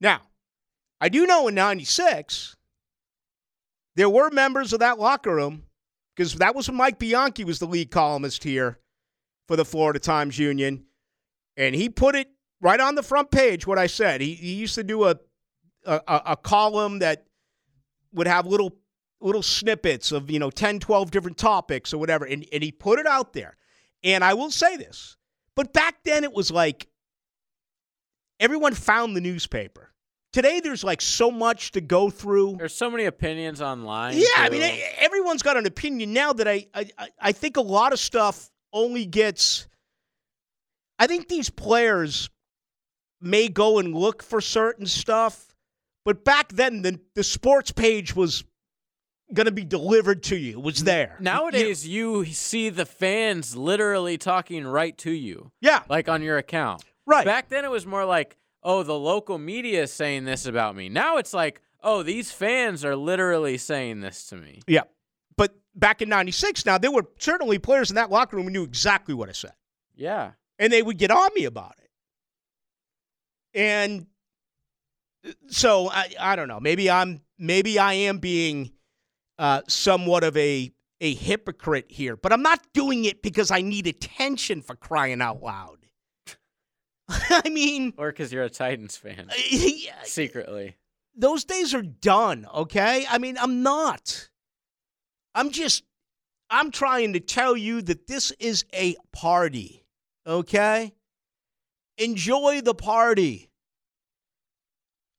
Now, 0.00 0.20
I 1.00 1.10
do 1.10 1.26
know 1.26 1.46
in 1.48 1.54
'96 1.54 2.56
there 3.94 4.08
were 4.08 4.30
members 4.30 4.72
of 4.72 4.80
that 4.80 4.98
locker 4.98 5.34
room 5.34 5.64
because 6.16 6.34
that 6.36 6.54
was 6.54 6.68
when 6.68 6.78
Mike 6.78 6.98
Bianchi 6.98 7.44
was 7.44 7.58
the 7.58 7.66
lead 7.66 7.90
columnist 7.90 8.42
here 8.42 8.78
for 9.46 9.56
the 9.56 9.64
Florida 9.66 9.98
Times 9.98 10.38
Union, 10.38 10.84
and 11.58 11.74
he 11.74 11.90
put 11.90 12.14
it 12.14 12.28
right 12.62 12.80
on 12.80 12.94
the 12.94 13.02
front 13.02 13.30
page. 13.30 13.66
What 13.66 13.78
I 13.78 13.88
said. 13.88 14.22
He, 14.22 14.34
he 14.34 14.54
used 14.54 14.76
to 14.76 14.84
do 14.84 15.04
a 15.04 15.16
a, 15.84 16.00
a 16.08 16.36
column 16.36 17.00
that 17.00 17.26
would 18.12 18.26
have 18.26 18.46
little 18.46 18.76
little 19.20 19.42
snippets 19.42 20.12
of, 20.12 20.30
you 20.30 20.38
know, 20.38 20.50
10, 20.50 20.80
12 20.80 21.10
different 21.10 21.38
topics 21.38 21.94
or 21.94 21.98
whatever. 21.98 22.24
And, 22.24 22.44
and 22.52 22.62
he 22.62 22.72
put 22.72 22.98
it 22.98 23.06
out 23.06 23.32
there. 23.32 23.56
And 24.02 24.24
I 24.24 24.34
will 24.34 24.50
say 24.50 24.76
this, 24.76 25.16
but 25.54 25.72
back 25.72 26.02
then 26.04 26.24
it 26.24 26.32
was 26.32 26.50
like 26.50 26.88
everyone 28.40 28.74
found 28.74 29.16
the 29.16 29.20
newspaper. 29.20 29.92
Today 30.32 30.60
there's 30.60 30.82
like 30.82 31.00
so 31.00 31.30
much 31.30 31.72
to 31.72 31.80
go 31.80 32.10
through. 32.10 32.56
There's 32.58 32.74
so 32.74 32.90
many 32.90 33.04
opinions 33.04 33.60
online. 33.60 34.14
Yeah, 34.16 34.22
too. 34.24 34.32
I 34.36 34.48
mean 34.48 34.80
everyone's 34.98 35.42
got 35.42 35.56
an 35.56 35.66
opinion 35.66 36.12
now 36.12 36.32
that 36.32 36.48
I, 36.48 36.66
I 36.74 36.90
I 37.20 37.32
think 37.32 37.56
a 37.56 37.62
lot 37.62 37.92
of 37.92 38.00
stuff 38.00 38.50
only 38.72 39.06
gets 39.06 39.68
I 40.98 41.06
think 41.06 41.28
these 41.28 41.50
players 41.50 42.28
may 43.20 43.48
go 43.48 43.78
and 43.78 43.94
look 43.94 44.22
for 44.22 44.40
certain 44.40 44.86
stuff 44.86 45.51
but 46.04 46.24
back 46.24 46.52
then, 46.52 46.82
the, 46.82 47.00
the 47.14 47.24
sports 47.24 47.72
page 47.72 48.14
was 48.16 48.44
going 49.32 49.46
to 49.46 49.52
be 49.52 49.64
delivered 49.64 50.22
to 50.24 50.36
you. 50.36 50.52
It 50.58 50.62
was 50.62 50.84
there. 50.84 51.16
Nowadays, 51.20 51.86
you, 51.86 52.22
you 52.22 52.32
see 52.32 52.68
the 52.68 52.84
fans 52.84 53.56
literally 53.56 54.18
talking 54.18 54.66
right 54.66 54.96
to 54.98 55.10
you. 55.10 55.52
Yeah. 55.60 55.82
Like 55.88 56.08
on 56.08 56.22
your 56.22 56.38
account. 56.38 56.84
Right. 57.06 57.24
Back 57.24 57.48
then, 57.48 57.64
it 57.64 57.70
was 57.70 57.86
more 57.86 58.04
like, 58.04 58.36
oh, 58.62 58.82
the 58.82 58.98
local 58.98 59.38
media 59.38 59.82
is 59.82 59.92
saying 59.92 60.24
this 60.24 60.46
about 60.46 60.76
me. 60.76 60.88
Now 60.88 61.16
it's 61.16 61.32
like, 61.32 61.60
oh, 61.82 62.02
these 62.02 62.30
fans 62.30 62.84
are 62.84 62.96
literally 62.96 63.58
saying 63.58 64.00
this 64.00 64.26
to 64.28 64.36
me. 64.36 64.60
Yeah. 64.66 64.82
But 65.36 65.54
back 65.74 66.02
in 66.02 66.08
96, 66.08 66.66
now, 66.66 66.78
there 66.78 66.92
were 66.92 67.06
certainly 67.18 67.58
players 67.58 67.90
in 67.90 67.96
that 67.96 68.10
locker 68.10 68.36
room 68.36 68.46
who 68.46 68.52
knew 68.52 68.64
exactly 68.64 69.14
what 69.14 69.28
I 69.28 69.32
said. 69.32 69.54
Yeah. 69.94 70.32
And 70.58 70.72
they 70.72 70.82
would 70.82 70.98
get 70.98 71.10
on 71.10 71.30
me 71.34 71.44
about 71.44 71.74
it. 71.78 71.90
And 73.54 74.06
so 75.48 75.88
I, 75.90 76.12
I 76.18 76.36
don't 76.36 76.48
know. 76.48 76.60
Maybe 76.60 76.90
I'm 76.90 77.22
maybe 77.38 77.78
I 77.78 77.94
am 77.94 78.18
being 78.18 78.72
uh, 79.38 79.62
somewhat 79.68 80.24
of 80.24 80.36
a 80.36 80.72
a 81.00 81.14
hypocrite 81.14 81.86
here, 81.88 82.16
but 82.16 82.32
I'm 82.32 82.42
not 82.42 82.60
doing 82.72 83.04
it 83.04 83.22
because 83.22 83.50
I 83.50 83.60
need 83.60 83.86
attention 83.86 84.62
for 84.62 84.76
crying 84.76 85.20
out 85.20 85.42
loud. 85.42 85.78
I 87.08 87.48
mean, 87.48 87.92
or 87.96 88.10
because 88.12 88.32
you're 88.32 88.44
a 88.44 88.50
Titans 88.50 88.96
fan 88.96 89.30
yeah, 89.50 90.02
secretly. 90.04 90.76
Those 91.14 91.44
days 91.44 91.74
are 91.74 91.82
done. 91.82 92.46
Okay. 92.54 93.04
I 93.10 93.18
mean, 93.18 93.36
I'm 93.38 93.62
not. 93.62 94.30
I'm 95.34 95.50
just. 95.50 95.84
I'm 96.48 96.70
trying 96.70 97.14
to 97.14 97.20
tell 97.20 97.56
you 97.56 97.80
that 97.82 98.06
this 98.06 98.30
is 98.32 98.64
a 98.74 98.96
party. 99.12 99.86
Okay. 100.26 100.92
Enjoy 101.98 102.60
the 102.60 102.74
party. 102.74 103.50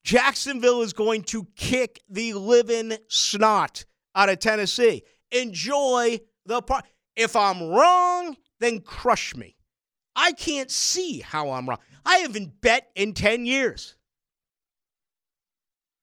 Jacksonville 0.03 0.81
is 0.81 0.93
going 0.93 1.23
to 1.23 1.47
kick 1.55 2.01
the 2.09 2.33
living 2.33 2.97
snot 3.07 3.85
out 4.15 4.29
of 4.29 4.39
Tennessee. 4.39 5.03
Enjoy 5.31 6.19
the 6.45 6.61
part. 6.61 6.85
If 7.15 7.35
I'm 7.35 7.69
wrong, 7.69 8.35
then 8.59 8.81
crush 8.81 9.35
me. 9.35 9.55
I 10.15 10.33
can't 10.33 10.69
see 10.69 11.19
how 11.21 11.51
I'm 11.51 11.67
wrong. 11.67 11.79
I 12.05 12.17
haven't 12.17 12.61
bet 12.61 12.89
in 12.95 13.13
10 13.13 13.45
years. 13.45 13.95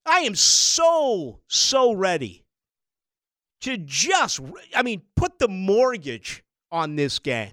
I 0.06 0.20
am 0.20 0.35
so, 0.35 1.40
so 1.47 1.93
ready 1.93 2.44
to 3.60 3.77
just, 3.77 4.40
I 4.74 4.82
mean, 4.82 5.02
put 5.14 5.39
the 5.39 5.48
mortgage 5.48 6.43
on 6.72 6.97
this 6.97 7.18
game. 7.18 7.52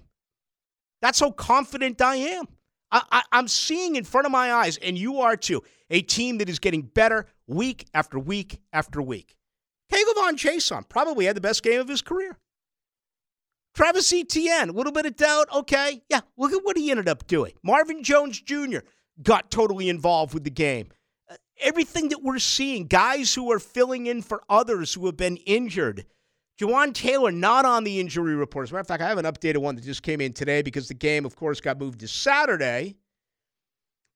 That's 1.02 1.20
how 1.20 1.30
confident 1.30 2.00
I 2.00 2.16
am. 2.16 2.46
I 2.90 3.22
I, 3.32 3.38
am 3.38 3.48
seeing 3.48 3.96
in 3.96 4.04
front 4.04 4.26
of 4.26 4.32
my 4.32 4.52
eyes, 4.52 4.78
and 4.78 4.96
you 4.96 5.20
are 5.20 5.36
too, 5.36 5.62
a 5.90 6.02
team 6.02 6.38
that 6.38 6.48
is 6.48 6.58
getting 6.58 6.82
better 6.82 7.26
week 7.46 7.86
after 7.94 8.18
week 8.18 8.60
after 8.72 9.00
week. 9.02 9.36
K'Lavon 9.92 10.36
Chaisson 10.36 10.88
probably 10.88 11.24
had 11.24 11.36
the 11.36 11.40
best 11.40 11.62
game 11.62 11.80
of 11.80 11.88
his 11.88 12.02
career. 12.02 12.38
Travis 13.74 14.12
Etienne, 14.12 14.70
a 14.70 14.72
little 14.72 14.92
bit 14.92 15.06
of 15.06 15.16
doubt. 15.16 15.48
Okay, 15.54 16.02
yeah, 16.10 16.20
look 16.36 16.52
at 16.52 16.64
what 16.64 16.76
he 16.76 16.90
ended 16.90 17.08
up 17.08 17.26
doing. 17.26 17.52
Marvin 17.62 18.02
Jones 18.02 18.40
Jr. 18.40 18.78
got 19.22 19.50
totally 19.50 19.88
involved 19.88 20.34
with 20.34 20.44
the 20.44 20.50
game. 20.50 20.88
Uh, 21.30 21.36
everything 21.60 22.08
that 22.08 22.22
we're 22.22 22.38
seeing, 22.38 22.86
guys 22.86 23.34
who 23.34 23.50
are 23.52 23.58
filling 23.58 24.06
in 24.06 24.20
for 24.22 24.42
others 24.48 24.94
who 24.94 25.06
have 25.06 25.16
been 25.16 25.36
injured– 25.38 26.04
Jawaan 26.58 26.92
Taylor 26.92 27.30
not 27.30 27.64
on 27.64 27.84
the 27.84 28.00
injury 28.00 28.34
report. 28.34 28.64
As 28.64 28.70
a 28.70 28.74
matter 28.74 28.80
of 28.80 28.88
fact, 28.88 29.02
I 29.02 29.08
have 29.08 29.18
an 29.18 29.24
updated 29.24 29.58
one 29.58 29.76
that 29.76 29.84
just 29.84 30.02
came 30.02 30.20
in 30.20 30.32
today 30.32 30.60
because 30.60 30.88
the 30.88 30.94
game, 30.94 31.24
of 31.24 31.36
course, 31.36 31.60
got 31.60 31.78
moved 31.78 32.00
to 32.00 32.08
Saturday. 32.08 32.96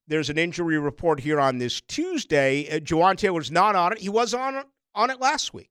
There's 0.08 0.30
an 0.30 0.38
injury 0.38 0.78
report 0.78 1.20
here 1.20 1.40
on 1.40 1.58
this 1.58 1.80
Tuesday. 1.80 2.68
Uh, 2.68 2.80
Jawaan 2.80 3.16
Taylor's 3.16 3.50
not 3.50 3.76
on 3.76 3.92
it. 3.92 3.98
He 3.98 4.08
was 4.08 4.34
on 4.34 4.62
on 4.94 5.10
it 5.10 5.20
last 5.20 5.54
week. 5.54 5.70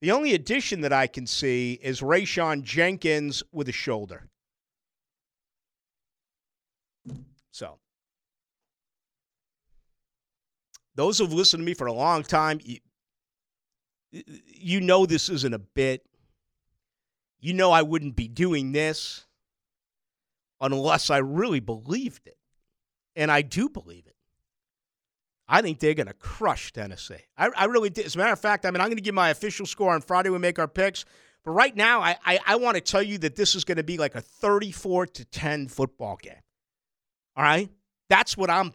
The 0.00 0.10
only 0.10 0.34
addition 0.34 0.82
that 0.82 0.92
I 0.92 1.06
can 1.06 1.26
see 1.26 1.78
is 1.82 2.00
Rayshawn 2.00 2.62
Jenkins 2.62 3.42
with 3.50 3.68
a 3.68 3.72
shoulder. 3.72 4.28
So, 7.50 7.78
those 10.94 11.18
who've 11.18 11.32
listened 11.32 11.62
to 11.62 11.64
me 11.64 11.72
for 11.72 11.86
a 11.86 11.92
long 11.92 12.22
time, 12.22 12.60
you, 12.62 12.78
you 14.12 14.80
know 14.82 15.06
this 15.06 15.30
isn't 15.30 15.54
a 15.54 15.58
bit. 15.58 16.04
You 17.40 17.54
know 17.54 17.72
I 17.72 17.82
wouldn't 17.82 18.16
be 18.16 18.28
doing 18.28 18.72
this 18.72 19.26
unless 20.60 21.08
I 21.08 21.18
really 21.18 21.60
believed 21.60 22.26
it. 22.26 22.36
And 23.16 23.30
I 23.30 23.42
do 23.42 23.68
believe 23.68 24.06
it. 24.06 24.14
I 25.48 25.62
think 25.62 25.78
they're 25.78 25.94
going 25.94 26.08
to 26.08 26.14
crush 26.14 26.72
Tennessee. 26.72 27.24
I, 27.38 27.50
I 27.56 27.64
really 27.66 27.90
did. 27.90 28.06
As 28.06 28.14
a 28.14 28.18
matter 28.18 28.32
of 28.32 28.40
fact, 28.40 28.66
I 28.66 28.70
mean, 28.70 28.80
I'm 28.80 28.88
going 28.88 28.96
to 28.96 29.02
give 29.02 29.14
my 29.14 29.30
official 29.30 29.64
score 29.64 29.92
on 29.92 30.00
Friday. 30.00 30.28
We 30.28 30.38
make 30.38 30.58
our 30.58 30.68
picks. 30.68 31.04
But 31.44 31.52
right 31.52 31.74
now, 31.74 32.00
I, 32.00 32.16
I, 32.24 32.38
I 32.46 32.56
want 32.56 32.74
to 32.74 32.80
tell 32.80 33.02
you 33.02 33.18
that 33.18 33.36
this 33.36 33.54
is 33.54 33.64
going 33.64 33.76
to 33.76 33.84
be 33.84 33.96
like 33.96 34.16
a 34.16 34.20
34 34.20 35.06
to 35.06 35.24
10 35.24 35.68
football 35.68 36.18
game. 36.20 36.34
All 37.36 37.44
right? 37.44 37.70
That's 38.08 38.36
what 38.36 38.50
I'm 38.50 38.74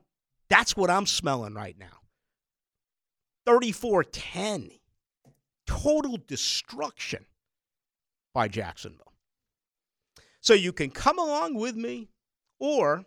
that's 0.49 0.76
what 0.76 0.89
I'm 0.89 1.05
smelling 1.05 1.53
right 1.53 1.77
now. 1.77 2.01
34 3.45 4.03
10. 4.05 4.72
Total 5.65 6.18
destruction 6.27 7.26
by 8.34 8.47
Jacksonville. 8.47 9.13
So 10.41 10.53
you 10.53 10.73
can 10.73 10.89
come 10.89 11.19
along 11.19 11.55
with 11.55 11.76
me, 11.76 12.09
or 12.59 13.05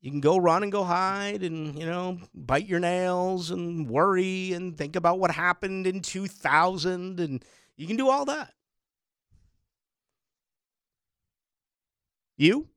you 0.00 0.10
can 0.10 0.20
go 0.20 0.36
run 0.36 0.62
and 0.62 0.70
go 0.70 0.84
hide 0.84 1.42
and, 1.42 1.78
you 1.78 1.84
know, 1.84 2.18
bite 2.34 2.66
your 2.66 2.78
nails 2.80 3.50
and 3.50 3.88
worry 3.88 4.52
and 4.52 4.76
think 4.76 4.94
about 4.94 5.18
what 5.18 5.30
happened 5.32 5.86
in 5.86 6.00
2000. 6.00 7.18
And 7.18 7.44
you 7.76 7.86
can 7.86 7.96
do 7.96 8.08
all 8.08 8.24
that. 8.26 8.52
You? 12.36 12.68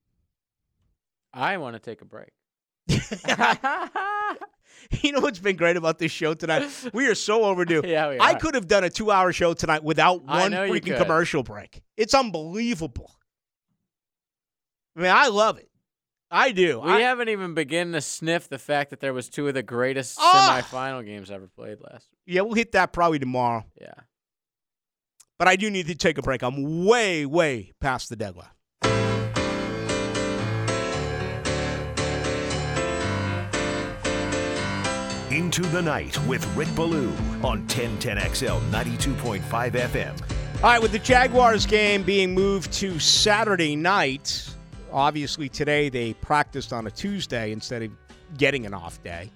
I 1.34 1.58
want 1.58 1.76
to 1.76 1.80
take 1.80 2.02
a 2.02 2.06
break. 2.06 2.32
you 5.04 5.12
know 5.12 5.20
what's 5.20 5.40
been 5.40 5.56
great 5.56 5.78
about 5.78 6.00
this 6.00 6.12
show 6.12 6.34
tonight? 6.34 6.68
We 6.94 7.08
are 7.08 7.16
so 7.16 7.44
overdue. 7.44 7.84
Yeah, 7.92 8.10
we 8.10 8.18
are. 8.18 8.22
I 8.22 8.34
could 8.34 8.56
have 8.56 8.68
done 8.68 8.84
a 8.84 8.90
two 8.90 9.12
hour 9.12 9.32
show 9.32 9.54
tonight 9.54 9.84
without 9.84 10.24
one 10.24 10.52
freaking 10.52 10.98
commercial 10.98 11.44
break. 11.44 11.84
It's 11.96 12.14
unbelievable. 12.16 13.12
I 14.96 15.02
mean, 15.02 15.12
I 15.12 15.28
love 15.28 15.58
it. 15.60 15.71
I 16.34 16.52
do. 16.54 16.80
We 16.80 16.90
I, 16.92 17.02
haven't 17.02 17.28
even 17.30 17.54
begun 17.54 17.92
to 17.92 18.00
sniff 18.02 18.48
the 18.48 18.58
fact 18.58 18.90
that 18.92 19.02
there 19.02 19.14
was 19.14 19.28
two 19.28 19.48
of 19.50 19.54
the 19.54 19.64
greatest 19.64 20.18
Ah! 20.20 20.62
semifinal 20.64 21.06
games 21.06 21.30
ever 21.30 21.48
played 21.48 21.80
last. 21.82 22.08
yeah, 22.26 22.42
we'll 22.42 22.54
hit 22.54 22.72
that 22.72 22.94
probably 22.94 23.20
tomorrow. 23.20 23.66
Yeah. 23.80 23.94
But 25.38 25.48
I 25.50 25.56
do 25.58 25.70
need 25.70 25.88
to 25.88 25.96
take 25.96 26.18
a 26.18 26.22
break. 26.22 26.42
I'm 26.44 26.86
way, 26.86 27.26
way 27.26 27.74
past 27.82 28.10
the 28.10 28.16
deadline. 28.16 28.48
Into 35.32 35.62
the 35.62 35.82
night 35.82 36.18
with 36.28 36.46
Rick 36.58 36.68
Ballou 36.76 37.10
on 37.42 37.66
1010XL 37.68 38.60
92.5 38.70 39.42
FM. 39.72 40.22
All 40.56 40.62
right, 40.64 40.82
with 40.82 40.92
the 40.92 41.00
Jaguars 41.00 41.66
game 41.66 42.04
being 42.04 42.34
moved 42.34 42.74
to 42.74 43.00
Saturday 43.00 43.78
night, 43.78 44.46
obviously 44.92 45.50
today 45.50 45.90
they 45.90 46.14
practiced 46.14 46.74
on 46.74 46.88
a 46.88 46.92
Tuesday 46.92 47.52
instead 47.52 47.84
of 47.84 47.92
getting 48.38 48.66
an 48.66 48.74
off 48.74 49.02
day. 49.04 49.32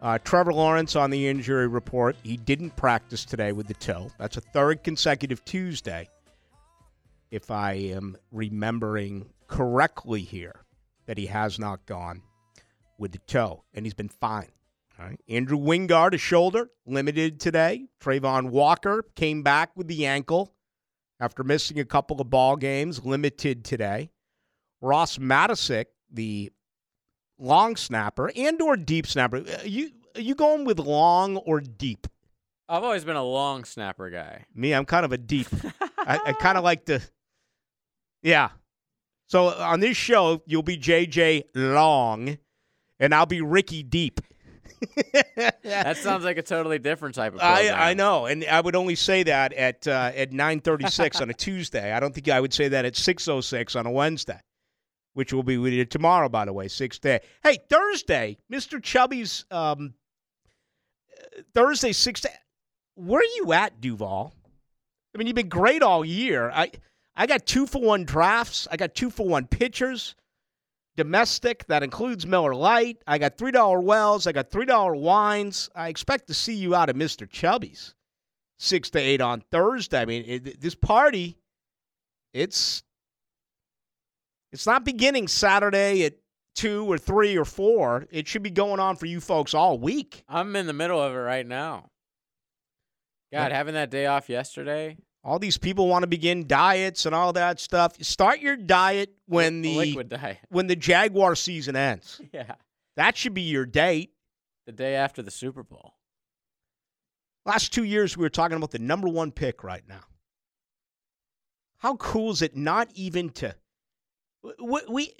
Uh, 0.00 0.18
Trevor 0.18 0.52
Lawrence 0.52 0.94
on 0.94 1.10
the 1.10 1.26
injury 1.26 1.66
report. 1.66 2.16
He 2.22 2.36
didn't 2.36 2.76
practice 2.76 3.24
today 3.24 3.52
with 3.52 3.66
the 3.66 3.74
toe. 3.74 4.10
That's 4.18 4.36
a 4.36 4.40
third 4.40 4.84
consecutive 4.84 5.44
Tuesday, 5.44 6.08
if 7.30 7.50
I 7.50 7.72
am 7.72 8.16
remembering 8.30 9.28
correctly 9.48 10.20
here, 10.20 10.64
that 11.06 11.18
he 11.18 11.26
has 11.26 11.58
not 11.58 11.84
gone 11.86 12.22
with 12.96 13.12
the 13.12 13.18
toe, 13.18 13.64
and 13.74 13.84
he's 13.84 13.94
been 13.94 14.08
fine. 14.08 14.50
Andrew 15.28 15.58
Wingard, 15.58 16.14
a 16.14 16.18
shoulder, 16.18 16.70
limited 16.84 17.38
today. 17.38 17.86
Travon 18.00 18.50
Walker 18.50 19.04
came 19.14 19.42
back 19.42 19.70
with 19.76 19.86
the 19.86 20.06
ankle 20.06 20.52
after 21.20 21.44
missing 21.44 21.78
a 21.78 21.84
couple 21.84 22.20
of 22.20 22.30
ball 22.30 22.56
games, 22.56 23.04
limited 23.04 23.64
today. 23.64 24.10
Ross 24.80 25.18
Matiscik, 25.18 25.86
the 26.12 26.52
long 27.38 27.76
snapper 27.76 28.30
and 28.36 28.60
or 28.60 28.76
deep 28.76 29.06
snapper. 29.06 29.38
uh, 29.38 29.62
You 29.64 29.90
are 30.14 30.20
you 30.20 30.34
going 30.34 30.64
with 30.64 30.78
long 30.78 31.36
or 31.36 31.60
deep? 31.60 32.06
I've 32.68 32.82
always 32.84 33.04
been 33.04 33.16
a 33.16 33.24
long 33.24 33.64
snapper 33.64 34.10
guy. 34.10 34.44
Me, 34.54 34.74
I'm 34.74 34.84
kind 34.84 35.04
of 35.04 35.12
a 35.12 35.18
deep. 35.18 35.46
I, 35.98 36.18
I 36.26 36.32
kind 36.40 36.58
of 36.58 36.64
like 36.64 36.84
to. 36.86 37.00
Yeah. 38.22 38.50
So 39.28 39.48
on 39.48 39.80
this 39.80 39.96
show, 39.96 40.42
you'll 40.46 40.62
be 40.62 40.76
JJ 40.76 41.44
Long, 41.54 42.38
and 42.98 43.14
I'll 43.14 43.26
be 43.26 43.40
Ricky 43.40 43.82
Deep. 43.82 44.20
That 45.62 45.96
sounds 45.96 46.24
like 46.24 46.38
a 46.38 46.42
totally 46.42 46.78
different 46.78 47.14
type 47.14 47.34
of 47.34 47.40
I. 47.40 47.70
I 47.90 47.94
know, 47.94 48.26
and 48.26 48.44
I 48.44 48.60
would 48.60 48.76
only 48.76 48.94
say 48.94 49.22
that 49.24 49.52
at 49.52 49.86
uh, 49.88 50.12
at 50.14 50.32
nine 50.32 50.60
thirty 50.60 50.88
six 50.88 51.20
on 51.20 51.30
a 51.30 51.34
Tuesday. 51.46 51.92
I 51.92 52.00
don't 52.00 52.14
think 52.14 52.28
I 52.28 52.40
would 52.40 52.52
say 52.54 52.68
that 52.68 52.84
at 52.84 52.96
six 52.96 53.26
oh 53.28 53.40
six 53.40 53.74
on 53.76 53.86
a 53.86 53.90
Wednesday, 53.90 54.38
which 55.18 55.32
will 55.32 55.42
be 55.42 55.58
with 55.58 55.72
you 55.72 55.84
tomorrow, 55.84 56.28
by 56.28 56.44
the 56.44 56.52
way, 56.52 56.68
six 56.68 57.00
day. 57.00 57.18
Hey, 57.42 57.58
Thursday, 57.68 58.38
Mister 58.48 58.78
Chubby's 58.78 59.44
um, 59.50 59.94
Thursday 61.52 61.90
six. 61.90 62.20
Day. 62.20 62.28
Where 62.94 63.18
are 63.20 63.34
you 63.34 63.52
at, 63.52 63.80
Duval? 63.80 64.32
I 65.12 65.18
mean, 65.18 65.26
you've 65.26 65.34
been 65.34 65.48
great 65.48 65.82
all 65.82 66.04
year. 66.04 66.52
I 66.54 66.70
I 67.16 67.26
got 67.26 67.46
two 67.46 67.66
for 67.66 67.82
one 67.82 68.04
drafts. 68.04 68.68
I 68.70 68.76
got 68.76 68.94
two 68.94 69.10
for 69.10 69.26
one 69.26 69.48
pitchers. 69.48 70.14
Domestic 70.96 71.66
that 71.66 71.82
includes 71.82 72.24
Miller 72.24 72.54
Lite. 72.54 73.02
I 73.04 73.18
got 73.18 73.36
three 73.36 73.50
dollar 73.50 73.80
wells. 73.80 74.28
I 74.28 74.30
got 74.30 74.52
three 74.52 74.66
dollar 74.66 74.94
wines. 74.94 75.68
I 75.74 75.88
expect 75.88 76.28
to 76.28 76.34
see 76.34 76.54
you 76.54 76.76
out 76.76 76.90
of 76.90 76.94
Mister 76.94 77.26
Chubby's 77.26 77.92
six 78.56 78.88
to 78.90 79.00
eight 79.00 79.20
on 79.20 79.42
Thursday. 79.50 80.00
I 80.00 80.04
mean, 80.04 80.24
it, 80.28 80.60
this 80.60 80.76
party, 80.76 81.38
it's 82.32 82.84
it's 84.52 84.66
not 84.66 84.84
beginning 84.84 85.28
Saturday 85.28 86.04
at 86.04 86.14
two 86.54 86.90
or 86.90 86.98
three 86.98 87.36
or 87.36 87.44
four. 87.44 88.06
It 88.10 88.26
should 88.28 88.42
be 88.42 88.50
going 88.50 88.80
on 88.80 88.96
for 88.96 89.06
you 89.06 89.20
folks 89.20 89.54
all 89.54 89.78
week. 89.78 90.24
I'm 90.28 90.54
in 90.56 90.66
the 90.66 90.72
middle 90.72 91.00
of 91.00 91.12
it 91.12 91.18
right 91.18 91.46
now. 91.46 91.90
God, 93.32 93.52
having 93.52 93.74
that 93.74 93.90
day 93.90 94.06
off 94.06 94.28
yesterday. 94.28 94.96
All 95.22 95.38
these 95.38 95.58
people 95.58 95.88
want 95.88 96.02
to 96.04 96.06
begin 96.06 96.46
diets 96.46 97.04
and 97.04 97.14
all 97.14 97.32
that 97.34 97.60
stuff. 97.60 98.02
Start 98.02 98.40
your 98.40 98.56
diet 98.56 99.12
when 99.26 99.60
the 99.60 99.76
liquid 99.76 100.08
diet. 100.08 100.38
when 100.48 100.66
the 100.68 100.76
Jaguar 100.76 101.34
season 101.34 101.76
ends. 101.76 102.20
Yeah. 102.32 102.54
That 102.96 103.16
should 103.16 103.34
be 103.34 103.42
your 103.42 103.66
date. 103.66 104.10
The 104.66 104.72
day 104.72 104.96
after 104.96 105.22
the 105.22 105.30
Super 105.30 105.62
Bowl. 105.62 105.94
Last 107.46 107.72
two 107.72 107.84
years, 107.84 108.16
we 108.16 108.22
were 108.22 108.28
talking 108.28 108.56
about 108.56 108.70
the 108.72 108.78
number 108.80 109.08
one 109.08 109.30
pick 109.30 109.62
right 109.62 109.84
now. 109.88 110.00
How 111.78 111.96
cool 111.96 112.30
is 112.32 112.42
it 112.42 112.56
not 112.56 112.88
even 112.94 113.30
to. 113.30 113.54
We, 114.58 115.14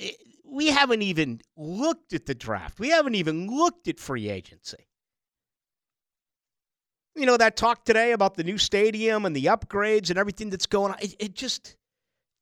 we, 0.44 0.66
haven't 0.68 1.02
even 1.02 1.40
looked 1.56 2.12
at 2.12 2.26
the 2.26 2.34
draft, 2.34 2.78
we 2.78 2.88
haven't 2.90 3.14
even 3.14 3.48
looked 3.48 3.88
at 3.88 3.98
free 3.98 4.28
agency. 4.28 4.86
You 7.14 7.26
know, 7.26 7.36
that 7.36 7.56
talk 7.56 7.84
today 7.84 8.12
about 8.12 8.36
the 8.36 8.44
new 8.44 8.58
stadium 8.58 9.24
and 9.24 9.34
the 9.34 9.46
upgrades 9.46 10.10
and 10.10 10.18
everything 10.18 10.50
that's 10.50 10.66
going 10.66 10.92
on, 10.92 10.98
it, 11.00 11.14
it 11.18 11.34
just. 11.34 11.76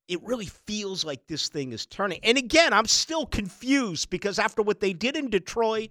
It 0.09 0.23
really 0.23 0.47
feels 0.47 1.05
like 1.05 1.27
this 1.27 1.49
thing 1.49 1.73
is 1.73 1.85
turning. 1.85 2.21
And 2.23 2.39
again, 2.39 2.73
I'm 2.73 2.87
still 2.87 3.27
confused 3.27 4.09
because 4.09 4.39
after 4.39 4.63
what 4.63 4.79
they 4.79 4.93
did 4.93 5.17
in 5.17 5.31
Detroit, 5.31 5.91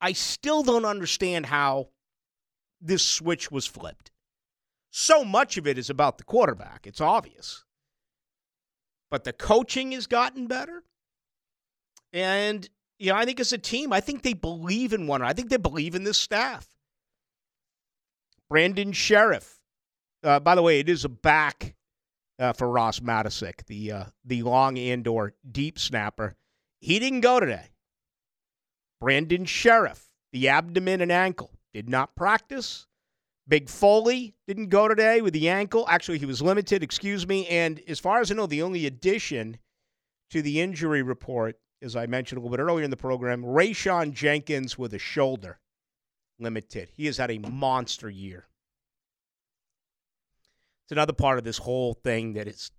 I 0.00 0.12
still 0.12 0.62
don't 0.62 0.86
understand 0.86 1.44
how 1.44 1.88
this 2.80 3.04
switch 3.04 3.50
was 3.50 3.66
flipped. 3.66 4.10
So 4.90 5.22
much 5.22 5.58
of 5.58 5.66
it 5.66 5.76
is 5.76 5.90
about 5.90 6.16
the 6.16 6.24
quarterback. 6.24 6.86
It's 6.86 7.02
obvious. 7.02 7.65
But 9.10 9.24
the 9.24 9.32
coaching 9.32 9.92
has 9.92 10.06
gotten 10.06 10.46
better. 10.46 10.82
And, 12.12 12.68
you 12.98 13.12
know, 13.12 13.18
I 13.18 13.24
think 13.24 13.40
as 13.40 13.52
a 13.52 13.58
team, 13.58 13.92
I 13.92 14.00
think 14.00 14.22
they 14.22 14.32
believe 14.32 14.92
in 14.92 15.06
one. 15.06 15.22
I 15.22 15.32
think 15.32 15.50
they 15.50 15.56
believe 15.56 15.94
in 15.94 16.04
this 16.04 16.18
staff. 16.18 16.66
Brandon 18.48 18.92
Scherff. 18.92 19.58
Uh, 20.22 20.40
by 20.40 20.54
the 20.54 20.62
way, 20.62 20.80
it 20.80 20.88
is 20.88 21.04
a 21.04 21.08
back 21.08 21.74
uh, 22.38 22.52
for 22.52 22.68
Ross 22.68 23.00
Matiscik, 23.00 23.66
the 23.66 23.92
uh, 23.92 24.04
the 24.24 24.42
long 24.42 24.78
and 24.78 25.06
or 25.06 25.34
deep 25.50 25.78
snapper. 25.78 26.36
He 26.80 26.98
didn't 26.98 27.20
go 27.20 27.40
today. 27.40 27.70
Brandon 29.00 29.44
Scherff, 29.44 30.06
the 30.32 30.48
abdomen 30.48 31.00
and 31.00 31.12
ankle, 31.12 31.52
did 31.74 31.88
not 31.88 32.16
practice. 32.16 32.86
Big 33.48 33.68
Foley 33.68 34.34
didn't 34.46 34.68
go 34.68 34.88
today 34.88 35.20
with 35.20 35.32
the 35.32 35.48
ankle. 35.48 35.86
Actually, 35.88 36.18
he 36.18 36.26
was 36.26 36.42
limited, 36.42 36.82
excuse 36.82 37.26
me. 37.26 37.46
And 37.46 37.80
as 37.86 38.00
far 38.00 38.20
as 38.20 38.30
I 38.30 38.34
know, 38.34 38.46
the 38.46 38.62
only 38.62 38.86
addition 38.86 39.58
to 40.30 40.42
the 40.42 40.60
injury 40.60 41.02
report, 41.02 41.58
as 41.80 41.94
I 41.94 42.06
mentioned 42.06 42.38
a 42.38 42.40
little 42.40 42.56
bit 42.56 42.62
earlier 42.62 42.84
in 42.84 42.90
the 42.90 42.96
program, 42.96 43.44
Rayshawn 43.44 44.12
Jenkins 44.12 44.76
with 44.76 44.94
a 44.94 44.98
shoulder 44.98 45.60
limited. 46.38 46.90
He 46.94 47.06
has 47.06 47.18
had 47.18 47.30
a 47.30 47.38
monster 47.38 48.10
year. 48.10 48.46
It's 50.84 50.92
another 50.92 51.12
part 51.12 51.38
of 51.38 51.44
this 51.44 51.58
whole 51.58 51.94
thing 51.94 52.34
that 52.34 52.46
is, 52.46 52.70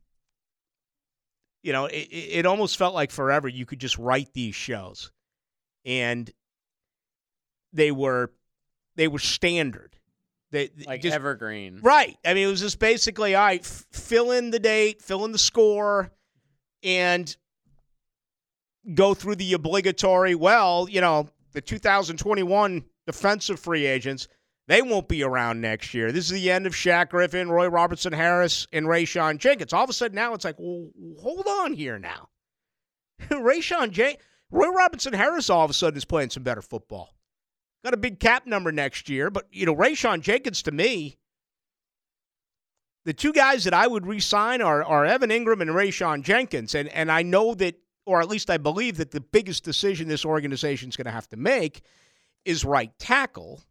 you 1.64 1.74
know, 1.74 1.86
it 1.86 2.08
it 2.10 2.46
almost 2.46 2.78
felt 2.78 2.94
like 2.94 3.12
forever 3.12 3.48
you 3.48 3.66
could 3.66 3.80
just 3.80 3.98
write 3.98 4.34
these 4.34 4.56
shows. 4.56 5.12
And 5.84 6.30
they 7.74 7.92
were 7.92 8.32
they 8.96 9.08
were 9.08 9.20
standard. 9.20 9.97
They 10.52 10.70
Like 10.86 11.02
just, 11.02 11.14
evergreen. 11.16 11.80
Right. 11.82 12.18
I 12.26 12.34
mean, 12.34 12.48
it 12.48 12.52
was 12.52 12.62
just 12.62 12.80
basically, 12.80 13.36
all 13.36 13.46
right, 13.46 13.60
f- 13.62 13.86
fill 13.92 14.32
in 14.32 14.50
the 14.52 14.60
date, 14.60 15.02
fill 15.02 15.26
in 15.26 15.32
the 15.34 15.38
score, 15.38 16.12
and 16.84 17.36
go 18.94 19.14
through 19.14 19.36
the 19.36 19.54
obligatory, 19.54 20.36
well, 20.36 20.88
you 20.90 21.02
know, 21.02 21.28
the 21.52 21.60
2021 21.62 22.86
defensive 23.06 23.60
free 23.60 23.86
agents, 23.86 24.28
They 24.68 24.82
won't 24.82 25.08
be 25.08 25.24
around 25.24 25.62
next 25.62 25.94
year. 25.94 26.12
This 26.12 26.26
is 26.26 26.32
the 26.32 26.52
end 26.52 26.66
of 26.68 26.74
Shaq 26.74 27.10
Griffin, 27.10 27.50
Roy 27.50 27.68
Robertson 27.68 28.12
Harris, 28.14 28.68
and 28.74 28.86
Rayshawn 28.86 29.38
Jenkins. 29.38 29.72
All 29.74 29.84
of 29.86 29.90
a 29.90 29.94
sudden 29.94 30.16
now 30.16 30.34
it's 30.34 30.44
like, 30.46 30.58
well, 30.60 30.90
hold 31.22 31.48
on 31.48 31.74
here 31.74 31.98
now. 31.98 32.28
Rayshawn 33.30 33.92
Jen- 33.92 34.18
Roy 34.52 34.68
Robinson 34.68 35.14
Harris 35.14 35.50
all 35.50 35.64
of 35.66 35.72
a 35.72 35.74
sudden 35.74 35.98
is 35.98 36.06
playing 36.06 36.30
some 36.32 36.44
better 36.44 36.62
football. 36.62 37.14
Got 37.84 37.94
a 37.94 37.98
big 37.98 38.20
cap 38.20 38.46
number 38.46 38.72
next 38.72 39.08
year, 39.10 39.30
but 39.30 39.48
you 39.52 39.66
know, 39.66 39.76
Rayshawn 39.76 40.22
Jenkins 40.22 40.64
to 40.64 40.72
me, 40.72 41.18
the 43.06 43.14
two 43.14 43.32
guys 43.32 43.64
that 43.64 43.74
I 43.74 43.88
would 43.88 44.06
re-sign 44.06 44.62
are, 44.62 44.84
are 44.84 45.06
Evan 45.06 45.30
Engram 45.30 45.62
and 45.62 45.70
Rayshawn 45.70 46.24
Jenkins. 46.24 46.76
And 46.76 46.90
and 46.90 47.10
I 47.12 47.22
know 47.22 47.54
that, 47.56 47.76
or 48.06 48.20
at 48.20 48.28
least 48.28 48.50
I 48.50 48.58
believe 48.58 48.98
that 48.98 49.12
the 49.12 49.22
biggest 49.22 49.64
decision 49.64 50.08
this 50.08 50.26
organization 50.26 50.90
is 50.90 50.98
going 50.98 51.06
to 51.06 51.12
have 51.12 51.30
to 51.30 51.38
make 51.38 51.82
is 52.44 52.66
right 52.66 52.92
tackle. 53.00 53.62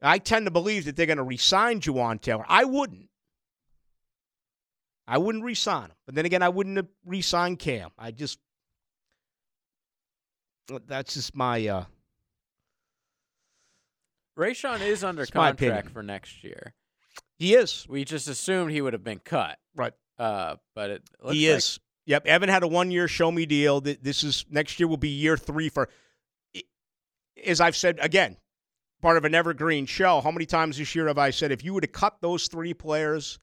I 0.00 0.18
tend 0.18 0.46
to 0.46 0.50
believe 0.50 0.84
that 0.84 0.96
they're 0.96 1.06
going 1.06 1.16
to 1.16 1.22
re-sign 1.22 1.80
Jawaan 1.80 2.20
Taylor. 2.20 2.44
I 2.48 2.64
wouldn't. 2.64 3.08
I 5.08 5.18
wouldn't 5.18 5.44
re-sign 5.44 5.86
him. 5.86 5.96
But 6.06 6.14
then 6.14 6.26
again, 6.26 6.42
I 6.42 6.48
wouldn't 6.48 6.76
have 6.76 6.88
re-signed 7.04 7.58
Cam. 7.58 7.90
I 7.98 8.10
just 8.12 8.38
that's 10.86 11.14
just 11.14 11.34
my 11.34 11.66
uh 11.66 11.84
Rayshawn 14.38 14.80
is 14.80 15.02
under 15.04 15.22
It's 15.22 15.34
my 15.34 15.50
opinion. 15.50 15.76
contract 15.76 15.92
for 15.94 16.02
next 16.02 16.44
year. 16.44 16.74
he 17.38 17.54
is. 17.54 17.86
We 17.88 18.04
just 18.04 18.28
assumed 18.28 18.70
he 18.72 18.80
would 18.80 18.92
have 18.92 19.04
been 19.04 19.18
cut. 19.20 19.58
Right. 19.74 19.92
Uh, 20.18 20.56
but 20.74 20.90
it 20.90 21.02
looks 21.22 21.34
he 21.36 21.48
like 21.50 21.58
is. 21.58 21.80
Yep. 22.06 22.26
Evan 22.26 22.48
had 22.48 22.62
a 22.62 22.68
one 22.68 22.90
year 22.90 23.08
show 23.08 23.30
me 23.32 23.46
deal. 23.46 23.80
Th- 23.80 23.98
This 24.00 24.22
is 24.24 24.44
next 24.50 24.78
year 24.78 24.86
will 24.88 24.96
be 24.96 25.08
year 25.08 25.36
three 25.36 25.68
for 25.68 25.88
as 27.44 27.60
I've 27.60 27.76
said 27.76 27.98
again, 28.00 28.36
part 29.02 29.16
of 29.16 29.24
an 29.24 29.34
evergreen 29.34 29.86
show. 29.86 30.20
How 30.20 30.30
many 30.30 30.46
times 30.46 30.78
this 30.78 30.94
year 30.94 31.08
have 31.08 31.18
I 31.18 31.30
said 31.30 31.52
if 31.52 31.64
you 31.64 31.74
were 31.74 31.80
to 31.82 31.86
cut 31.86 32.16
those 32.20 32.46
three 32.48 32.72
players 32.74 33.38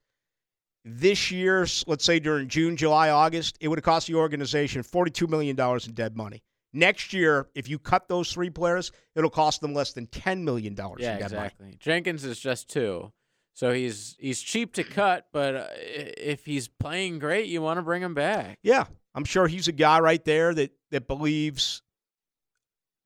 this 0.85 1.29
year, 1.31 1.63
s- 1.63 1.83
let's 1.87 2.03
say 2.03 2.19
during 2.19 2.47
June, 2.47 2.75
July, 2.75 3.09
August, 3.09 3.57
it 3.61 3.67
would 3.67 3.77
have 3.77 3.83
cost 3.85 4.07
the 4.07 4.15
organization 4.15 4.81
$42 4.83 5.29
million 5.29 5.57
in 5.59 5.93
dead 5.93 6.17
money. 6.17 6.41
Next 6.73 7.13
year, 7.13 7.47
if 7.53 7.69
you 7.69 7.77
cut 7.77 8.07
those 8.07 8.33
three 8.33 8.49
players, 8.49 8.91
it'll 9.15 9.29
cost 9.29 9.61
them 9.61 9.73
less 9.75 9.93
than 9.93 10.07
$10 10.07 10.41
million 10.41 10.75
Yeah, 10.75 10.87
in 10.87 10.97
dead 10.97 11.31
money. 11.31 11.45
exactly. 11.45 11.75
Jenkins 11.79 12.25
is 12.25 12.39
just 12.39 12.67
two, 12.69 13.11
so 13.53 13.71
he's 13.71 14.15
he's 14.19 14.41
cheap 14.41 14.73
to 14.73 14.83
cut. 14.83 15.27
But 15.31 15.55
uh, 15.55 15.67
if 15.77 16.45
he's 16.45 16.67
playing 16.67 17.19
great, 17.19 17.45
you 17.47 17.61
want 17.61 17.77
to 17.77 17.83
bring 17.83 18.01
him 18.01 18.15
back. 18.15 18.57
Yeah, 18.63 18.85
I'm 19.13 19.23
sure 19.25 19.47
he's 19.47 19.67
a 19.67 19.71
guy 19.71 19.99
right 19.99 20.23
there 20.25 20.53
that 20.55 20.71
that 20.89 21.07
believes 21.07 21.83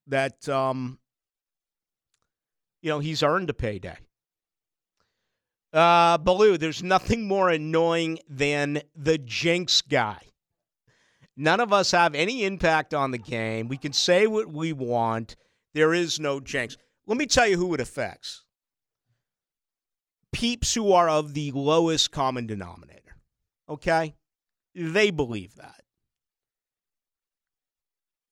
that 0.07 0.48
um, 0.48 0.98
you 2.81 2.89
know 2.89 2.99
he's 2.99 3.22
earned 3.22 3.49
a 3.49 3.53
payday. 3.53 3.98
Uh, 5.73 6.18
Baloo, 6.18 6.57
there's 6.57 6.81
nothing 6.81 7.27
more 7.27 7.49
annoying 7.49 8.19
than 8.30 8.81
the 8.95 9.18
jinx 9.18 9.81
guy. 9.81 10.22
None 11.39 11.59
of 11.59 11.72
us 11.72 11.91
have 11.91 12.15
any 12.15 12.43
impact 12.43 12.95
on 12.95 13.11
the 13.11 13.19
game. 13.19 13.68
We 13.68 13.77
can 13.77 13.93
say 13.93 14.26
what 14.26 14.51
we 14.51 14.73
want. 14.73 15.35
There 15.76 15.93
is 15.93 16.19
no 16.19 16.39
jinx. 16.39 16.76
Let 17.05 17.18
me 17.18 17.27
tell 17.27 17.47
you 17.47 17.57
who 17.57 17.76
it 17.76 17.80
affects. 17.80 18.43
Peeps 20.34 20.73
who 20.73 20.91
are 20.91 21.07
of 21.07 21.35
the 21.35 21.51
lowest 21.51 22.11
common 22.11 22.47
denominator. 22.47 23.18
Okay? 23.69 24.15
They 24.73 25.11
believe 25.11 25.55
that. 25.55 25.84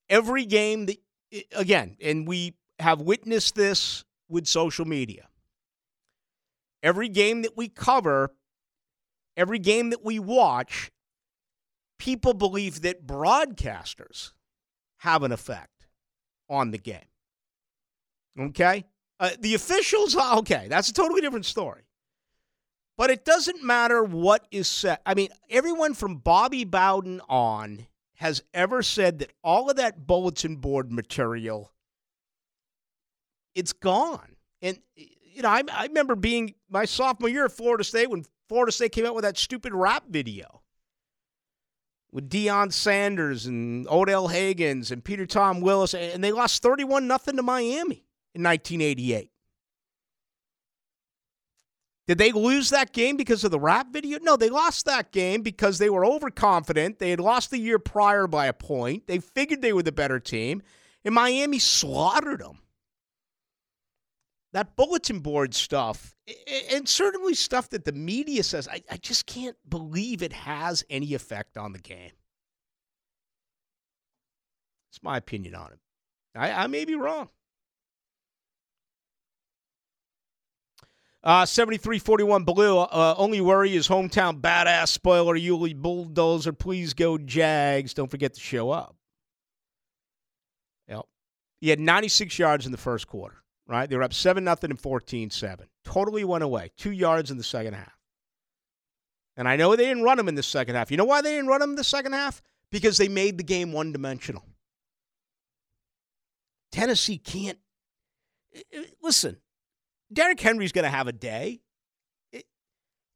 Every 0.10 0.46
game 0.46 0.88
that, 0.88 0.98
again, 1.56 1.98
and 2.02 2.28
we 2.28 2.56
have 2.80 3.02
witnessed 3.02 3.56
this 3.56 4.04
with 4.28 4.48
social 4.48 4.86
media. 4.86 5.28
Every 6.82 7.10
game 7.10 7.44
that 7.44 7.56
we 7.56 7.68
cover, 7.70 8.34
every 9.38 9.60
game 9.60 9.92
that 9.92 10.04
we 10.04 10.20
watch, 10.20 10.92
people 11.98 12.34
believe 12.34 12.82
that 12.82 13.06
broadcasters 13.06 14.32
have 15.00 15.24
an 15.24 15.32
effect 15.32 15.88
on 16.50 16.72
the 16.72 16.78
game. 16.78 17.00
Okay? 18.40 18.86
Uh, 19.20 19.32
the 19.40 19.56
officials, 19.56 20.16
okay, 20.38 20.68
that's 20.70 20.90
a 20.90 20.94
totally 20.94 21.22
different 21.22 21.46
story. 21.46 21.84
But 22.98 23.10
it 23.10 23.26
doesn't 23.26 23.64
matter 23.64 24.04
what 24.04 24.48
is 24.52 24.68
said. 24.70 25.00
I 25.06 25.16
mean, 25.16 25.30
everyone 25.50 25.94
from 25.94 26.18
Bobby 26.18 26.64
Bowden 26.64 27.22
on 27.28 27.88
has 28.16 28.42
ever 28.54 28.82
said 28.82 29.20
that 29.20 29.34
all 29.44 29.70
of 29.70 29.76
that 29.76 30.08
bulletin 30.08 30.56
board 30.56 30.92
material 30.92 31.74
it's 33.56 33.72
gone. 33.74 34.36
And 34.62 34.80
you 34.96 35.42
know, 35.42 35.50
I, 35.50 35.64
I 35.72 35.86
remember 35.86 36.16
being 36.16 36.54
my 36.70 36.86
sophomore 36.86 37.30
year 37.30 37.46
at 37.46 37.52
Florida 37.52 37.84
State 37.84 38.10
when 38.10 38.26
Florida 38.48 38.72
State 38.72 38.92
came 38.92 39.06
out 39.06 39.16
with 39.16 39.24
that 39.24 39.38
stupid 39.38 39.74
rap 39.74 40.04
video 40.10 40.62
with 42.16 42.30
Deion 42.30 42.72
Sanders 42.72 43.46
and 43.46 43.86
Odell 43.90 44.30
Haggins 44.30 44.90
and 44.90 45.04
Peter 45.04 45.26
Tom 45.26 45.60
Willis, 45.60 45.94
and 45.94 46.24
they 46.24 46.32
lost 46.32 46.64
thirty-one 46.64 47.08
nothing 47.08 47.36
to 47.36 47.44
Miami 47.44 48.06
in 48.34 48.42
1988. 48.42 49.30
Did 52.08 52.18
they 52.18 52.32
lose 52.32 52.70
that 52.70 52.94
game 52.94 53.18
because 53.18 53.44
of 53.44 53.52
the 53.52 53.60
rap 53.60 53.88
video? 53.92 54.20
No, 54.22 54.38
they 54.38 54.50
lost 54.50 54.86
that 54.86 55.12
game 55.12 55.42
because 55.42 55.78
they 55.78 55.90
were 55.90 56.06
overconfident. 56.06 57.00
They 57.00 57.10
had 57.10 57.20
lost 57.20 57.52
the 57.52 57.58
year 57.58 57.80
prior 57.80 58.28
by 58.28 58.46
a 58.46 58.54
point. 58.54 59.08
They 59.08 59.20
figured 59.20 59.62
they 59.62 59.74
were 59.74 59.84
the 59.84 59.92
better 59.92 60.22
team, 60.22 60.62
and 61.04 61.14
Miami 61.14 61.60
slaughtered 61.60 62.40
them. 62.40 62.60
That 64.56 64.78
bulletin 64.78 65.20
board 65.20 65.54
stuff, 65.54 66.16
and 66.72 66.88
certainly 66.88 67.34
stuff 67.34 67.70
that 67.72 67.84
the 67.84 67.92
media 67.92 68.42
says, 68.42 68.70
I, 68.70 68.82
I 68.90 68.96
just 68.96 69.26
can't 69.26 69.58
believe 69.68 70.24
it 70.24 70.32
has 70.32 70.82
any 70.90 71.14
effect 71.14 71.58
on 71.58 71.74
the 71.74 71.80
game. 71.80 72.14
It's 74.90 75.04
my 75.04 75.18
opinion 75.18 75.56
on 75.56 75.74
it. 75.74 75.80
I, 76.36 76.52
I 76.54 76.68
may 76.68 76.86
be 76.86 76.96
wrong. 76.96 77.28
Uh, 81.22 81.46
7341 81.46 82.46
Blue. 82.46 82.78
Uh, 82.78 83.14
only 83.18 83.42
worry 83.42 83.76
is 83.76 83.90
hometown 83.90 84.40
badass 84.40 84.88
spoiler 84.88 85.36
Yulee 85.36 85.74
Bulldozer. 85.74 86.54
Please 86.54 86.94
go 86.94 87.18
Jags. 87.18 87.94
Don't 87.94 88.10
forget 88.10 88.36
to 88.36 88.40
show 88.40 88.72
up. 88.72 88.96
Yep. 90.88 91.02
He 91.60 91.68
had 91.68 91.82
96 91.82 92.40
yards 92.40 92.66
in 92.66 92.72
the 92.72 92.78
first 92.78 93.08
quarter, 93.08 93.36
right? 93.68 93.90
They 93.90 93.96
were 93.96 94.04
up 94.04 94.14
7 94.14 94.44
nothing 94.44 94.72
and 94.72 94.80
14 94.80 95.30
7. 95.30 95.68
Totally 95.84 96.24
went 96.24 96.44
away. 96.44 96.72
Two 96.78 96.92
yards 96.92 97.32
in 97.32 97.38
the 97.38 97.44
second 97.44 97.74
half. 97.74 97.98
And 99.38 99.48
I 99.48 99.56
know 99.56 99.76
they 99.76 99.86
didn't 99.86 100.04
run 100.04 100.18
them 100.18 100.30
in 100.30 100.36
the 100.36 100.44
second 100.44 100.76
half. 100.76 100.92
You 100.92 100.98
know 100.98 101.06
why 101.06 101.22
they 101.22 101.32
didn't 101.32 101.48
run 101.48 101.60
them 101.60 101.72
in 101.72 101.76
the 101.76 101.84
second 101.84 102.14
half? 102.14 102.42
Because 102.72 102.98
they 102.98 103.08
made 103.08 103.38
the 103.38 103.44
game 103.44 103.72
one 103.72 103.92
dimensional. 103.92 104.44
Tennessee 106.72 107.18
can't. 107.18 107.60
Listen, 109.02 109.38
Derrick 110.12 110.40
Henry's 110.40 110.72
going 110.72 110.84
to 110.84 110.90
have 110.90 111.08
a 111.08 111.14
day. 111.14 111.62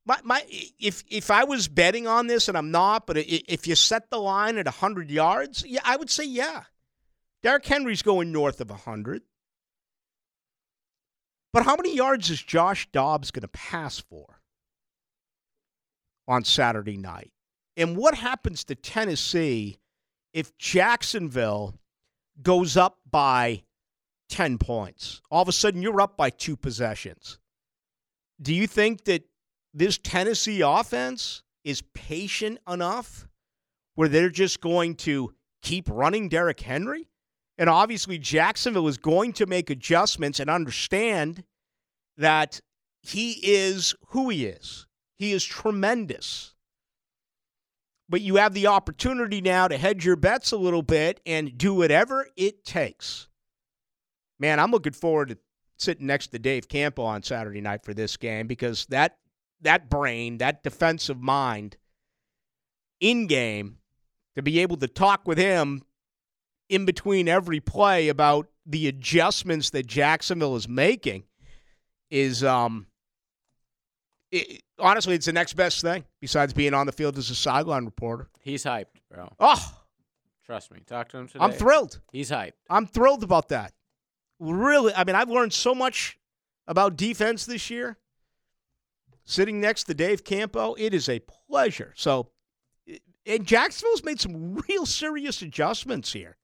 My, 0.05 0.17
my, 0.23 0.43
if 0.79 1.03
if 1.09 1.29
I 1.29 1.43
was 1.43 1.67
betting 1.67 2.07
on 2.07 2.27
this, 2.27 2.47
and 2.47 2.57
I'm 2.57 2.71
not, 2.71 3.05
but 3.05 3.17
if 3.17 3.67
you 3.67 3.75
set 3.75 4.09
the 4.09 4.17
line 4.17 4.57
at 4.57 4.65
100 4.65 5.11
yards, 5.11 5.63
yeah, 5.67 5.81
I 5.83 5.97
would 5.97 6.09
say 6.09 6.23
yeah. 6.23 6.63
Derrick 7.43 7.65
Henry's 7.65 8.01
going 8.01 8.31
north 8.31 8.59
of 8.59 8.69
100. 8.69 9.21
But 11.51 11.63
how 11.63 11.75
many 11.75 11.95
yards 11.95 12.29
is 12.29 12.41
Josh 12.41 12.87
Dobbs 12.91 13.31
going 13.31 13.41
to 13.41 13.47
pass 13.47 13.99
for 13.99 14.41
on 16.27 16.43
Saturday 16.43 16.97
night? 16.97 17.31
And 17.75 17.97
what 17.97 18.15
happens 18.15 18.63
to 18.65 18.75
Tennessee 18.75 19.79
if 20.33 20.57
Jacksonville 20.57 21.75
goes 22.41 22.77
up 22.77 22.99
by 23.09 23.63
10 24.29 24.57
points. 24.57 25.21
All 25.29 25.41
of 25.41 25.47
a 25.47 25.51
sudden, 25.51 25.81
you're 25.81 26.01
up 26.01 26.15
by 26.15 26.29
two 26.29 26.55
possessions. 26.55 27.39
Do 28.41 28.53
you 28.53 28.67
think 28.67 29.03
that 29.05 29.23
this 29.73 29.97
Tennessee 29.97 30.61
offense 30.61 31.43
is 31.63 31.81
patient 31.93 32.59
enough 32.69 33.27
where 33.95 34.07
they're 34.07 34.29
just 34.29 34.61
going 34.61 34.95
to 34.95 35.33
keep 35.61 35.89
running 35.89 36.29
Derrick 36.29 36.61
Henry? 36.61 37.09
And 37.59 37.69
obviously, 37.69 38.17
Jacksonville 38.17 38.87
is 38.87 38.97
going 38.97 39.33
to 39.33 39.45
make 39.45 39.69
adjustments 39.69 40.39
and 40.39 40.49
understand 40.49 41.43
that 42.17 42.59
he 43.03 43.33
is 43.43 43.93
who 44.07 44.29
he 44.29 44.45
is. 44.45 44.87
He 45.17 45.31
is 45.31 45.45
tremendous. 45.45 46.55
But 48.07 48.21
you 48.21 48.37
have 48.37 48.55
the 48.55 48.65
opportunity 48.65 49.41
now 49.41 49.67
to 49.67 49.77
hedge 49.77 50.03
your 50.03 50.15
bets 50.15 50.51
a 50.51 50.57
little 50.57 50.81
bit 50.81 51.19
and 51.27 51.55
do 51.55 51.75
whatever 51.75 52.25
it 52.35 52.65
takes 52.65 53.29
man, 54.39 54.59
I'm 54.59 54.71
looking 54.71 54.93
forward 54.93 55.29
to 55.29 55.37
sitting 55.77 56.07
next 56.07 56.27
to 56.27 56.39
Dave 56.39 56.67
Campo 56.67 57.03
on 57.03 57.21
Saturday 57.21 57.61
night 57.61 57.83
for 57.83 57.93
this 57.93 58.17
game 58.17 58.47
because 58.47 58.85
that 58.87 59.17
that 59.61 59.89
brain, 59.89 60.37
that 60.37 60.63
defensive 60.63 61.19
mind 61.19 61.75
in 63.01 63.27
game 63.27 63.77
to 64.35 64.41
be 64.41 64.59
able 64.59 64.77
to 64.77 64.87
talk 64.87 65.27
with 65.27 65.37
him 65.37 65.81
in 66.69 66.85
between 66.85 67.27
every 67.27 67.59
play 67.59 68.07
about 68.07 68.47
the 68.65 68.87
adjustments 68.87 69.71
that 69.71 69.87
Jacksonville 69.87 70.55
is 70.55 70.69
making 70.69 71.23
is 72.09 72.43
um 72.43 72.87
it, 74.31 74.61
honestly 74.77 75.15
it's 75.15 75.25
the 75.25 75.33
next 75.33 75.53
best 75.53 75.81
thing 75.81 76.05
besides 76.21 76.53
being 76.53 76.73
on 76.73 76.85
the 76.85 76.91
field 76.91 77.17
as 77.17 77.29
a 77.29 77.35
sideline 77.35 77.85
reporter. 77.85 78.29
He's 78.39 78.63
hyped, 78.63 78.85
bro. 79.11 79.29
Oh, 79.39 79.75
Trust 80.49 80.71
me. 80.71 80.79
Talk 80.87 81.09
to 81.09 81.17
him 81.19 81.27
today. 81.27 81.43
I'm 81.43 81.51
thrilled. 81.51 81.99
He's 82.11 82.31
hyped. 82.31 82.53
I'm 82.71 82.87
thrilled 82.87 83.21
about 83.23 83.49
that. 83.49 83.71
Really, 84.39 84.91
I 84.95 85.03
mean, 85.03 85.15
I've 85.15 85.29
learned 85.29 85.53
so 85.53 85.75
much 85.75 86.17
about 86.67 86.95
defense 86.97 87.45
this 87.45 87.69
year. 87.69 87.97
Sitting 89.25 89.61
next 89.61 89.83
to 89.83 89.93
Dave 89.93 90.23
Campo, 90.23 90.73
it 90.73 90.91
is 90.95 91.07
a 91.07 91.19
pleasure. 91.19 91.93
So, 91.95 92.31
and 93.27 93.45
Jacksonville's 93.45 94.03
made 94.03 94.19
some 94.19 94.55
real 94.67 94.87
serious 94.87 95.43
adjustments 95.43 96.13
here. 96.13 96.35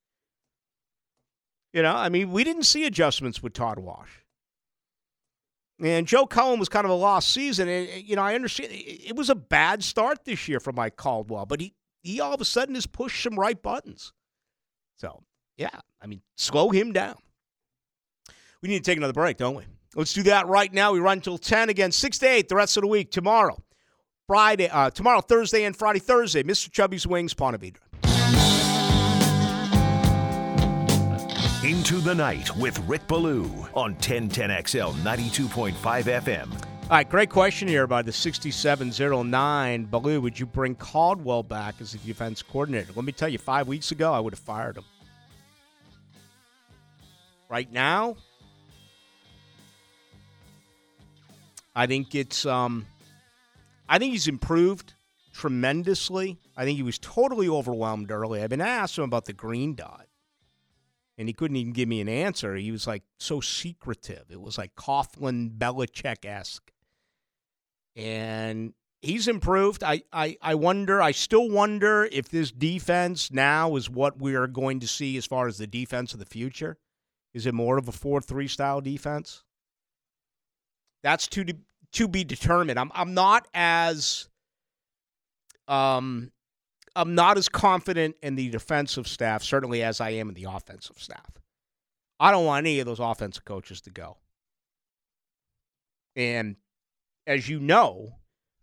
You 1.76 1.82
know, 1.82 1.94
I 1.94 2.08
mean, 2.08 2.32
we 2.32 2.46
didn't 2.46 2.64
see 2.64 2.86
adjustments 2.86 3.44
with 3.44 3.52
Todd 3.52 3.80
Wash. 3.80 4.24
And 5.84 6.08
Joe 6.08 6.26
Cullen 6.26 6.58
was 6.58 6.70
kind 6.70 6.86
of 6.86 6.92
a 6.92 6.96
lost 6.96 7.34
season. 7.34 7.68
And, 7.68 7.90
eh, 7.90 7.98
you 7.98 8.16
know, 8.16 8.22
I 8.22 8.34
understand 8.34 8.72
eh, 8.72 8.78
eh, 8.78 8.98
it 9.08 9.16
was 9.18 9.30
a 9.30 9.36
bad 9.36 9.84
start 9.84 10.24
this 10.24 10.48
year 10.48 10.62
for 10.62 10.72
Mike 10.72 10.96
Caldwell, 10.96 11.46
but 11.46 11.60
he, 11.60 11.74
he 12.02 12.22
all 12.22 12.34
of 12.34 12.40
a 12.40 12.46
sudden 12.46 12.76
has 12.76 12.88
pushed 12.88 13.22
some 13.22 13.38
right 13.38 13.62
buttons. 13.62 14.14
So, 14.96 15.24
yeah, 15.58 15.82
I 16.02 16.08
mean, 16.08 16.22
slow 16.38 16.70
him 16.70 16.94
down. 16.94 17.18
We 18.62 18.70
need 18.70 18.86
to 18.86 18.90
take 18.90 18.98
another 18.98 19.12
break, 19.12 19.36
don't 19.36 19.56
we? 19.56 19.66
Let's 19.96 20.14
do 20.14 20.24
that 20.24 20.48
right 20.48 20.72
now. 20.72 20.94
We 20.94 21.00
run 21.00 21.20
till 21.20 21.38
10 21.38 21.68
again, 21.68 21.92
6 21.92 22.20
to 22.20 22.26
8 22.26 22.48
the 22.48 22.56
rest 22.56 22.78
of 22.78 22.84
the 22.84 22.88
week. 22.88 23.12
Tomorrow, 23.12 23.62
Friday, 24.28 24.70
uh, 24.70 24.92
tomorrow, 24.92 25.20
Thursday, 25.20 25.66
and 25.66 25.76
Friday, 25.76 26.00
Thursday, 26.00 26.42
Mr. 26.42 26.72
Chubby's 26.72 27.06
Wings, 27.06 27.34
Ponte 27.34 27.60
Vedra. 27.60 27.85
Into 31.66 31.96
the 31.96 32.14
Night 32.14 32.56
with 32.58 32.78
Rick 32.88 33.08
Ballou 33.08 33.46
on 33.74 33.96
1010XL 33.96 34.94
92.5 35.02 35.74
FM. 35.74 36.54
All 36.54 36.90
right, 36.92 37.10
great 37.10 37.32
question 37.32 37.68
here 37.68 37.88
by 37.88 38.04
the 38.04 38.12
6709. 38.12 39.86
Ballou, 39.86 40.22
would 40.22 40.40
you 40.40 40.46
bring 40.46 40.76
Caldwell 40.76 41.42
back 41.42 41.82
as 41.82 41.94
the 41.94 41.98
defense 41.98 42.44
coordinator? 42.44 42.94
Let 42.96 43.04
me 43.04 43.12
tell 43.12 43.30
you, 43.30 43.40
five 43.40 43.68
weeks 43.68 43.92
ago, 43.92 44.14
I 44.14 44.20
would 44.20 44.34
have 44.34 44.40
fired 44.40 44.78
him. 44.78 44.84
Right 47.50 47.72
now, 47.72 48.16
I 51.76 51.88
think 51.88 52.14
it's 52.14 52.46
um 52.46 52.86
I 53.90 53.98
think 53.98 54.12
he's 54.12 54.28
improved 54.28 54.94
tremendously. 55.34 56.38
I 56.56 56.64
think 56.64 56.78
he 56.78 56.84
was 56.84 57.00
totally 57.00 57.50
overwhelmed 57.50 58.12
early. 58.12 58.44
I've 58.44 58.52
been 58.52 58.62
asked 58.62 59.00
him 59.00 59.04
about 59.06 59.26
the 59.26 59.34
green 59.34 59.74
dot. 59.74 60.06
And 61.18 61.30
he 61.30 61.34
couldn't 61.34 61.58
even 61.58 61.74
give 61.74 61.88
me 61.88 62.02
an 62.02 62.10
answer. 62.10 62.56
He 62.56 62.72
was 62.72 62.88
like 62.88 63.04
so 63.20 63.40
secretive. 63.40 64.26
It 64.30 64.42
was 64.42 64.58
like 64.58 64.76
Coughlin 64.76 65.58
Belichick 65.58 66.26
esque. 66.26 66.72
And 67.96 68.74
he's 69.02 69.28
improved. 69.30 69.84
I, 69.84 70.04
I, 70.12 70.38
I 70.42 70.56
wonder, 70.56 71.02
I 71.02 71.12
still 71.12 71.50
wonder 71.50 72.10
if 72.12 72.28
this 72.28 72.52
defense 72.52 73.32
now 73.32 73.78
is 73.78 73.90
what 73.90 74.20
we 74.20 74.36
are 74.36 74.48
going 74.48 74.82
to 74.82 74.88
see 74.88 75.16
as 75.16 75.26
far 75.26 75.48
as 75.48 75.58
the 75.58 75.68
defense 75.68 76.14
of 76.14 76.20
the 76.20 76.26
future. 76.26 76.78
Is 77.34 77.46
it 77.46 77.54
more 77.54 77.78
of 77.78 77.88
a 77.88 77.94
4 77.94 78.22
3 78.22 78.48
style 78.48 78.82
defense? 78.82 79.44
That's 81.04 81.28
to 81.28 81.46
to 81.92 82.08
be 82.08 82.24
determined. 82.24 82.80
I'm 82.80 82.92
I'm 82.96 83.14
not 83.14 83.48
as 83.54 84.28
um 85.68 86.32
I'm 86.96 87.14
not 87.14 87.38
as 87.38 87.50
confident 87.50 88.16
in 88.22 88.36
the 88.36 88.50
defensive 88.50 89.08
staff 89.08 89.44
certainly 89.44 89.84
as 89.84 90.00
I 90.00 90.12
am 90.12 90.30
in 90.30 90.36
the 90.36 90.46
offensive 90.46 90.98
staff. 90.98 91.32
I 92.20 92.32
don't 92.32 92.46
want 92.46 92.66
any 92.66 92.80
of 92.80 92.86
those 92.86 93.00
offensive 93.00 93.44
coaches 93.44 93.82
to 93.82 93.90
go. 93.90 94.18
And 96.16 96.56
as 97.28 97.50
you 97.50 97.60
know, 97.60 98.16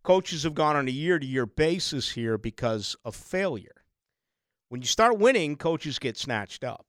coaches 0.02 0.44
have 0.44 0.54
gone 0.54 0.76
on 0.76 0.88
a 0.88 0.90
year-to-year 0.90 1.44
basis 1.44 2.10
here 2.10 2.38
because 2.38 2.96
of 3.04 3.14
failure. 3.14 3.84
When 4.70 4.80
you 4.80 4.86
start 4.86 5.18
winning, 5.18 5.56
coaches 5.56 5.98
get 5.98 6.16
snatched 6.16 6.64
up. 6.64 6.86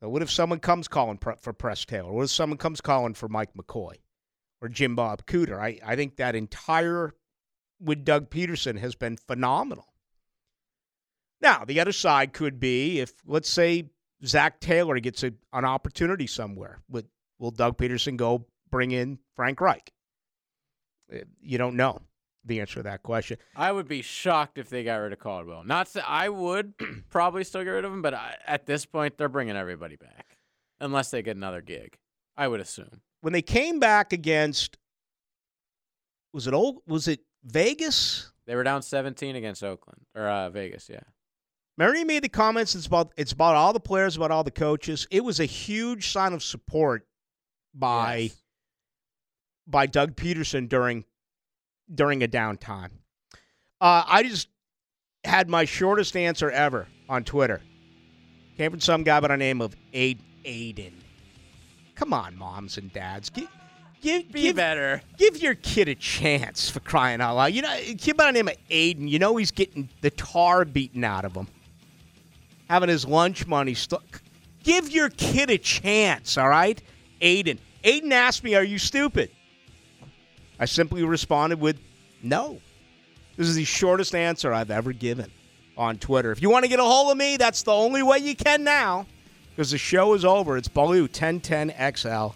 What 0.00 0.22
if 0.22 0.32
someone 0.32 0.58
comes 0.58 0.88
calling 0.88 1.18
for 1.18 1.52
Press 1.52 1.84
Taylor? 1.84 2.10
What 2.12 2.24
if 2.24 2.30
someone 2.30 2.58
comes 2.58 2.80
calling 2.80 3.14
for 3.14 3.28
Mike 3.28 3.54
McCoy 3.54 3.94
or 4.60 4.68
Jim 4.68 4.96
Bob 4.96 5.24
Cooter? 5.26 5.60
I, 5.60 5.78
I 5.86 5.94
think 5.94 6.16
that 6.16 6.34
entire 6.34 7.14
with 7.80 8.04
Doug 8.04 8.28
Pederson 8.28 8.78
has 8.80 8.96
been 8.96 9.16
phenomenal. 9.16 9.91
Now, 11.42 11.64
the 11.64 11.80
other 11.80 11.92
side 11.92 12.32
could 12.32 12.60
be 12.60 13.00
if, 13.00 13.12
let's 13.26 13.48
say, 13.48 13.90
Zac 14.24 14.60
Taylor 14.60 14.98
gets 15.00 15.24
a, 15.24 15.32
an 15.52 15.64
opportunity 15.64 16.26
somewhere. 16.26 16.78
Would, 16.88 17.08
will 17.38 17.50
Doug 17.50 17.76
Pederson 17.76 18.16
go 18.16 18.46
bring 18.70 18.92
in 18.92 19.18
Frank 19.34 19.60
Reich? 19.60 19.92
Uh, 21.12 21.18
you 21.42 21.58
don't 21.58 21.76
know 21.76 22.00
the 22.44 22.60
answer 22.60 22.76
to 22.76 22.82
that 22.84 23.02
question. 23.02 23.38
I 23.56 23.72
would 23.72 23.88
be 23.88 24.02
shocked 24.02 24.58
if 24.58 24.70
they 24.70 24.84
got 24.84 24.96
rid 24.96 25.12
of 25.12 25.18
Caldwell. 25.18 25.64
Not 25.64 25.88
to, 25.88 26.08
I 26.08 26.28
would 26.28 26.74
probably 27.10 27.44
still 27.44 27.64
get 27.64 27.70
rid 27.70 27.84
of 27.84 27.92
him, 27.92 28.02
but 28.02 28.14
I, 28.14 28.36
at 28.46 28.66
this 28.66 28.86
point, 28.86 29.18
they're 29.18 29.28
bringing 29.28 29.56
everybody 29.56 29.96
back 29.96 30.38
unless 30.80 31.10
they 31.10 31.22
get 31.22 31.36
another 31.36 31.60
gig. 31.60 31.98
I 32.36 32.48
would 32.48 32.60
assume 32.60 33.02
when 33.22 33.32
they 33.32 33.42
came 33.42 33.80
back 33.80 34.12
against 34.12 34.76
was 36.32 36.46
it 36.46 36.54
old 36.54 36.82
was 36.86 37.08
it 37.08 37.20
Vegas? 37.44 38.30
They 38.46 38.56
were 38.56 38.64
down 38.64 38.82
17 38.82 39.36
against 39.36 39.62
Oakland 39.62 40.02
or 40.14 40.26
uh, 40.26 40.50
Vegas, 40.50 40.88
yeah. 40.90 41.00
Mary 41.78 42.04
made 42.04 42.22
the 42.22 42.28
comments. 42.28 42.74
It's 42.74 42.86
about 42.86 43.12
it's 43.16 43.32
about 43.32 43.56
all 43.56 43.72
the 43.72 43.80
players, 43.80 44.16
about 44.16 44.30
all 44.30 44.44
the 44.44 44.50
coaches. 44.50 45.06
It 45.10 45.24
was 45.24 45.40
a 45.40 45.44
huge 45.44 46.10
sign 46.10 46.32
of 46.32 46.42
support 46.42 47.06
by 47.74 48.16
yes. 48.16 48.42
by 49.66 49.86
Doug 49.86 50.14
Pederson 50.14 50.68
during 50.68 51.04
during 51.92 52.22
a 52.22 52.28
downtime. 52.28 52.90
Uh, 53.80 54.04
I 54.06 54.22
just 54.22 54.48
had 55.24 55.48
my 55.48 55.64
shortest 55.64 56.16
answer 56.16 56.50
ever 56.50 56.86
on 57.08 57.24
Twitter. 57.24 57.60
Came 58.56 58.70
from 58.70 58.80
some 58.80 59.02
guy 59.02 59.18
by 59.20 59.28
the 59.28 59.36
name 59.36 59.60
of 59.60 59.74
Aiden. 59.92 60.92
Come 61.94 62.12
on, 62.12 62.36
moms 62.36 62.78
and 62.78 62.92
dads. 62.92 63.30
Give, 63.30 63.48
give, 64.00 64.30
Be 64.30 64.42
give, 64.42 64.56
better. 64.56 65.02
Give 65.16 65.40
your 65.40 65.54
kid 65.54 65.88
a 65.88 65.94
chance 65.94 66.68
for 66.68 66.80
crying 66.80 67.20
out 67.20 67.36
loud. 67.36 67.52
You 67.52 67.62
know, 67.62 67.72
a 67.72 67.94
kid 67.94 68.16
by 68.16 68.26
the 68.26 68.32
name 68.32 68.48
of 68.48 68.56
Aiden, 68.70 69.08
you 69.08 69.18
know 69.18 69.36
he's 69.36 69.50
getting 69.50 69.88
the 70.00 70.10
tar 70.10 70.64
beaten 70.64 71.02
out 71.04 71.24
of 71.24 71.34
him. 71.34 71.48
Having 72.68 72.88
his 72.88 73.04
lunch 73.04 73.46
money 73.46 73.74
stuck. 73.74 74.22
Give 74.62 74.90
your 74.90 75.10
kid 75.10 75.50
a 75.50 75.58
chance, 75.58 76.38
all 76.38 76.48
right? 76.48 76.80
Aiden. 77.20 77.58
Aiden 77.84 78.12
asked 78.12 78.44
me, 78.44 78.54
Are 78.54 78.64
you 78.64 78.78
stupid? 78.78 79.30
I 80.58 80.64
simply 80.64 81.02
responded 81.02 81.60
with, 81.60 81.78
No. 82.22 82.60
This 83.36 83.48
is 83.48 83.56
the 83.56 83.64
shortest 83.64 84.14
answer 84.14 84.52
I've 84.52 84.70
ever 84.70 84.92
given 84.92 85.30
on 85.76 85.98
Twitter. 85.98 86.30
If 86.32 86.42
you 86.42 86.50
want 86.50 86.64
to 86.64 86.68
get 86.68 86.78
a 86.78 86.84
hold 86.84 87.10
of 87.10 87.16
me, 87.16 87.36
that's 87.36 87.62
the 87.62 87.72
only 87.72 88.02
way 88.02 88.18
you 88.18 88.36
can 88.36 88.62
now 88.62 89.06
because 89.54 89.70
the 89.70 89.78
show 89.78 90.14
is 90.14 90.24
over. 90.24 90.56
It's 90.56 90.68
Ballou 90.68 91.08
1010XL 91.08 92.34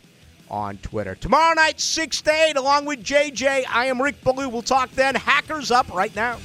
on 0.50 0.76
Twitter. 0.78 1.14
Tomorrow 1.14 1.54
night, 1.54 1.80
6 1.80 2.22
to 2.22 2.30
8, 2.30 2.56
along 2.56 2.84
with 2.84 3.02
JJ. 3.02 3.64
I 3.68 3.86
am 3.86 4.00
Rick 4.00 4.22
Ballou. 4.22 4.48
We'll 4.48 4.62
talk 4.62 4.90
then. 4.92 5.14
Hackers 5.14 5.70
up 5.70 5.92
right 5.92 6.14
now. 6.14 6.38